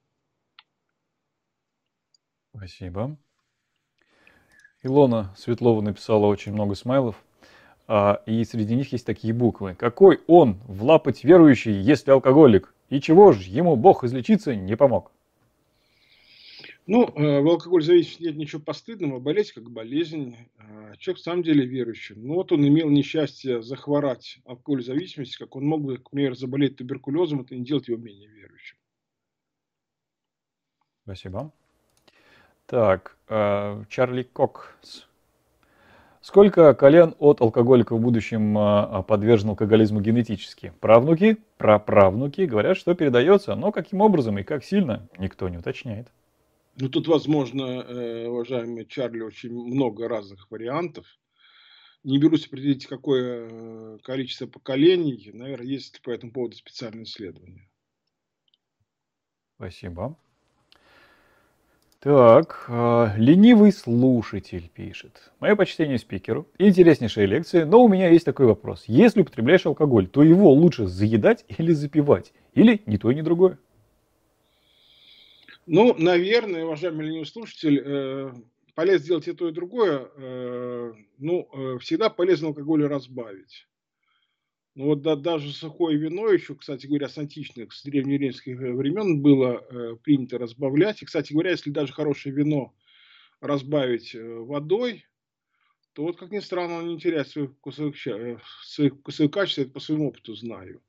Спасибо. 2.54 3.16
Илона 4.82 5.34
Светлова 5.36 5.80
написала 5.80 6.26
очень 6.26 6.52
много 6.52 6.74
смайлов, 6.74 7.24
а, 7.86 8.22
и 8.26 8.44
среди 8.44 8.76
них 8.76 8.92
есть 8.92 9.06
такие 9.06 9.32
буквы. 9.32 9.74
Какой 9.74 10.20
он, 10.26 10.60
влапать 10.66 11.24
верующий, 11.24 11.72
если 11.72 12.10
алкоголик? 12.10 12.74
И 12.90 13.00
чего 13.00 13.32
же 13.32 13.48
ему 13.48 13.76
Бог 13.76 14.04
излечиться 14.04 14.54
не 14.54 14.76
помог? 14.76 15.10
Ну, 16.86 17.06
э, 17.06 17.40
в 17.40 17.48
алкоголь 17.48 17.82
зависимости 17.82 18.24
нет 18.24 18.36
ничего 18.36 18.60
постыдного, 18.60 19.18
болеть 19.18 19.52
как 19.52 19.70
болезнь. 19.70 20.36
А, 20.58 20.94
человек 20.98 21.20
в 21.20 21.24
самом 21.24 21.42
деле 21.42 21.64
верующий. 21.64 22.14
Ну 22.14 22.34
вот 22.34 22.52
он 22.52 22.66
имел 22.66 22.90
несчастье 22.90 23.62
захворать 23.62 24.38
алкоголь 24.44 24.84
зависимости, 24.84 25.38
как 25.38 25.56
он 25.56 25.64
мог 25.64 25.82
бы, 25.82 25.96
к 25.96 26.10
примеру, 26.10 26.34
заболеть 26.34 26.76
туберкулезом, 26.76 27.40
это 27.40 27.54
не 27.54 27.64
делает 27.64 27.88
его 27.88 27.98
менее 27.98 28.28
верующим. 28.28 28.76
Спасибо. 31.04 31.52
Так, 32.66 33.16
э, 33.28 33.84
Чарли 33.88 34.22
Кокс. 34.22 35.06
Сколько 36.20 36.74
колен 36.74 37.14
от 37.18 37.40
алкоголика 37.40 37.94
в 37.94 38.00
будущем 38.00 38.58
э, 38.58 39.02
подвержен 39.04 39.50
алкоголизму 39.50 40.02
генетически? 40.02 40.72
Правнуки, 40.80 41.38
праправнуки 41.56 42.42
говорят, 42.42 42.76
что 42.76 42.94
передается, 42.94 43.54
но 43.54 43.72
каким 43.72 44.02
образом 44.02 44.38
и 44.38 44.42
как 44.42 44.64
сильно, 44.64 45.06
никто 45.18 45.48
не 45.48 45.56
уточняет. 45.56 46.08
Ну, 46.76 46.88
тут, 46.88 47.06
возможно, 47.06 47.62
э, 47.62 48.26
уважаемый 48.26 48.84
Чарли, 48.84 49.20
очень 49.20 49.52
много 49.52 50.08
разных 50.08 50.50
вариантов. 50.50 51.06
Не 52.02 52.18
берусь 52.18 52.46
определить, 52.46 52.86
какое 52.86 53.48
э, 53.48 53.98
количество 54.02 54.46
поколений. 54.46 55.30
Наверное, 55.32 55.66
есть 55.66 56.02
по 56.02 56.10
этому 56.10 56.32
поводу 56.32 56.56
специальное 56.56 57.04
исследование. 57.04 57.68
Спасибо. 59.56 60.16
Так, 62.00 62.66
э, 62.68 63.12
ленивый 63.16 63.72
слушатель 63.72 64.68
пишет. 64.68 65.32
Мое 65.38 65.54
почтение 65.54 65.98
спикеру. 65.98 66.48
Интереснейшая 66.58 67.26
лекция, 67.26 67.64
но 67.64 67.82
у 67.82 67.88
меня 67.88 68.10
есть 68.10 68.26
такой 68.26 68.46
вопрос. 68.46 68.84
Если 68.88 69.22
употребляешь 69.22 69.64
алкоголь, 69.64 70.08
то 70.08 70.22
его 70.24 70.52
лучше 70.52 70.86
заедать 70.86 71.44
или 71.48 71.72
запивать? 71.72 72.32
Или 72.52 72.82
ни 72.86 72.96
то, 72.96 73.12
ни 73.12 73.22
другое? 73.22 73.58
Ну, 75.66 75.94
наверное, 75.96 76.64
уважаемый 76.64 77.06
ленивый 77.06 77.26
слушатель, 77.26 77.82
э, 77.84 78.32
полезно 78.74 79.04
сделать 79.04 79.28
и 79.28 79.32
то, 79.32 79.48
и 79.48 79.52
другое. 79.52 80.08
Э, 80.16 80.92
ну, 81.18 81.48
э, 81.52 81.78
всегда 81.78 82.10
полезно 82.10 82.48
алкоголь 82.48 82.86
разбавить. 82.86 83.66
Ну 84.74 84.86
вот 84.86 85.02
да, 85.02 85.14
даже 85.14 85.52
сухое 85.52 85.96
вино 85.96 86.28
еще, 86.28 86.56
кстати 86.56 86.86
говоря, 86.86 87.08
с 87.08 87.16
античных, 87.16 87.72
с 87.72 87.84
древнеримских 87.84 88.58
времен 88.58 89.22
было 89.22 89.64
э, 89.70 89.96
принято 90.02 90.36
разбавлять. 90.36 91.00
И, 91.00 91.06
кстати 91.06 91.32
говоря, 91.32 91.52
если 91.52 91.70
даже 91.70 91.92
хорошее 91.92 92.34
вино 92.34 92.74
разбавить 93.40 94.14
э, 94.14 94.22
водой, 94.22 95.06
то 95.94 96.02
вот, 96.04 96.18
как 96.18 96.32
ни 96.32 96.40
странно, 96.40 96.80
оно 96.80 96.92
не 96.92 97.00
теряет 97.00 97.28
своих 97.28 97.52
э, 97.66 98.38
своих 98.64 98.94
вкусовых 98.96 99.32
качеств, 99.32 99.60
это 99.60 99.70
по 99.70 99.80
своему 99.80 100.08
опыту 100.08 100.34
знаю. 100.34 100.82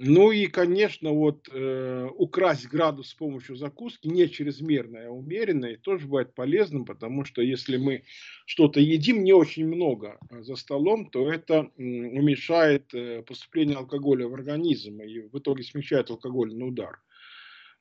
Ну 0.00 0.30
и, 0.30 0.46
конечно, 0.46 1.10
вот 1.10 1.48
э, 1.52 2.08
украсть 2.14 2.68
градус 2.68 3.08
с 3.08 3.14
помощью 3.14 3.56
закуски, 3.56 4.06
не 4.06 4.28
чрезмерной, 4.28 5.08
а 5.08 5.10
умеренной, 5.10 5.76
тоже 5.76 6.06
бывает 6.06 6.34
полезным, 6.34 6.84
потому 6.84 7.24
что 7.24 7.42
если 7.42 7.78
мы 7.78 8.04
что-то 8.46 8.78
едим 8.78 9.24
не 9.24 9.32
очень 9.32 9.66
много 9.66 10.20
а 10.30 10.42
за 10.42 10.54
столом, 10.54 11.10
то 11.10 11.28
это 11.28 11.54
э, 11.76 11.82
уменьшает 11.82 12.94
э, 12.94 13.22
поступление 13.22 13.76
алкоголя 13.76 14.28
в 14.28 14.34
организм 14.34 15.00
и 15.02 15.22
в 15.22 15.36
итоге 15.36 15.64
смягчает 15.64 16.10
алкогольный 16.10 16.68
удар. 16.68 17.00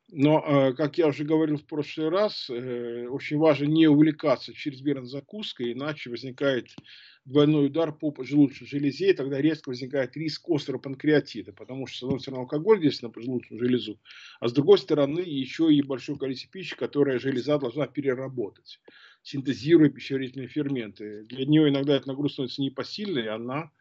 Но, 0.10 0.40
э, 0.40 0.74
как 0.74 0.98
я 0.98 1.08
уже 1.08 1.26
говорил 1.26 1.58
в 1.58 1.66
прошлый 1.66 2.10
раз, 2.10 2.50
э, 2.50 3.08
очень 3.08 3.38
важно 3.38 3.66
не 3.66 3.88
увлекаться 3.88 4.54
чрезмерной 4.54 5.06
закуской, 5.06 5.74
иначе 5.74 6.10
возникает 6.10 6.70
двойной 7.26 7.66
удар 7.66 7.92
по 7.92 8.12
поджелудочной 8.12 8.68
железе, 8.68 9.10
и 9.10 9.14
тогда 9.14 9.42
резко 9.42 9.68
возникает 9.68 10.16
риск 10.16 10.48
острого 10.48 10.80
панкреатита, 10.80 11.52
потому 11.52 11.88
что, 11.88 11.98
с 11.98 12.04
одной 12.04 12.20
стороны, 12.22 12.42
алкоголь 12.44 12.80
действует 12.80 13.12
на 13.12 13.14
поджелудочную 13.16 13.60
железу, 13.60 14.00
а 14.40 14.48
с 14.48 14.54
другой 14.54 14.78
стороны, 14.78 15.20
еще 15.20 15.74
и 15.74 15.82
большое 15.82 16.18
количество 16.18 16.52
пищи, 16.54 16.78
которое 16.78 17.20
железа 17.20 17.60
должна 17.60 17.86
переработать, 17.86 18.80
синтезируя 19.24 19.90
пищеварительные 19.90 20.48
ферменты. 20.48 21.26
Для 21.26 21.46
нее 21.46 21.68
иногда 21.68 21.98
эта 21.98 22.08
нагрузка 22.08 22.36
становится 22.36 22.62
непосильной, 22.62 23.28
она, 23.28 23.72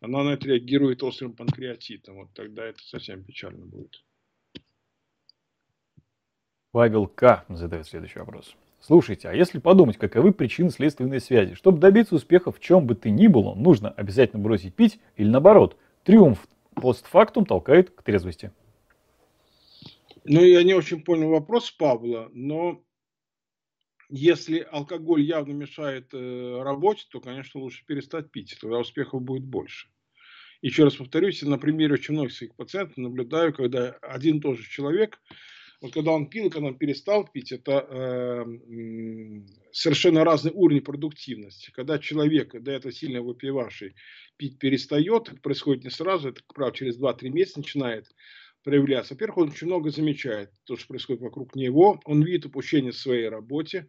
она 0.00 0.24
на 0.24 0.30
это 0.30 0.48
реагирует 0.48 1.02
острым 1.02 1.34
панкреатитом. 1.34 2.16
Вот 2.16 2.32
тогда 2.32 2.64
это 2.64 2.80
совсем 2.82 3.22
печально 3.24 3.66
будет. 3.66 4.05
Павел 6.76 7.06
К. 7.06 7.46
задает 7.48 7.86
следующий 7.86 8.18
вопрос. 8.18 8.54
Слушайте, 8.82 9.30
а 9.30 9.32
если 9.32 9.58
подумать, 9.58 9.96
каковы 9.96 10.34
причины 10.34 10.68
следственной 10.68 11.22
связи? 11.22 11.54
Чтобы 11.54 11.78
добиться 11.78 12.14
успеха 12.14 12.52
в 12.52 12.60
чем 12.60 12.86
бы 12.86 12.94
ты 12.94 13.08
ни 13.08 13.28
было, 13.28 13.54
нужно 13.54 13.88
обязательно 13.88 14.42
бросить 14.42 14.74
пить 14.74 15.00
или 15.16 15.26
наоборот, 15.26 15.78
триумф 16.04 16.46
постфактум 16.74 17.46
толкает 17.46 17.88
к 17.92 18.02
трезвости? 18.02 18.52
Ну, 20.24 20.42
я 20.42 20.62
не 20.64 20.74
очень 20.74 21.02
понял 21.02 21.30
вопрос 21.30 21.70
Павла, 21.70 22.28
но 22.34 22.84
если 24.10 24.58
алкоголь 24.70 25.22
явно 25.22 25.52
мешает 25.52 26.12
э, 26.12 26.60
работе, 26.62 27.06
то, 27.10 27.22
конечно, 27.22 27.58
лучше 27.58 27.86
перестать 27.86 28.30
пить, 28.30 28.54
тогда 28.60 28.80
успехов 28.80 29.22
будет 29.22 29.44
больше. 29.44 29.88
Еще 30.60 30.84
раз 30.84 30.96
повторюсь, 30.96 31.40
на 31.40 31.56
примере 31.56 31.94
очень 31.94 32.12
многих 32.12 32.34
своих 32.34 32.54
пациентов 32.54 32.98
наблюдаю, 32.98 33.54
когда 33.54 33.92
один 34.02 34.36
и 34.36 34.40
тот 34.42 34.58
же 34.58 34.68
человек– 34.68 35.18
Вот 35.86 35.94
когда 35.94 36.10
он 36.10 36.28
пил, 36.28 36.50
когда 36.50 36.66
он 36.66 36.76
перестал 36.76 37.28
пить, 37.28 37.52
это 37.52 37.86
э, 37.88 38.44
совершенно 39.70 40.24
разный 40.24 40.50
уровень 40.52 40.82
продуктивности. 40.82 41.70
Когда 41.70 42.00
человек, 42.00 42.60
до 42.60 42.72
этого 42.72 42.92
сильно 42.92 43.22
выпивавший, 43.22 43.94
пить 44.36 44.58
перестает, 44.58 45.40
происходит 45.42 45.84
не 45.84 45.90
сразу, 45.90 46.30
это, 46.30 46.40
как 46.40 46.54
правило, 46.54 46.76
через 46.76 46.98
2-3 46.98 47.28
месяца 47.28 47.60
начинает 47.60 48.08
проявляться. 48.64 49.14
Во-первых, 49.14 49.38
он 49.38 49.48
очень 49.50 49.68
много 49.68 49.90
замечает, 49.90 50.50
то, 50.64 50.76
что 50.76 50.88
происходит 50.88 51.22
вокруг 51.22 51.54
него, 51.54 52.00
он 52.04 52.24
видит 52.24 52.46
упущение 52.46 52.90
в 52.90 52.98
своей 52.98 53.28
работе, 53.28 53.88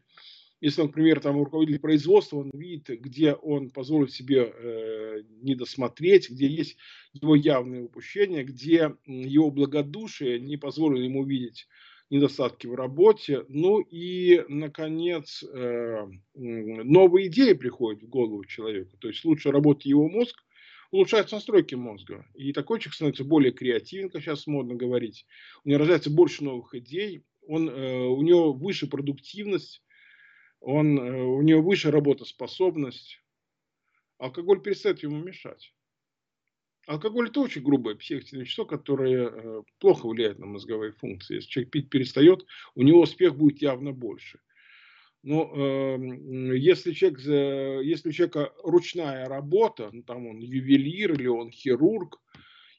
если, 0.59 0.81
например, 0.81 1.19
там 1.19 1.37
руководитель 1.37 1.79
производства, 1.79 2.37
он 2.37 2.51
видит, 2.53 2.99
где 3.01 3.33
он 3.33 3.69
позволит 3.69 4.11
себе 4.11 4.51
э, 4.53 5.21
не 5.41 5.55
досмотреть, 5.55 6.29
где 6.29 6.47
есть 6.47 6.77
его 7.13 7.35
явные 7.35 7.83
упущения, 7.83 8.43
где 8.43 8.95
его 9.05 9.51
благодушие 9.51 10.39
не 10.39 10.57
позволило 10.57 11.01
ему 11.01 11.21
увидеть 11.21 11.67
недостатки 12.09 12.67
в 12.67 12.75
работе. 12.75 13.45
Ну 13.49 13.79
и, 13.79 14.43
наконец, 14.47 15.43
э, 15.43 16.07
новые 16.33 17.27
идеи 17.27 17.53
приходят 17.53 18.01
в 18.01 18.09
голову 18.09 18.45
человека. 18.45 18.95
То 18.99 19.09
есть 19.09 19.25
лучше 19.25 19.51
работает 19.51 19.85
его 19.85 20.07
мозг, 20.07 20.43
улучшаются 20.91 21.35
настройки 21.35 21.75
мозга. 21.75 22.25
И 22.33 22.53
такой 22.53 22.79
человек 22.79 22.95
становится 22.95 23.23
более 23.23 23.51
креативен, 23.51 24.09
как 24.09 24.21
сейчас 24.21 24.47
модно 24.47 24.75
говорить. 24.75 25.25
У 25.63 25.69
него 25.69 25.79
рождается 25.79 26.09
больше 26.09 26.43
новых 26.43 26.73
идей, 26.75 27.23
он, 27.47 27.69
э, 27.69 28.05
у 28.07 28.21
него 28.21 28.53
выше 28.53 28.87
продуктивность, 28.87 29.83
он, 30.59 30.99
э, 30.99 31.23
у 31.23 31.41
него 31.41 31.61
выше 31.61 31.91
работоспособность. 31.91 33.21
Алкоголь 34.17 34.61
перестает 34.61 35.03
ему 35.03 35.17
мешать. 35.17 35.73
Алкоголь 36.87 37.27
это 37.27 37.41
очень 37.41 37.63
грубое 37.63 37.95
психоактивное 37.95 38.45
вещество, 38.45 38.65
которое 38.65 39.29
э, 39.29 39.63
плохо 39.79 40.07
влияет 40.07 40.39
на 40.39 40.45
мозговые 40.45 40.93
функции. 40.93 41.35
Если 41.35 41.49
человек 41.49 41.71
пить 41.71 41.89
перестает, 41.89 42.45
у 42.75 42.81
него 42.81 43.01
успех 43.01 43.35
будет 43.35 43.61
явно 43.61 43.91
больше. 43.91 44.39
Но 45.21 45.51
э, 45.53 46.57
если, 46.57 46.93
человек, 46.93 47.19
если 47.85 48.07
у 48.07 48.11
человека 48.13 48.53
ручная 48.63 49.27
работа, 49.27 49.89
ну, 49.91 50.01
там 50.01 50.27
он 50.27 50.39
ювелир 50.39 51.11
или 51.13 51.27
он 51.27 51.51
хирург, 51.51 52.21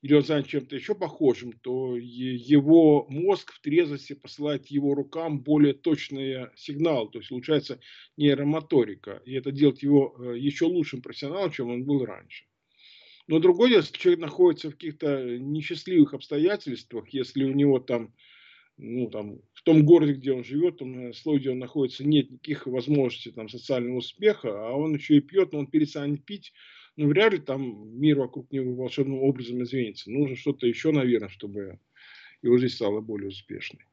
или 0.01 0.15
он 0.15 0.25
занят 0.25 0.47
чем-то 0.47 0.75
еще 0.75 0.95
похожим, 0.95 1.53
то 1.53 1.97
его 1.99 3.07
мозг 3.11 3.53
в 3.53 3.61
трезвости 3.61 4.15
посылает 4.15 4.69
его 4.69 4.95
рукам 4.95 5.41
более 5.41 5.75
точные 5.75 6.51
сигналы, 6.57 7.11
то 7.11 7.19
есть 7.19 7.31
улучшается 7.31 7.79
нейромоторика, 8.17 9.21
и 9.27 9.35
это 9.35 9.53
делает 9.53 9.83
его 9.83 10.17
э, 10.19 10.39
еще 10.39 10.65
лучшим 10.65 11.03
профессионалом, 11.03 11.51
чем 11.51 11.69
он 11.71 11.85
был 11.85 12.07
раньше. 12.07 12.48
Но 13.29 13.41
другое 13.41 13.69
дело, 13.69 13.81
если 13.81 13.97
человек 13.97 14.21
находится 14.21 14.71
в 14.71 14.73
каких-то 14.73 15.39
несчастливых 15.39 16.15
обстоятельствах, 16.15 17.11
если 17.11 17.45
у 17.45 17.53
него 17.53 17.79
там, 17.79 18.15
ну, 18.79 19.11
там, 19.11 19.41
в 19.53 19.63
том 19.63 19.85
городе, 19.85 20.15
где 20.15 20.33
он 20.33 20.45
живет, 20.45 20.77
в 20.77 20.79
том 20.79 21.13
слое, 21.13 21.39
где 21.39 21.51
он 21.51 21.59
находится, 21.59 22.05
нет 22.05 22.31
никаких 22.31 22.67
возможностей 22.67 23.31
там, 23.31 23.51
социального 23.51 23.99
успеха, 23.99 24.69
а 24.69 24.73
он 24.73 24.95
еще 24.95 25.19
и 25.19 25.21
пьет, 25.21 25.53
но 25.53 25.61
он 25.61 25.67
перестанет 25.67 26.25
пить, 26.25 26.55
ну, 26.97 27.07
вряд 27.07 27.35
ли 27.35 27.39
там 27.39 28.01
мир 28.01 28.19
вокруг 28.19 28.51
него 28.51 28.75
волшебным 28.75 29.19
образом 29.19 29.63
изменится. 29.63 30.11
Нужно 30.11 30.35
что-то 30.35 30.67
еще, 30.67 30.91
наверное, 30.91 31.29
чтобы 31.29 31.81
его 32.41 32.57
жизнь 32.57 32.77
стала 32.77 33.03
более 33.03 33.29
успешной. 33.29 33.85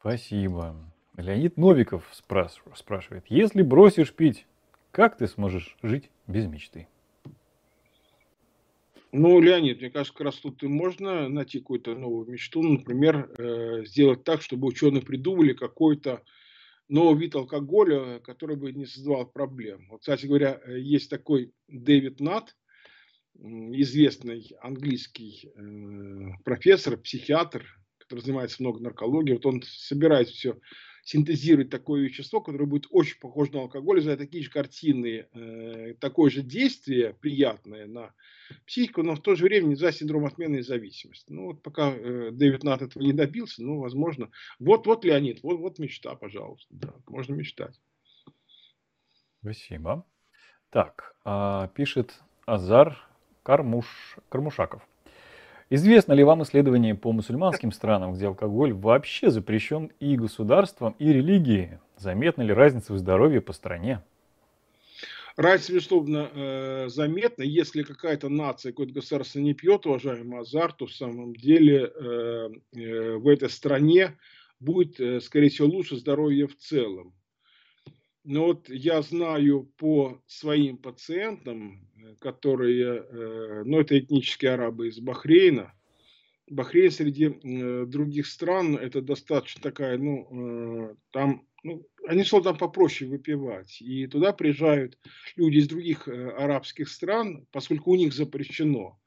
Спасибо. 0.00 0.92
Леонид 1.16 1.56
Новиков 1.56 2.10
спрашивает, 2.12 3.24
если 3.28 3.62
бросишь 3.62 4.12
пить, 4.12 4.46
как 4.90 5.16
ты 5.16 5.28
сможешь 5.28 5.76
жить 5.82 6.10
без 6.32 6.46
мечты? 6.46 6.88
Ну, 9.12 9.40
Леонид, 9.40 9.80
мне 9.80 9.90
кажется, 9.90 10.14
как 10.14 10.24
раз 10.24 10.36
тут 10.36 10.62
и 10.62 10.66
можно 10.66 11.28
найти 11.28 11.58
какую-то 11.58 11.94
новую 11.94 12.30
мечту. 12.30 12.62
Например, 12.62 13.30
э, 13.36 13.84
сделать 13.84 14.24
так, 14.24 14.40
чтобы 14.40 14.68
ученые 14.68 15.02
придумали 15.02 15.52
какой-то 15.52 16.22
новый 16.88 17.20
вид 17.20 17.34
алкоголя, 17.34 18.20
который 18.20 18.56
бы 18.56 18.72
не 18.72 18.86
создавал 18.86 19.26
проблем. 19.26 19.86
Вот, 19.90 20.00
кстати 20.00 20.24
говоря, 20.24 20.58
э, 20.64 20.78
есть 20.78 21.10
такой 21.10 21.52
Дэвид 21.68 22.20
Нат, 22.20 22.56
известный 23.34 24.50
английский 24.62 25.50
э, 25.54 26.42
профессор, 26.44 26.96
психиатр, 26.96 27.66
который 27.98 28.20
занимается 28.20 28.62
много 28.62 28.80
наркологией. 28.80 29.36
Вот 29.36 29.46
он 29.46 29.62
собирает 29.62 30.28
все 30.28 30.58
синтезировать 31.02 31.70
такое 31.70 32.02
вещество, 32.02 32.40
которое 32.40 32.66
будет 32.66 32.86
очень 32.90 33.18
похоже 33.18 33.52
на 33.52 33.60
алкоголь, 33.62 34.00
за 34.00 34.16
такие 34.16 34.44
же 34.44 34.50
картины, 34.50 35.26
э, 35.32 35.94
такое 35.98 36.30
же 36.30 36.42
действие 36.42 37.14
приятное 37.20 37.86
на 37.86 38.14
психику, 38.66 39.02
но 39.02 39.16
в 39.16 39.20
то 39.20 39.34
же 39.34 39.44
время 39.44 39.66
не 39.66 39.74
за 39.74 39.92
синдром 39.92 40.26
отмены 40.26 40.62
зависимости. 40.62 41.32
Ну 41.32 41.46
вот 41.46 41.62
пока 41.62 41.92
э, 41.92 42.30
Дэвид 42.32 42.62
Нат 42.62 42.82
этого 42.82 43.02
не 43.02 43.12
добился, 43.12 43.62
ну 43.62 43.80
возможно. 43.80 44.30
Вот, 44.60 44.86
вот 44.86 45.04
Леонид, 45.04 45.42
вот, 45.42 45.58
вот 45.58 45.78
мечта, 45.78 46.14
пожалуйста. 46.14 46.68
Да, 46.70 46.94
можно 47.08 47.34
мечтать. 47.34 47.80
Спасибо. 49.40 50.06
Так, 50.70 51.16
а, 51.24 51.68
пишет 51.68 52.14
Азар 52.46 52.96
Кармуш, 53.42 54.16
Кармушаков. 54.28 54.82
Известно 55.74 56.12
ли 56.12 56.22
вам 56.22 56.42
исследование 56.42 56.94
по 56.94 57.12
мусульманским 57.12 57.72
странам, 57.72 58.12
где 58.12 58.26
алкоголь 58.26 58.74
вообще 58.74 59.30
запрещен 59.30 59.90
и 60.00 60.16
государством, 60.16 60.94
и 60.98 61.10
религией? 61.10 61.78
Заметна 61.96 62.42
ли 62.42 62.52
разница 62.52 62.92
в 62.92 62.98
здоровье 62.98 63.40
по 63.40 63.54
стране? 63.54 64.02
Разница, 65.34 65.72
безусловно, 65.72 66.28
э, 66.30 66.88
заметна. 66.90 67.42
Если 67.42 67.84
какая-то 67.84 68.28
нация, 68.28 68.72
какое-то 68.72 68.92
государство 68.92 69.38
не 69.38 69.54
пьет, 69.54 69.86
уважаемый 69.86 70.40
Азар, 70.40 70.74
то 70.74 70.84
в 70.84 70.92
самом 70.92 71.34
деле 71.34 71.90
э, 71.90 72.50
э, 72.74 73.16
в 73.16 73.26
этой 73.26 73.48
стране 73.48 74.18
будет, 74.60 75.24
скорее 75.24 75.48
всего, 75.48 75.68
лучше 75.68 75.96
здоровье 75.96 76.48
в 76.48 76.56
целом. 76.58 77.14
Но 78.24 78.46
вот 78.46 78.68
я 78.68 79.02
знаю 79.02 79.72
по 79.76 80.22
своим 80.26 80.76
пациентам, 80.76 81.88
которые, 82.20 83.04
э, 83.04 83.62
ну, 83.64 83.80
это 83.80 83.98
этнические 83.98 84.52
арабы 84.52 84.88
из 84.88 85.00
Бахрейна. 85.00 85.72
Бахрейн 86.48 86.90
среди 86.90 87.26
э, 87.26 87.84
других 87.86 88.26
стран 88.26 88.76
это 88.76 89.00
достаточно 89.02 89.60
такая, 89.60 89.98
ну, 89.98 90.28
э, 90.30 90.94
там, 91.10 91.46
ну, 91.64 91.84
они 92.06 92.22
что 92.22 92.40
там 92.40 92.56
попроще 92.56 93.10
выпивать. 93.10 93.80
И 93.80 94.06
туда 94.06 94.32
приезжают 94.32 94.98
люди 95.36 95.58
из 95.58 95.68
других 95.68 96.06
арабских 96.06 96.88
стран, 96.88 97.46
поскольку 97.50 97.90
у 97.90 97.96
них 97.96 98.12
запрещено. 98.12 99.00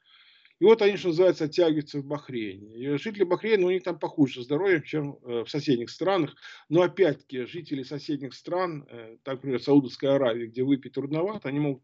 И 0.60 0.64
вот 0.64 0.82
они, 0.82 0.98
что 0.98 1.10
называется, 1.10 1.45
оттягиваются 1.45 1.99
в 1.99 2.06
Бахрейне. 2.06 2.77
И 2.77 2.98
жители 2.98 3.23
Бахрейна, 3.23 3.68
у 3.68 3.72
них 3.72 3.84
там 3.84 3.99
похуже 3.99 4.44
здоровьем, 4.44 4.84
чем 4.84 5.18
в 5.22 5.48
соседних 5.48 5.90
странах. 5.90 6.36
Но 6.69 6.82
опять-таки, 6.82 7.45
жители 7.45 7.84
соседних 7.84 8.34
стран, 8.34 8.88
так, 9.23 9.36
например, 9.36 9.61
Саудовская 9.61 10.15
Аравия, 10.15 10.48
где 10.48 10.64
выпить 10.64 10.94
трудновато, 10.94 11.49
они 11.49 11.60
могут 11.60 11.84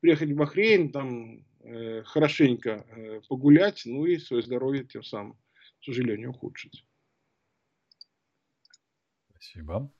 приехать 0.00 0.30
в 0.30 0.36
Бахрейн, 0.36 0.92
там 0.92 1.44
э, 1.60 2.02
хорошенько 2.04 2.86
э, 2.88 3.20
погулять, 3.28 3.82
ну 3.84 4.04
и 4.04 4.18
свое 4.18 4.42
здоровье 4.42 4.84
тем 4.84 5.02
самым, 5.02 5.34
к 5.80 5.84
сожалению, 5.84 6.30
ухудшить. 6.30 6.84
Спасибо. 9.30 9.90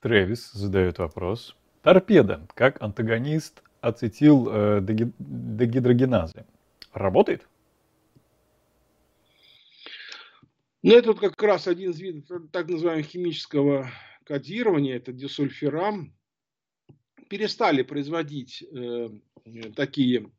Тревис 0.00 0.52
задает 0.52 0.98
вопрос. 0.98 1.56
Торпеда, 1.82 2.46
как 2.54 2.82
антагонист 2.82 3.62
ацетил 3.80 4.48
э, 4.50 4.80
дегидрогеназы, 4.82 6.44
работает? 6.92 7.46
Ну, 10.82 10.94
это 10.94 11.08
вот 11.08 11.20
как 11.20 11.42
раз 11.42 11.66
один 11.66 11.90
из 11.90 12.00
видов 12.00 12.50
так 12.52 12.68
называемого 12.68 13.02
химического 13.02 13.90
кодирования, 14.24 14.96
это 14.96 15.12
дисульфирам 15.12 16.14
перестали 17.28 17.82
производить 17.82 18.62
э, 18.62 19.08
такие 19.74 20.30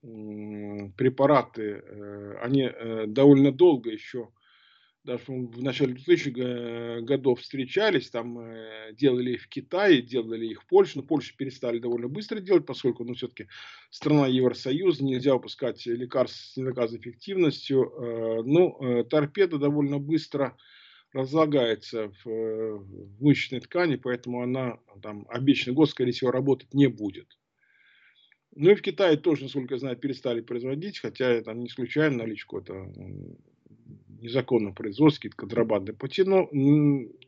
препараты, 0.95 1.83
э, 1.83 2.37
они 2.41 2.63
э, 2.63 3.05
довольно 3.07 3.51
долго 3.51 3.89
еще, 3.89 4.29
даже 5.03 5.23
в 5.27 5.61
начале 5.61 5.93
2000 5.93 7.01
годов 7.01 7.41
встречались, 7.41 8.09
там 8.09 8.37
делали 8.93 9.33
их 9.33 9.43
в 9.43 9.49
Китае, 9.49 10.01
делали 10.01 10.47
их 10.47 10.63
в 10.63 10.67
Польше, 10.67 10.97
но 10.97 11.03
Польшу 11.03 11.35
перестали 11.35 11.79
довольно 11.79 12.07
быстро 12.07 12.39
делать, 12.39 12.65
поскольку, 12.65 13.03
ну, 13.03 13.13
все-таки 13.13 13.47
страна 13.89 14.27
Евросоюза, 14.27 15.03
нельзя 15.03 15.33
выпускать 15.33 15.85
лекарства 15.85 16.37
с 16.37 16.57
недоказанной 16.57 17.01
эффективностью. 17.01 18.43
Ну, 18.45 19.05
торпеда 19.09 19.57
довольно 19.57 19.99
быстро 19.99 20.57
разлагается 21.13 22.11
в, 22.23 22.29
э, 22.29 22.73
в 22.75 23.23
мышечной 23.23 23.61
ткани, 23.61 23.95
поэтому 23.95 24.41
она 24.41 24.79
там 25.01 25.25
обещанный 25.29 25.75
год, 25.75 25.89
скорее 25.89 26.11
всего, 26.11 26.31
работать 26.31 26.73
не 26.73 26.87
будет. 26.87 27.37
Ну 28.55 28.71
и 28.71 28.75
в 28.75 28.81
Китае 28.81 29.17
тоже, 29.17 29.43
насколько 29.43 29.75
я 29.75 29.79
знаю, 29.79 29.97
перестали 29.97 30.41
производить, 30.41 30.99
хотя 30.99 31.29
это 31.29 31.53
не 31.53 31.69
случайно 31.69 32.17
наличку 32.17 32.59
это 32.59 32.91
незаконно 34.21 34.71
производство, 34.71 35.19
какие-то 35.19 35.37
контрабандные 35.37 35.95
пути. 35.95 36.23
Но 36.23 36.49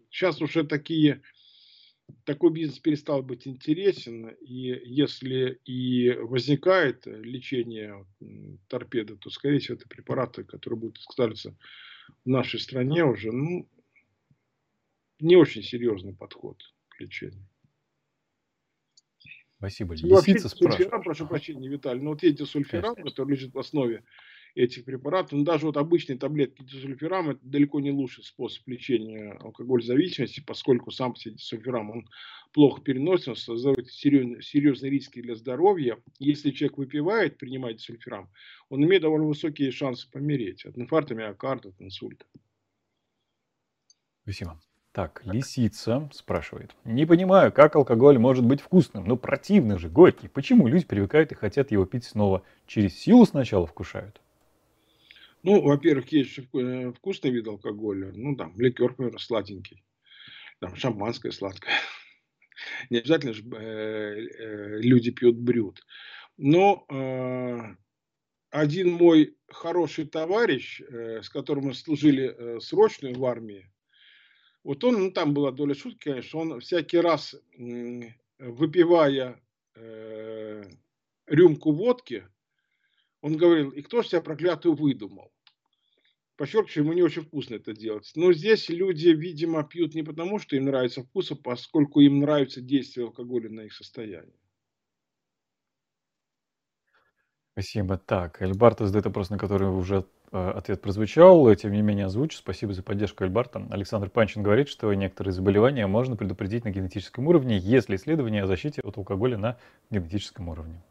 сейчас 0.10 0.42
уже 0.42 0.64
такие, 0.64 1.22
такой 2.26 2.52
бизнес 2.52 2.80
перестал 2.80 3.24
быть 3.24 3.48
интересен. 3.48 4.30
И 4.42 4.82
если 4.86 5.60
и 5.66 6.12
возникает 6.12 7.06
лечение 7.06 8.06
торпеды, 8.68 9.18
то, 9.18 9.30
скорее 9.30 9.60
всего, 9.60 9.78
это 9.78 9.88
препараты, 9.88 10.44
которые 10.44 10.80
будут 10.80 11.00
использоваться 11.00 11.56
в 12.26 12.30
нашей 12.30 12.60
стране 12.60 13.06
уже, 13.06 13.32
ну, 13.32 13.68
не 15.20 15.36
очень 15.36 15.64
серьезный 15.64 16.14
подход 16.14 16.62
к 16.90 17.00
лечению. 17.00 17.48
Спасибо. 19.58 19.94
Лисица 19.94 20.50
спрашивает. 20.50 21.04
прошу 21.04 21.28
прощения, 21.28 21.70
Виталий, 21.70 22.02
но 22.02 22.12
вот 22.12 22.24
эти 22.24 22.42
сульфирам, 22.44 22.96
которые 22.96 23.38
лежат 23.38 23.54
в 23.54 23.60
основе 23.60 24.04
этих 24.56 24.86
препаратов, 24.86 25.34
ну, 25.34 25.44
даже 25.44 25.66
вот 25.66 25.78
обычные 25.78 26.18
таблетки 26.18 26.64
дисульфирам, 26.64 27.32
это 27.32 27.40
далеко 27.44 27.80
не 27.80 27.92
лучший 27.92 28.24
способ 28.24 28.68
лечения 28.68 29.34
алкоголь 29.40 29.84
зависимости, 29.84 30.44
поскольку 30.46 30.92
сам 30.92 31.14
по 31.14 31.20
себе 31.20 31.36
дисульфирам, 31.36 31.92
он 31.92 32.08
плохо 32.54 32.82
переносится, 32.82 33.36
создает 33.36 33.90
серьезные, 33.90 34.42
серьезные 34.42 34.92
риски 34.92 35.22
для 35.22 35.36
здоровья. 35.36 35.98
Если 36.20 36.52
человек 36.52 36.78
выпивает, 36.78 37.38
принимает 37.38 37.78
дисульфирам, 37.78 38.30
он 38.70 38.84
имеет 38.84 39.02
довольно 39.02 39.28
высокие 39.28 39.72
шансы 39.72 40.10
помереть 40.10 40.66
от 40.66 40.78
инфаркта 40.78 41.16
миокарда, 41.16 41.70
от 41.70 41.82
инсульта. 41.82 42.26
Спасибо. 44.24 44.60
Так, 44.92 45.22
лисица 45.24 46.10
спрашивает. 46.12 46.76
Не 46.84 47.06
понимаю, 47.06 47.54
как 47.54 47.78
алкоголь 47.78 48.18
может 48.20 48.46
быть 48.46 48.60
вкусным, 48.60 49.06
но 49.06 49.16
противный 49.16 49.78
же, 49.78 49.90
горький. 49.90 50.28
Почему 50.28 50.68
люди 50.68 50.86
привыкают 50.86 51.32
и 51.32 51.36
хотят 51.36 51.72
его 51.72 51.86
пить 51.86 52.04
снова? 52.04 52.44
Через 52.68 53.00
силу 53.00 53.26
сначала 53.26 53.66
вкушают? 53.66 54.20
Ну, 55.44 55.62
во-первых, 55.62 56.12
есть 56.12 56.38
э, 56.38 56.94
вкусный 56.96 57.32
вид 57.32 57.48
алкоголя. 57.48 58.12
Ну, 58.14 58.36
там, 58.36 58.60
ликер, 58.60 58.90
например, 58.90 59.20
сладенький. 59.20 59.84
Там, 60.60 60.76
шампанское 60.76 61.32
сладкое. 61.32 61.74
Не 62.90 63.00
обязательно 63.00 63.34
же 63.34 63.44
э, 63.44 63.58
э, 63.58 64.82
люди 64.82 65.12
пьют 65.12 65.38
брют. 65.38 65.84
Но 66.38 66.86
один 68.50 68.94
мой 68.94 69.38
хороший 69.48 70.08
товарищ, 70.08 70.82
с 70.82 71.30
которым 71.30 71.66
мы 71.66 71.74
служили 71.76 72.60
срочную 72.60 73.16
в 73.16 73.24
армии, 73.26 73.72
вот 74.64 74.84
он, 74.84 75.00
ну 75.00 75.12
там 75.12 75.34
была 75.36 75.52
доля 75.52 75.76
шутки, 75.76 76.10
конечно, 76.10 76.40
он 76.40 76.60
всякий 76.60 76.98
раз, 76.98 77.36
выпивая 78.40 79.40
рюмку 81.28 81.74
водки, 81.74 82.28
он 83.22 83.38
говорил, 83.38 83.70
и 83.72 83.82
кто 83.82 84.02
же 84.02 84.10
себя 84.10 84.22
проклятую 84.22 84.76
выдумал? 84.76 85.32
Подчеркиваю, 86.38 86.86
ему 86.86 86.94
не 86.94 87.04
очень 87.04 87.22
вкусно 87.22 87.56
это 87.56 87.74
делать. 87.74 88.12
Но 88.16 88.34
здесь 88.34 88.70
люди, 88.70 89.10
видимо, 89.10 89.64
пьют 89.64 89.94
не 89.94 90.04
потому, 90.04 90.40
что 90.40 90.56
им 90.56 90.66
нравится 90.66 91.04
вкус, 91.04 91.32
а 91.32 91.36
поскольку 91.36 92.00
им 92.02 92.20
нравится 92.20 92.62
действие 92.62 93.06
алкоголя 93.06 93.50
на 93.50 93.62
их 93.62 93.74
состояние. 93.74 94.36
Спасибо. 97.54 97.98
Так, 97.98 98.42
Эльбарта 98.42 98.88
задает 98.88 99.06
вопрос, 99.06 99.30
на 99.30 99.38
который 99.38 99.70
уже 99.70 100.06
Э, 100.34 100.52
ответ 100.52 100.82
прозвучал, 100.82 101.54
тем 101.56 101.74
не 101.74 101.82
менее 101.82 102.06
озвучу. 102.06 102.38
Спасибо 102.38 102.74
за 102.74 102.84
поддержку 102.84 103.26
Альбарта. 103.26 103.68
Александр 103.70 104.10
Панчин 104.10 104.44
говорит, 104.44 104.70
что 104.70 104.94
некоторые 104.94 105.34
заболевания 105.34 105.88
можно 105.88 106.16
предупредить 106.16 106.64
на 106.64 106.72
генетическом 106.72 107.28
уровне, 107.28 107.58
если 107.58 107.98
исследования 107.98 108.44
о 108.44 108.48
защите 108.48 108.82
от 108.82 108.98
алкоголя 108.98 109.38
на 109.38 109.58
генетическом 109.90 110.48
уровне. 110.48 110.82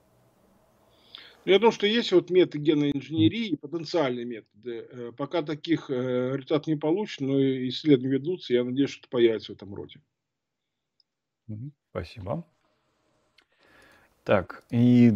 Я 1.46 1.58
думаю, 1.58 1.72
что 1.72 1.86
есть 1.86 2.12
вот 2.12 2.30
методы 2.30 2.58
генной 2.58 2.92
инженерии 2.94 3.56
потенциальные 3.56 4.26
методы. 4.26 4.86
Э, 4.90 5.12
пока 5.16 5.42
таких 5.42 5.90
э, 5.90 6.32
результатов 6.34 6.66
не 6.66 6.76
получено, 6.76 7.28
но 7.28 7.68
исследования 7.68 8.18
ведутся, 8.18 8.52
я 8.52 8.64
надеюсь, 8.64 8.90
что 8.90 9.08
появится 9.08 9.52
в 9.52 9.56
этом 9.56 9.74
роде. 9.74 10.00
Спасибо. 11.90 12.44
Так, 14.24 14.62
и 14.70 15.10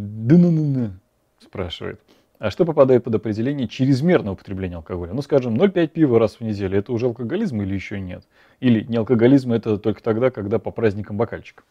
спрашивает. 1.41 2.01
А 2.39 2.51
что 2.51 2.65
попадает 2.65 3.05
под 3.05 3.15
определение 3.15 3.69
чрезмерного 3.69 4.35
употребления 4.35 4.77
алкоголя? 4.77 5.13
Ну, 5.13 5.23
скажем, 5.23 5.55
0,5 5.57 5.87
пива 5.89 6.19
раз 6.19 6.37
в 6.37 6.41
неделю, 6.41 6.79
это 6.79 6.93
уже 6.93 7.07
алкоголизм 7.07 7.63
или 7.63 7.75
еще 7.75 8.01
нет? 8.01 8.27
Или 8.61 8.83
не 8.85 8.97
алкоголизм, 8.97 9.53
это 9.53 9.79
только 9.79 10.03
тогда, 10.03 10.31
когда 10.31 10.59
по 10.59 10.71
праздникам 10.71 11.17
бокальчик? 11.17 11.65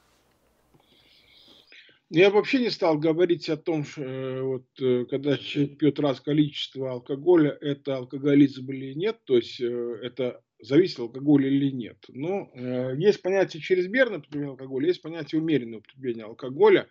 Я 2.15 2.29
вообще 2.29 2.59
не 2.59 2.69
стал 2.69 2.99
говорить 2.99 3.49
о 3.49 3.57
том, 3.57 3.83
что 3.83 4.03
э, 4.03 4.41
вот, 4.43 4.67
э, 4.79 5.05
когда 5.09 5.35
человек 5.35 5.79
пьет 5.79 5.99
раз 5.99 6.21
количество 6.21 6.91
алкоголя, 6.91 7.57
это 7.59 7.97
алкоголизм 7.97 8.71
или 8.71 8.93
нет, 8.93 9.17
то 9.25 9.35
есть 9.35 9.59
э, 9.59 9.99
это 10.03 10.43
зависит 10.61 10.99
от 10.99 11.07
алкоголя 11.07 11.47
или 11.47 11.71
нет. 11.71 11.97
Но 12.09 12.51
есть 12.95 13.23
понятие 13.23 13.63
чрезмерного 13.63 14.19
употребления 14.19 14.51
алкоголя, 14.51 14.87
есть 14.87 15.01
понятие 15.01 15.41
умеренного 15.41 15.79
употребления 15.79 16.23
алкоголя. 16.25 16.87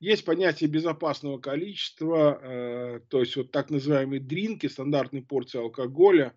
Есть 0.00 0.24
понятие 0.24 0.68
безопасного 0.68 1.38
количества, 1.38 3.00
то 3.08 3.20
есть 3.20 3.36
вот 3.36 3.52
так 3.52 3.70
называемые 3.70 4.20
дринки, 4.20 4.66
стандартные 4.66 5.22
порции 5.22 5.58
алкоголя. 5.60 6.34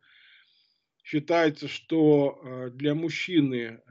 Считается, 1.03 1.67
что 1.67 2.69
для 2.73 2.95
мужчины 2.95 3.81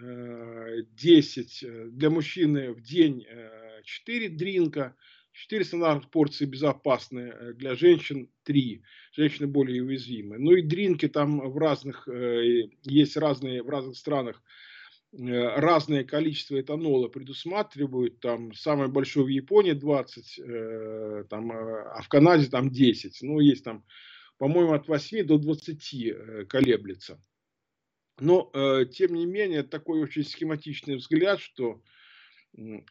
10, 0.97 1.63
э, 1.63 1.85
для 1.91 2.11
мужчины 2.11 2.73
в 2.73 2.83
день 2.83 3.25
4 3.85 4.29
дринка, 4.31 4.97
4 5.33 5.65
стандартных 5.65 6.11
порции 6.11 6.45
безопасные, 6.45 7.55
для 7.55 7.75
женщин 7.75 8.31
3. 8.45 8.83
Женщины 9.13 9.47
более 9.47 9.83
уязвимы. 9.83 10.39
Ну 10.39 10.53
и 10.53 10.63
дринки 10.63 11.09
там 11.09 11.41
в 11.41 11.59
разных, 11.59 12.09
есть 12.83 13.17
разные 13.17 13.63
в 13.63 13.69
разных 13.69 13.97
странах 13.97 14.43
Э, 15.17 15.61
разное 15.61 16.03
количество 16.03 16.61
этанола 16.61 17.09
предусматривают, 17.09 18.21
там 18.21 18.53
самое 18.53 18.89
большое 18.89 19.27
в 19.27 19.29
Японии 19.29 19.73
20, 19.73 20.39
э, 20.41 21.25
там, 21.31 21.53
э, 21.53 21.83
а 21.95 22.03
в 22.03 22.09
Канаде 22.09 22.49
там 22.49 22.71
10, 22.71 23.19
ну 23.23 23.39
есть 23.39 23.63
там, 23.63 23.85
по-моему, 24.39 24.73
от 24.73 24.89
8 24.89 25.25
до 25.25 25.39
20 25.39 26.49
колеблется. 26.49 27.23
Но, 28.21 28.51
тем 28.93 29.15
не 29.15 29.27
менее, 29.27 29.65
такой 29.65 30.01
очень 30.01 30.23
схематичный 30.23 30.97
взгляд, 30.97 31.41
что 31.41 31.83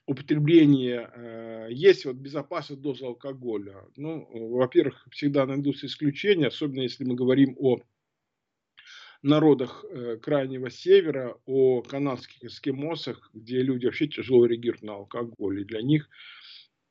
употребление, 0.06 1.70
есть 1.72 2.06
вот 2.06 2.18
безопасная 2.18 2.78
доза 2.78 3.08
алкоголя. 3.08 3.86
Ну, 3.96 4.28
во-первых, 4.58 5.08
всегда 5.12 5.46
найдутся 5.46 5.86
исключения, 5.86 6.48
особенно 6.48 6.82
если 6.82 7.06
мы 7.06 7.16
говорим 7.16 7.56
о 7.60 7.80
народах 9.24 9.86
э, 9.90 10.18
Крайнего 10.18 10.70
Севера, 10.70 11.38
о 11.46 11.82
канадских 11.82 12.44
эскимосах, 12.44 13.32
где 13.34 13.62
люди 13.62 13.86
вообще 13.86 14.08
тяжело 14.08 14.46
реагируют 14.46 14.84
на 14.84 14.96
алкоголь. 14.96 15.62
И 15.62 15.66
для 15.66 15.82
них 15.82 16.10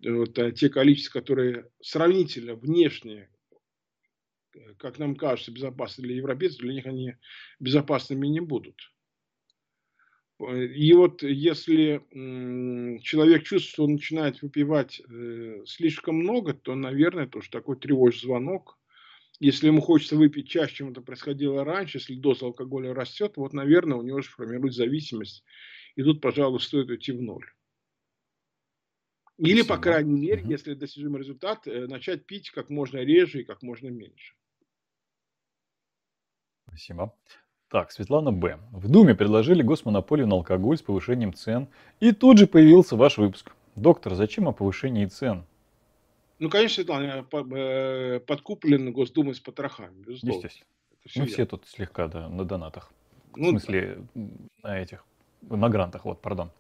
э, 0.03 0.11
вот, 0.11 0.37
э, 0.39 0.51
те 0.53 0.71
количества, 0.71 1.21
которые 1.21 1.71
сравнительно 1.81 2.55
внешне, 2.55 3.29
как 4.79 4.99
нам 4.99 5.15
кажется, 5.15 5.53
безопасны 5.53 6.05
для 6.05 6.17
европейцев, 6.17 6.61
для 6.61 6.73
них 6.73 6.87
они 6.87 7.15
безопасными 7.61 8.27
не 8.27 8.41
будут. 8.41 8.92
И 10.51 10.93
вот 10.95 11.23
если 11.23 12.03
человек 13.03 13.45
чувствует, 13.45 13.73
что 13.73 13.85
он 13.85 13.93
начинает 13.93 14.43
выпивать 14.43 15.03
слишком 15.67 16.17
много, 16.17 16.55
то, 16.55 16.75
наверное, 16.75 17.25
это 17.25 17.39
уже 17.39 17.51
такой 17.51 17.77
тревожный 17.77 18.21
звонок– 18.21 18.79
если 19.43 19.67
ему 19.67 19.81
хочется 19.81 20.15
выпить 20.15 20.49
чаще, 20.49 20.77
чем 20.77 20.91
это 20.91 21.01
происходило 21.01 21.65
раньше, 21.65 21.99
если 21.99 22.15
доза 22.15 22.47
алкоголя 22.47 22.95
растет, 22.95 23.37
вот, 23.37 23.53
наверное, 23.53 23.99
у 23.99 24.03
него 24.03 24.21
же 24.21 24.29
формирует 24.29 24.73
зависимость. 24.73 25.43
И 25.97 26.05
тут, 26.05 26.21
пожалуй, 26.21 26.61
стоит 26.61 26.89
уйти 26.91 27.11
в 27.11 27.21
ноль. 27.21 27.45
Или, 29.39 29.63
Спасибо. 29.63 29.75
по 29.75 29.83
крайней 29.83 30.21
мере, 30.21 30.43
угу. 30.43 30.51
если 30.53 30.75
достижимый 30.75 31.23
результат, 31.23 31.67
э, 31.67 31.89
начать 31.89 32.25
пить 32.25 32.51
как 32.51 32.71
можно 32.71 32.99
реже 32.99 33.41
и 33.41 33.45
как 33.45 33.63
можно 33.63 33.89
меньше. 33.89 34.37
Спасибо. 36.69 37.19
Так, 37.73 37.91
Светлана 37.91 38.33
Б. 38.33 38.59
В 38.71 38.91
Думе 38.91 39.15
предложили 39.15 39.63
госмонополию 39.63 40.27
на 40.27 40.35
алкоголь 40.35 40.77
с 40.77 40.83
повышением 40.83 41.33
цен. 41.33 41.69
И 42.01 42.13
тут 42.13 42.37
же 42.37 42.47
появился 42.47 42.97
ваш 42.97 43.17
выпуск. 43.17 43.53
Доктор, 43.77 44.13
зачем 44.15 44.47
о 44.47 44.53
повышении 44.53 45.07
цен? 45.07 45.47
Ну, 46.39 46.51
конечно, 46.51 46.75
Светлана, 46.75 47.25
э, 47.57 48.21
подкуплен 48.27 48.93
Госдумой 48.93 49.35
с 49.35 49.41
потрохами, 49.41 49.95
безусловно. 50.07 50.37
Естественно. 50.37 50.67
Мы 51.17 51.27
все 51.27 51.47
тут 51.47 51.67
слегка 51.67 52.09
да, 52.09 52.29
на 52.29 52.45
донатах. 52.45 52.93
Ну, 53.37 53.47
в 53.47 53.51
смысле, 53.53 54.01
да. 54.15 54.69
на 54.69 54.79
этих, 54.79 55.07
на 55.41 55.71
грантах, 55.71 56.05
вот, 56.05 56.21
пардон. 56.21 56.51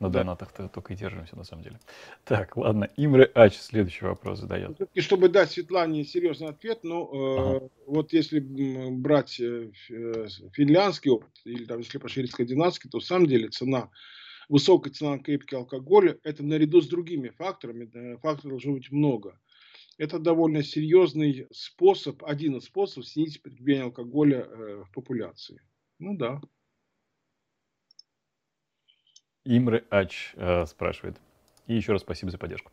На 0.00 0.08
да. 0.08 0.20
донатах 0.20 0.52
-то 0.52 0.68
только 0.68 0.92
и 0.92 0.96
держимся, 0.96 1.36
на 1.36 1.44
самом 1.44 1.64
деле. 1.64 1.80
Так, 2.24 2.56
ладно. 2.56 2.88
Имре 2.96 3.24
Ач 3.34 3.56
следующий 3.56 4.04
вопрос 4.04 4.38
задает. 4.40 4.80
И 4.94 5.00
чтобы 5.00 5.28
дать 5.28 5.50
Светлане 5.50 6.04
серьезный 6.04 6.48
ответ, 6.48 6.80
ну, 6.84 7.04
э, 7.04 7.56
ага. 7.56 7.68
вот 7.86 8.12
если 8.12 8.38
брать 8.40 9.40
э, 9.40 9.70
э, 9.90 10.26
финляндский 10.52 11.10
опыт, 11.10 11.30
или 11.44 11.64
там, 11.64 11.78
если 11.78 11.98
пошире 11.98 12.28
скандинавский, 12.28 12.90
то, 12.90 13.00
в 13.00 13.04
самом 13.04 13.26
деле, 13.26 13.48
цена 13.48 13.90
высокая 14.48 14.92
цена 14.92 15.18
крепкий 15.18 15.56
алкоголя, 15.56 16.18
это 16.22 16.42
наряду 16.42 16.80
с 16.80 16.88
другими 16.88 17.28
факторами, 17.30 18.16
факторов 18.16 18.50
должно 18.50 18.72
быть 18.72 18.90
много. 18.90 19.38
Это 19.98 20.18
довольно 20.20 20.62
серьезный 20.62 21.48
способ, 21.50 22.24
один 22.24 22.56
из 22.56 22.64
способов 22.64 23.08
снизить 23.08 23.42
потребление 23.42 23.84
алкоголя 23.84 24.46
э, 24.48 24.84
в 24.86 24.92
популяции. 24.92 25.60
Ну 25.98 26.16
да. 26.16 26.40
Имре 29.48 29.84
Ач 29.90 30.32
э, 30.36 30.66
спрашивает. 30.66 31.16
И 31.66 31.74
еще 31.74 31.92
раз 31.92 32.02
спасибо 32.02 32.30
за 32.30 32.38
поддержку. 32.38 32.70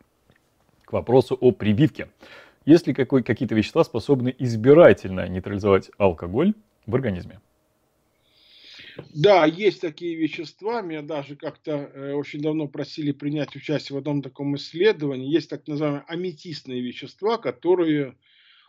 К 0.84 0.92
вопросу 0.92 1.36
о 1.40 1.50
прививке. 1.50 2.08
Есть 2.66 2.86
ли 2.86 2.94
какие-то 2.94 3.54
вещества 3.54 3.82
способны 3.82 4.34
избирательно 4.38 5.26
нейтрализовать 5.28 5.90
алкоголь 5.98 6.52
в 6.84 6.94
организме. 6.94 7.40
Да, 9.14 9.46
есть 9.46 9.80
такие 9.80 10.16
вещества. 10.16 10.82
Меня 10.82 11.02
даже 11.02 11.36
как-то 11.36 11.72
э, 11.72 12.12
очень 12.12 12.40
давно 12.40 12.66
просили 12.66 13.12
принять 13.12 13.54
участие 13.56 13.94
в 13.94 13.98
одном 13.98 14.22
таком 14.22 14.56
исследовании. 14.56 15.32
Есть 15.32 15.50
так 15.50 15.66
называемые 15.66 16.04
аметистные 16.08 16.80
вещества, 16.80 17.38
которые 17.38 18.16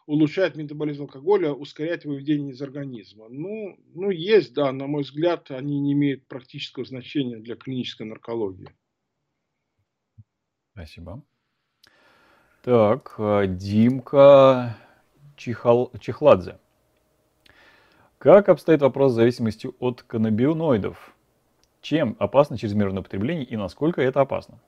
улучшают 0.08 0.56
метаболизм 0.56 1.04
алкоголя, 1.04 1.52
ускоряют 1.52 2.06
выведение 2.06 2.54
из 2.54 2.62
организма. 2.62 3.28
Ну, 3.30 3.78
ну, 3.94 4.10
есть, 4.10 4.54
да, 4.54 4.72
на 4.72 4.88
мой 4.88 5.04
взгляд, 5.04 5.52
они 5.52 5.80
не 5.80 5.94
имеют 5.94 6.26
практического 6.28 6.86
значения 6.86 7.38
для 7.38 7.56
клинической 7.56 8.08
наркологии. 8.08 8.70
Спасибо. 10.72 11.22
Так, 12.64 13.16
э, 13.18 13.46
Димка 13.48 14.78
Чихал... 15.36 15.92
Чихладзе. 16.00 16.58
Как 18.18 18.50
обстоит 18.50 18.82
вопрос 18.82 19.12
с 19.12 19.16
зависимостью 19.16 19.76
от 19.80 20.04
каннабиноидов? 20.04 21.14
Чем 21.82 22.16
опасно 22.20 22.58
чрезмерное 22.58 23.02
употребление 23.02 23.46
и 23.46 23.58
насколько 23.58 24.02
это 24.02 24.22
опасно? 24.22 24.60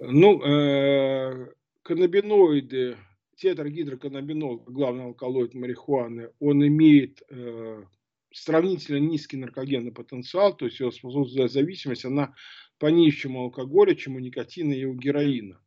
Ну, 0.00 0.42
э, 0.42 1.52
каннабиноиды, 1.82 2.96
тетрагидроканнабинол, 3.36 4.64
главный 4.66 5.04
алкалоид 5.04 5.54
марихуаны, 5.54 6.30
он 6.40 6.66
имеет 6.66 7.22
э, 7.30 7.84
сравнительно 8.32 8.98
низкий 8.98 9.36
наркогенный 9.36 9.92
потенциал, 9.92 10.56
то 10.56 10.66
есть 10.66 10.80
его 10.80 10.90
способствует 10.90 11.52
зависимость, 11.52 12.04
она 12.04 12.34
пониже, 12.78 13.16
чем 13.16 13.36
у 13.36 13.44
алкоголя, 13.44 13.94
чем 13.94 14.16
у 14.16 14.18
никотина 14.18 14.72
и 14.72 14.84
у 14.84 14.94
героина. 14.94 15.60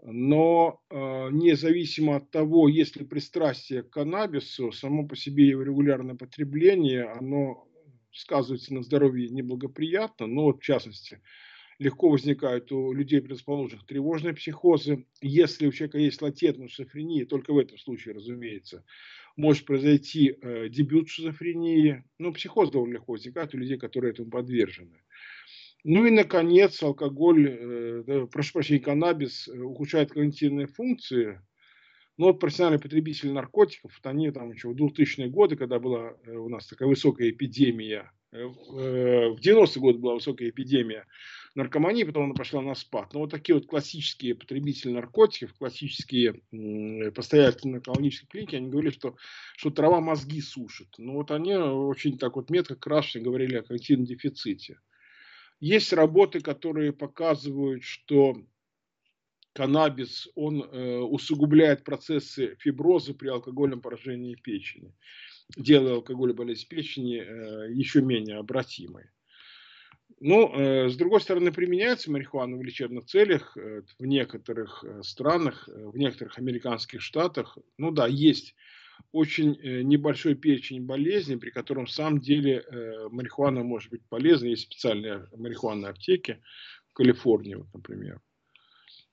Но 0.00 0.80
э, 0.90 0.94
независимо 1.32 2.16
от 2.16 2.30
того, 2.30 2.68
есть 2.68 2.96
ли 2.96 3.04
пристрастие 3.04 3.82
к 3.82 3.90
каннабису, 3.90 4.70
само 4.70 5.06
по 5.06 5.16
себе 5.16 5.48
его 5.48 5.62
регулярное 5.62 6.14
потребление, 6.14 7.04
оно 7.04 7.68
сказывается 8.12 8.74
на 8.74 8.82
здоровье 8.82 9.28
неблагоприятно, 9.28 10.26
но 10.26 10.44
вот 10.44 10.60
в 10.60 10.64
частности 10.64 11.20
легко 11.78 12.10
возникают 12.10 12.72
у 12.72 12.92
людей, 12.92 13.20
предрасположенных 13.20 13.86
тревожные 13.86 14.34
психозы. 14.34 15.06
Если 15.20 15.66
у 15.66 15.72
человека 15.72 15.98
есть 15.98 16.20
латентная 16.20 16.68
шизофрения, 16.68 17.24
только 17.24 17.52
в 17.52 17.58
этом 17.58 17.78
случае, 17.78 18.14
разумеется, 18.14 18.84
может 19.36 19.64
произойти 19.64 20.36
э, 20.40 20.68
дебют 20.68 21.08
шизофрении. 21.08 22.04
Ну, 22.18 22.32
психоз 22.32 22.70
довольно 22.70 22.94
легко 22.94 23.12
возникает 23.12 23.54
у 23.54 23.58
людей, 23.58 23.78
которые 23.78 24.12
этому 24.12 24.30
подвержены. 24.30 25.00
Ну 25.84 26.04
и, 26.04 26.10
наконец, 26.10 26.82
алкоголь, 26.82 27.48
э, 27.48 28.26
прошу 28.32 28.54
прощения, 28.54 28.80
каннабис 28.80 29.46
э, 29.46 29.56
ухудшает 29.56 30.10
когнитивные 30.10 30.66
функции. 30.66 31.40
Но 32.16 32.26
вот 32.26 32.40
профессиональные 32.40 32.80
потребители 32.80 33.30
наркотиков, 33.30 33.92
вот 33.96 34.10
они 34.10 34.32
там 34.32 34.50
еще 34.50 34.68
в 34.68 34.74
2000-е 34.74 35.28
годы, 35.28 35.54
когда 35.54 35.78
была 35.78 36.16
э, 36.24 36.32
у 36.32 36.48
нас 36.48 36.66
такая 36.66 36.88
высокая 36.88 37.30
эпидемия, 37.30 38.10
э, 38.32 38.44
в 38.44 39.38
90-е 39.40 39.80
годы 39.80 40.00
была 40.00 40.14
высокая 40.14 40.48
эпидемия 40.48 41.06
наркомании, 41.54 42.04
потом 42.04 42.24
она 42.24 42.34
пошла 42.34 42.62
на 42.62 42.74
спад. 42.74 43.12
Но 43.14 43.20
вот 43.20 43.30
такие 43.30 43.54
вот 43.54 43.66
классические 43.66 44.34
потребители 44.34 44.90
наркотиков, 44.90 45.54
классические 45.54 46.42
постоятельные 47.12 47.74
наркологические 47.74 48.28
клиники, 48.28 48.56
они 48.56 48.68
говорили, 48.68 48.92
что, 48.92 49.16
что 49.56 49.70
трава 49.70 50.00
мозги 50.00 50.40
сушит. 50.40 50.88
Ну 50.98 51.14
вот 51.14 51.30
они 51.30 51.54
очень 51.54 52.18
так 52.18 52.36
вот 52.36 52.50
метко, 52.50 52.76
красочно 52.76 53.20
говорили 53.20 53.56
о 53.56 53.62
когнитивном 53.62 54.06
дефиците. 54.06 54.80
Есть 55.60 55.92
работы, 55.92 56.40
которые 56.40 56.92
показывают, 56.92 57.82
что 57.82 58.36
каннабис, 59.58 60.28
он 60.36 60.62
э, 60.62 60.98
усугубляет 60.98 61.82
процессы 61.82 62.54
фиброза 62.60 63.12
при 63.12 63.26
алкогольном 63.26 63.80
поражении 63.80 64.36
печени, 64.36 64.94
делая 65.56 65.94
алкоголь 65.94 66.32
болезнь 66.32 66.68
печени 66.68 67.16
э, 67.16 67.72
еще 67.72 68.00
менее 68.00 68.36
обратимой. 68.36 69.10
Ну, 70.20 70.52
с 70.88 70.96
другой 70.96 71.20
стороны, 71.20 71.52
применяется 71.52 72.10
марихуана 72.10 72.56
в 72.56 72.62
лечебных 72.62 73.06
целях 73.06 73.56
э, 73.56 73.82
в 73.98 74.04
некоторых 74.04 74.82
э, 74.82 75.02
странах, 75.02 75.68
в 75.68 75.96
некоторых 75.96 76.38
американских 76.38 77.02
штатах. 77.02 77.56
Ну 77.76 77.92
да, 77.92 78.06
есть 78.06 78.54
очень 79.12 79.58
небольшой 79.86 80.34
перечень 80.34 80.84
болезней, 80.84 81.36
при 81.36 81.50
котором 81.50 81.86
в 81.86 81.90
самом 81.90 82.20
деле 82.20 82.64
марихуана 83.10 83.62
может 83.62 83.90
быть 83.90 84.02
полезна. 84.08 84.48
Есть 84.48 84.62
специальные 84.62 85.28
марихуанные 85.36 85.90
аптеки 85.90 86.42
в 86.90 86.94
Калифорнии, 86.94 87.54
вот, 87.54 87.68
например. 87.72 88.20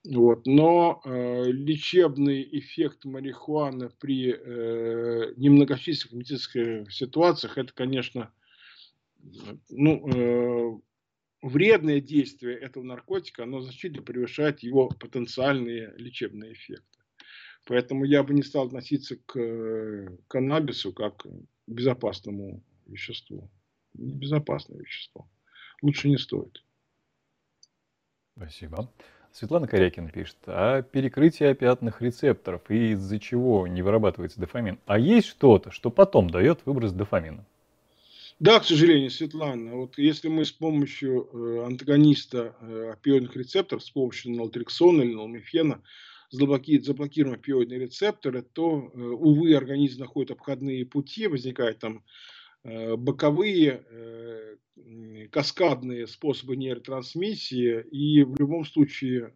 Вот. 0.07 0.45
Но 0.45 1.01
э, 1.03 1.45
лечебный 1.45 2.47
эффект 2.59 3.05
марихуаны 3.05 3.89
при 3.99 4.33
э, 4.33 5.33
немногочисленных 5.37 6.13
медицинских 6.13 6.91
ситуациях, 6.91 7.57
это, 7.57 7.73
конечно, 7.73 8.31
ну, 9.69 10.81
вредное 11.45 12.01
действие 12.01 12.57
этого 12.57 12.83
наркотика, 12.83 13.43
оно 13.43 13.61
значительно 13.61 14.01
превышает 14.01 14.59
его 14.61 14.89
потенциальные 14.89 15.93
лечебные 15.97 16.53
эффекты. 16.53 16.85
Поэтому 17.65 18.03
я 18.05 18.23
бы 18.23 18.33
не 18.33 18.43
стал 18.43 18.67
относиться 18.67 19.15
к 19.15 19.39
э, 19.39 20.17
каннабису 20.27 20.93
как 20.93 21.17
к 21.17 21.27
безопасному 21.67 22.63
веществу. 22.85 23.49
Безопасное 23.93 24.79
вещество. 24.79 25.29
Лучше 25.81 26.09
не 26.09 26.17
стоит. 26.17 26.63
Спасибо. 28.35 28.91
Светлана 29.31 29.67
Корякина 29.67 30.09
пишет, 30.09 30.37
а 30.45 30.81
перекрытие 30.81 31.49
опиатных 31.49 32.01
рецепторов 32.01 32.69
и 32.69 32.91
из-за 32.91 33.19
чего 33.19 33.67
не 33.67 33.81
вырабатывается 33.81 34.39
дофамин. 34.39 34.79
А 34.85 34.97
есть 34.97 35.27
что-то, 35.27 35.71
что 35.71 35.91
потом 35.91 36.29
дает 36.29 36.65
выброс 36.65 36.91
дофамина? 36.91 37.45
Да, 38.39 38.59
к 38.59 38.65
сожалению, 38.65 39.09
Светлана. 39.11 39.75
Вот 39.75 39.97
если 39.97 40.27
мы 40.27 40.43
с 40.43 40.51
помощью 40.51 41.29
э, 41.31 41.65
антагониста 41.65 42.55
э, 42.59 42.91
опиоидных 42.91 43.35
рецепторов, 43.37 43.83
с 43.83 43.89
помощью 43.91 44.33
нaltrексона 44.33 45.03
или 45.03 45.13
нalмефена, 45.13 45.81
заблокируем 46.31 47.31
опиоидные 47.33 47.79
рецепторы, 47.79 48.41
то, 48.41 48.91
э, 48.93 48.99
увы, 48.99 49.55
организм 49.55 50.01
находит 50.01 50.31
обходные 50.31 50.85
пути, 50.85 51.27
возникают 51.27 51.79
там 51.79 52.03
боковые, 52.63 53.85
каскадные 55.31 56.07
способы 56.07 56.55
нейротрансмиссии, 56.55 57.81
и 57.91 58.23
в 58.23 58.35
любом 58.39 58.65
случае 58.65 59.35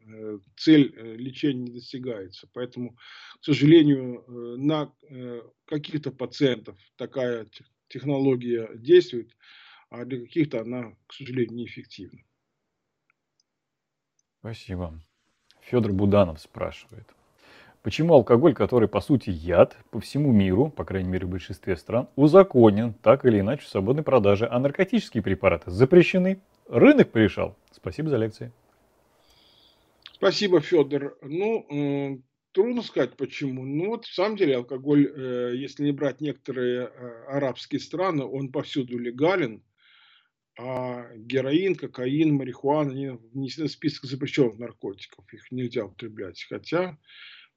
цель 0.57 0.91
лечения 1.15 1.65
не 1.65 1.71
достигается. 1.73 2.49
Поэтому, 2.53 2.97
к 3.39 3.45
сожалению, 3.45 4.26
на 4.57 4.91
каких-то 5.65 6.11
пациентов 6.11 6.76
такая 6.97 7.45
технология 7.89 8.69
действует, 8.75 9.35
а 9.89 10.05
для 10.05 10.19
каких-то 10.19 10.61
она, 10.61 10.95
к 11.07 11.13
сожалению, 11.13 11.57
неэффективна. 11.57 12.19
Спасибо. 14.39 14.93
Федор 15.61 15.91
Буданов 15.91 16.39
спрашивает. 16.39 17.05
Почему 17.81 18.13
алкоголь, 18.13 18.53
который 18.53 18.89
по 18.89 18.99
сути 18.99 19.29
яд, 19.29 19.77
по 19.89 19.99
всему 19.99 20.31
миру, 20.31 20.69
по 20.69 20.83
крайней 20.83 21.09
мере 21.09 21.25
в 21.25 21.29
большинстве 21.29 21.77
стран, 21.77 22.09
узаконен 22.15 22.93
так 22.93 23.25
или 23.25 23.39
иначе 23.39 23.63
в 23.63 23.69
свободной 23.69 24.03
продаже, 24.03 24.47
а 24.49 24.59
наркотические 24.59 25.23
препараты 25.23 25.71
запрещены? 25.71 26.39
Рынок 26.67 27.11
порешал. 27.11 27.55
Спасибо 27.71 28.09
за 28.09 28.17
лекции. 28.17 28.51
Спасибо, 30.13 30.59
Федор. 30.59 31.17
Ну, 31.21 31.65
э, 31.69 32.17
трудно 32.51 32.81
сказать 32.81 33.17
почему. 33.17 33.65
Ну 33.65 33.88
вот, 33.88 34.05
в 34.05 34.13
самом 34.13 34.38
деле, 34.38 34.57
алкоголь, 34.57 35.07
э, 35.07 35.53
если 35.55 35.84
не 35.84 35.91
брать 35.91 36.21
некоторые 36.21 36.88
э, 36.88 37.23
арабские 37.27 37.80
страны, 37.80 38.23
он 38.23 38.51
повсюду 38.51 38.97
легален 38.97 39.63
а 40.61 41.15
героин, 41.15 41.76
кокаин, 41.76 42.35
марихуана, 42.35 42.91
они 42.91 43.11
внесены 43.31 43.69
в 43.69 43.71
список 43.71 44.05
запрещенных 44.05 44.59
наркотиков, 44.59 45.34
их 45.34 45.49
нельзя 45.51 45.85
употреблять. 45.85 46.45
Хотя 46.49 46.97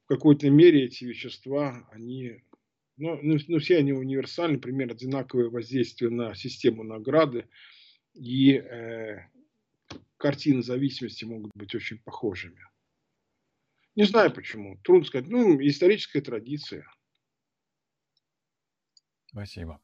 в 0.05 0.07
какой-то 0.07 0.49
мере 0.49 0.85
эти 0.85 1.03
вещества, 1.03 1.85
они, 1.91 2.43
ну, 2.95 3.19
ну, 3.21 3.37
ну 3.49 3.59
все 3.59 3.79
они 3.79 3.91
универсальны, 3.91 4.57
примерно 4.57 4.93
одинаковое 4.93 5.49
воздействие 5.49 6.11
на 6.11 6.33
систему 6.33 6.83
награды, 6.83 7.45
и 8.13 8.53
э, 8.53 9.27
картины 10.15 10.63
зависимости 10.63 11.25
могут 11.25 11.51
быть 11.55 11.75
очень 11.75 11.97
похожими. 11.97 12.65
Не 13.95 14.05
знаю 14.05 14.31
почему, 14.31 14.77
трудно 14.83 15.05
сказать. 15.05 15.27
Ну, 15.27 15.59
историческая 15.61 16.21
традиция. 16.21 16.85
Спасибо. 19.27 19.79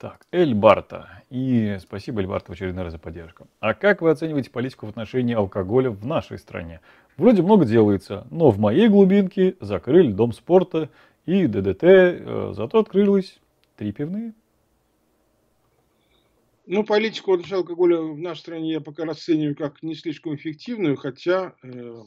Так, 0.00 0.26
Эльбарта. 0.32 1.24
И 1.28 1.76
спасибо, 1.80 2.22
Эльбарта, 2.22 2.52
в 2.52 2.54
очередной 2.54 2.84
раз 2.84 2.92
за 2.92 2.98
поддержку. 2.98 3.48
А 3.60 3.74
как 3.74 4.00
вы 4.00 4.10
оцениваете 4.10 4.50
политику 4.50 4.86
в 4.86 4.88
отношении 4.88 5.34
алкоголя 5.34 5.90
в 5.90 6.06
нашей 6.06 6.38
стране? 6.38 6.80
Вроде 7.18 7.42
много 7.42 7.66
делается, 7.66 8.26
но 8.30 8.50
в 8.50 8.58
моей 8.58 8.88
глубинке 8.88 9.56
закрыли 9.60 10.10
дом 10.10 10.32
спорта 10.32 10.88
и 11.26 11.46
ДДТ, 11.46 11.82
э, 11.82 12.52
зато 12.54 12.78
открылось 12.78 13.38
три 13.76 13.92
пивные. 13.92 14.32
Ну, 16.64 16.82
политику 16.84 17.34
отношения 17.34 17.58
алкоголя 17.58 18.00
в 18.00 18.18
нашей 18.18 18.40
стране 18.40 18.72
я 18.72 18.80
пока 18.80 19.04
расцениваю 19.04 19.54
как 19.54 19.82
не 19.82 19.94
слишком 19.94 20.34
эффективную, 20.34 20.96
хотя, 20.96 21.54
э, 21.62 22.04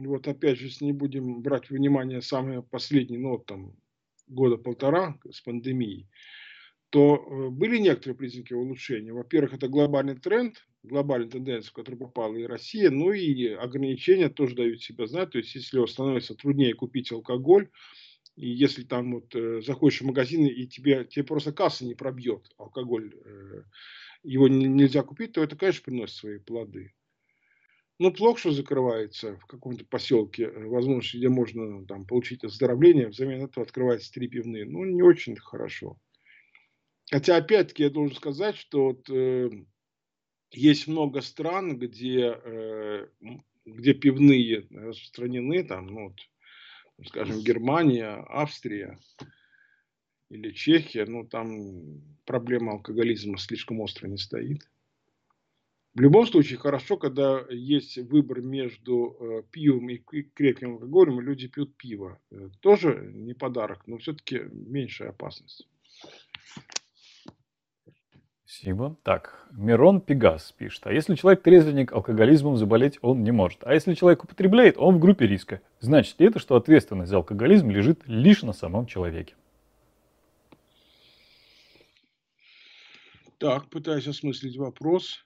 вот 0.00 0.28
опять 0.28 0.58
же, 0.58 0.66
если 0.66 0.86
не 0.86 0.92
будем 0.92 1.42
брать 1.42 1.66
в 1.66 1.70
внимание 1.70 2.22
самые 2.22 2.62
последние, 2.62 3.20
ну, 3.20 3.38
там, 3.38 3.76
года 4.26 4.56
полтора 4.56 5.18
с 5.30 5.40
пандемией, 5.40 6.08
то 6.90 7.16
э, 7.16 7.50
были 7.50 7.78
некоторые 7.78 8.16
признаки 8.16 8.52
улучшения. 8.52 9.12
Во-первых, 9.12 9.54
это 9.54 9.68
глобальный 9.68 10.16
тренд, 10.16 10.64
глобальная 10.82 11.28
тенденция, 11.28 11.70
в 11.70 11.74
которую 11.74 12.00
попала 12.00 12.36
и 12.36 12.44
Россия, 12.44 12.90
ну 12.90 13.12
и 13.12 13.48
ограничения 13.48 14.28
тоже 14.28 14.54
дают 14.54 14.80
себя 14.80 15.06
знать. 15.06 15.30
То 15.30 15.38
есть, 15.38 15.54
если 15.54 15.84
становится 15.86 16.34
труднее 16.34 16.74
купить 16.74 17.10
алкоголь, 17.10 17.68
и 18.36 18.48
если 18.48 18.82
там 18.82 19.14
вот 19.14 19.34
э, 19.34 19.60
заходишь 19.62 20.00
в 20.00 20.06
магазин 20.06 20.46
и 20.46 20.66
тебе, 20.66 21.04
тебе 21.04 21.24
просто 21.24 21.52
касса 21.52 21.84
не 21.84 21.94
пробьет 21.94 22.52
алкоголь, 22.58 23.12
э, 23.24 23.62
его 24.22 24.48
нельзя 24.48 25.02
купить, 25.02 25.32
то 25.32 25.42
это, 25.42 25.56
конечно, 25.56 25.82
приносит 25.84 26.16
свои 26.16 26.38
плоды. 26.38 26.92
Ну, 28.00 28.12
плохо, 28.12 28.40
что 28.40 28.50
закрывается 28.50 29.36
в 29.36 29.46
каком-то 29.46 29.84
поселке 29.84 30.44
э, 30.44 30.66
возможность, 30.66 31.14
где 31.14 31.28
можно 31.28 31.86
там, 31.86 32.04
получить 32.06 32.42
оздоровление, 32.42 33.08
взамен 33.08 33.44
этого 33.44 33.64
открывается 33.64 34.12
три 34.12 34.26
пивные. 34.26 34.64
Ну, 34.64 34.84
не 34.84 35.02
очень 35.02 35.36
хорошо. 35.36 35.96
Хотя, 37.10 37.36
опять-таки, 37.36 37.84
я 37.84 37.90
должен 37.90 38.16
сказать, 38.16 38.56
что 38.56 38.86
вот, 38.86 39.08
э, 39.10 39.48
есть 40.50 40.88
много 40.88 41.20
стран, 41.20 41.78
где, 41.78 42.36
э, 42.44 43.06
где 43.64 43.94
пивные 43.94 44.66
распространены, 44.70 45.62
там, 45.62 45.86
ну, 45.86 46.08
вот, 46.08 47.06
скажем, 47.06 47.40
Германия, 47.42 48.24
Австрия 48.28 48.98
или 50.30 50.50
Чехия, 50.50 51.04
ну, 51.06 51.24
там 51.24 52.02
проблема 52.24 52.72
алкоголизма 52.72 53.38
слишком 53.38 53.80
остро 53.80 54.08
не 54.08 54.16
стоит. 54.16 54.68
В 55.94 56.00
любом 56.00 56.26
случае, 56.26 56.58
хорошо, 56.58 56.96
когда 56.96 57.44
есть 57.50 57.98
выбор 57.98 58.40
между 58.40 59.16
э, 59.20 59.42
пивом 59.52 59.90
и 59.90 59.98
крепким 60.34 60.72
алкоголем, 60.72 61.20
и 61.20 61.24
люди 61.24 61.46
пьют 61.46 61.76
пиво. 61.76 62.18
Э, 62.32 62.48
тоже 62.60 63.12
не 63.14 63.32
подарок, 63.32 63.86
но 63.86 63.98
все-таки 63.98 64.42
меньшая 64.50 65.10
опасность. 65.10 65.68
Спасибо. 68.44 68.96
Так, 69.04 69.48
Мирон 69.52 70.00
Пегас 70.00 70.50
пишет. 70.50 70.86
А 70.88 70.92
если 70.92 71.14
человек 71.14 71.42
трезвенник, 71.42 71.92
алкоголизмом 71.92 72.56
заболеть 72.56 72.98
он 73.00 73.22
не 73.22 73.30
может. 73.30 73.60
А 73.62 73.72
если 73.72 73.94
человек 73.94 74.24
употребляет, 74.24 74.76
он 74.78 74.96
в 74.96 74.98
группе 74.98 75.28
риска. 75.28 75.60
Значит 75.78 76.18
ли 76.18 76.26
это, 76.26 76.40
что 76.40 76.56
ответственность 76.56 77.10
за 77.10 77.16
алкоголизм 77.16 77.70
лежит 77.70 78.02
лишь 78.06 78.42
на 78.42 78.52
самом 78.52 78.86
человеке? 78.86 79.34
Так, 83.38 83.68
пытаюсь 83.68 84.08
осмыслить 84.08 84.56
вопрос. 84.56 85.24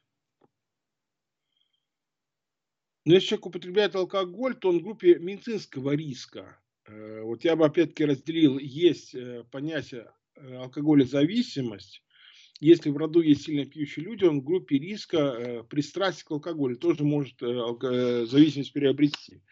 Но 3.05 3.15
если 3.15 3.29
человек 3.29 3.47
употребляет 3.47 3.95
алкоголь, 3.95 4.55
то 4.57 4.71
он 4.71 4.81
в 4.81 4.83
группе 4.83 5.19
медицинского 5.19 5.95
риска. 5.95 6.59
Э, 6.87 7.23
вот 7.23 7.45
я 7.45 7.57
бы 7.57 7.65
опять-таки 7.65 8.05
разделил, 8.05 8.59
есть 8.59 9.15
э, 9.15 9.45
понятие 9.51 10.13
э, 10.37 10.57
алкоголезависимость. 10.57 12.03
Если 12.61 12.91
в 12.91 12.97
роду 12.97 13.21
есть 13.21 13.45
сильно 13.45 13.65
пьющие 13.65 14.05
люди, 14.05 14.25
он 14.25 14.41
в 14.41 14.45
группе 14.45 14.79
риска 14.79 15.65
пристрастия 15.71 16.25
к 16.25 16.31
алкоголю 16.33 16.77
тоже 16.77 17.05
может 17.05 17.39
зависимость 17.39 18.73
приобрести. 18.73 19.43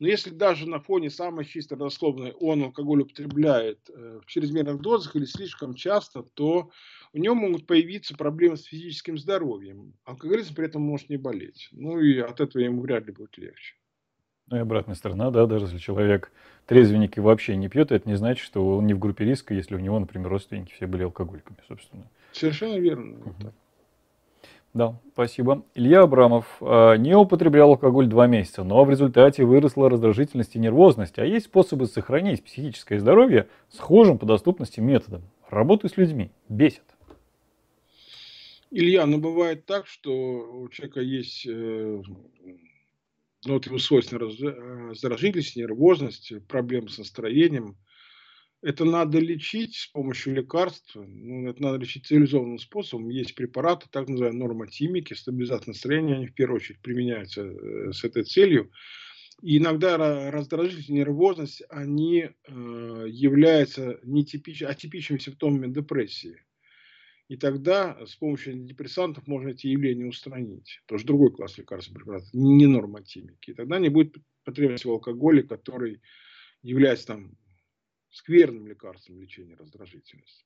Но 0.00 0.08
если 0.08 0.30
даже 0.30 0.68
на 0.68 0.80
фоне 0.80 1.10
самой 1.10 1.44
чисто 1.44 1.76
родословной 1.76 2.32
он 2.32 2.64
алкоголь 2.64 3.02
употребляет 3.02 3.78
в 3.88 4.26
чрезмерных 4.26 4.80
дозах 4.80 5.14
или 5.14 5.26
слишком 5.26 5.74
часто, 5.74 6.22
то 6.22 6.70
у 7.12 7.18
него 7.18 7.34
могут 7.34 7.66
появиться 7.66 8.16
проблемы 8.16 8.56
с 8.56 8.64
физическим 8.64 9.18
здоровьем. 9.18 9.92
Алкоголизм 10.04 10.54
при 10.54 10.66
этом 10.66 10.82
может 10.82 11.10
не 11.10 11.18
болеть. 11.18 11.68
Ну 11.70 12.00
и 12.00 12.18
от 12.18 12.40
этого 12.40 12.62
ему 12.62 12.80
вряд 12.80 13.06
ли 13.06 13.12
будет 13.12 13.36
легче. 13.36 13.74
Ну 14.46 14.56
и 14.56 14.60
обратная 14.60 14.96
сторона, 14.96 15.30
да, 15.30 15.46
даже 15.46 15.66
если 15.66 15.78
человек 15.78 16.32
трезвенник 16.66 17.18
и 17.18 17.20
вообще 17.20 17.54
не 17.54 17.68
пьет, 17.68 17.92
это 17.92 18.08
не 18.08 18.16
значит, 18.16 18.44
что 18.44 18.78
он 18.78 18.86
не 18.86 18.94
в 18.94 18.98
группе 18.98 19.24
риска, 19.24 19.54
если 19.54 19.76
у 19.76 19.78
него, 19.78 19.98
например, 20.00 20.28
родственники 20.28 20.72
все 20.72 20.86
были 20.86 21.04
алкоголиками, 21.04 21.58
собственно. 21.68 22.08
Совершенно 22.32 22.78
верно. 22.78 23.18
Угу. 23.18 23.52
Да, 24.72 25.00
спасибо. 25.12 25.64
Илья 25.74 26.02
Абрамов 26.02 26.46
э, 26.60 26.96
не 26.96 27.16
употреблял 27.16 27.70
алкоголь 27.70 28.06
два 28.06 28.28
месяца, 28.28 28.62
но 28.62 28.84
в 28.84 28.90
результате 28.90 29.44
выросла 29.44 29.90
раздражительность 29.90 30.54
и 30.54 30.60
нервозность. 30.60 31.18
А 31.18 31.24
есть 31.24 31.46
способы 31.46 31.86
сохранить 31.86 32.44
психическое 32.44 33.00
здоровье 33.00 33.48
схожим 33.68 34.16
по 34.18 34.26
доступности 34.26 34.78
методом. 34.78 35.22
Работаю 35.48 35.90
с 35.90 35.96
людьми. 35.96 36.30
Бесит. 36.48 36.84
Илья, 38.70 39.06
ну 39.06 39.18
бывает 39.18 39.66
так, 39.66 39.88
что 39.88 40.12
у 40.12 40.68
человека 40.68 41.00
есть 41.00 41.44
э, 41.48 42.02
ну, 43.46 43.54
вот 43.54 43.66
ему 43.66 43.78
свойственна 43.78 44.26
раздражительность, 44.90 45.56
нервозность, 45.56 46.32
проблемы 46.46 46.88
с 46.88 46.98
настроением. 46.98 47.76
Это 48.62 48.84
надо 48.84 49.18
лечить 49.18 49.74
с 49.74 49.86
помощью 49.86 50.34
лекарств. 50.34 50.94
Ну, 50.94 51.48
это 51.48 51.62
надо 51.62 51.78
лечить 51.78 52.06
цивилизованным 52.06 52.58
способом. 52.58 53.08
Есть 53.08 53.34
препараты, 53.34 53.86
так 53.90 54.08
называемые 54.08 54.42
нормотимики, 54.42 55.14
стабилизатор 55.14 55.68
настроения. 55.68 56.16
Они 56.16 56.26
в 56.26 56.34
первую 56.34 56.56
очередь 56.56 56.82
применяются 56.82 57.42
э, 57.42 57.92
с 57.92 58.04
этой 58.04 58.24
целью. 58.24 58.70
И 59.40 59.56
иногда 59.56 60.30
раздражительность, 60.30 60.90
нервозность, 60.90 61.62
они 61.70 62.28
э, 62.28 63.04
являются 63.08 63.98
нетипич, 64.02 64.62
атипичными 64.62 65.18
симптомами 65.18 65.72
депрессии. 65.72 66.42
И 67.28 67.36
тогда 67.36 67.96
с 68.04 68.16
помощью 68.16 68.52
антидепрессантов 68.52 69.26
можно 69.26 69.50
эти 69.50 69.68
явления 69.68 70.04
устранить. 70.04 70.82
Тоже 70.84 71.06
другой 71.06 71.32
класс 71.32 71.56
лекарственных 71.56 72.02
препаратов, 72.02 72.28
не 72.34 72.66
нормотимики. 72.66 73.52
И 73.52 73.54
тогда 73.54 73.78
не 73.78 73.88
будет 73.88 74.16
потребности 74.44 74.86
в 74.86 74.90
алкоголе, 74.90 75.42
который 75.44 76.02
является 76.62 77.06
там 77.06 77.38
скверным 78.10 78.66
лекарством 78.66 79.20
лечения 79.20 79.54
раздражительности. 79.54 80.44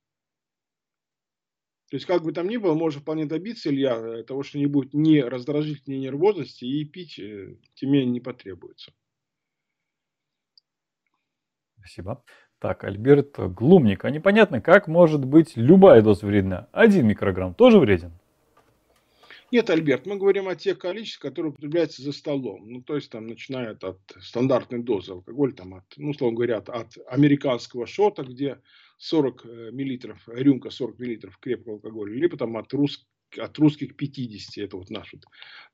То 1.90 1.96
есть, 1.96 2.06
как 2.06 2.22
бы 2.22 2.32
там 2.32 2.48
ни 2.48 2.56
было, 2.56 2.74
можно 2.74 3.00
вполне 3.00 3.26
добиться, 3.26 3.68
Илья, 3.68 3.96
э, 3.96 4.22
того, 4.24 4.42
что 4.42 4.58
не 4.58 4.66
будет 4.66 4.94
ни 4.94 5.18
раздражительной, 5.18 5.98
ни 5.98 6.02
нервозности, 6.02 6.64
и 6.64 6.84
пить 6.84 7.18
э, 7.18 7.56
тебе 7.74 8.04
не 8.04 8.20
потребуется. 8.20 8.92
Спасибо. 11.78 12.24
Так, 12.58 12.82
Альберт 12.84 13.38
Глумник. 13.38 14.04
А 14.06 14.10
непонятно, 14.10 14.62
как 14.62 14.88
может 14.88 15.24
быть 15.24 15.56
любая 15.56 16.00
доза 16.00 16.26
вредна? 16.26 16.68
Один 16.72 17.06
микрограмм 17.06 17.54
тоже 17.54 17.78
вреден? 17.78 18.12
Нет, 19.54 19.70
Альберт, 19.70 20.04
мы 20.04 20.16
говорим 20.16 20.48
о 20.48 20.56
тех 20.56 20.80
количествах, 20.80 21.30
которые 21.30 21.52
употребляются 21.52 22.02
за 22.02 22.10
столом. 22.10 22.72
Ну, 22.72 22.82
то 22.82 22.96
есть, 22.96 23.08
там, 23.08 23.28
начиная 23.28 23.78
от 23.80 24.00
стандартной 24.20 24.82
дозы 24.82 25.12
алкоголя, 25.12 25.52
там, 25.52 25.74
от, 25.74 25.84
ну, 25.96 26.10
условно 26.10 26.34
говоря, 26.34 26.56
от, 26.56 26.68
от 26.70 26.98
американского 27.06 27.86
шота, 27.86 28.24
где 28.24 28.60
40 28.98 29.46
э, 29.46 29.70
миллилитров, 29.70 30.20
рюмка 30.26 30.70
40 30.70 30.98
миллилитров 30.98 31.38
крепкого 31.38 31.76
алкоголя, 31.76 32.12
либо 32.16 32.36
там 32.36 32.56
от, 32.56 32.72
рус, 32.72 33.06
от 33.38 33.56
русских 33.60 33.96
50, 33.96 34.58
это 34.58 34.76
вот 34.76 34.90
наш, 34.90 35.12
вот, 35.12 35.24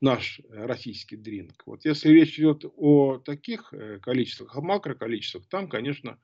наш 0.02 0.43
российский 0.51 1.16
дринк. 1.16 1.62
Вот 1.65 1.86
если 1.86 2.11
речь 2.11 2.39
идет 2.39 2.66
о 2.77 3.16
таких 3.16 3.73
э, 3.73 3.98
количествах, 4.01 4.57
о 4.57 4.61
макроколичествах, 4.61 5.47
там, 5.48 5.70
конечно, 5.70 6.20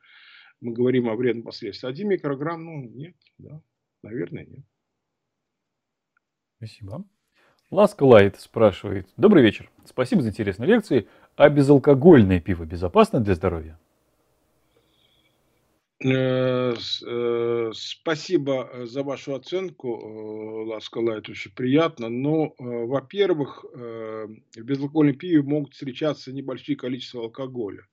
мы 0.60 0.74
говорим 0.74 1.08
о 1.08 1.16
вредном 1.16 1.44
последствии. 1.44 1.88
Один 1.88 2.08
микрограмм, 2.08 2.66
ну, 2.66 2.82
нет, 2.82 3.16
да, 3.38 3.62
наверное, 4.02 4.44
нет. 4.44 4.66
Спасибо. 6.58 7.08
Ласка 7.70 8.04
Лайт 8.04 8.38
спрашивает. 8.38 9.08
Добрый 9.16 9.42
вечер. 9.42 9.70
Спасибо 9.84 10.22
за 10.22 10.28
интересные 10.28 10.68
лекции. 10.68 11.08
А 11.36 11.48
безалкогольное 11.48 12.40
пиво 12.40 12.64
безопасно 12.64 13.20
для 13.20 13.34
здоровья? 13.34 13.78
Э, 16.04 16.74
э, 16.74 17.70
спасибо 17.74 18.70
за 18.84 19.02
вашу 19.02 19.34
оценку, 19.34 19.88
э, 19.88 20.68
Ласка 20.68 20.98
Лайт, 20.98 21.28
очень 21.28 21.52
приятно. 21.52 22.08
Но, 22.08 22.54
во-первых, 22.58 23.64
в 23.64 24.62
безалкогольном 24.62 25.16
пиве 25.16 25.42
могут 25.42 25.72
встречаться 25.72 26.32
небольшие 26.32 26.76
количества 26.76 27.22
алкоголя 27.22 27.86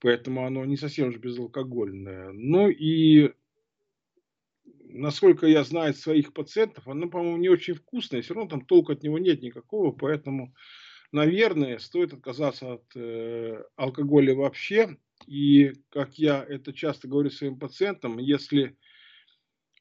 поэтому 0.00 0.46
оно 0.46 0.64
не 0.64 0.76
совсем 0.76 1.08
уж 1.08 1.16
безалкогольное. 1.16 2.32
Ну 2.32 2.68
и 2.68 3.32
насколько 4.92 5.46
я 5.46 5.64
знаю 5.64 5.94
своих 5.94 6.32
пациентов, 6.32 6.88
оно, 6.88 7.08
по-моему, 7.08 7.36
не 7.38 7.48
очень 7.48 7.74
вкусное, 7.74 8.22
все 8.22 8.34
равно 8.34 8.50
там 8.50 8.64
толку 8.64 8.92
от 8.92 9.02
него 9.02 9.18
нет 9.18 9.42
никакого, 9.42 9.92
поэтому, 9.92 10.54
наверное, 11.12 11.78
стоит 11.78 12.12
отказаться 12.12 12.74
от 12.74 12.84
э, 12.94 13.62
алкоголя 13.76 14.34
вообще. 14.34 14.96
И, 15.26 15.72
как 15.90 16.18
я 16.18 16.44
это 16.48 16.72
часто 16.72 17.06
говорю 17.06 17.30
своим 17.30 17.58
пациентам, 17.58 18.18
если 18.18 18.76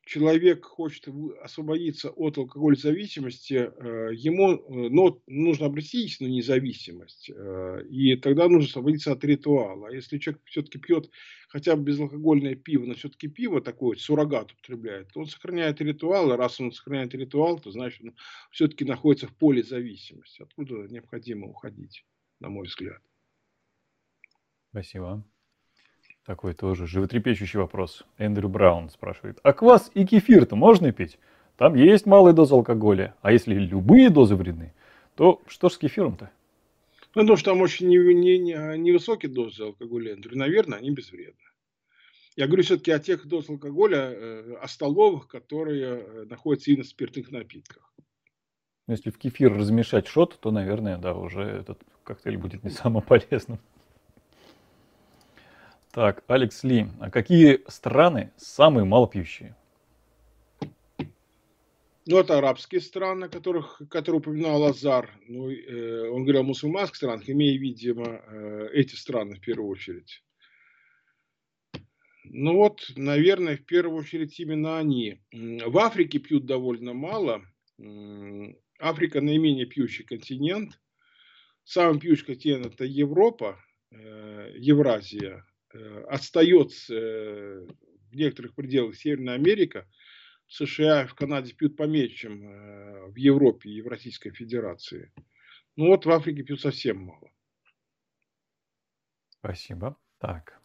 человек 0.10 0.66
хочет 0.66 1.08
освободиться 1.44 2.10
от 2.10 2.40
алкогольной 2.40 2.80
зависимости, 2.80 3.54
э, 3.54 4.10
ему 4.16 4.58
ну, 4.68 5.22
нужно 5.28 5.68
обрести 5.68 6.04
истинную 6.04 6.34
независимость. 6.34 7.30
Э, 7.30 7.84
и 7.88 8.16
тогда 8.16 8.48
нужно 8.48 8.68
освободиться 8.68 9.12
от 9.12 9.24
ритуала. 9.24 9.88
А 9.88 9.92
если 9.92 10.18
человек 10.18 10.42
все-таки 10.46 10.80
пьет 10.80 11.12
хотя 11.48 11.76
бы 11.76 11.84
безалкогольное 11.84 12.56
пиво, 12.56 12.86
но 12.86 12.96
все-таки 12.96 13.28
пиво 13.28 13.62
такое, 13.62 13.98
суррогат 13.98 14.52
употребляет, 14.52 15.14
то 15.14 15.20
он 15.20 15.28
сохраняет 15.28 15.80
ритуал. 15.80 16.34
И 16.34 16.38
раз 16.38 16.60
он 16.60 16.72
сохраняет 16.72 17.14
ритуал, 17.14 17.60
то 17.60 17.70
значит 17.70 18.04
он 18.04 18.16
все-таки 18.50 18.86
находится 18.86 19.28
в 19.28 19.36
поле 19.36 19.62
зависимости. 19.62 20.42
Откуда 20.42 20.88
необходимо 20.88 21.48
уходить, 21.48 22.04
на 22.40 22.50
мой 22.50 22.66
взгляд. 22.66 23.02
Спасибо. 24.72 25.24
Такой 26.30 26.54
тоже 26.54 26.86
животрепещущий 26.86 27.58
вопрос. 27.58 28.06
Эндрю 28.20 28.50
Браун 28.50 28.92
спрашивает. 28.92 29.40
А 29.42 29.52
квас 29.52 29.90
и 29.96 30.06
кефир-то 30.06 30.56
можно 30.56 30.92
пить? 30.92 31.18
Там 31.58 31.74
есть 31.74 32.06
малая 32.06 32.34
доза 32.34 32.54
алкоголя. 32.54 33.16
А 33.24 33.32
если 33.32 33.56
любые 33.56 34.12
дозы 34.12 34.36
вредны, 34.36 34.72
то 35.16 35.42
что 35.48 35.70
ж 35.70 35.72
с 35.72 35.78
кефиром-то? 35.80 36.30
Ну, 37.16 37.22
потому 37.22 37.36
что 37.36 37.50
там 37.50 37.62
очень 37.62 37.88
невысокие 37.88 39.28
не, 39.28 39.34
не 39.34 39.34
дозы 39.34 39.64
алкоголя, 39.64 40.14
Эндрю. 40.14 40.38
Наверное, 40.38 40.78
они 40.78 40.92
безвредны. 40.92 41.48
Я 42.36 42.46
говорю 42.46 42.62
все-таки 42.62 42.92
о 42.92 43.00
тех 43.00 43.26
дозах 43.26 43.50
алкоголя, 43.50 44.12
э, 44.12 44.54
о 44.62 44.68
столовых, 44.68 45.28
которые 45.28 45.84
э, 45.84 46.26
находятся 46.30 46.70
и 46.70 46.78
на 46.78 46.84
спиртных 46.84 47.32
напитках. 47.32 47.92
Если 48.88 49.10
в 49.10 49.18
кефир 49.18 49.52
размешать 49.52 50.06
шот, 50.06 50.38
то, 50.40 50.52
наверное, 50.52 51.00
да, 51.00 51.16
уже 51.16 51.42
этот 51.42 51.82
коктейль 52.04 52.38
будет 52.38 52.64
не 52.64 52.70
самым 52.70 53.02
полезным. 53.08 53.58
Так, 55.92 56.24
Алекс 56.28 56.64
Ли, 56.64 56.88
а 57.00 57.10
какие 57.10 57.64
страны 57.68 58.32
самые 58.38 58.86
малопьющие? 58.86 59.56
Ну, 62.06 62.18
это 62.18 62.38
арабские 62.38 62.82
страны, 62.82 63.30
которых, 63.30 63.82
которые 63.90 64.20
упоминал 64.20 64.64
Азар. 64.64 65.12
Ну, 65.28 65.50
э, 65.50 66.10
он 66.10 66.24
говорил 66.24 66.42
о 66.42 66.46
мусульманских 66.46 66.96
странах, 66.96 67.30
имея, 67.30 67.58
видимо, 67.58 68.06
э, 68.06 68.70
эти 68.74 68.96
страны 68.96 69.36
в 69.36 69.42
первую 69.42 69.70
очередь. 69.70 70.24
Ну 72.24 72.56
вот, 72.56 72.92
наверное, 72.96 73.58
в 73.58 73.66
первую 73.66 73.98
очередь 73.98 74.40
именно 74.40 74.78
они. 74.78 75.20
В 75.32 75.78
Африке 75.80 76.20
пьют 76.20 76.46
довольно 76.46 76.94
мало. 76.94 77.44
Африка 78.80 79.22
наименее 79.22 79.66
пьющий 79.66 80.04
континент. 80.04 80.80
Самый 81.64 82.00
пьющий 82.00 82.26
континент 82.26 82.68
это 82.68 82.86
Европа, 82.86 83.60
э, 83.92 84.54
Евразия. 84.58 85.46
Э, 85.74 86.04
Отстается 86.10 86.94
э, 86.94 87.68
в 88.12 88.16
некоторых 88.16 88.56
пределах 88.56 88.96
Северная 88.96 89.36
Америка. 89.36 89.88
США 90.48 91.06
в 91.06 91.14
Канаде 91.14 91.54
пьют 91.54 91.78
поменьше, 91.78 92.16
чем 92.16 93.12
в 93.12 93.16
Европе 93.16 93.70
и 93.70 93.74
Евразийской 93.74 94.32
Федерации. 94.32 95.14
Ну 95.76 95.90
вот 95.90 96.08
в 96.08 96.10
Африке 96.10 96.42
пьют 96.42 96.60
совсем 96.60 97.04
мало. 97.04 97.30
Спасибо. 99.30 99.96
Так, 100.18 100.60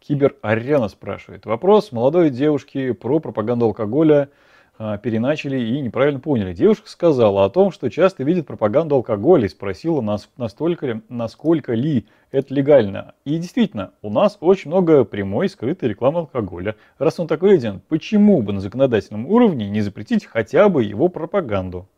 Кибер-арена 0.00 0.88
спрашивает. 0.88 1.46
Вопрос 1.46 1.92
молодой 1.92 2.30
девушки 2.30 2.92
про 2.92 3.18
пропаганду 3.20 3.66
алкоголя 3.66 4.30
переначали 4.78 5.58
и 5.58 5.80
неправильно 5.80 6.20
поняли. 6.20 6.54
Девушка 6.54 6.88
сказала 6.88 7.44
о 7.44 7.50
том, 7.50 7.72
что 7.72 7.90
часто 7.90 8.22
видит 8.22 8.46
пропаганду 8.46 8.94
алкоголя 8.94 9.46
и 9.46 9.48
спросила, 9.48 10.00
нас, 10.00 10.30
настолько, 10.36 11.02
насколько 11.08 11.74
ли 11.74 12.06
это 12.30 12.54
легально. 12.54 13.14
И 13.24 13.36
действительно, 13.38 13.92
у 14.02 14.10
нас 14.10 14.38
очень 14.40 14.70
много 14.70 15.04
прямой 15.04 15.48
скрытой 15.48 15.88
рекламы 15.88 16.20
алкоголя. 16.20 16.76
Раз 16.98 17.18
он 17.18 17.26
такой 17.26 17.52
виден, 17.52 17.80
почему 17.88 18.40
бы 18.40 18.52
на 18.52 18.60
законодательном 18.60 19.26
уровне 19.26 19.68
не 19.68 19.80
запретить 19.80 20.24
хотя 20.24 20.68
бы 20.68 20.84
его 20.84 21.08
пропаганду? 21.08 21.88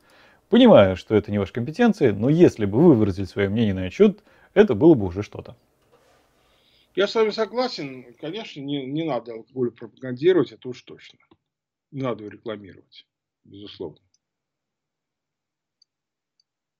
Понимаю, 0.49 0.97
что 0.97 1.15
это 1.15 1.31
не 1.31 1.39
ваша 1.39 1.53
компетенция, 1.53 2.13
но 2.13 2.29
если 2.29 2.65
бы 2.65 2.81
вы 2.81 2.95
выразили 2.95 3.27
свое 3.27 3.49
мнение 3.49 3.75
на 3.75 3.85
отчет, 3.85 4.21
это 4.55 4.75
было 4.75 4.95
бы 4.95 5.07
уже 5.07 5.23
что-то. 5.23 5.55
Я 6.97 7.07
с 7.07 7.15
вами 7.15 7.31
согласен, 7.31 8.05
конечно, 8.21 8.61
не, 8.61 8.85
не 8.85 9.05
надо 9.05 9.33
алкоголь 9.33 9.71
пропагандировать, 9.71 10.51
это 10.51 10.69
уж 10.69 10.83
точно. 10.83 11.19
Надо 11.91 12.29
рекламировать, 12.29 13.07
безусловно. 13.45 13.99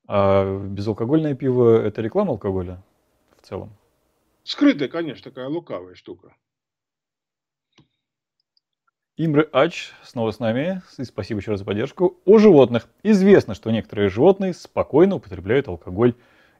А 0.07 0.59
безалкогольное 0.59 1.35
пиво– 1.35 1.81
это 1.83 2.01
реклама 2.01 2.31
алкоголя 2.31 2.83
в 3.37 3.45
целом? 3.45 3.75
Скрытая, 4.43 4.87
конечно, 4.89 5.29
такая 5.29 5.47
лукавая 5.47 5.95
штука. 5.95 6.35
Имры 9.17 9.47
Ач 9.51 9.91
снова 10.03 10.31
с 10.31 10.39
нами. 10.39 10.81
И 10.97 11.03
спасибо 11.03 11.39
еще 11.39 11.51
раз 11.51 11.59
за 11.59 11.65
поддержку. 11.65 12.19
О 12.25 12.39
животных. 12.39 12.89
Известно, 13.03 13.53
что 13.53 13.69
некоторые 13.69 14.09
животные 14.09 14.53
спокойно 14.53 15.15
употребляют 15.15 15.67
алкоголь. 15.67 16.15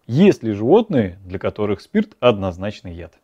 Есть 0.05 0.43
ли 0.43 0.51
животные, 0.51 1.17
для 1.25 1.39
которых 1.39 1.81
спирт 1.81 2.15
однозначный 2.19 2.93
яд? 2.93 3.17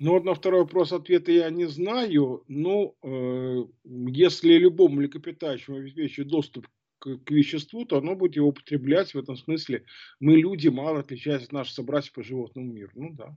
Ну 0.00 0.12
вот 0.12 0.24
на 0.24 0.32
второй 0.32 0.60
вопрос 0.60 0.92
ответа 0.92 1.30
я 1.30 1.50
не 1.50 1.66
знаю. 1.66 2.42
Ну, 2.48 2.96
э, 3.02 3.64
если 3.84 4.54
любому 4.54 4.96
млекопитающему 4.96 5.76
обеспечить 5.76 6.26
доступ 6.26 6.66
к, 6.98 7.18
к 7.18 7.30
веществу, 7.30 7.84
то 7.84 7.98
оно 7.98 8.16
будет 8.16 8.34
его 8.34 8.48
употреблять. 8.48 9.12
В 9.12 9.18
этом 9.18 9.36
смысле 9.36 9.84
мы, 10.18 10.36
люди, 10.36 10.68
мало 10.68 11.00
отличаются 11.00 11.48
от 11.48 11.52
наших 11.52 11.74
собратьев 11.74 12.14
по 12.14 12.22
животному 12.22 12.72
миру. 12.72 12.90
Ну 12.94 13.10
да. 13.12 13.36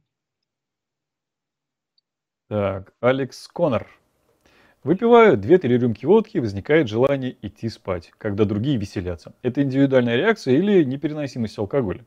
Так, 2.48 2.94
Алекс 3.02 3.46
Коннор. 3.50 3.86
Выпиваю 4.86 5.38
2-3 5.38 5.68
рюмки 5.68 6.06
водки, 6.06 6.38
возникает 6.38 6.88
желание 6.88 7.38
идти 7.42 7.68
спать, 7.68 8.14
когда 8.18 8.46
другие 8.46 8.78
веселятся. 8.78 9.36
Это 9.42 9.64
индивидуальная 9.64 10.16
реакция 10.16 10.56
или 10.56 10.86
непереносимость 10.86 11.60
алкоголя? 11.60 12.06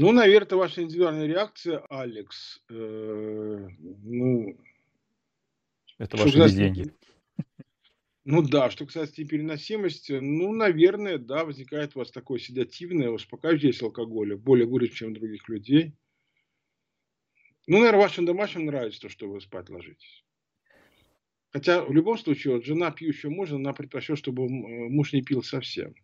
Ну, 0.00 0.12
наверное, 0.12 0.46
это 0.46 0.56
ваша 0.56 0.82
индивидуальная 0.84 1.26
реакция, 1.26 1.80
Алекс. 1.90 2.62
Э, 2.70 3.68
ну, 3.78 4.56
это 5.98 6.16
ваши 6.16 6.30
касается... 6.34 6.56
деньги. 6.56 6.92
Ну 8.24 8.42
да, 8.42 8.70
что 8.70 8.86
касается 8.86 9.24
переносимости, 9.24 10.12
ну, 10.12 10.52
наверное, 10.52 11.18
да, 11.18 11.44
возникает 11.44 11.96
у 11.96 11.98
вас 11.98 12.12
такое 12.12 12.38
седативное, 12.38 13.10
успокаивающее 13.10 13.86
алкоголя, 13.86 14.36
более 14.36 14.68
выражен, 14.68 14.94
чем 14.94 15.10
у 15.10 15.14
других 15.14 15.48
людей. 15.48 15.94
Ну, 17.66 17.78
наверное, 17.78 18.02
вашим 18.02 18.24
домашним 18.24 18.66
нравится 18.66 19.00
то, 19.00 19.08
что 19.08 19.28
вы 19.28 19.40
спать 19.40 19.68
ложитесь. 19.68 20.24
Хотя 21.50 21.82
в 21.84 21.92
любом 21.92 22.18
случае, 22.18 22.54
вот, 22.54 22.64
жена 22.64 22.92
пьющего 22.92 23.30
мужа, 23.30 23.56
она 23.56 23.72
предпочтет, 23.72 24.18
чтобы 24.18 24.48
муж 24.48 25.12
не 25.12 25.22
пил 25.22 25.42
совсем. 25.42 25.96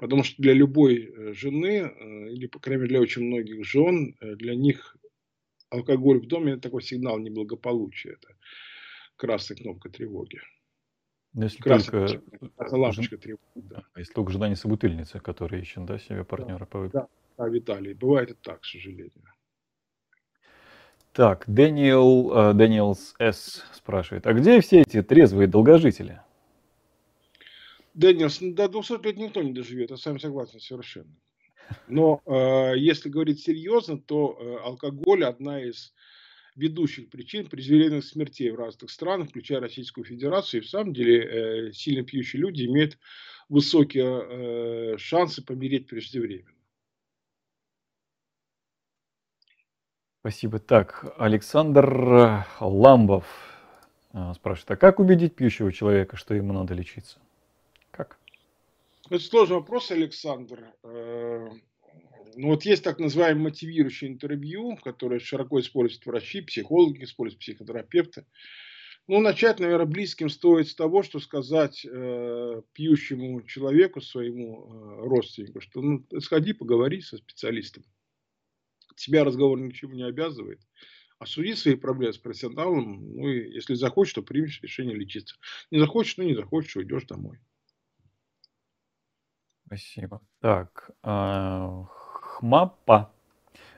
Потому 0.00 0.22
что 0.22 0.40
для 0.40 0.54
любой 0.54 1.12
э, 1.14 1.32
жены, 1.34 1.82
э, 1.82 2.30
или, 2.30 2.46
по 2.46 2.58
крайней 2.58 2.84
мере, 2.84 2.94
для 2.94 3.00
очень 3.02 3.22
многих 3.22 3.66
жен, 3.66 4.16
э, 4.22 4.34
для 4.34 4.54
них 4.54 4.96
алкоголь 5.68 6.20
в 6.20 6.26
доме– 6.26 6.52
это 6.54 6.62
такой 6.62 6.80
сигнал 6.80 7.18
неблагополучия. 7.18 8.12
Это 8.14 8.28
красная 9.16 9.58
кнопка 9.58 9.90
тревоги. 9.90 10.40
Но 11.34 11.44
если 11.44 11.58
Красная 11.58 12.08
только... 12.08 12.50
Это 12.56 12.76
лампочка 12.76 13.16
жен... 13.16 13.20
тревоги, 13.20 13.68
да. 13.68 13.82
А 13.92 13.98
если 13.98 14.14
только 14.14 14.32
жена 14.32 14.48
не 14.48 14.56
собутыльница, 14.56 15.20
которая 15.20 15.60
ищет 15.60 15.84
да, 15.84 15.98
себе 15.98 16.24
партнера 16.24 16.60
да, 16.60 16.64
по 16.64 16.88
Да, 16.88 17.08
да, 17.36 17.48
Виталий, 17.48 17.92
бывает 17.92 18.30
и 18.30 18.34
так, 18.40 18.62
к 18.62 18.64
сожалению. 18.64 19.34
Так, 21.12 21.44
Дэниел, 21.46 22.54
Дэниелс 22.54 23.16
С. 23.18 23.66
спрашивает, 23.74 24.26
а 24.26 24.32
где 24.32 24.62
все 24.62 24.80
эти 24.80 25.02
трезвые 25.02 25.46
долгожители? 25.46 26.22
Дэниелс, 27.94 28.38
до 28.40 28.68
200 28.68 29.04
лет 29.04 29.16
никто 29.16 29.42
не 29.42 29.52
доживет, 29.52 29.90
я 29.90 29.96
с 29.96 30.06
вами 30.06 30.18
согласен 30.18 30.60
совершенно. 30.60 31.14
Но 31.88 32.22
э, 32.26 32.78
если 32.78 33.08
говорить 33.08 33.40
серьезно, 33.40 33.98
то 33.98 34.36
э, 34.38 34.56
алкоголь 34.64 35.24
одна 35.24 35.62
из 35.62 35.92
ведущих 36.56 37.10
причин 37.10 37.46
преждевременных 37.46 38.04
смертей 38.04 38.50
в 38.50 38.56
разных 38.56 38.90
странах, 38.90 39.30
включая 39.30 39.60
Российскую 39.60 40.04
Федерацию. 40.04 40.60
И 40.60 40.64
в 40.64 40.68
самом 40.68 40.92
деле 40.92 41.68
э, 41.68 41.72
сильно 41.72 42.04
пьющие 42.04 42.40
люди 42.40 42.64
имеют 42.64 42.98
высокие 43.48 44.94
э, 44.94 44.98
шансы 44.98 45.44
помереть 45.44 45.86
преждевременно. 45.86 46.56
Спасибо. 50.20 50.58
Так, 50.58 51.14
Александр 51.18 52.44
Ламбов 52.60 53.24
э, 54.12 54.32
спрашивает, 54.34 54.70
а 54.72 54.76
как 54.76 55.00
убедить 55.00 55.34
пьющего 55.34 55.72
человека, 55.72 56.16
что 56.16 56.34
ему 56.34 56.52
надо 56.52 56.74
лечиться? 56.74 57.18
Это 59.10 59.24
сложный 59.24 59.56
вопрос, 59.56 59.90
Александр. 59.90 60.72
Э, 60.84 61.48
ну, 62.36 62.46
вот 62.46 62.64
есть 62.64 62.84
так 62.84 63.00
называемое 63.00 63.50
мотивирующее 63.50 64.08
интервью, 64.08 64.76
которое 64.76 65.18
широко 65.18 65.58
используют 65.58 66.06
врачи, 66.06 66.40
психологи, 66.42 67.02
используют 67.02 67.40
психотерапевты. 67.40 68.24
Ну, 69.08 69.18
начать, 69.18 69.58
наверное, 69.58 69.86
близким 69.86 70.30
стоит 70.30 70.68
с 70.68 70.76
того, 70.76 71.02
что 71.02 71.18
сказать 71.18 71.84
э, 71.84 72.62
пьющему 72.72 73.42
человеку, 73.42 74.00
своему 74.00 74.68
э, 74.68 75.08
родственнику, 75.08 75.60
что 75.60 75.82
ну, 75.82 76.06
сходи, 76.20 76.52
поговори 76.52 77.00
со 77.00 77.16
специалистом. 77.16 77.82
Тебя 78.94 79.24
разговор 79.24 79.58
ни 79.58 79.70
к 79.70 79.74
чему 79.74 79.94
не 79.94 80.04
обязывает. 80.04 80.60
Осуди 81.18 81.56
свои 81.56 81.74
проблемы 81.74 82.12
с 82.12 82.18
профессионалом, 82.18 83.12
ну, 83.16 83.28
и 83.28 83.54
если 83.54 83.74
захочешь, 83.74 84.14
то 84.14 84.22
примешь 84.22 84.62
решение 84.62 84.94
лечиться. 84.94 85.34
Не 85.72 85.80
захочешь, 85.80 86.16
ну, 86.16 86.22
не 86.22 86.36
захочешь, 86.36 86.76
уйдешь 86.76 87.06
домой. 87.06 87.40
Спасибо. 89.70 90.20
Так, 90.40 90.90
а, 91.04 91.86
Хмапа. 92.40 93.12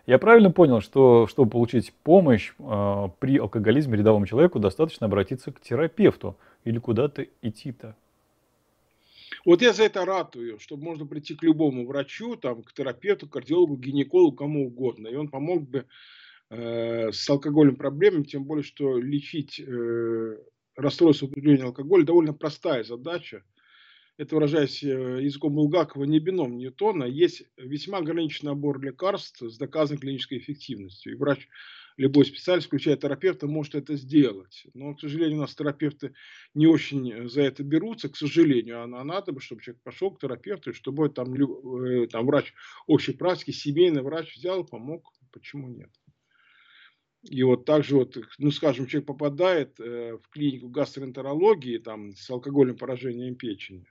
Я 0.06 0.18
правильно 0.18 0.50
понял, 0.50 0.80
что 0.80 1.26
чтобы 1.26 1.50
получить 1.50 1.92
помощь 2.02 2.54
э, 2.58 3.08
при 3.20 3.36
алкоголизме 3.36 3.98
рядовому 3.98 4.26
человеку, 4.26 4.58
достаточно 4.58 5.06
обратиться 5.06 5.52
к 5.52 5.60
терапевту 5.60 6.36
или 6.64 6.78
куда-то 6.78 7.26
идти-то? 7.42 7.94
Вот 9.44 9.60
я 9.60 9.74
за 9.74 9.84
это 9.84 10.04
ратую, 10.06 10.58
чтобы 10.58 10.82
можно 10.82 11.06
прийти 11.06 11.34
к 11.34 11.42
любому 11.42 11.86
врачу, 11.86 12.36
там, 12.36 12.62
к 12.62 12.72
терапевту, 12.72 13.28
кардиологу, 13.28 13.76
гинекологу, 13.76 14.34
кому 14.34 14.66
угодно, 14.68 15.08
и 15.08 15.14
он 15.14 15.28
помог 15.28 15.68
бы 15.68 15.84
э, 16.48 17.12
с 17.12 17.28
алкогольным 17.28 17.76
проблемами, 17.76 18.24
тем 18.24 18.44
более, 18.44 18.64
что 18.64 18.98
лечить 18.98 19.60
э, 19.60 20.38
расстройство 20.74 21.26
употребления 21.26 21.64
алкоголя 21.64 22.04
довольно 22.04 22.32
простая 22.32 22.82
задача. 22.82 23.44
Это, 24.22 24.36
выражаясь 24.36 24.84
э, 24.84 25.18
языком 25.20 25.52
Булгакова, 25.54 26.04
не 26.04 26.20
бином 26.20 26.56
Ньютона. 26.56 27.02
Есть 27.02 27.42
весьма 27.56 27.98
ограниченный 27.98 28.52
набор 28.52 28.80
лекарств 28.80 29.42
с 29.42 29.58
доказанной 29.58 30.00
клинической 30.00 30.38
эффективностью. 30.38 31.12
И 31.12 31.16
врач 31.16 31.48
любой 31.96 32.24
специалист, 32.24 32.68
включая 32.68 32.96
терапевта, 32.96 33.48
может 33.48 33.74
это 33.74 33.96
сделать. 33.96 34.64
Но, 34.74 34.94
к 34.94 35.00
сожалению, 35.00 35.38
у 35.38 35.40
нас 35.40 35.56
терапевты 35.56 36.14
не 36.54 36.68
очень 36.68 37.28
за 37.28 37.42
это 37.42 37.64
берутся, 37.64 38.10
к 38.10 38.16
сожалению. 38.16 38.84
А 38.84 38.86
надо 38.86 39.32
бы, 39.32 39.40
чтобы 39.40 39.60
человек 39.60 39.82
пошел 39.82 40.12
к 40.12 40.20
терапевту, 40.20 40.70
и 40.70 40.72
чтобы 40.72 41.08
там, 41.08 41.34
э, 41.34 42.06
там 42.06 42.24
врач 42.24 42.54
общей 42.86 43.14
практики, 43.14 43.50
семейный 43.50 44.02
врач 44.02 44.36
взял, 44.36 44.64
помог. 44.64 45.12
Почему 45.32 45.66
нет? 45.66 45.90
И 47.24 47.42
вот 47.42 47.64
также 47.64 47.96
вот, 47.96 48.16
ну 48.38 48.52
скажем, 48.52 48.86
человек 48.86 49.08
попадает 49.08 49.80
э, 49.80 50.16
в 50.16 50.28
клинику 50.28 50.68
гастроэнтерологии 50.68 51.78
там, 51.78 52.14
с 52.14 52.30
алкогольным 52.30 52.76
поражением 52.76 53.34
печени. 53.34 53.84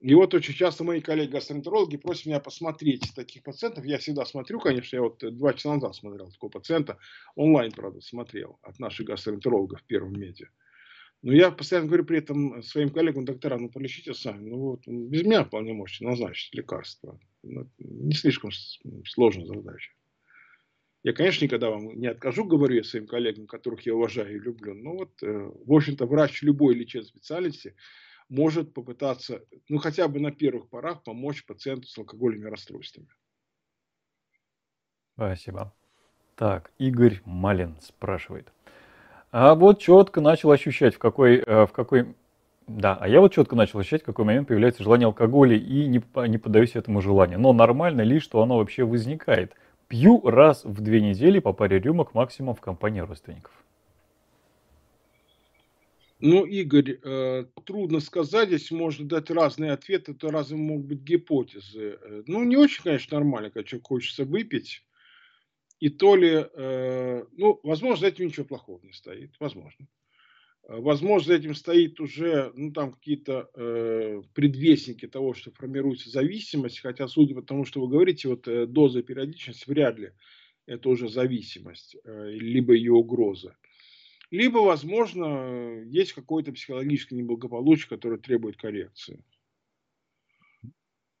И 0.00 0.14
вот 0.14 0.34
очень 0.34 0.52
часто 0.52 0.84
мои 0.84 1.00
коллеги-гастроэнтерологи 1.00 1.96
просят 1.96 2.26
меня 2.26 2.40
посмотреть 2.40 3.14
таких 3.14 3.42
пациентов. 3.42 3.84
Я 3.86 3.98
всегда 3.98 4.26
смотрю, 4.26 4.60
конечно, 4.60 4.94
я 4.94 5.02
вот 5.02 5.18
два 5.20 5.54
часа 5.54 5.74
назад 5.74 5.96
смотрел 5.96 6.30
такого 6.30 6.50
пациента, 6.50 6.98
онлайн, 7.34 7.72
правда, 7.72 8.00
смотрел 8.02 8.58
от 8.62 8.78
наших 8.78 9.06
гастроэнтерологов 9.06 9.80
в 9.80 9.86
первом 9.86 10.12
медиа. 10.12 10.48
Но 11.22 11.32
я 11.32 11.50
постоянно 11.50 11.88
говорю 11.88 12.04
при 12.04 12.18
этом 12.18 12.62
своим 12.62 12.90
коллегам, 12.90 13.24
докторам, 13.24 13.62
ну 13.62 13.68
полечите 13.70 14.12
сами. 14.12 14.50
Ну 14.50 14.58
вот, 14.58 14.86
без 14.86 15.22
меня 15.22 15.44
вполне 15.44 15.72
можете 15.72 16.04
назначить 16.04 16.54
лекарства. 16.54 17.18
Ну, 17.42 17.66
не 17.78 18.12
слишком 18.12 18.50
сложная 19.06 19.46
задача. 19.46 19.92
Я, 21.04 21.14
конечно, 21.14 21.44
никогда 21.44 21.70
вам 21.70 21.98
не 21.98 22.08
откажу, 22.08 22.44
говорю 22.44 22.76
я 22.76 22.84
своим 22.84 23.06
коллегам, 23.06 23.46
которых 23.46 23.86
я 23.86 23.94
уважаю 23.94 24.36
и 24.36 24.40
люблю. 24.40 24.74
Но 24.74 24.92
вот, 24.92 25.22
э, 25.22 25.50
в 25.64 25.72
общем-то, 25.72 26.04
врач 26.04 26.42
любой 26.42 26.74
лечебной 26.74 27.06
специальности– 27.06 27.74
может 28.28 28.74
попытаться, 28.74 29.40
ну 29.68 29.78
хотя 29.78 30.08
бы 30.08 30.20
на 30.20 30.32
первых 30.32 30.68
порах, 30.68 31.02
помочь 31.02 31.44
пациенту 31.44 31.86
с 31.86 31.98
алкогольными 31.98 32.48
расстройствами. 32.48 33.08
Спасибо. 35.14 35.72
Так, 36.34 36.70
Игорь 36.78 37.22
Малин 37.24 37.76
спрашивает. 37.80 38.52
А 39.30 39.54
вот 39.54 39.80
четко 39.80 40.20
начал 40.20 40.50
ощущать, 40.50 40.94
в 40.94 40.98
какой, 40.98 41.38
э, 41.38 41.66
в 41.66 41.72
какой 41.72 42.14
да, 42.66 42.98
а 43.00 43.06
я 43.06 43.20
вот 43.20 43.32
четко 43.32 43.54
начал 43.54 43.78
ощущать, 43.78 44.02
в 44.02 44.06
какой 44.06 44.24
момент 44.24 44.48
появляется 44.48 44.82
желание 44.82 45.06
алкоголя 45.06 45.56
и 45.56 45.86
не, 45.86 46.02
не 46.28 46.38
поддаюсь 46.38 46.74
этому 46.74 47.00
желанию. 47.00 47.38
Но 47.38 47.52
нормально 47.52 48.00
ли, 48.00 48.18
что 48.18 48.42
оно 48.42 48.58
вообще 48.58 48.84
возникает? 48.84 49.54
Пью 49.86 50.20
раз 50.28 50.64
в 50.64 50.80
две 50.80 51.00
недели 51.00 51.38
по 51.38 51.52
паре 51.52 51.78
рюмок 51.78 52.12
максимум 52.12 52.56
в 52.56 52.60
компании 52.60 53.00
родственников. 53.00 53.52
Ну, 56.18 56.46
Игорь, 56.46 56.98
э, 57.02 57.44
трудно 57.64 58.00
сказать, 58.00 58.48
здесь 58.48 58.70
можно 58.70 59.06
дать 59.06 59.30
разные 59.30 59.72
ответы, 59.72 60.14
то 60.14 60.30
разные 60.30 60.58
могут 60.58 60.86
быть 60.86 61.00
гипотезы. 61.00 61.98
Э, 62.00 62.22
ну, 62.26 62.42
не 62.44 62.56
очень, 62.56 62.82
конечно, 62.82 63.18
нормально, 63.18 63.50
когда 63.50 63.68
человек 63.68 63.86
хочется 63.86 64.24
выпить. 64.24 64.82
И 65.78 65.90
то 65.90 66.16
ли, 66.16 66.46
э, 66.50 67.24
ну, 67.32 67.60
возможно, 67.62 68.00
за 68.00 68.06
этим 68.06 68.26
ничего 68.26 68.46
плохого 68.46 68.80
не 68.82 68.92
стоит, 68.92 69.34
возможно. 69.38 69.86
Возможно, 70.66 71.28
за 71.28 71.34
этим 71.34 71.54
стоит 71.54 72.00
уже, 72.00 72.50
ну, 72.56 72.72
там 72.72 72.94
какие-то 72.94 73.50
предвестники 74.34 75.06
того, 75.06 75.32
что 75.34 75.52
формируется 75.52 76.10
зависимость, 76.10 76.80
хотя, 76.80 77.06
судя 77.08 77.36
по 77.36 77.42
тому, 77.42 77.64
что 77.64 77.80
вы 77.82 77.88
говорите, 77.88 78.28
вот 78.28 78.48
э, 78.48 78.66
доза 78.66 79.02
периодичность 79.02 79.66
вряд 79.66 79.98
ли 79.98 80.12
это 80.66 80.88
уже 80.88 81.08
зависимость, 81.08 81.96
либо 82.04 82.72
ее 82.72 82.94
угроза. 82.94 83.56
Либо, 84.30 84.58
возможно, 84.58 85.82
есть 85.84 86.12
какое-то 86.12 86.52
психологическое 86.52 87.16
неблагополучие, 87.16 87.88
которое 87.88 88.18
требует 88.18 88.56
коррекции. 88.56 89.24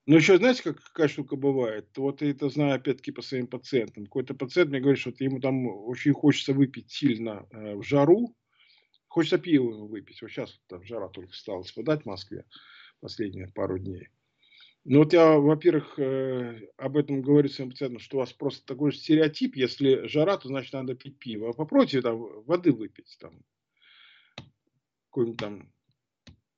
Но 0.06 0.16
еще, 0.16 0.38
знаете, 0.38 0.62
как, 0.62 0.80
какая 0.80 1.08
штука 1.08 1.34
бывает? 1.36 1.88
Вот 1.96 2.22
я 2.22 2.30
это 2.30 2.48
знаю, 2.48 2.76
опять-таки, 2.76 3.10
по 3.10 3.22
своим 3.22 3.48
пациентам. 3.48 4.04
Какой-то 4.04 4.34
пациент 4.34 4.70
мне 4.70 4.80
говорит, 4.80 5.00
что 5.00 5.12
ему 5.18 5.40
там 5.40 5.66
очень 5.66 6.12
хочется 6.12 6.52
выпить 6.52 6.92
сильно 6.92 7.46
э, 7.50 7.74
в 7.74 7.82
жару. 7.82 8.34
Хочется 9.08 9.38
пиво 9.38 9.86
выпить. 9.86 10.22
Вот 10.22 10.30
сейчас 10.30 10.60
там 10.68 10.84
жара 10.84 11.08
только 11.08 11.32
стала 11.32 11.62
спадать 11.62 12.02
в 12.02 12.06
Москве 12.06 12.44
последние 13.00 13.48
пару 13.48 13.78
дней. 13.78 14.08
Ну 14.88 15.00
вот 15.00 15.12
я, 15.12 15.36
во-первых, 15.36 15.98
э, 15.98 16.60
об 16.76 16.96
этом 16.96 17.20
говорю 17.20 17.48
своим 17.48 17.70
пациентам, 17.70 17.98
что 17.98 18.18
у 18.18 18.20
вас 18.20 18.32
просто 18.32 18.64
такой 18.64 18.92
же 18.92 18.98
стереотип, 18.98 19.56
если 19.56 20.06
жара, 20.06 20.36
то 20.36 20.46
значит 20.46 20.72
надо 20.74 20.94
пить 20.94 21.18
пиво. 21.18 21.50
А 21.50 21.52
попробуйте 21.54 22.00
там 22.02 22.44
воды 22.44 22.70
выпить, 22.70 23.16
там, 23.18 23.42
какую-нибудь 25.06 25.40
там, 25.40 25.72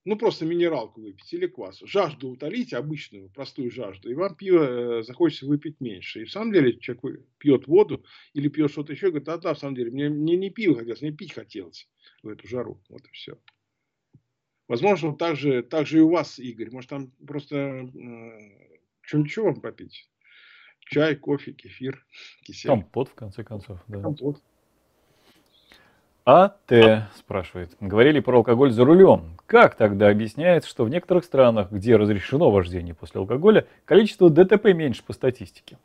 ну 0.04 0.18
просто 0.18 0.44
минералку 0.44 1.00
выпить 1.00 1.32
или 1.32 1.46
квас. 1.46 1.80
Жажду 1.82 2.28
утолите, 2.28 2.76
обычную, 2.76 3.30
простую 3.30 3.70
жажду, 3.70 4.10
и 4.10 4.14
вам 4.14 4.36
пиво 4.36 4.98
э, 4.98 5.02
захочется 5.04 5.46
выпить 5.46 5.80
меньше. 5.80 6.20
И 6.20 6.24
в 6.26 6.30
самом 6.30 6.52
деле 6.52 6.78
человек 6.78 7.24
пьет 7.38 7.66
воду 7.66 8.04
или 8.34 8.48
пьет 8.48 8.70
что-то 8.70 8.92
еще, 8.92 9.08
говорит, 9.08 9.28
а 9.30 9.38
да, 9.38 9.54
в 9.54 9.58
самом 9.58 9.74
деле, 9.74 9.90
мне, 9.90 10.10
мне 10.10 10.36
не 10.36 10.50
пиво 10.50 10.76
хотелось, 10.76 11.00
мне 11.00 11.12
пить 11.12 11.32
хотелось 11.32 11.88
в 12.22 12.28
эту 12.28 12.46
жару. 12.46 12.84
Вот 12.90 13.06
и 13.06 13.10
все. 13.12 13.38
Возможно, 14.68 15.14
так 15.14 15.36
же, 15.36 15.62
так 15.62 15.86
же 15.86 15.98
и 15.98 16.00
у 16.00 16.10
вас, 16.10 16.38
Игорь. 16.38 16.70
Может, 16.70 16.90
там 16.90 17.10
просто 17.26 17.56
э, 17.56 17.88
что-нибудь 19.00 19.36
вам 19.38 19.60
попить? 19.62 20.10
Чай, 20.80 21.16
кофе, 21.16 21.52
кефир, 21.52 22.04
кисель. 22.44 22.68
Компот, 22.68 23.08
в 23.08 23.14
конце 23.14 23.42
концов. 23.44 23.80
Да. 23.88 24.02
Компот. 24.02 24.42
А 26.26 26.50
Т 26.66 27.08
спрашивает. 27.16 27.74
Говорили 27.80 28.20
про 28.20 28.36
алкоголь 28.36 28.70
за 28.70 28.84
рулем. 28.84 29.38
Как 29.46 29.76
тогда 29.76 30.10
объясняется, 30.10 30.68
что 30.68 30.84
в 30.84 30.90
некоторых 30.90 31.24
странах, 31.24 31.72
где 31.72 31.96
разрешено 31.96 32.50
вождение 32.50 32.94
после 32.94 33.20
алкоголя, 33.20 33.66
количество 33.86 34.28
ДТП 34.28 34.66
меньше 34.74 35.02
по 35.02 35.14
статистике? 35.14 35.78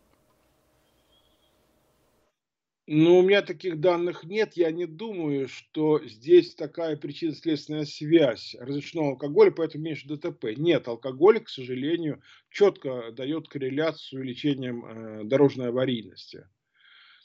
Ну, 2.86 3.20
у 3.20 3.22
меня 3.22 3.42
таких 3.42 3.80
данных 3.80 4.26
нет. 4.26 4.58
Я 4.58 4.70
не 4.72 4.86
думаю, 4.86 5.48
что 5.48 6.04
здесь 6.04 6.54
такая 6.54 6.98
причинно-следственная 6.98 7.86
связь. 7.86 8.58
Разрешено 8.60 9.10
алкоголь, 9.10 9.52
поэтому 9.52 9.86
меньше 9.86 10.08
ДТП. 10.08 10.48
Нет, 10.58 10.90
алкоголь, 10.90 11.40
к 11.40 11.48
сожалению, 11.48 12.22
четко 12.50 13.14
дает 13.14 13.48
корреляцию 13.48 14.24
лечением 14.24 14.86
э, 14.86 15.24
дорожной 15.24 15.70
аварийности. 15.70 16.46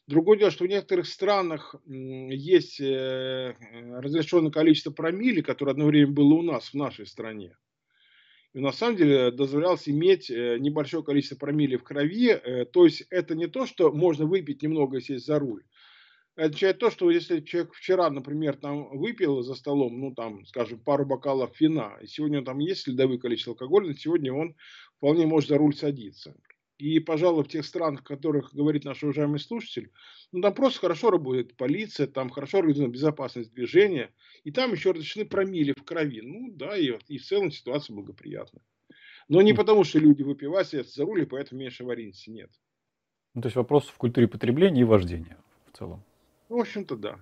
Другое 0.06 0.38
дело, 0.38 0.52
что 0.52 0.64
в 0.64 0.68
некоторых 0.68 1.06
странах 1.06 1.74
есть 1.86 2.80
э, 2.80 3.56
разрешенное 4.00 4.52
количество 4.52 4.92
промилле, 4.92 5.42
которое 5.42 5.72
одно 5.72 5.86
время 5.86 6.12
было 6.12 6.34
у 6.34 6.42
нас, 6.42 6.68
в 6.68 6.74
нашей 6.74 7.04
стране. 7.04 7.56
На 8.58 8.72
самом 8.72 8.96
деле 8.96 9.30
дозволялось 9.30 9.88
иметь 9.88 10.30
э, 10.30 10.58
небольшое 10.58 11.04
количество 11.04 11.36
промилле 11.36 11.78
в 11.78 11.84
крови. 11.84 12.30
Э, 12.30 12.64
то 12.64 12.84
есть 12.84 13.04
это 13.10 13.36
не 13.36 13.46
то, 13.46 13.66
что 13.66 13.92
можно 13.92 14.26
выпить 14.26 14.62
немного 14.62 14.98
и 14.98 15.00
сесть 15.00 15.26
за 15.26 15.38
руль. 15.38 15.62
Это 16.34 16.46
означает 16.46 16.78
то, 16.78 16.90
что 16.90 17.10
если 17.10 17.40
человек 17.40 17.74
вчера, 17.74 18.10
например, 18.10 18.56
там 18.56 18.96
выпил 18.98 19.42
за 19.42 19.54
столом, 19.54 20.00
ну 20.00 20.12
там, 20.12 20.44
скажем, 20.46 20.80
пару 20.80 21.06
бокалов 21.06 21.60
вина, 21.60 21.98
и 22.02 22.06
сегодня 22.06 22.44
там 22.44 22.58
есть 22.58 22.82
следовое 22.82 23.18
количество 23.18 23.52
алкоголя, 23.52 23.94
сегодня 23.94 24.32
он 24.32 24.56
вполне 24.96 25.26
может 25.26 25.50
за 25.50 25.58
руль 25.58 25.74
садиться. 25.74 26.34
И, 26.78 27.00
пожалуй, 27.00 27.42
в 27.42 27.48
тех 27.48 27.66
странах, 27.66 28.02
о 28.02 28.04
которых 28.04 28.54
говорит 28.54 28.84
наш 28.84 29.02
уважаемый 29.02 29.40
слушатель, 29.40 29.90
ну, 30.30 30.40
там 30.40 30.54
просто 30.54 30.78
хорошо 30.78 31.10
работает 31.10 31.56
полиция, 31.56 32.06
там 32.06 32.30
хорошо 32.30 32.58
организована 32.58 32.92
безопасность 32.92 33.52
движения, 33.52 34.14
и 34.44 34.52
там 34.52 34.72
еще 34.72 34.92
разрешены 34.92 35.24
промили 35.24 35.74
в 35.76 35.82
крови. 35.82 36.20
Ну, 36.22 36.52
да, 36.52 36.76
и, 36.76 36.96
и 37.08 37.18
в 37.18 37.24
целом 37.24 37.50
ситуация 37.50 37.94
благоприятная. 37.94 38.62
Но 39.28 39.42
не 39.42 39.54
потому, 39.54 39.82
что 39.82 39.98
люди 39.98 40.22
выпивают, 40.22 40.68
сидят 40.68 40.88
за 40.88 41.04
руль, 41.04 41.22
и 41.22 41.26
поэтому 41.26 41.60
меньше 41.60 41.82
аварийности 41.82 42.30
нет. 42.30 42.50
Ну, 43.34 43.42
то 43.42 43.46
есть 43.46 43.56
вопрос 43.56 43.88
в 43.88 43.96
культуре 43.96 44.28
потребления 44.28 44.82
и 44.82 44.84
вождения 44.84 45.36
в 45.72 45.76
целом. 45.76 46.02
В 46.48 46.56
общем-то, 46.56 46.96
да. 46.96 47.20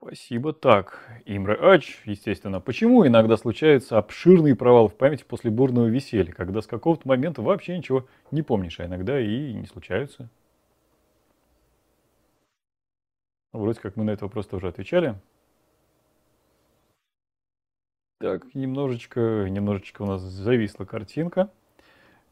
Спасибо. 0.00 0.52
Так, 0.52 1.00
Имре 1.26 1.54
Ач, 1.54 2.02
естественно. 2.04 2.60
Почему 2.60 3.06
иногда 3.06 3.36
случается 3.36 3.98
обширный 3.98 4.54
провал 4.54 4.88
в 4.88 4.94
памяти 4.96 5.24
после 5.26 5.50
бурного 5.50 5.86
веселья, 5.86 6.32
когда 6.32 6.62
с 6.62 6.66
какого-то 6.66 7.06
момента 7.08 7.42
вообще 7.42 7.76
ничего 7.76 8.06
не 8.30 8.42
помнишь, 8.42 8.78
а 8.78 8.86
иногда 8.86 9.20
и 9.20 9.52
не 9.52 9.66
случаются? 9.66 10.28
Вроде 13.52 13.80
как 13.80 13.96
мы 13.96 14.04
на 14.04 14.10
этот 14.10 14.22
вопрос 14.22 14.46
тоже 14.46 14.68
отвечали. 14.68 15.16
Так, 18.20 18.54
немножечко, 18.54 19.48
немножечко 19.48 20.02
у 20.02 20.06
нас 20.06 20.22
зависла 20.22 20.84
картинка. 20.84 21.50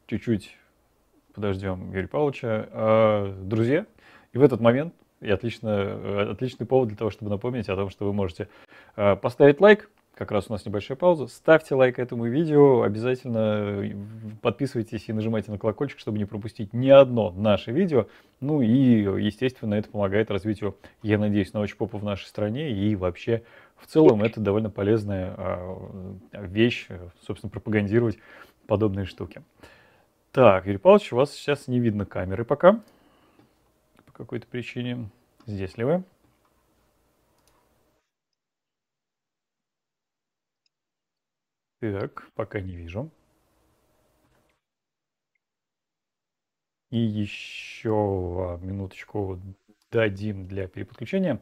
Чуть-чуть 0.05 0.57
подождем 1.33 1.91
Юрия 1.91 2.07
Павловича. 2.07 2.69
А, 2.71 3.35
друзья, 3.43 3.85
и 4.31 4.37
в 4.37 4.41
этот 4.41 4.61
момент 4.61 4.93
и 5.21 5.29
отлично, 5.29 5.69
э, 5.69 6.31
отличный 6.31 6.65
повод 6.65 6.89
для 6.89 6.97
того, 6.97 7.09
чтобы 7.09 7.31
напомнить 7.31 7.69
о 7.69 7.75
том, 7.75 7.89
что 7.89 8.05
вы 8.05 8.13
можете 8.13 8.47
э, 8.95 9.15
поставить 9.15 9.59
лайк, 9.59 9.89
как 10.13 10.31
раз 10.31 10.45
у 10.49 10.53
нас 10.53 10.65
небольшая 10.65 10.97
пауза. 10.97 11.27
Ставьте 11.27 11.75
лайк 11.75 11.99
этому 11.99 12.25
видео, 12.25 12.81
обязательно 12.81 13.83
э, 13.83 13.95
подписывайтесь 14.41 15.07
и 15.07 15.13
нажимайте 15.13 15.51
на 15.51 15.57
колокольчик, 15.57 15.99
чтобы 15.99 16.17
не 16.17 16.25
пропустить 16.25 16.73
ни 16.73 16.89
одно 16.89 17.31
наше 17.31 17.71
видео. 17.71 18.07
Ну 18.39 18.61
и, 18.61 18.67
естественно, 18.69 19.75
это 19.75 19.89
помогает 19.89 20.31
развитию, 20.31 20.75
я 21.03 21.17
надеюсь, 21.17 21.53
научпопа 21.53 21.97
в 21.97 22.03
нашей 22.03 22.25
стране 22.25 22.71
и 22.71 22.95
вообще 22.95 23.43
в 23.75 23.85
целом 23.85 24.23
это 24.23 24.39
довольно 24.39 24.71
полезная 24.71 25.33
а, 25.37 26.17
вещь, 26.33 26.87
собственно, 27.25 27.51
пропагандировать 27.51 28.17
подобные 28.65 29.05
штуки. 29.05 29.43
Так, 30.31 30.65
Юрий 30.65 30.77
Павлович, 30.77 31.13
у 31.13 31.15
вас 31.15 31.31
сейчас 31.31 31.67
не 31.67 31.79
видно 31.79 32.05
камеры 32.05 32.43
пока, 32.43 32.73
по 32.73 32.81
какой-то 34.17 34.47
причине. 34.47 35.09
Здесь 35.45 35.77
ли 35.77 35.83
вы? 35.83 36.03
Так, 41.79 42.31
пока 42.33 42.59
не 42.59 42.75
вижу. 42.75 43.11
И 46.89 46.97
еще 46.97 48.59
минуточку 48.61 49.39
дадим 49.91 50.47
для 50.47 50.67
переподключения. 50.67 51.39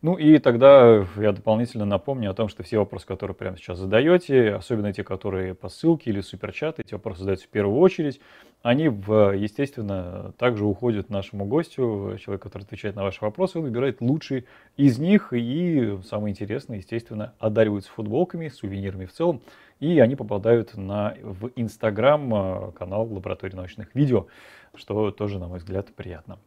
Ну 0.00 0.14
и 0.14 0.38
тогда 0.38 1.04
я 1.16 1.32
дополнительно 1.32 1.84
напомню 1.84 2.30
о 2.30 2.34
том, 2.34 2.48
что 2.48 2.62
все 2.62 2.78
вопросы, 2.78 3.04
которые 3.04 3.34
прямо 3.34 3.56
сейчас 3.56 3.78
задаете, 3.78 4.54
особенно 4.54 4.92
те, 4.92 5.02
которые 5.02 5.56
по 5.56 5.68
ссылке 5.68 6.10
или 6.10 6.20
суперчат, 6.20 6.78
эти 6.78 6.94
вопросы 6.94 7.20
задаются 7.20 7.46
в 7.46 7.50
первую 7.50 7.78
очередь, 7.78 8.20
они, 8.62 8.88
в, 8.88 9.34
естественно, 9.36 10.32
также 10.38 10.64
уходят 10.64 11.10
нашему 11.10 11.46
гостю, 11.46 12.16
человек, 12.20 12.42
который 12.42 12.62
отвечает 12.62 12.94
на 12.94 13.02
ваши 13.02 13.18
вопросы, 13.20 13.58
он 13.58 13.64
выбирает 13.64 14.00
лучшие 14.00 14.44
из 14.76 15.00
них 15.00 15.32
и, 15.32 15.98
самое 16.04 16.30
интересное, 16.30 16.76
естественно, 16.76 17.34
одариваются 17.40 17.90
футболками, 17.90 18.48
сувенирами 18.48 19.06
в 19.06 19.12
целом, 19.12 19.40
и 19.80 19.98
они 19.98 20.14
попадают 20.14 20.76
на, 20.76 21.16
в 21.22 21.50
Инстаграм 21.56 22.34
э, 22.34 22.72
канал 22.72 23.12
Лаборатории 23.12 23.56
научных 23.56 23.92
видео, 23.96 24.28
что 24.76 25.10
тоже, 25.10 25.40
на 25.40 25.48
мой 25.48 25.58
взгляд, 25.58 25.88
приятно. 25.94 26.38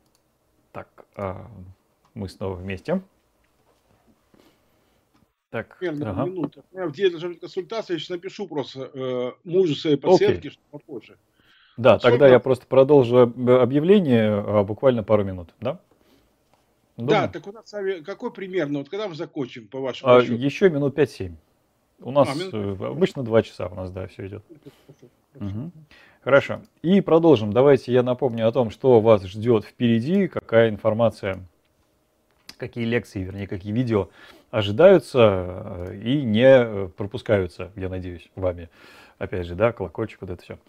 Так, 0.71 0.87
а, 1.15 1.47
мы 2.13 2.29
снова 2.29 2.55
вместе. 2.55 3.01
Так, 5.49 5.77
Примерно 5.79 6.11
ага. 6.11 6.25
минута. 6.25 6.63
У 6.71 6.77
меня 6.77 6.87
в 6.87 6.93
деле 6.93 7.09
должна 7.11 7.29
быть 7.29 7.41
консультация, 7.41 7.95
я 7.95 7.99
сейчас 7.99 8.09
напишу 8.09 8.47
просто 8.47 8.89
э, 8.93 9.31
мужу 9.43 9.75
своей 9.75 9.97
пациентки, 9.97 10.47
okay. 10.47 10.51
что 10.51 10.61
попозже. 10.71 11.17
Да, 11.75 11.99
Сколько? 11.99 12.11
тогда 12.11 12.27
я 12.29 12.39
просто 12.39 12.65
продолжу 12.67 13.17
объявление 13.17 14.31
а, 14.31 14.63
буквально 14.63 15.03
пару 15.03 15.25
минут, 15.25 15.53
да? 15.59 15.79
Да, 16.95 17.27
так 17.27 17.47
у 17.47 17.51
нас 17.51 17.67
с 17.67 17.73
вами 17.73 18.01
какой 18.01 18.31
примерно, 18.31 18.79
вот 18.79 18.89
когда 18.89 19.07
мы 19.07 19.15
закончим, 19.15 19.67
по 19.67 19.79
вашему 19.79 20.11
а, 20.11 20.21
Еще 20.21 20.69
минут 20.69 20.97
5-7. 20.97 21.33
У 21.99 22.11
нас 22.11 22.29
а, 22.29 22.35
минут 22.35 22.79
5, 22.79 22.89
обычно 22.89 23.23
2 23.23 23.43
часа 23.43 23.67
у 23.67 23.75
нас, 23.75 23.91
да, 23.91 24.07
все 24.07 24.27
идет. 24.27 24.43
Угу. 25.35 25.71
Хорошо. 26.23 26.61
И 26.83 27.01
продолжим. 27.01 27.51
Давайте 27.51 27.91
я 27.91 28.03
напомню 28.03 28.47
о 28.47 28.51
том, 28.51 28.69
что 28.69 28.99
вас 28.99 29.23
ждет 29.23 29.65
впереди, 29.65 30.27
какая 30.27 30.69
информация, 30.69 31.39
какие 32.57 32.85
лекции, 32.85 33.23
вернее, 33.23 33.47
какие 33.47 33.71
видео 33.71 34.09
ожидаются 34.51 35.87
э, 35.89 35.99
и 36.03 36.21
не 36.21 36.89
пропускаются, 36.89 37.71
я 37.75 37.89
надеюсь, 37.89 38.29
вами. 38.35 38.69
Опять 39.17 39.47
же, 39.47 39.55
да, 39.55 39.71
колокольчик, 39.71 40.21
вот 40.21 40.29
это 40.29 40.43
все. 40.43 40.59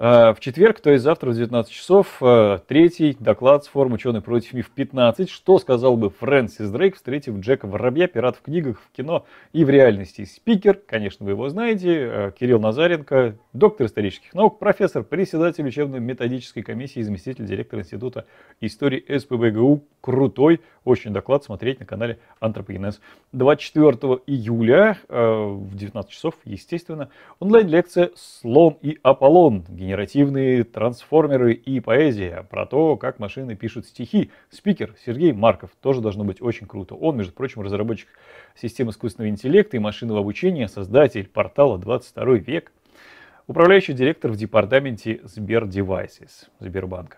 Э, 0.00 0.32
в 0.32 0.38
четверг, 0.38 0.78
то 0.78 0.90
есть 0.90 1.02
завтра 1.02 1.30
в 1.30 1.34
19 1.34 1.72
часов, 1.72 2.18
э, 2.20 2.60
третий 2.68 3.16
доклад 3.18 3.64
с 3.64 3.66
форум 3.66 3.94
«Ученый 3.94 4.20
против 4.20 4.52
миф 4.52 4.70
15». 4.72 5.28
Что 5.28 5.58
сказал 5.58 5.96
бы 5.96 6.10
Фрэнсис 6.10 6.70
Дрейк, 6.70 6.94
встретив 6.94 7.40
Джека 7.40 7.66
Воробья, 7.66 8.06
пират 8.06 8.36
в 8.36 8.42
книгах, 8.42 8.80
в 8.80 8.96
кино 8.96 9.26
и 9.52 9.64
в 9.64 9.70
реальности? 9.70 10.24
Спикер, 10.24 10.80
конечно, 10.86 11.26
вы 11.26 11.32
его 11.32 11.48
знаете, 11.48 11.88
э, 11.88 12.32
Кирилл 12.38 12.60
Назаренко, 12.60 13.38
доктор 13.52 13.88
исторических 13.88 14.34
наук, 14.34 14.60
профессор, 14.60 15.02
председатель 15.02 15.66
учебно-методической 15.66 16.62
комиссии, 16.62 17.00
заместитель 17.00 17.44
директора 17.44 17.80
Института 17.80 18.24
истории 18.60 19.04
СПБГУ. 19.18 19.82
Крутой, 20.00 20.60
очень 20.84 21.12
доклад, 21.12 21.42
смотреть 21.42 21.80
на 21.80 21.86
канале 21.86 22.20
Антропогенез. 22.38 23.00
24 23.32 24.20
июля 24.28 24.96
в 25.08 25.74
19 25.74 26.08
часов, 26.08 26.34
естественно, 26.44 27.10
онлайн-лекция 27.40 28.10
«Слон 28.14 28.78
и 28.80 28.96
Аполлон» 29.02 29.64
генеративные 29.88 30.64
трансформеры 30.64 31.54
и 31.54 31.80
поэзия, 31.80 32.46
про 32.50 32.66
то, 32.66 32.98
как 32.98 33.18
машины 33.18 33.56
пишут 33.56 33.86
стихи. 33.86 34.30
Спикер 34.50 34.94
Сергей 35.06 35.32
Марков 35.32 35.70
тоже 35.80 36.02
должно 36.02 36.24
быть 36.24 36.42
очень 36.42 36.66
круто. 36.66 36.94
Он, 36.94 37.16
между 37.16 37.32
прочим, 37.32 37.62
разработчик 37.62 38.08
системы 38.54 38.90
искусственного 38.90 39.30
интеллекта 39.30 39.78
и 39.78 39.80
машинного 39.80 40.20
обучения, 40.20 40.68
создатель 40.68 41.26
портала 41.26 41.78
22 41.78 42.34
век, 42.34 42.70
управляющий 43.46 43.94
директор 43.94 44.30
в 44.30 44.36
департаменте 44.36 45.20
Сбер 45.24 45.64
Devices 45.64 46.48
Сбербанка. 46.60 47.16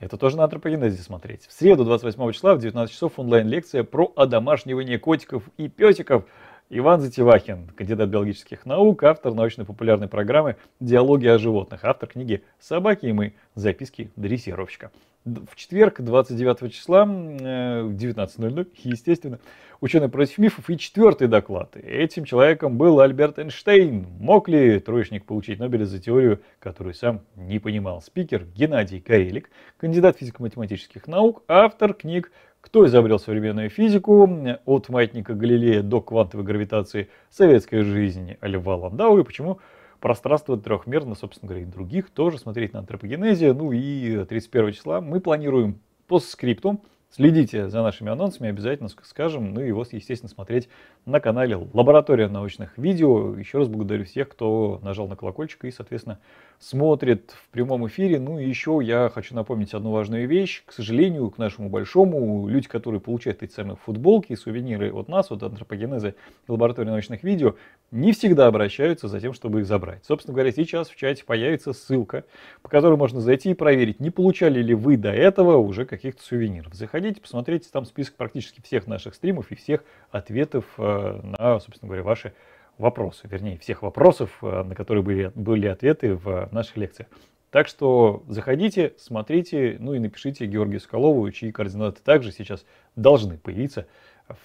Это 0.00 0.16
тоже 0.16 0.36
на 0.36 0.42
антропогенезе 0.42 1.00
смотреть. 1.00 1.46
В 1.46 1.52
среду 1.52 1.84
28 1.84 2.32
числа 2.32 2.56
в 2.56 2.58
19 2.58 2.92
часов 2.92 3.20
онлайн-лекция 3.20 3.84
про 3.84 4.12
одомашнивание 4.16 4.98
котиков 4.98 5.44
и 5.58 5.68
песиков– 5.68 6.24
Иван 6.76 7.00
Затевахин, 7.00 7.68
кандидат 7.76 8.08
биологических 8.08 8.66
наук, 8.66 9.04
автор 9.04 9.32
научно-популярной 9.32 10.08
программы 10.08 10.56
«Диалоги 10.80 11.28
о 11.28 11.38
животных», 11.38 11.84
автор 11.84 12.08
книги 12.08 12.42
«Собаки 12.58 13.06
и 13.06 13.12
мы. 13.12 13.34
Записки 13.54 14.10
дрессировщика». 14.16 14.90
В 15.24 15.54
четверг, 15.54 16.00
29 16.00 16.72
числа, 16.72 17.04
э, 17.04 17.82
в 17.84 17.94
19.00, 17.94 18.66
естественно, 18.82 19.38
ученый 19.80 20.08
против 20.08 20.38
мифов 20.38 20.68
и 20.68 20.76
четвертый 20.76 21.28
доклад. 21.28 21.76
Этим 21.76 22.24
человеком 22.24 22.76
был 22.76 22.98
Альберт 22.98 23.38
Эйнштейн. 23.38 24.08
Мог 24.18 24.48
ли 24.48 24.80
троечник 24.80 25.26
получить 25.26 25.60
Нобеля 25.60 25.84
за 25.84 26.00
теорию, 26.00 26.40
которую 26.58 26.94
сам 26.94 27.20
не 27.36 27.60
понимал? 27.60 28.02
Спикер 28.02 28.46
Геннадий 28.46 29.00
Карелик, 29.00 29.48
кандидат 29.76 30.18
физико-математических 30.18 31.06
наук, 31.06 31.44
автор 31.46 31.94
книг 31.94 32.32
кто 32.64 32.86
изобрел 32.86 33.18
современную 33.18 33.68
физику 33.68 34.26
от 34.64 34.88
маятника 34.88 35.34
Галилея 35.34 35.82
до 35.82 36.00
квантовой 36.00 36.46
гравитации, 36.46 37.10
советская 37.28 37.84
жизнь 37.84 38.38
Льва 38.40 38.76
Ландау 38.76 39.18
и 39.18 39.22
почему 39.22 39.58
пространство 40.00 40.56
трехмерно, 40.56 41.14
собственно 41.14 41.50
говоря, 41.50 41.66
и 41.66 41.68
других 41.68 42.08
тоже 42.08 42.38
смотреть 42.38 42.72
на 42.72 42.78
антропогенезе. 42.78 43.52
Ну 43.52 43.72
и 43.72 44.24
31 44.24 44.72
числа 44.72 45.02
мы 45.02 45.20
планируем 45.20 45.78
по 46.06 46.18
скрипту 46.20 46.80
Следите 47.14 47.68
за 47.68 47.82
нашими 47.82 48.10
анонсами, 48.10 48.50
обязательно 48.50 48.88
скажем. 48.88 49.54
Ну 49.54 49.60
и 49.60 49.70
вот, 49.70 49.92
естественно, 49.92 50.28
смотреть 50.28 50.68
на 51.06 51.20
канале 51.20 51.56
Лаборатория 51.72 52.28
научных 52.28 52.78
видео. 52.78 53.36
Еще 53.36 53.58
раз 53.58 53.68
благодарю 53.68 54.04
всех, 54.04 54.28
кто 54.28 54.80
нажал 54.82 55.06
на 55.06 55.16
колокольчик 55.16 55.64
и, 55.64 55.70
соответственно, 55.70 56.18
смотрит 56.58 57.32
в 57.32 57.48
прямом 57.50 57.86
эфире. 57.88 58.18
Ну 58.18 58.38
и 58.38 58.48
еще 58.48 58.80
я 58.82 59.10
хочу 59.12 59.34
напомнить 59.34 59.74
одну 59.74 59.90
важную 59.90 60.26
вещь. 60.26 60.62
К 60.64 60.72
сожалению, 60.72 61.30
к 61.30 61.36
нашему 61.36 61.68
большому, 61.68 62.48
люди, 62.48 62.68
которые 62.68 63.00
получают 63.00 63.42
эти 63.42 63.52
самые 63.52 63.76
футболки, 63.76 64.34
сувениры 64.34 64.92
от 64.92 65.08
нас, 65.08 65.30
от 65.30 65.42
антропогенеза 65.42 66.14
Лаборатории 66.48 66.88
научных 66.88 67.22
видео, 67.22 67.54
не 67.90 68.12
всегда 68.12 68.46
обращаются 68.46 69.08
за 69.08 69.20
тем, 69.20 69.34
чтобы 69.34 69.60
их 69.60 69.66
забрать. 69.66 70.04
Собственно 70.04 70.34
говоря, 70.34 70.52
сейчас 70.52 70.88
в 70.88 70.96
чате 70.96 71.24
появится 71.24 71.72
ссылка, 71.72 72.24
по 72.62 72.68
которой 72.68 72.96
можно 72.96 73.20
зайти 73.20 73.50
и 73.50 73.54
проверить, 73.54 74.00
не 74.00 74.10
получали 74.10 74.62
ли 74.62 74.74
вы 74.74 74.96
до 74.96 75.10
этого 75.10 75.58
уже 75.58 75.84
каких-то 75.84 76.22
сувениров. 76.22 76.74
Заходите, 76.74 77.20
посмотрите, 77.20 77.68
там 77.70 77.84
список 77.84 78.14
практически 78.14 78.62
всех 78.62 78.86
наших 78.86 79.14
стримов 79.14 79.52
и 79.52 79.54
всех 79.54 79.84
ответов 80.10 80.64
э, 80.78 80.93
на, 81.22 81.60
собственно 81.60 81.88
говоря, 81.88 82.02
ваши 82.02 82.32
вопросы. 82.78 83.28
Вернее, 83.28 83.58
всех 83.58 83.82
вопросов, 83.82 84.38
э, 84.42 84.62
на 84.62 84.74
которые 84.74 85.02
были, 85.02 85.32
были 85.34 85.66
ответы 85.66 86.14
в 86.14 86.48
наших 86.52 86.76
лекциях. 86.76 87.08
Так 87.50 87.68
что 87.68 88.24
заходите, 88.26 88.94
смотрите, 88.98 89.76
ну 89.78 89.94
и 89.94 90.00
напишите 90.00 90.46
Георгию 90.46 90.80
Соколову, 90.80 91.30
чьи 91.30 91.52
координаты 91.52 92.02
также 92.02 92.32
сейчас 92.32 92.64
должны 92.96 93.38
появиться 93.38 93.86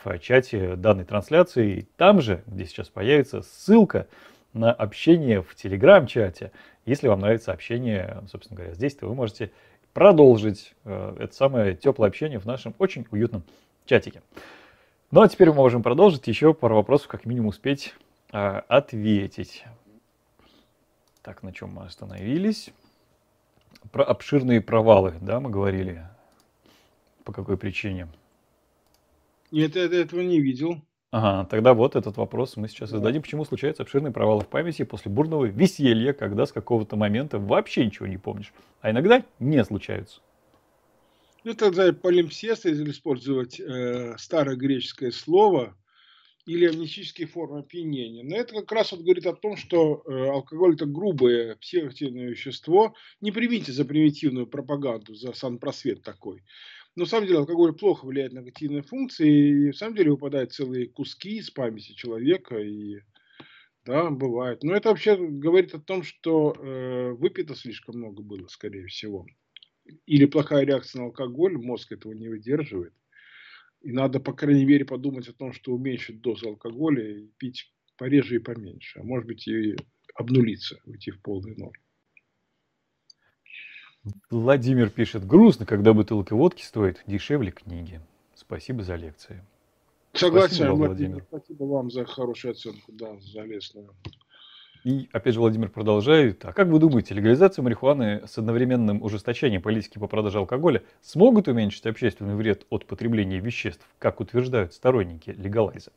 в 0.04 0.20
чате 0.20 0.76
данной 0.76 1.06
трансляции. 1.06 1.88
Там 1.98 2.22
же, 2.22 2.44
где 2.46 2.66
сейчас 2.66 2.90
появится 2.90 3.42
ссылка 3.42 4.08
на 4.54 4.72
общение 4.72 5.42
в 5.42 5.56
Телеграм-чате. 5.56 6.52
Если 6.86 7.08
вам 7.08 7.22
нравится 7.22 7.52
общение, 7.52 8.22
собственно 8.32 8.58
говоря, 8.58 8.76
здесь, 8.76 8.96
то 8.96 9.08
вы 9.08 9.16
можете 9.16 9.52
продолжить 9.94 10.76
э, 10.86 11.16
это 11.20 11.34
самое 11.34 11.76
теплое 11.76 12.10
общение 12.10 12.40
в 12.40 12.46
нашем 12.46 12.76
очень 12.78 13.08
уютном 13.10 13.44
чатике. 13.86 14.22
Ну 15.11 15.22
а 15.22 15.27
теперь 15.27 15.49
мы 15.49 15.56
можем 15.56 15.81
продолжить 15.81 16.27
еще 16.27 16.53
пару 16.53 16.76
вопросов, 16.76 17.07
как 17.07 17.26
минимум 17.26 17.48
успеть 17.48 17.95
э, 18.31 18.61
ответить. 18.68 19.64
Так, 21.23 21.41
на 21.41 21.52
чем 21.52 21.73
мы 21.73 21.86
остановились? 21.86 22.69
Про 23.91 24.03
обширные 24.03 24.61
провалы, 24.61 25.15
да, 25.19 25.40
мы 25.40 25.49
говорили. 25.49 26.07
По 27.23 27.34
какой 27.34 27.57
причине? 27.57 28.07
Нет, 29.49 29.76
я 29.76 29.86
этого 29.86 30.22
не 30.22 30.40
видел. 30.40 30.80
Ага, 31.10 31.48
тогда 31.49 31.73
вот 31.73 31.95
этот 31.95 32.18
вопрос 32.18 32.56
мы 32.56 32.68
сейчас 32.68 32.91
зададим. 32.91 33.23
Почему 33.23 33.45
случаются 33.45 33.81
обширные 33.81 34.14
провалы 34.14 34.41
в 34.41 34.48
памяти 34.48 34.84
после 34.84 35.11
бурного 35.11 35.45
веселья, 35.45 36.14
когда 36.14 36.45
с 36.45 36.52
какого-то 36.52 36.98
момента 36.98 37.40
вообще 37.40 37.84
ничего 37.84 38.06
не 38.06 38.18
помнишь? 38.18 38.53
А 38.81 38.91
иногда 38.91 39.23
не 39.40 39.64
случаются. 39.65 40.22
Ну, 41.44 41.53
тогда 41.53 41.91
полимпсест, 41.94 42.66
если 42.66 42.90
использовать 42.90 43.60
э, 43.60 44.16
старое 44.18 44.56
греческое 44.56 45.11
слово, 45.11 45.76
или 46.49 46.66
амнистические 46.66 47.28
формы 47.28 47.60
опьянения. 47.60 48.24
Но 48.24 48.36
это 48.36 48.56
как 48.56 48.72
раз 48.72 48.91
вот 48.91 49.02
говорит 49.02 49.28
о 49.28 49.36
том, 49.36 49.56
что 49.56 50.02
э, 50.06 50.30
алкоголь 50.30 50.74
это 50.74 50.88
грубое 50.88 51.56
психоактивное 51.57 52.30
вещество. 52.30 52.95
Не 53.22 53.32
примите 53.32 53.72
за 53.72 53.86
примитивную 53.86 54.48
пропаганду, 54.48 55.14
за 55.14 55.34
санпросвет 55.34 56.02
такой. 56.02 56.44
Но 56.95 57.03
на 57.03 57.10
самом 57.10 57.28
деле 57.28 57.40
алкоголь 57.40 57.74
плохо 57.74 58.06
влияет 58.06 58.34
на 58.34 58.40
когнитивные 58.40 58.82
функции, 58.82 59.30
и 59.30 59.68
на 59.68 59.74
самом 59.74 59.95
деле 59.95 60.11
выпадают 60.11 60.52
целые 60.52 60.88
куски 60.88 61.38
из 61.38 61.52
памяти 61.52 61.94
человека, 61.94 62.57
и 62.57 63.02
да, 63.86 64.10
бывает. 64.10 64.64
Но 64.64 64.74
это 64.74 64.90
вообще 64.90 65.18
говорит 65.18 65.76
о 65.76 65.80
том, 65.80 66.02
что 66.02 66.53
э, 66.53 67.11
выпито 67.11 67.53
слишком 67.53 67.98
много 67.98 68.24
было, 68.24 68.48
скорее 68.48 68.88
всего. 68.88 69.28
Или 70.06 70.26
плохая 70.26 70.66
реакция 70.66 70.99
на 70.99 71.06
алкоголь, 71.06 71.57
мозг 71.57 71.91
этого 71.91 72.14
не 72.14 72.28
выдерживает. 72.28 72.94
И 73.82 73.91
надо, 73.91 74.20
по 74.20 74.34
крайней 74.34 74.66
мере, 74.66 74.86
подумать 74.86 75.28
о 75.28 75.34
том, 75.34 75.53
что 75.53 75.74
уменьшить 75.74 76.22
дозу 76.22 76.49
алкоголя 76.49 77.03
и 77.03 77.28
пить 77.38 77.74
пореже 77.98 78.36
и 78.36 78.40
поменьше. 78.40 78.99
А 78.99 79.03
может 79.03 79.28
быть 79.28 79.48
и 79.48 79.76
обнулиться, 80.16 80.80
уйти 80.86 81.11
в 81.11 81.22
полный 81.22 81.56
ноль. 81.56 81.78
Владимир 84.30 84.90
пишет, 84.90 85.26
грустно, 85.26 85.66
когда 85.66 85.94
бутылка 85.94 86.36
водки 86.36 86.64
стоит 86.64 87.03
дешевле 87.06 87.52
книги. 87.52 88.02
Спасибо 88.36 88.84
за 88.84 88.95
лекции. 88.95 89.44
Согласен, 90.14 90.56
спасибо, 90.56 90.76
Владимир. 90.76 91.10
Владимир. 91.10 91.26
Спасибо 91.28 91.64
вам 91.66 91.91
за 91.91 92.06
хорошую 92.06 92.52
оценку, 92.52 92.91
да, 92.91 93.20
за 93.20 93.44
лестную. 93.44 93.94
И 94.84 95.10
опять 95.12 95.34
же 95.34 95.42
Владимир 95.42 95.70
продолжает. 95.70 96.46
А 96.46 96.54
как 96.54 96.70
вы 96.70 96.80
думаете, 96.80 97.14
легализация 97.14 97.64
марихуаны 97.64 98.26
с 98.26 98.38
одновременным 98.38 99.02
ужесточением 99.02 99.62
политики 99.62 99.98
по 99.98 100.08
продаже 100.08 100.38
алкоголя 100.38 100.84
смогут 101.02 101.48
уменьшить 101.48 101.86
общественный 101.86 102.36
вред 102.36 102.66
от 102.70 102.86
потребления 102.86 103.40
веществ, 103.40 103.86
как 104.00 104.22
утверждают 104.22 104.74
сторонники 104.74 105.32
легалайза? 105.32 105.92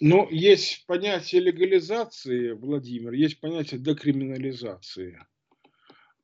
Ну, 0.00 0.26
есть 0.30 0.86
понятие 0.86 1.42
легализации, 1.42 2.52
Владимир, 2.52 3.12
есть 3.12 3.38
понятие 3.38 3.78
декриминализации. 3.78 5.20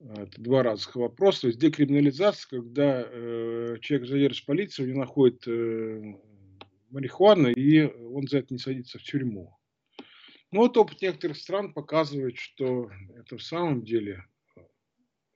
Это 0.01 0.41
два 0.41 0.63
разных 0.63 0.97
вопроса. 0.97 1.43
То 1.43 1.47
есть 1.49 1.59
декриминализация, 1.59 2.49
когда 2.49 3.07
э, 3.07 3.77
человек 3.81 4.09
задержит 4.09 4.47
полицию, 4.47 4.87
у 4.87 4.89
него 4.89 5.01
находит 5.01 5.47
э, 5.47 6.15
марихуану, 6.91 7.51
и 7.51 7.85
он 7.85 8.27
за 8.27 8.39
это 8.39 8.53
не 8.53 8.59
садится 8.59 8.99
в 8.99 9.03
тюрьму. 9.03 9.56
Ну 10.57 10.63
вот 10.63 10.77
опыт 10.79 11.03
некоторых 11.03 11.37
стран 11.37 11.75
показывает, 11.75 12.39
что 12.39 12.91
это 13.15 13.37
в 13.37 13.43
самом 13.43 13.85
деле 13.85 14.25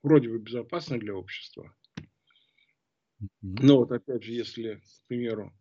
вроде 0.02 0.30
бы 0.30 0.38
безопасно 0.38 0.98
для 0.98 1.14
общества. 1.14 1.76
Но 3.42 3.80
вот 3.80 3.92
опять 3.92 4.22
же, 4.22 4.32
если, 4.32 4.76
к 4.76 5.09
примеру, 5.09 5.52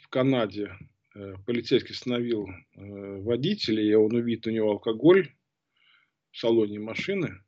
в 0.00 0.08
Канаде 0.08 0.70
э, 1.16 1.34
полицейский 1.44 1.96
остановил 1.96 2.46
э, 2.46 3.22
водителя, 3.22 3.82
и 3.82 3.92
он 3.94 4.14
увидит 4.14 4.46
у 4.46 4.50
него 4.50 4.70
алкоголь 4.70 5.34
в 6.30 6.38
салоне 6.38 6.78
машины, 6.78 7.42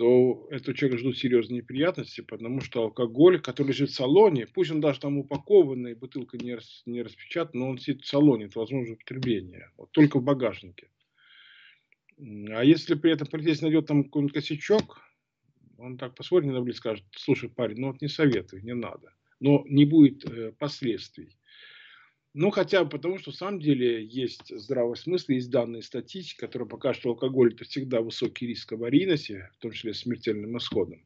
то 0.00 0.46
этого 0.48 0.74
человека 0.74 0.98
ждут 0.98 1.18
серьезные 1.18 1.58
неприятности, 1.58 2.22
потому 2.22 2.62
что 2.62 2.84
алкоголь, 2.84 3.38
который 3.38 3.68
лежит 3.68 3.90
в 3.90 3.94
салоне, 3.94 4.46
пусть 4.46 4.70
он 4.70 4.80
даже 4.80 4.98
там 4.98 5.18
упакованный, 5.18 5.92
бутылка 5.92 6.38
не, 6.38 6.54
рас, 6.54 6.82
не 6.86 7.02
распечатана, 7.02 7.66
но 7.66 7.70
он 7.72 7.78
сидит 7.78 8.04
в 8.04 8.06
салоне, 8.06 8.46
это 8.46 8.60
возможно 8.60 8.94
употребление, 8.94 9.70
вот 9.76 9.90
только 9.90 10.18
в 10.18 10.22
багажнике. 10.22 10.88
А 12.16 12.64
если 12.64 12.94
при 12.94 13.12
этом 13.12 13.28
полицейский 13.28 13.66
найдет 13.66 13.88
там 13.88 14.04
какой-нибудь 14.04 14.32
косячок, 14.32 15.02
он 15.76 15.98
так 15.98 16.14
посмотрит 16.14 16.50
на 16.50 16.66
и 16.66 16.72
скажет, 16.72 17.04
слушай, 17.14 17.50
парень, 17.50 17.80
ну 17.80 17.88
вот 17.88 18.00
не 18.00 18.08
советую, 18.08 18.64
не 18.64 18.74
надо. 18.74 19.12
Но 19.38 19.66
не 19.68 19.84
будет 19.84 20.24
э, 20.24 20.52
последствий. 20.58 21.36
Ну, 22.32 22.50
хотя 22.50 22.84
бы 22.84 22.90
потому, 22.90 23.18
что 23.18 23.32
в 23.32 23.36
самом 23.36 23.60
деле 23.60 24.04
есть 24.04 24.56
здравый 24.56 24.96
смысл, 24.96 25.32
есть 25.32 25.50
данные 25.50 25.82
статистики, 25.82 26.38
которые 26.38 26.68
покажут, 26.68 27.00
что 27.00 27.10
алкоголь 27.10 27.54
это 27.54 27.64
всегда 27.64 28.02
высокий 28.02 28.46
риск 28.46 28.72
аварийности, 28.72 29.48
в 29.54 29.58
том 29.58 29.72
числе 29.72 29.94
смертельным 29.94 30.56
исходом. 30.56 31.04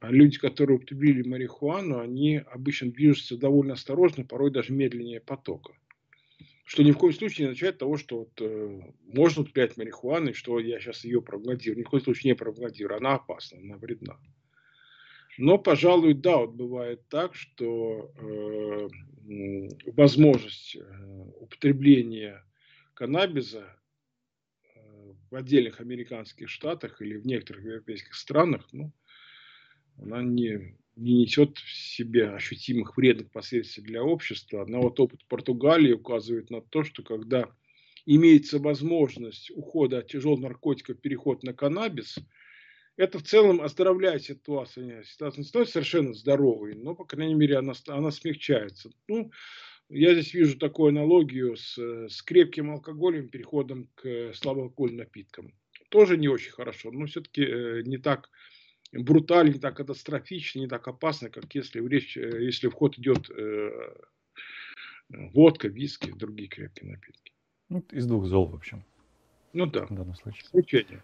А 0.00 0.10
люди, 0.10 0.38
которые 0.38 0.78
употребили 0.78 1.28
марихуану, 1.28 1.98
они 1.98 2.38
обычно 2.38 2.90
движутся 2.90 3.36
довольно 3.36 3.74
осторожно, 3.74 4.24
порой 4.24 4.50
даже 4.50 4.72
медленнее 4.72 5.20
потока. 5.20 5.74
Что 6.64 6.82
ни 6.82 6.92
в 6.92 6.96
коем 6.96 7.12
случае 7.12 7.44
не 7.44 7.50
означает 7.50 7.78
того, 7.78 7.98
что 7.98 8.20
вот, 8.20 8.40
э, 8.40 8.80
можно 9.02 9.42
употреблять 9.42 9.76
марихуану, 9.76 10.30
и 10.30 10.32
что 10.32 10.58
я 10.58 10.80
сейчас 10.80 11.04
ее 11.04 11.20
пропагандирую. 11.20 11.80
Ни 11.80 11.84
в 11.84 11.90
коем 11.90 12.02
случае 12.02 12.30
не 12.30 12.36
пропагандирую. 12.36 12.96
Она 12.96 13.16
опасна, 13.16 13.58
она 13.58 13.76
вредна. 13.76 14.18
Но, 15.36 15.58
пожалуй, 15.58 16.14
да, 16.14 16.38
вот 16.38 16.52
бывает 16.52 17.08
так, 17.08 17.34
что 17.34 18.12
э, 18.16 18.88
возможность 19.86 20.76
э, 20.76 20.80
употребления 21.40 22.44
каннабиса 22.94 23.76
э, 24.74 25.12
в 25.30 25.34
отдельных 25.34 25.80
американских 25.80 26.48
штатах 26.48 27.02
или 27.02 27.16
в 27.16 27.26
некоторых 27.26 27.64
европейских 27.64 28.14
странах, 28.14 28.68
ну, 28.72 28.92
она 29.98 30.22
не, 30.22 30.76
не 30.94 31.22
несет 31.22 31.58
в 31.58 31.72
себе 31.72 32.30
ощутимых 32.30 32.96
вредных 32.96 33.32
последствий 33.32 33.82
для 33.82 34.04
общества. 34.04 34.64
Но 34.68 34.82
вот 34.82 35.00
опыт 35.00 35.24
Португалии 35.26 35.92
указывает 35.92 36.50
на 36.50 36.60
то, 36.60 36.84
что 36.84 37.02
когда 37.02 37.50
имеется 38.06 38.60
возможность 38.60 39.50
ухода 39.50 39.98
от 39.98 40.08
тяжелых 40.08 40.40
наркотиков, 40.40 41.00
переход 41.00 41.42
на 41.42 41.52
каннабис– 41.54 42.18
это 42.96 43.18
в 43.18 43.22
целом 43.22 43.60
оздоровляет 43.60 44.22
ситуацию. 44.22 45.04
Ситуация 45.04 45.42
не 45.42 45.48
стоит 45.48 45.68
совершенно 45.68 46.14
здоровой, 46.14 46.74
но, 46.74 46.94
по 46.94 47.04
крайней 47.04 47.34
мере, 47.34 47.58
она, 47.58 47.72
она 47.88 48.10
смягчается. 48.10 48.90
Ну, 49.08 49.30
я 49.88 50.14
здесь 50.14 50.32
вижу 50.34 50.58
такую 50.58 50.88
аналогию 50.88 51.56
с, 51.56 51.76
с 51.76 52.22
крепким 52.22 52.70
алкоголем, 52.70 53.28
переходом 53.28 53.88
к 53.94 54.32
слабоалкогольным 54.34 54.98
напиткам. 54.98 55.54
Тоже 55.90 56.16
не 56.16 56.28
очень 56.28 56.52
хорошо, 56.52 56.90
но 56.90 57.06
все-таки 57.06 57.42
э, 57.42 57.82
не 57.84 57.98
так 57.98 58.30
брутально, 58.92 59.52
не 59.52 59.58
так 59.58 59.76
катастрофично, 59.76 60.60
не 60.60 60.68
так 60.68 60.86
опасно, 60.88 61.30
как 61.30 61.54
если, 61.54 61.80
в 61.80 61.88
речь, 61.88 62.16
э, 62.16 62.42
если 62.42 62.68
в 62.68 62.72
ход 62.72 62.98
идет 62.98 63.30
э, 63.30 63.70
водка, 65.08 65.68
виски, 65.68 66.10
другие 66.10 66.48
крепкие 66.48 66.90
напитки. 66.90 67.32
Ну, 67.68 67.84
из 67.92 68.06
двух 68.06 68.26
зол, 68.26 68.46
в 68.46 68.54
общем. 68.54 68.84
Ну 69.52 69.66
да. 69.66 69.86
В 69.86 69.94
данном 69.94 70.14
случае. 70.14 70.44
Исключение. 70.44 71.02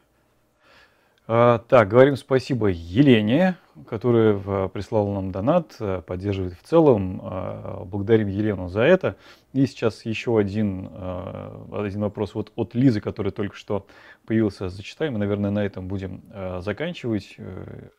А, 1.32 1.60
так, 1.68 1.86
говорим 1.86 2.16
спасибо 2.16 2.66
Елене, 2.66 3.56
которая 3.86 4.66
прислала 4.66 5.14
нам 5.14 5.30
донат, 5.30 5.76
э, 5.78 6.02
поддерживает 6.04 6.54
в 6.54 6.62
целом. 6.64 7.20
А, 7.22 7.84
благодарим 7.84 8.26
Елену 8.26 8.68
за 8.68 8.80
это. 8.80 9.14
И 9.52 9.64
сейчас 9.66 10.04
еще 10.04 10.36
один, 10.36 10.88
а, 10.90 11.84
один 11.84 12.00
вопрос 12.00 12.34
вот 12.34 12.50
от 12.56 12.74
Лизы, 12.74 13.00
который 13.00 13.30
только 13.30 13.54
что 13.54 13.86
появился. 14.26 14.68
Зачитаем, 14.68 15.14
и, 15.14 15.18
наверное, 15.18 15.52
на 15.52 15.64
этом 15.64 15.86
будем 15.86 16.24
заканчивать. 16.62 17.36
Э, 17.38 17.90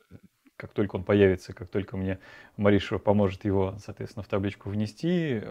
как 0.58 0.74
только 0.74 0.98
он 0.98 1.06
появится, 1.06 1.54
как 1.54 1.70
только 1.70 1.96
мне 1.96 2.20
Мариша 2.58 3.00
поможет 3.00 3.46
его, 3.46 3.76
соответственно, 3.84 4.24
в 4.24 4.28
табличку 4.28 4.70
внести. 4.70 5.42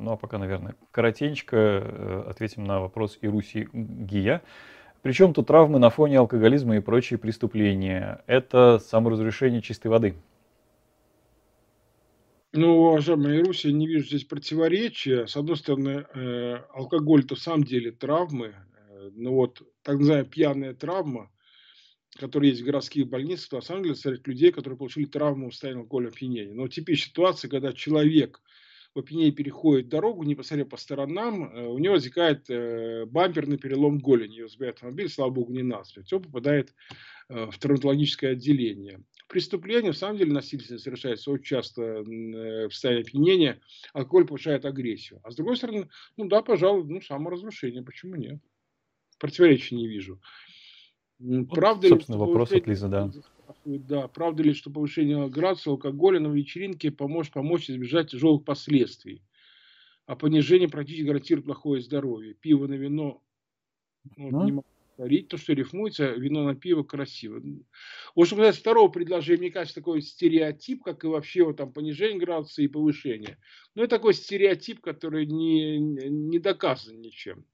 Ну 0.00 0.10
а 0.10 0.16
пока, 0.16 0.38
наверное, 0.38 0.74
коротенько 0.90 1.56
э, 1.56 2.24
ответим 2.28 2.64
на 2.64 2.80
вопрос 2.80 3.18
Ируси 3.20 3.68
Гия. 3.72 4.42
Причем 5.06 5.32
тут 5.32 5.46
травмы 5.46 5.78
на 5.78 5.88
фоне 5.88 6.18
алкоголизма 6.18 6.78
и 6.78 6.80
прочие 6.80 7.16
преступления. 7.16 8.24
Это 8.26 8.80
саморазрушение 8.80 9.62
чистой 9.62 9.86
воды. 9.86 10.16
Ну, 12.52 12.88
уважаемые 12.88 13.44
Руси, 13.44 13.72
не 13.72 13.86
вижу 13.86 14.04
здесь 14.04 14.24
противоречия. 14.24 15.28
С 15.28 15.36
одной 15.36 15.58
стороны, 15.58 16.06
э, 16.12 16.56
алкоголь 16.74 17.22
это 17.22 17.36
в 17.36 17.38
самом 17.38 17.62
деле 17.62 17.92
травмы. 17.92 18.56
Э, 18.88 19.10
ну 19.14 19.34
вот, 19.34 19.62
так 19.82 19.96
называемая 19.98 20.28
пьяная 20.28 20.74
травма, 20.74 21.30
которая 22.18 22.50
есть 22.50 22.62
в 22.62 22.66
городских 22.66 23.08
больницах, 23.08 23.50
то 23.50 23.56
на 23.58 23.62
самом 23.62 23.84
деле 23.84 23.94
среди 23.94 24.22
людей, 24.24 24.50
которые 24.50 24.76
получили 24.76 25.04
травму 25.04 25.50
в 25.50 25.52
состоянии 25.52 25.82
алкогольного 25.82 26.14
опьянения. 26.14 26.52
Но 26.52 26.66
теперь 26.66 26.98
ситуация, 26.98 27.48
когда 27.48 27.72
человек 27.72 28.42
в 28.96 29.00
опьянении 29.00 29.30
переходит 29.30 29.90
дорогу, 29.90 30.22
не 30.22 30.34
посмотря 30.34 30.64
по 30.64 30.78
сторонам, 30.78 31.44
э, 31.44 31.66
у 31.66 31.78
него 31.78 31.94
возникает 31.94 32.48
э, 32.48 33.04
бамперный 33.04 33.58
перелом 33.58 33.98
голени. 33.98 34.36
Его 34.36 34.48
сбивает 34.48 34.76
автомобиль, 34.76 35.10
слава 35.10 35.30
богу, 35.30 35.52
не 35.52 35.62
насмерть. 35.62 36.10
Он 36.14 36.22
попадает 36.22 36.74
э, 37.28 37.50
в 37.50 37.58
травматологическое 37.58 38.32
отделение. 38.32 39.02
Преступление, 39.28 39.92
в 39.92 39.98
самом 39.98 40.16
деле, 40.16 40.32
насильственно 40.32 40.78
совершается 40.78 41.30
очень 41.30 41.44
часто 41.44 42.02
в 42.02 42.70
состоянии 42.70 43.02
опьянения. 43.02 43.60
Алкоголь 43.92 44.26
повышает 44.26 44.64
агрессию. 44.64 45.20
А 45.24 45.30
с 45.30 45.36
другой 45.36 45.58
стороны, 45.58 45.90
ну 46.16 46.26
да, 46.26 46.40
пожалуй, 46.40 46.84
ну 46.86 47.02
саморазрушение. 47.02 47.82
Почему 47.82 48.14
нет? 48.14 48.40
Противоречия 49.18 49.76
не 49.76 49.88
вижу. 49.88 50.22
Правда 51.50 51.88
вот, 51.88 51.98
собственно, 51.98 52.18
вопрос 52.18 52.52
от 52.52 52.66
Лизы, 52.66 52.88
да 52.88 53.10
да, 53.64 54.08
правда 54.08 54.42
ли, 54.42 54.54
что 54.54 54.70
повышение 54.70 55.28
градуса 55.28 55.70
алкоголя 55.70 56.20
на 56.20 56.28
вечеринке 56.28 56.90
поможет 56.90 57.32
помочь 57.32 57.70
избежать 57.70 58.10
тяжелых 58.10 58.44
последствий, 58.44 59.22
а 60.06 60.16
понижение 60.16 60.68
практически 60.68 61.06
гарантирует 61.06 61.46
плохое 61.46 61.82
здоровье. 61.82 62.34
Пиво 62.34 62.66
на 62.66 62.74
вино, 62.74 63.22
ну, 64.16 64.30
ну? 64.30 64.44
Не, 64.44 64.62
повторить. 64.96 65.28
То, 65.28 65.36
что 65.36 65.52
рифмуется, 65.52 66.12
вино 66.12 66.44
на 66.44 66.54
пиво 66.54 66.82
красиво. 66.82 67.42
Вот 68.14 68.26
что 68.26 68.36
касается 68.36 68.60
второго 68.60 68.88
предложения, 68.88 69.40
мне 69.40 69.50
кажется, 69.50 69.80
такой 69.80 70.00
стереотип, 70.00 70.82
как 70.82 71.04
и 71.04 71.08
вообще 71.08 71.44
вот 71.44 71.56
там 71.56 71.72
понижение 71.72 72.18
градуса 72.18 72.62
и 72.62 72.68
повышение. 72.68 73.38
Но 73.74 73.82
это 73.82 73.96
такой 73.96 74.14
стереотип, 74.14 74.80
который 74.80 75.26
не, 75.26 75.78
не 75.78 76.38
доказан 76.38 77.00
ничем. 77.00 77.44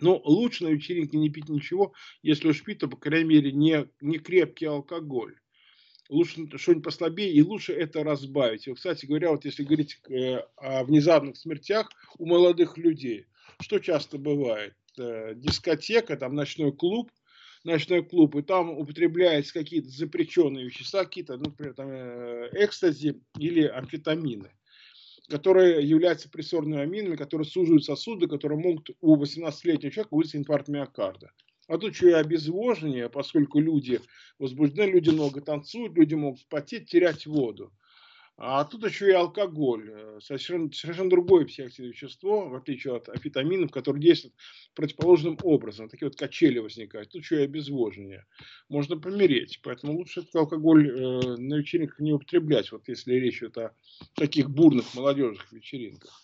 Но 0.00 0.20
лучше 0.24 0.64
на 0.64 0.68
вечеринке 0.68 1.18
не 1.18 1.30
пить 1.30 1.48
ничего, 1.48 1.92
если 2.22 2.48
уж 2.48 2.62
пить, 2.64 2.78
то, 2.78 2.88
по 2.88 2.96
крайней 2.96 3.28
мере, 3.28 3.52
не, 3.52 3.88
не 4.00 4.18
крепкий 4.18 4.66
алкоголь. 4.66 5.36
Лучше 6.08 6.46
что-нибудь 6.56 6.84
послабее, 6.84 7.32
и 7.32 7.42
лучше 7.42 7.72
это 7.72 8.02
разбавить. 8.02 8.66
И, 8.66 8.74
кстати 8.74 9.06
говоря, 9.06 9.30
вот 9.30 9.44
если 9.44 9.64
говорить 9.64 10.00
э, 10.08 10.38
о 10.56 10.84
внезапных 10.84 11.36
смертях 11.36 11.88
у 12.18 12.26
молодых 12.26 12.76
людей, 12.76 13.26
что 13.60 13.78
часто 13.78 14.18
бывает? 14.18 14.74
Э, 14.98 15.34
дискотека, 15.34 16.16
там 16.16 16.34
ночной 16.34 16.72
клуб, 16.72 17.10
ночной 17.64 18.04
клуб, 18.04 18.34
и 18.36 18.42
там 18.42 18.70
употребляются 18.70 19.54
какие-то 19.54 19.88
запрещенные 19.88 20.66
вещества, 20.66 21.04
какие-то, 21.04 21.36
например, 21.36 21.74
там, 21.74 21.88
э, 21.90 22.48
экстази 22.52 23.22
или 23.38 23.66
амфетамины 23.66 24.50
которые 25.32 25.82
являются 25.82 26.28
прессорными 26.28 26.82
аминами, 26.82 27.16
которые 27.16 27.46
суживают 27.46 27.84
сосуды, 27.84 28.28
которые 28.28 28.58
могут 28.58 28.90
у 29.00 29.16
18-летнего 29.16 29.90
человека 29.90 30.14
вызвать 30.14 30.36
инфаркт 30.36 30.68
миокарда. 30.68 31.32
А 31.68 31.78
тут 31.78 31.94
еще 31.94 32.10
и 32.10 32.12
обезвоживание, 32.12 33.08
поскольку 33.08 33.58
люди 33.58 34.02
возбуждены, 34.38 34.90
люди 34.90 35.08
много 35.08 35.40
танцуют, 35.40 35.96
люди 35.96 36.14
могут 36.14 36.46
потеть, 36.48 36.90
терять 36.90 37.24
воду. 37.24 37.72
А 38.38 38.64
тут 38.64 38.84
еще 38.84 39.08
и 39.08 39.12
алкоголь, 39.12 39.90
э, 39.92 40.18
совершенно, 40.20 40.72
совершенно 40.72 41.10
другое 41.10 41.44
психоактивное 41.44 41.90
вещество, 41.92 42.48
в 42.48 42.54
отличие 42.54 42.96
от 42.96 43.08
амфетаминов, 43.08 43.70
которые 43.70 44.02
действуют 44.02 44.34
противоположным 44.74 45.38
образом. 45.42 45.88
Такие 45.88 46.08
вот 46.08 46.18
качели 46.18 46.58
возникают. 46.58 47.10
Тут 47.10 47.22
еще 47.22 47.40
и 47.40 47.44
обезвоживание. 47.44 48.26
Можно 48.68 48.96
помереть. 48.98 49.60
Поэтому 49.62 49.94
лучше 49.94 50.20
этот 50.20 50.34
алкоголь 50.34 50.88
э, 50.88 51.36
на 51.36 51.56
вечеринках 51.56 52.00
не 52.00 52.12
употреблять, 52.12 52.72
вот 52.72 52.88
если 52.88 53.14
речь 53.14 53.38
идет 53.38 53.58
о 53.58 53.76
таких 54.14 54.50
бурных 54.50 54.94
молодежных 54.94 55.52
вечеринках. 55.52 56.22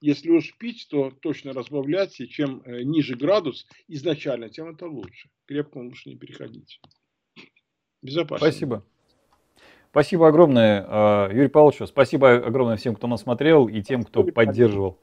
Если 0.00 0.30
уж 0.30 0.56
пить, 0.56 0.88
то 0.90 1.10
точно 1.10 1.52
разбавлять, 1.52 2.18
и 2.20 2.28
чем 2.28 2.62
э, 2.64 2.82
ниже 2.82 3.16
градус 3.16 3.66
изначально, 3.86 4.48
тем 4.48 4.70
это 4.70 4.86
лучше. 4.86 5.28
Крепко 5.46 5.76
лучше 5.76 6.08
не 6.08 6.16
переходить. 6.16 6.80
Безопасно. 8.00 8.50
Спасибо. 8.50 8.84
Спасибо 9.90 10.28
огромное, 10.28 10.84
а, 10.86 11.28
Юрий 11.32 11.48
Павлович. 11.48 11.88
Спасибо 11.88 12.34
огромное 12.34 12.76
всем, 12.76 12.94
кто 12.94 13.08
нас 13.08 13.22
смотрел 13.22 13.66
и 13.66 13.82
тем, 13.82 14.04
кто 14.04 14.22
поддерживал 14.22 14.98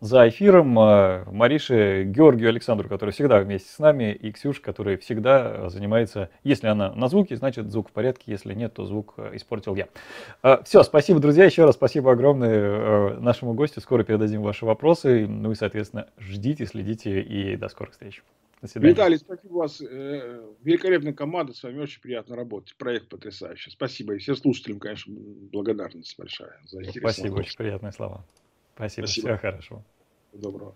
за 0.00 0.28
эфиром. 0.28 0.78
А, 0.78 1.24
Марише, 1.30 2.04
Георгию, 2.04 2.48
Александру, 2.48 2.88
который 2.88 3.10
всегда 3.10 3.40
вместе 3.40 3.70
с 3.70 3.78
нами, 3.78 4.12
и 4.12 4.32
Ксюш, 4.32 4.60
который 4.60 4.96
всегда 4.96 5.68
занимается, 5.68 6.30
если 6.42 6.66
она 6.66 6.92
на 6.94 7.08
звуке, 7.08 7.36
значит 7.36 7.70
звук 7.70 7.90
в 7.90 7.92
порядке, 7.92 8.24
если 8.26 8.54
нет, 8.54 8.74
то 8.74 8.86
звук 8.86 9.14
а, 9.16 9.34
испортил 9.36 9.76
я. 9.76 9.88
Все, 10.64 10.82
спасибо, 10.82 11.20
друзья, 11.20 11.44
еще 11.44 11.64
раз 11.64 11.74
спасибо 11.74 12.12
огромное 12.12 13.18
нашему 13.18 13.54
гостю. 13.54 13.80
Скоро 13.80 14.04
передадим 14.04 14.42
ваши 14.42 14.64
вопросы. 14.64 15.26
Ну 15.26 15.52
и, 15.52 15.54
соответственно, 15.54 16.06
ждите, 16.18 16.66
следите 16.66 17.20
и 17.20 17.56
до 17.56 17.68
скорых 17.68 17.92
встреч. 17.92 18.22
До 18.60 18.68
свидания. 18.68 18.92
Виталий, 18.92 19.18
спасибо 19.18 19.52
вас. 19.54 19.80
Э, 19.80 20.42
великолепная 20.62 21.14
команда, 21.14 21.54
с 21.54 21.62
вами 21.62 21.78
очень 21.80 22.00
приятно 22.02 22.36
работать. 22.36 22.74
Проект 22.76 23.08
потрясающий. 23.08 23.70
Спасибо. 23.70 24.14
И 24.14 24.18
всем 24.18 24.36
слушателям, 24.36 24.78
конечно, 24.78 25.14
благодарность 25.14 26.14
большая 26.18 26.60
за 26.66 26.84
Спасибо, 26.84 27.36
очень 27.36 27.56
приятные 27.56 27.92
слова. 27.92 28.24
Спасибо. 28.80 29.06
спасибо. 29.06 29.26
Всего 29.28 29.38
хорошего. 29.38 29.84
Доброго. 30.32 30.74